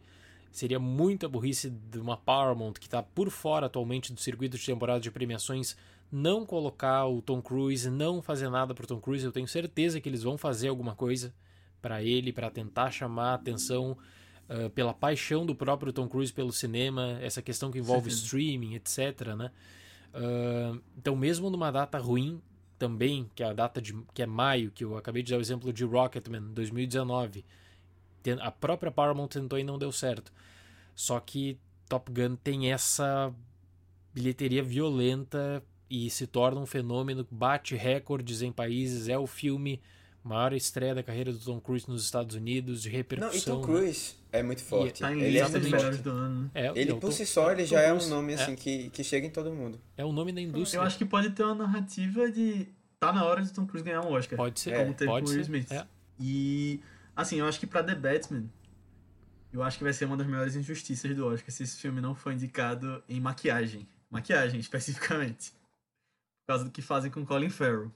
seria 0.54 0.80
muita 0.80 1.28
burrice 1.28 1.70
de 1.70 2.00
uma 2.00 2.16
Paramount, 2.16 2.74
que 2.74 2.86
está 2.86 3.02
por 3.02 3.30
fora 3.32 3.66
atualmente 3.66 4.14
do 4.14 4.22
circuito 4.22 4.58
de 4.58 4.66
temporada 4.66 5.00
de 5.00 5.10
premiações, 5.10 5.76
não 6.12 6.46
colocar 6.46 7.08
o 7.08 7.24
Tom 7.24 7.42
Cruise, 7.42 7.90
não 7.90 8.22
fazer 8.22 8.50
nada 8.50 8.76
pro 8.76 8.86
Tom 8.86 9.02
Cruise. 9.02 9.26
Eu 9.26 9.32
tenho 9.32 9.48
certeza 9.48 10.00
que 10.00 10.08
eles 10.08 10.22
vão 10.22 10.38
fazer 10.38 10.68
alguma 10.68 10.94
coisa 10.96 11.34
para 11.82 12.04
ele, 12.04 12.32
para 12.32 12.52
tentar 12.52 12.92
chamar 12.92 13.32
a 13.32 13.34
atenção 13.34 13.98
uh, 14.48 14.70
pela 14.70 14.94
paixão 14.94 15.44
do 15.44 15.56
próprio 15.56 15.92
Tom 15.92 16.08
Cruise 16.08 16.32
pelo 16.32 16.54
cinema, 16.54 17.18
essa 17.20 17.42
questão 17.42 17.72
que 17.72 17.80
envolve 17.80 18.12
Sim. 18.12 18.24
streaming, 18.24 18.76
etc. 18.76 19.36
Né? 19.36 19.52
Uh, 20.14 20.80
então, 20.96 21.16
mesmo 21.16 21.50
numa 21.50 21.72
data 21.72 21.98
ruim, 21.98 22.40
também, 22.78 23.30
que 23.34 23.42
é 23.42 23.48
a 23.48 23.54
data 23.54 23.82
de 23.82 23.94
que 24.14 24.22
é 24.22 24.26
maio, 24.26 24.70
que 24.70 24.84
eu 24.84 24.98
acabei 24.98 25.24
de 25.24 25.32
dar 25.32 25.38
o 25.38 25.42
exemplo 25.42 25.74
de 25.74 25.84
Rocketman 25.84 26.54
2019, 26.54 27.44
a 28.42 28.52
própria 28.52 28.92
Paramount 28.92 29.28
tentou 29.28 29.58
e 29.60 29.64
não 29.64 29.78
deu 29.78 29.92
certo. 29.92 30.32
Só 30.96 31.20
que 31.20 31.58
Top 31.88 32.12
Gun 32.12 32.36
tem 32.36 32.72
essa 32.72 33.34
bilheteria 34.14 34.64
violenta 34.64 35.64
e 35.90 36.10
se 36.10 36.26
torna 36.28 36.60
um 36.60 36.66
fenômeno, 36.66 37.28
bate 37.30 37.76
recordes 37.76 38.42
em 38.42 38.52
países, 38.52 39.08
é 39.08 39.18
o 39.18 39.28
filme 39.28 39.82
maior 40.24 40.54
estreia 40.54 40.96
da 40.96 41.04
carreira 41.04 41.32
do 41.32 41.40
Tom 41.40 41.60
Cruise 41.60 41.88
nos 41.88 42.04
Estados 42.04 42.36
Unidos, 42.36 42.82
de 42.82 42.90
repercussão. 42.90 43.56
Não, 43.56 43.62
e 43.62 43.62
Tom 43.62 43.62
Cruise 43.62 44.16
né? 44.32 44.40
é 44.40 44.44
muito 44.44 44.64
forte. 44.64 45.02
Tá 45.02 45.14
em 45.14 45.22
ele 45.22 45.38
é 45.38 45.48
muito 45.48 45.70
forte. 45.70 45.98
do 46.02 46.10
ano. 46.12 46.52
É, 46.56 46.72
ele 46.76 46.94
por 46.96 47.12
si 47.12 47.26
só 47.26 47.52
ele 47.52 47.66
já 47.66 47.82
é 47.82 47.94
um 47.94 48.08
nome 48.08 48.34
assim 48.34 48.54
é. 48.54 48.56
que, 48.56 48.90
que 48.90 49.04
chega 49.04 49.28
em 49.28 49.30
todo 49.30 49.52
mundo. 49.52 49.80
É 49.98 50.06
um 50.06 50.14
nome 50.14 50.32
da 50.32 50.42
indústria. 50.42 50.80
Eu 50.80 50.84
acho 50.84 50.98
que 50.98 51.06
pode 51.06 51.32
ter 51.32 51.44
uma 51.44 51.56
narrativa 51.56 52.32
de 52.32 52.68
tá 53.00 53.12
na 53.12 53.26
hora 53.26 53.42
de 53.42 53.52
Tom 53.52 53.66
Cruise 53.66 53.84
ganhar 53.84 54.02
um 54.02 54.14
Oscar. 54.14 54.38
Pode 54.38 54.60
ser, 54.60 54.78
como 54.78 54.92
é, 54.92 54.94
teve 54.94 55.12
pode 55.12 55.26
com 55.26 55.32
Will 55.32 55.42
Smith. 55.42 55.72
É. 55.72 55.86
E 56.20 56.80
assim, 57.16 57.38
eu 57.40 57.48
acho 57.48 57.60
que 57.60 57.68
para 57.68 57.84
The 57.84 57.96
Batman 57.96 58.46
eu 59.54 59.62
acho 59.62 59.78
que 59.78 59.84
vai 59.84 59.94
ser 59.94 60.06
uma 60.06 60.18
das 60.18 60.26
maiores 60.26 60.56
injustiças 60.56 61.16
do 61.16 61.28
Oscar 61.28 61.52
se 61.52 61.64
esse 61.64 61.78
filme 61.78 62.02
não 62.02 62.16
for 62.16 62.34
indicado 62.34 63.04
em 63.08 63.20
maquiagem. 63.20 63.88
Maquiagem, 64.10 64.58
especificamente. 64.60 65.52
Por 65.52 66.48
causa 66.48 66.66
do 66.66 66.72
que 66.72 66.82
fazem 66.82 67.12
com 67.12 67.24
Colin 67.24 67.50
Farrell. 67.50 67.92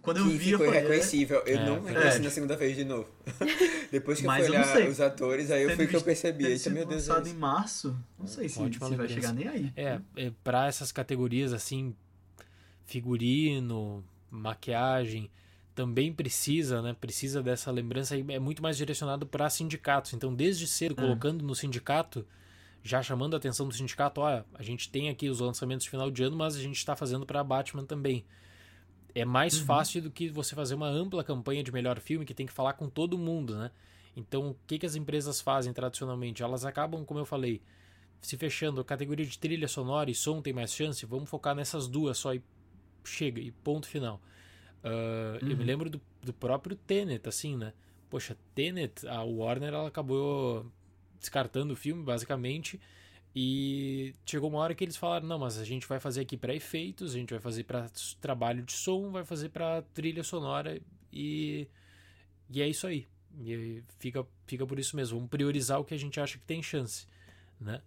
Quando 0.00 0.18
eu 0.18 0.24
que 0.26 0.38
vi, 0.38 0.44
ficou 0.52 0.66
eu 0.66 0.66
falei, 0.66 0.82
reconhecível. 0.82 1.42
Eu 1.44 1.58
é, 1.58 1.66
não 1.66 1.82
reconheci 1.82 2.18
é. 2.18 2.20
na 2.20 2.30
segunda 2.30 2.56
vez 2.56 2.76
de 2.76 2.84
novo. 2.84 3.10
Depois 3.90 4.20
que 4.20 4.26
Mas 4.26 4.46
eu 4.46 4.52
fui 4.52 4.80
olhar 4.80 4.88
os 4.88 5.00
atores, 5.00 5.50
aí 5.50 5.64
eu 5.64 5.74
fui 5.74 5.88
que 5.88 5.96
eu 5.96 6.02
percebi. 6.02 6.46
Eita, 6.46 6.70
meu 6.70 6.86
Deus. 6.86 7.08
lançado 7.08 7.28
em 7.28 7.34
março, 7.34 7.98
não 8.16 8.28
sei 8.28 8.48
se, 8.48 8.54
se 8.54 8.94
vai 8.94 9.08
chegar 9.08 9.32
nem 9.32 9.48
aí. 9.48 9.72
É, 9.76 10.00
é, 10.14 10.32
pra 10.44 10.68
essas 10.68 10.92
categorias 10.92 11.52
assim, 11.52 11.92
figurino, 12.84 14.04
maquiagem, 14.30 15.28
também 15.74 16.12
precisa, 16.12 16.80
né? 16.80 16.94
Precisa 16.98 17.42
dessa 17.42 17.70
lembrança 17.70 18.16
e 18.16 18.24
é 18.28 18.38
muito 18.38 18.62
mais 18.62 18.76
direcionado 18.76 19.26
para 19.26 19.50
sindicatos. 19.50 20.12
Então, 20.12 20.34
desde 20.34 20.66
cedo, 20.66 20.94
é. 20.98 21.02
colocando 21.02 21.44
no 21.44 21.54
sindicato, 21.54 22.26
já 22.82 23.02
chamando 23.02 23.34
a 23.34 23.38
atenção 23.38 23.66
do 23.66 23.74
sindicato, 23.74 24.20
olha, 24.20 24.44
a 24.54 24.62
gente 24.62 24.88
tem 24.88 25.08
aqui 25.08 25.28
os 25.28 25.40
lançamentos 25.40 25.84
de 25.84 25.90
final 25.90 26.10
de 26.10 26.22
ano, 26.22 26.36
mas 26.36 26.54
a 26.54 26.60
gente 26.60 26.76
está 26.76 26.94
fazendo 26.94 27.26
para 27.26 27.42
Batman 27.42 27.84
também. 27.84 28.24
É 29.14 29.24
mais 29.24 29.58
uhum. 29.58 29.66
fácil 29.66 30.02
do 30.02 30.10
que 30.10 30.28
você 30.28 30.54
fazer 30.54 30.74
uma 30.74 30.88
ampla 30.88 31.24
campanha 31.24 31.62
de 31.62 31.72
melhor 31.72 31.98
filme 32.00 32.24
que 32.24 32.34
tem 32.34 32.46
que 32.46 32.52
falar 32.52 32.74
com 32.74 32.88
todo 32.88 33.18
mundo, 33.18 33.56
né? 33.56 33.70
Então, 34.16 34.50
o 34.50 34.56
que, 34.66 34.78
que 34.78 34.86
as 34.86 34.94
empresas 34.94 35.40
fazem 35.40 35.72
tradicionalmente? 35.72 36.42
Elas 36.42 36.64
acabam, 36.64 37.04
como 37.04 37.18
eu 37.18 37.24
falei, 37.24 37.60
se 38.20 38.36
fechando. 38.36 38.80
A 38.80 38.84
categoria 38.84 39.26
de 39.26 39.38
trilha 39.38 39.66
sonora 39.66 40.10
e 40.10 40.14
som 40.14 40.40
tem 40.40 40.52
mais 40.52 40.72
chance, 40.72 41.04
vamos 41.04 41.28
focar 41.28 41.54
nessas 41.54 41.88
duas 41.88 42.18
só 42.18 42.32
e 42.32 42.42
chega, 43.04 43.40
e 43.40 43.50
ponto 43.50 43.88
final. 43.88 44.20
Uh, 44.84 45.42
uhum. 45.42 45.48
Eu 45.48 45.48
me 45.48 45.54
uhum. 45.54 45.64
lembro 45.64 45.90
do, 45.90 46.00
do 46.22 46.32
próprio 46.32 46.76
Tenet, 46.76 47.26
assim, 47.26 47.56
né? 47.56 47.72
Poxa, 48.10 48.36
Tenet, 48.54 49.06
a 49.08 49.22
Warner 49.22 49.72
ela 49.72 49.88
acabou 49.88 50.70
descartando 51.18 51.72
o 51.72 51.76
filme, 51.76 52.04
basicamente. 52.04 52.78
E 53.34 54.14
chegou 54.24 54.48
uma 54.48 54.58
hora 54.58 54.74
que 54.74 54.84
eles 54.84 54.96
falaram: 54.96 55.26
não, 55.26 55.38
mas 55.38 55.58
a 55.58 55.64
gente 55.64 55.88
vai 55.88 55.98
fazer 55.98 56.20
aqui 56.20 56.36
para 56.36 56.54
efeitos, 56.54 57.14
a 57.14 57.18
gente 57.18 57.30
vai 57.30 57.40
fazer 57.40 57.64
para 57.64 57.90
trabalho 58.20 58.62
de 58.62 58.72
som, 58.72 59.10
vai 59.10 59.24
fazer 59.24 59.48
para 59.48 59.82
trilha 59.94 60.22
sonora 60.22 60.80
e, 61.12 61.66
e 62.48 62.62
é 62.62 62.68
isso 62.68 62.86
aí. 62.86 63.08
E 63.40 63.82
fica, 63.98 64.24
fica 64.46 64.64
por 64.66 64.78
isso 64.78 64.94
mesmo. 64.94 65.16
Vamos 65.16 65.30
priorizar 65.30 65.80
o 65.80 65.84
que 65.84 65.94
a 65.94 65.98
gente 65.98 66.20
acha 66.20 66.38
que 66.38 66.44
tem 66.44 66.62
chance, 66.62 67.06
né? 67.58 67.82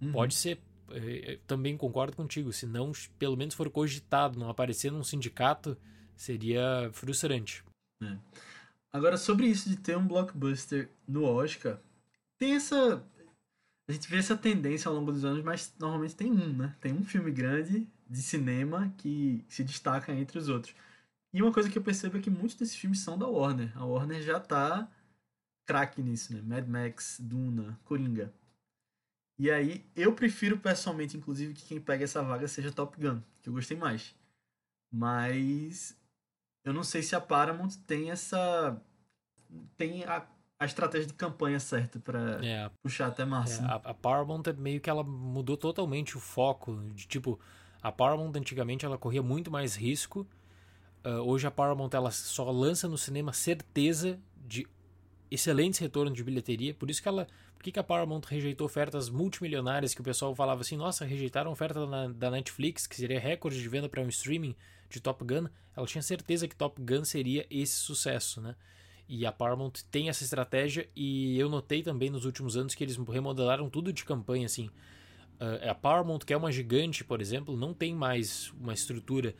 Uhum. 0.00 0.12
Pode 0.12 0.34
ser. 0.34 0.58
Eu 0.88 0.96
é, 0.96 1.32
é, 1.32 1.38
também 1.46 1.76
concordo 1.76 2.16
contigo. 2.16 2.52
Se 2.52 2.64
não, 2.64 2.92
pelo 3.18 3.36
menos 3.36 3.54
for 3.54 3.68
cogitado, 3.68 4.38
não 4.38 4.48
aparecer 4.48 4.90
num 4.90 5.04
sindicato, 5.04 5.76
seria 6.16 6.90
frustrante. 6.92 7.64
É. 8.02 8.16
Agora, 8.92 9.16
sobre 9.16 9.46
isso 9.46 9.68
de 9.68 9.76
ter 9.76 9.96
um 9.96 10.06
blockbuster 10.06 10.88
no 11.06 11.24
Oscar, 11.24 11.78
tem 12.38 12.54
essa. 12.54 13.04
A 13.88 13.92
gente 13.92 14.08
vê 14.08 14.16
essa 14.16 14.36
tendência 14.36 14.88
ao 14.88 14.94
longo 14.94 15.12
dos 15.12 15.24
anos, 15.24 15.44
mas 15.44 15.72
normalmente 15.78 16.16
tem 16.16 16.30
um, 16.32 16.52
né? 16.52 16.74
Tem 16.80 16.92
um 16.92 17.04
filme 17.04 17.30
grande 17.30 17.86
de 18.08 18.22
cinema 18.22 18.92
que 18.98 19.44
se 19.48 19.62
destaca 19.62 20.12
entre 20.12 20.38
os 20.38 20.48
outros. 20.48 20.74
E 21.32 21.42
uma 21.42 21.52
coisa 21.52 21.68
que 21.68 21.78
eu 21.78 21.82
percebo 21.82 22.16
é 22.16 22.20
que 22.20 22.30
muitos 22.30 22.56
desses 22.56 22.74
filmes 22.74 23.00
são 23.00 23.18
da 23.18 23.26
Warner. 23.26 23.70
A 23.76 23.84
Warner 23.84 24.22
já 24.22 24.40
tá 24.40 24.90
craque 25.66 26.02
nisso, 26.02 26.32
né? 26.34 26.40
Mad 26.42 26.66
Max, 26.66 27.18
Duna, 27.20 27.78
Coringa. 27.84 28.32
E 29.38 29.50
aí, 29.50 29.84
eu 29.94 30.14
prefiro 30.14 30.58
pessoalmente, 30.58 31.16
inclusive, 31.16 31.52
que 31.52 31.66
quem 31.66 31.80
pega 31.80 32.04
essa 32.04 32.22
vaga 32.22 32.48
seja 32.48 32.72
Top 32.72 32.98
Gun, 32.98 33.20
que 33.42 33.50
eu 33.50 33.52
gostei 33.52 33.76
mais. 33.76 34.14
Mas 34.90 35.94
eu 36.66 36.74
não 36.74 36.82
sei 36.82 37.02
se 37.02 37.16
a 37.16 37.20
Paramount 37.20 37.70
tem 37.86 38.10
essa. 38.10 38.78
tem 39.78 40.04
a 40.04 40.26
a 40.58 40.64
estratégia 40.64 41.06
de 41.06 41.14
campanha 41.14 41.60
certa 41.60 42.00
para 42.00 42.44
é, 42.44 42.70
puxar 42.82 43.08
até 43.08 43.24
massa. 43.24 43.62
É, 43.62 43.66
a, 43.66 43.74
a, 43.74 43.94
Paramount 43.94 44.42
é 44.46 44.52
meio 44.52 44.80
que 44.80 44.88
ela 44.88 45.04
mudou 45.04 45.56
totalmente 45.56 46.16
o 46.16 46.20
foco. 46.20 46.80
De 46.94 47.06
tipo, 47.06 47.38
a 47.82 47.92
Paramount 47.92 48.32
antigamente 48.34 48.84
ela 48.84 48.96
corria 48.96 49.22
muito 49.22 49.50
mais 49.50 49.76
risco. 49.76 50.26
Uh, 51.04 51.20
hoje 51.20 51.46
a 51.46 51.50
Paramount 51.50 51.90
ela 51.92 52.10
só 52.10 52.50
lança 52.50 52.88
no 52.88 52.96
cinema 52.96 53.32
certeza 53.32 54.18
de 54.46 54.66
excelentes 55.30 55.78
retornos 55.78 56.14
de 56.14 56.24
bilheteria. 56.24 56.74
Por 56.74 56.90
isso 56.90 57.02
que 57.02 57.08
ela. 57.08 57.26
Por 57.56 57.64
que, 57.64 57.72
que 57.72 57.78
a 57.78 57.84
Paramount 57.84 58.22
rejeitou 58.28 58.66
ofertas 58.66 59.08
multimilionárias 59.08 59.94
que 59.94 60.00
o 60.00 60.04
pessoal 60.04 60.34
falava 60.34 60.60
assim, 60.60 60.76
nossa, 60.76 61.04
rejeitaram 61.04 61.50
a 61.50 61.52
oferta 61.52 61.86
da, 61.86 62.08
da 62.08 62.30
Netflix, 62.30 62.86
que 62.86 62.94
seria 62.94 63.18
recorde 63.18 63.60
de 63.60 63.68
venda 63.68 63.88
para 63.88 64.02
um 64.02 64.08
streaming 64.08 64.54
de 64.88 65.00
Top 65.00 65.24
Gun. 65.24 65.48
Ela 65.76 65.86
tinha 65.86 66.02
certeza 66.02 66.46
que 66.46 66.54
Top 66.54 66.80
Gun 66.80 67.04
seria 67.04 67.46
esse 67.50 67.74
sucesso, 67.74 68.40
né? 68.40 68.54
E 69.08 69.24
a 69.24 69.30
Paramount 69.30 69.72
tem 69.90 70.08
essa 70.08 70.24
estratégia 70.24 70.88
e 70.94 71.38
eu 71.38 71.48
notei 71.48 71.82
também 71.82 72.10
nos 72.10 72.24
últimos 72.24 72.56
anos 72.56 72.74
que 72.74 72.82
eles 72.82 72.96
remodelaram 72.96 73.70
tudo 73.70 73.92
de 73.92 74.04
campanha 74.04 74.46
assim. 74.46 74.68
Uh, 75.40 75.70
a 75.70 75.74
Paramount, 75.74 76.20
que 76.20 76.32
é 76.32 76.36
uma 76.36 76.50
gigante, 76.50 77.04
por 77.04 77.20
exemplo, 77.20 77.56
não 77.56 77.72
tem 77.72 77.94
mais 77.94 78.52
uma 78.60 78.72
estrutura. 78.72 79.34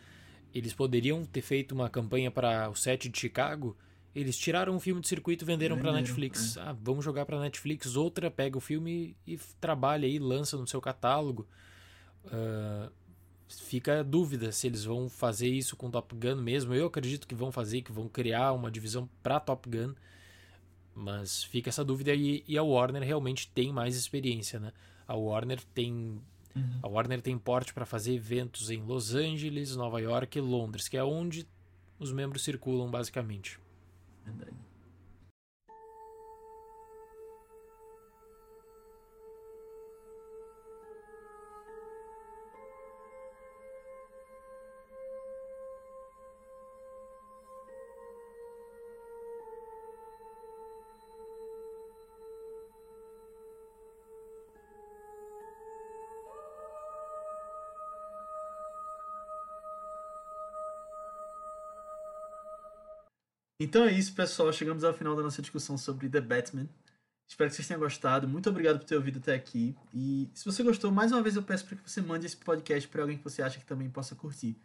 Eles 0.55 0.73
poderiam 0.73 1.25
ter 1.25 1.43
feito 1.43 1.73
uma 1.73 1.91
campanha 1.91 2.31
para 2.31 2.71
o 2.71 2.77
set 2.77 3.09
de 3.09 3.19
Chicago. 3.19 3.77
Eles 4.17 4.39
tiraram 4.39 4.75
o 4.75 4.81
filme 4.81 5.03
de 5.03 5.09
circuito 5.09 5.45
e 5.45 5.47
venderam, 5.47 5.77
venderam 5.77 5.93
para 5.93 6.01
Netflix. 6.01 6.57
É. 6.57 6.63
Ah, 6.63 6.77
vamos 6.81 7.05
jogar 7.05 7.27
para 7.27 7.39
Netflix. 7.39 7.97
Outra 7.97 8.31
pega 8.31 8.57
o 8.57 8.63
filme 8.63 9.15
e 9.27 9.37
trabalha 9.61 10.07
aí, 10.07 10.19
lança 10.19 10.57
no 10.57 10.67
seu 10.67 10.81
catálogo. 10.81 11.47
Uh, 12.25 12.91
fica 13.47 14.01
a 14.01 14.03
dúvida 14.03 14.51
se 14.53 14.67
eles 14.69 14.85
vão 14.85 15.11
fazer 15.11 15.49
isso 15.49 15.77
com 15.77 15.91
Top 15.91 16.15
Gun 16.15 16.37
mesmo. 16.37 16.75
Eu 16.75 16.87
acredito 16.87 17.29
que 17.29 17.35
vão 17.35 17.53
fazer, 17.53 17.83
que 17.83 17.93
vão 17.93 18.09
criar 18.09 18.55
uma 18.55 18.71
divisão 18.71 19.07
para 19.23 19.39
Top 19.39 19.69
Gun. 19.69 19.95
Mas 20.95 21.45
fica 21.45 21.69
essa 21.69 21.85
dúvida 21.85 22.15
e, 22.15 22.43
e, 22.49 22.57
a 22.57 22.63
Warner 22.63 23.03
realmente 23.03 23.51
tem 23.51 23.71
mais 23.71 23.97
experiência, 23.97 24.59
né? 24.59 24.73
A 25.07 25.15
Warner 25.15 25.61
tem 25.75 25.93
uhum. 26.57 26.79
a 26.83 26.89
Warner 26.89 27.21
tem 27.21 27.37
porte 27.37 27.75
para 27.75 27.85
fazer 27.85 28.15
eventos 28.15 28.71
em 28.71 28.81
Los 28.81 29.15
Angeles, 29.15 29.77
Nova 29.77 30.01
York 30.01 30.39
e 30.39 30.41
Londres, 30.41 30.89
que 30.89 30.97
é 30.97 31.05
onde 31.05 31.47
os 31.99 32.11
membros 32.13 32.45
circulam 32.45 32.91
basicamente. 32.91 33.59
Verdade. 34.27 34.66
Então 63.67 63.83
é 63.83 63.91
isso, 63.93 64.15
pessoal. 64.15 64.53
Chegamos 64.53 64.85
ao 64.85 64.95
final 64.95 65.17
da 65.17 65.25
nossa 65.25 65.43
discussão 65.43 65.77
sobre 65.77 66.09
The 66.09 66.21
Batman. 66.21 66.69
Espero 67.27 67.51
que 67.51 67.57
vocês 67.57 67.67
tenham 67.67 67.81
gostado. 67.81 68.29
Muito 68.29 68.49
obrigado 68.49 68.79
por 68.79 68.85
ter 68.85 68.95
ouvido 68.95 69.19
até 69.19 69.35
aqui. 69.35 69.75
E 69.93 70.31
se 70.35 70.45
você 70.45 70.63
gostou, 70.63 70.93
mais 70.93 71.11
uma 71.11 71.21
vez 71.21 71.35
eu 71.35 71.43
peço 71.43 71.67
para 71.67 71.77
que 71.77 71.91
você 71.91 72.01
mande 72.01 72.27
esse 72.27 72.37
podcast 72.37 72.89
para 72.89 73.03
alguém 73.03 73.19
que 73.19 73.25
você 73.25 73.43
acha 73.43 73.59
que 73.59 73.67
também 73.67 73.91
possa 73.91 74.15
curtir. 74.15 74.57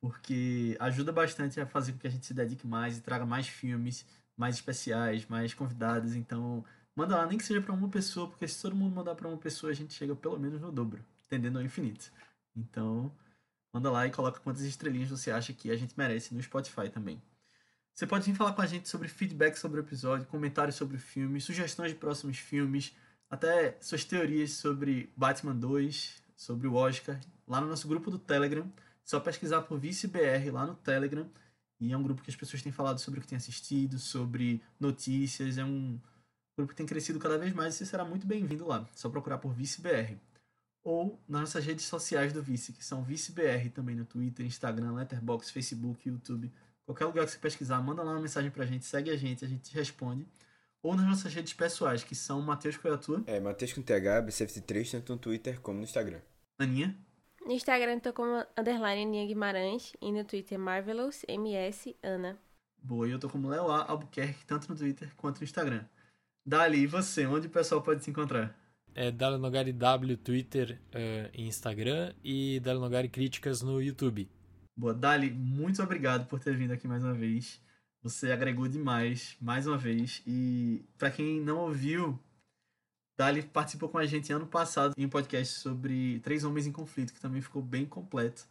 Porque 0.00 0.76
ajuda 0.78 1.10
bastante 1.10 1.60
a 1.60 1.66
fazer 1.66 1.94
com 1.94 1.98
que 1.98 2.06
a 2.06 2.10
gente 2.10 2.26
se 2.26 2.32
dedique 2.32 2.64
mais 2.64 2.96
e 2.96 3.00
traga 3.00 3.26
mais 3.26 3.48
filmes, 3.48 4.06
mais 4.36 4.54
especiais, 4.54 5.26
mais 5.26 5.52
convidados. 5.52 6.14
Então, 6.14 6.64
manda 6.94 7.16
lá, 7.16 7.26
nem 7.26 7.36
que 7.36 7.44
seja 7.44 7.60
para 7.60 7.72
uma 7.72 7.88
pessoa, 7.88 8.28
porque 8.28 8.46
se 8.46 8.62
todo 8.62 8.76
mundo 8.76 8.94
mandar 8.94 9.16
para 9.16 9.26
uma 9.26 9.36
pessoa, 9.36 9.72
a 9.72 9.74
gente 9.74 9.94
chega 9.94 10.14
pelo 10.14 10.38
menos 10.38 10.60
no 10.60 10.70
dobro, 10.70 11.04
tendendo 11.28 11.58
ao 11.58 11.64
infinito. 11.64 12.12
Então, 12.54 13.12
manda 13.72 13.90
lá 13.90 14.06
e 14.06 14.12
coloca 14.12 14.38
quantas 14.38 14.62
estrelinhas 14.62 15.10
você 15.10 15.32
acha 15.32 15.52
que 15.52 15.72
a 15.72 15.76
gente 15.76 15.98
merece 15.98 16.32
no 16.32 16.40
Spotify 16.40 16.88
também. 16.88 17.20
Você 17.94 18.08
pode 18.08 18.24
vir 18.28 18.36
falar 18.36 18.52
com 18.52 18.60
a 18.60 18.66
gente 18.66 18.88
sobre 18.88 19.06
feedback 19.06 19.56
sobre 19.56 19.80
o 19.80 19.82
episódio, 19.82 20.26
comentários 20.26 20.74
sobre 20.74 20.96
o 20.96 21.00
filme, 21.00 21.40
sugestões 21.40 21.92
de 21.92 21.96
próximos 21.96 22.38
filmes, 22.38 22.92
até 23.30 23.78
suas 23.80 24.04
teorias 24.04 24.50
sobre 24.50 25.12
Batman 25.16 25.54
2, 25.54 26.20
sobre 26.34 26.66
o 26.66 26.74
Oscar, 26.74 27.20
lá 27.46 27.60
no 27.60 27.68
nosso 27.68 27.86
grupo 27.86 28.10
do 28.10 28.18
Telegram. 28.18 28.68
Só 29.04 29.20
pesquisar 29.20 29.62
por 29.62 29.78
ViceBR 29.78 30.50
lá 30.50 30.66
no 30.66 30.74
Telegram. 30.74 31.30
E 31.78 31.92
é 31.92 31.96
um 31.96 32.02
grupo 32.02 32.22
que 32.22 32.30
as 32.30 32.36
pessoas 32.36 32.62
têm 32.62 32.72
falado 32.72 32.98
sobre 32.98 33.20
o 33.20 33.22
que 33.22 33.28
têm 33.28 33.36
assistido, 33.36 33.96
sobre 33.98 34.60
notícias. 34.80 35.56
É 35.56 35.64
um, 35.64 36.00
grupo 36.58 36.74
tem 36.74 36.86
crescido 36.86 37.20
cada 37.20 37.38
vez 37.38 37.52
mais 37.52 37.74
e 37.74 37.78
você 37.78 37.86
será 37.86 38.04
muito 38.04 38.26
bem-vindo 38.26 38.66
lá. 38.66 38.88
Só 38.96 39.08
procurar 39.08 39.38
por 39.38 39.52
ViceBR. 39.52 40.18
Ou 40.82 41.20
nas 41.28 41.42
nossas 41.42 41.64
redes 41.64 41.84
sociais 41.84 42.32
do 42.32 42.42
Vice, 42.42 42.72
que 42.72 42.84
são 42.84 43.04
ViceBR 43.04 43.70
também 43.70 43.94
no 43.94 44.04
Twitter, 44.04 44.44
Instagram, 44.44 44.94
Letterboxd, 44.94 45.52
Facebook, 45.52 46.08
YouTube. 46.08 46.50
Qualquer 46.86 47.06
lugar 47.06 47.24
que 47.24 47.32
você 47.32 47.38
pesquisar, 47.38 47.80
manda 47.80 48.02
lá 48.02 48.12
uma 48.12 48.20
mensagem 48.20 48.50
pra 48.50 48.66
gente, 48.66 48.84
segue 48.84 49.10
a 49.10 49.16
gente, 49.16 49.44
a 49.44 49.48
gente 49.48 49.74
responde. 49.74 50.26
Ou 50.82 50.94
nas 50.94 51.06
nossas 51.06 51.32
redes 51.32 51.54
pessoais, 51.54 52.04
que 52.04 52.14
são 52.14 52.42
Matheus 52.42 52.76
Coiatua. 52.76 53.22
É, 53.26 53.40
Matheus 53.40 53.72
com 53.72 53.80
TH, 53.80 54.22
B73, 54.22 54.90
tanto 54.90 55.12
no 55.14 55.18
Twitter 55.18 55.60
como 55.60 55.78
no 55.78 55.84
Instagram. 55.84 56.20
Aninha. 56.58 56.94
No 57.44 57.52
Instagram 57.52 57.98
tô 58.00 58.12
como 58.12 58.44
underline 58.56 59.02
Aninha 59.02 59.26
Guimarães 59.26 59.92
e 60.00 60.12
no 60.12 60.24
Twitter 60.24 60.58
Marvelous 60.58 61.24
MS 61.26 61.96
Ana. 62.02 62.38
Boa, 62.82 63.08
e 63.08 63.12
eu 63.12 63.18
tô 63.18 63.30
como 63.30 63.48
Leo 63.48 63.70
A. 63.70 63.90
Albuquerque, 63.90 64.44
tanto 64.44 64.68
no 64.68 64.76
Twitter 64.76 65.10
quanto 65.16 65.38
no 65.38 65.44
Instagram. 65.44 65.84
Dali, 66.44 66.80
e 66.80 66.86
você? 66.86 67.26
Onde 67.26 67.46
o 67.46 67.50
pessoal 67.50 67.80
pode 67.80 68.04
se 68.04 68.10
encontrar? 68.10 68.54
É 68.94 69.10
Dali 69.10 69.38
Nogari 69.38 69.72
W, 69.72 70.16
Twitter 70.18 70.78
uh, 70.94 71.30
e 71.32 71.46
Instagram 71.46 72.14
e 72.22 72.60
Dali 72.60 72.78
Nogari 72.78 73.08
Críticas 73.08 73.62
no 73.62 73.80
YouTube. 73.80 74.30
Boa, 74.76 74.92
Dali, 74.92 75.30
muito 75.30 75.80
obrigado 75.82 76.26
por 76.26 76.40
ter 76.40 76.56
vindo 76.56 76.72
aqui 76.72 76.88
mais 76.88 77.02
uma 77.04 77.14
vez. 77.14 77.60
Você 78.02 78.32
agregou 78.32 78.66
demais, 78.66 79.36
mais 79.40 79.66
uma 79.66 79.78
vez. 79.78 80.20
E 80.26 80.84
para 80.98 81.12
quem 81.12 81.40
não 81.40 81.58
ouviu, 81.58 82.18
Dali 83.16 83.42
participou 83.42 83.88
com 83.88 83.98
a 83.98 84.04
gente 84.04 84.32
ano 84.32 84.46
passado 84.46 84.92
em 84.98 85.06
um 85.06 85.08
podcast 85.08 85.60
sobre 85.60 86.18
Três 86.20 86.42
Homens 86.42 86.66
em 86.66 86.72
Conflito, 86.72 87.12
que 87.12 87.20
também 87.20 87.40
ficou 87.40 87.62
bem 87.62 87.86
completo. 87.86 88.46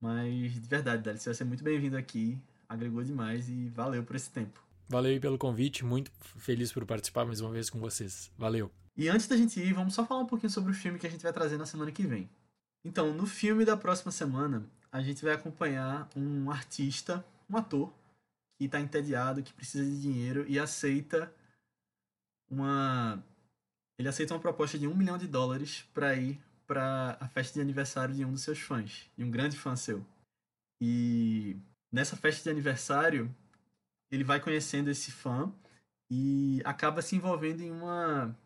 Mas, 0.00 0.54
de 0.54 0.66
verdade, 0.66 1.02
Dali, 1.02 1.18
você 1.18 1.28
vai 1.28 1.34
ser 1.34 1.44
muito 1.44 1.62
bem-vindo 1.62 1.98
aqui. 1.98 2.38
Agregou 2.66 3.04
demais 3.04 3.48
e 3.50 3.68
valeu 3.68 4.02
por 4.02 4.16
esse 4.16 4.30
tempo. 4.30 4.62
Valeu 4.88 5.12
aí 5.12 5.20
pelo 5.20 5.36
convite, 5.36 5.84
muito 5.84 6.10
feliz 6.38 6.72
por 6.72 6.86
participar 6.86 7.26
mais 7.26 7.42
uma 7.42 7.50
vez 7.50 7.68
com 7.68 7.78
vocês. 7.78 8.32
Valeu. 8.38 8.72
E 8.96 9.06
antes 9.08 9.28
da 9.28 9.36
gente 9.36 9.60
ir, 9.60 9.74
vamos 9.74 9.92
só 9.92 10.04
falar 10.06 10.22
um 10.22 10.26
pouquinho 10.26 10.50
sobre 10.50 10.72
o 10.72 10.74
filme 10.74 10.98
que 10.98 11.06
a 11.06 11.10
gente 11.10 11.22
vai 11.22 11.32
trazer 11.32 11.58
na 11.58 11.66
semana 11.66 11.92
que 11.92 12.06
vem. 12.06 12.28
Então, 12.82 13.12
no 13.12 13.26
filme 13.26 13.66
da 13.66 13.76
próxima 13.76 14.10
semana, 14.10 14.66
a 14.90 15.00
gente 15.02 15.24
vai 15.24 15.34
acompanhar 15.34 16.08
um 16.16 16.50
artista, 16.50 17.24
um 17.48 17.56
ator, 17.56 17.92
que 18.58 18.64
está 18.64 18.80
entediado, 18.80 19.42
que 19.42 19.52
precisa 19.52 19.84
de 19.84 20.00
dinheiro 20.00 20.44
e 20.48 20.58
aceita 20.58 21.32
uma. 22.50 23.22
Ele 23.98 24.08
aceita 24.08 24.34
uma 24.34 24.40
proposta 24.40 24.78
de 24.78 24.86
um 24.86 24.94
milhão 24.94 25.18
de 25.18 25.26
dólares 25.26 25.82
para 25.92 26.14
ir 26.14 26.40
para 26.66 27.16
a 27.20 27.28
festa 27.28 27.54
de 27.54 27.60
aniversário 27.60 28.14
de 28.14 28.24
um 28.24 28.32
dos 28.32 28.42
seus 28.42 28.60
fãs, 28.60 29.10
de 29.16 29.24
um 29.24 29.30
grande 29.30 29.56
fã 29.56 29.74
seu. 29.74 30.04
E 30.80 31.56
nessa 31.90 32.16
festa 32.16 32.42
de 32.44 32.50
aniversário, 32.50 33.34
ele 34.10 34.22
vai 34.22 34.40
conhecendo 34.40 34.90
esse 34.90 35.10
fã 35.10 35.52
e 36.10 36.60
acaba 36.64 37.02
se 37.02 37.16
envolvendo 37.16 37.62
em 37.62 37.70
uma 37.70 38.36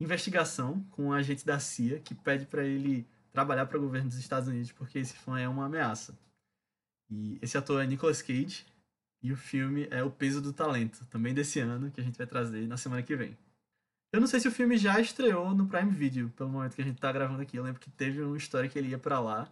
investigação 0.00 0.82
com 0.90 1.06
um 1.06 1.12
agente 1.12 1.44
da 1.44 1.58
CIA 1.58 2.00
que 2.00 2.14
pede 2.14 2.46
para 2.46 2.64
ele 2.64 3.06
trabalhar 3.36 3.66
para 3.66 3.76
o 3.76 3.82
governo 3.82 4.08
dos 4.08 4.18
Estados 4.18 4.48
Unidos 4.48 4.72
porque 4.72 4.98
esse 4.98 5.12
fã 5.12 5.38
é 5.38 5.46
uma 5.46 5.66
ameaça. 5.66 6.18
E 7.10 7.38
esse 7.42 7.58
ator 7.58 7.84
é 7.84 7.86
Nicolas 7.86 8.22
Cage 8.22 8.64
e 9.22 9.30
o 9.30 9.36
filme 9.36 9.86
é 9.90 10.02
O 10.02 10.10
Peso 10.10 10.40
do 10.40 10.54
Talento, 10.54 11.04
também 11.10 11.34
desse 11.34 11.60
ano, 11.60 11.90
que 11.90 12.00
a 12.00 12.02
gente 12.04 12.16
vai 12.16 12.26
trazer 12.26 12.66
na 12.66 12.78
semana 12.78 13.02
que 13.02 13.14
vem. 13.14 13.36
Eu 14.10 14.20
não 14.20 14.26
sei 14.26 14.40
se 14.40 14.48
o 14.48 14.50
filme 14.50 14.78
já 14.78 14.98
estreou 14.98 15.54
no 15.54 15.66
Prime 15.66 15.90
Video, 15.90 16.30
pelo 16.30 16.48
momento 16.48 16.74
que 16.74 16.80
a 16.80 16.84
gente 16.84 16.98
tá 16.98 17.12
gravando 17.12 17.42
aqui. 17.42 17.58
Eu 17.58 17.62
lembro 17.62 17.78
que 17.78 17.90
teve 17.90 18.22
uma 18.22 18.38
história 18.38 18.70
que 18.70 18.78
ele 18.78 18.88
ia 18.88 18.98
para 18.98 19.20
lá, 19.20 19.46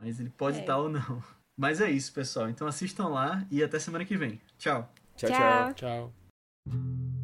mas 0.00 0.18
ele 0.18 0.30
pode 0.30 0.60
estar 0.60 0.72
é. 0.72 0.76
tá 0.76 0.78
ou 0.78 0.88
não. 0.88 1.22
Mas 1.58 1.80
é 1.80 1.90
isso, 1.90 2.12
pessoal. 2.12 2.50
Então 2.50 2.66
assistam 2.66 3.08
lá 3.08 3.46
e 3.50 3.64
até 3.64 3.78
semana 3.78 4.04
que 4.04 4.14
vem. 4.14 4.38
Tchau. 4.58 4.92
Tchau, 5.16 5.30
tchau. 5.30 5.72
Tchau. 5.72 6.14
sprung 6.66 7.15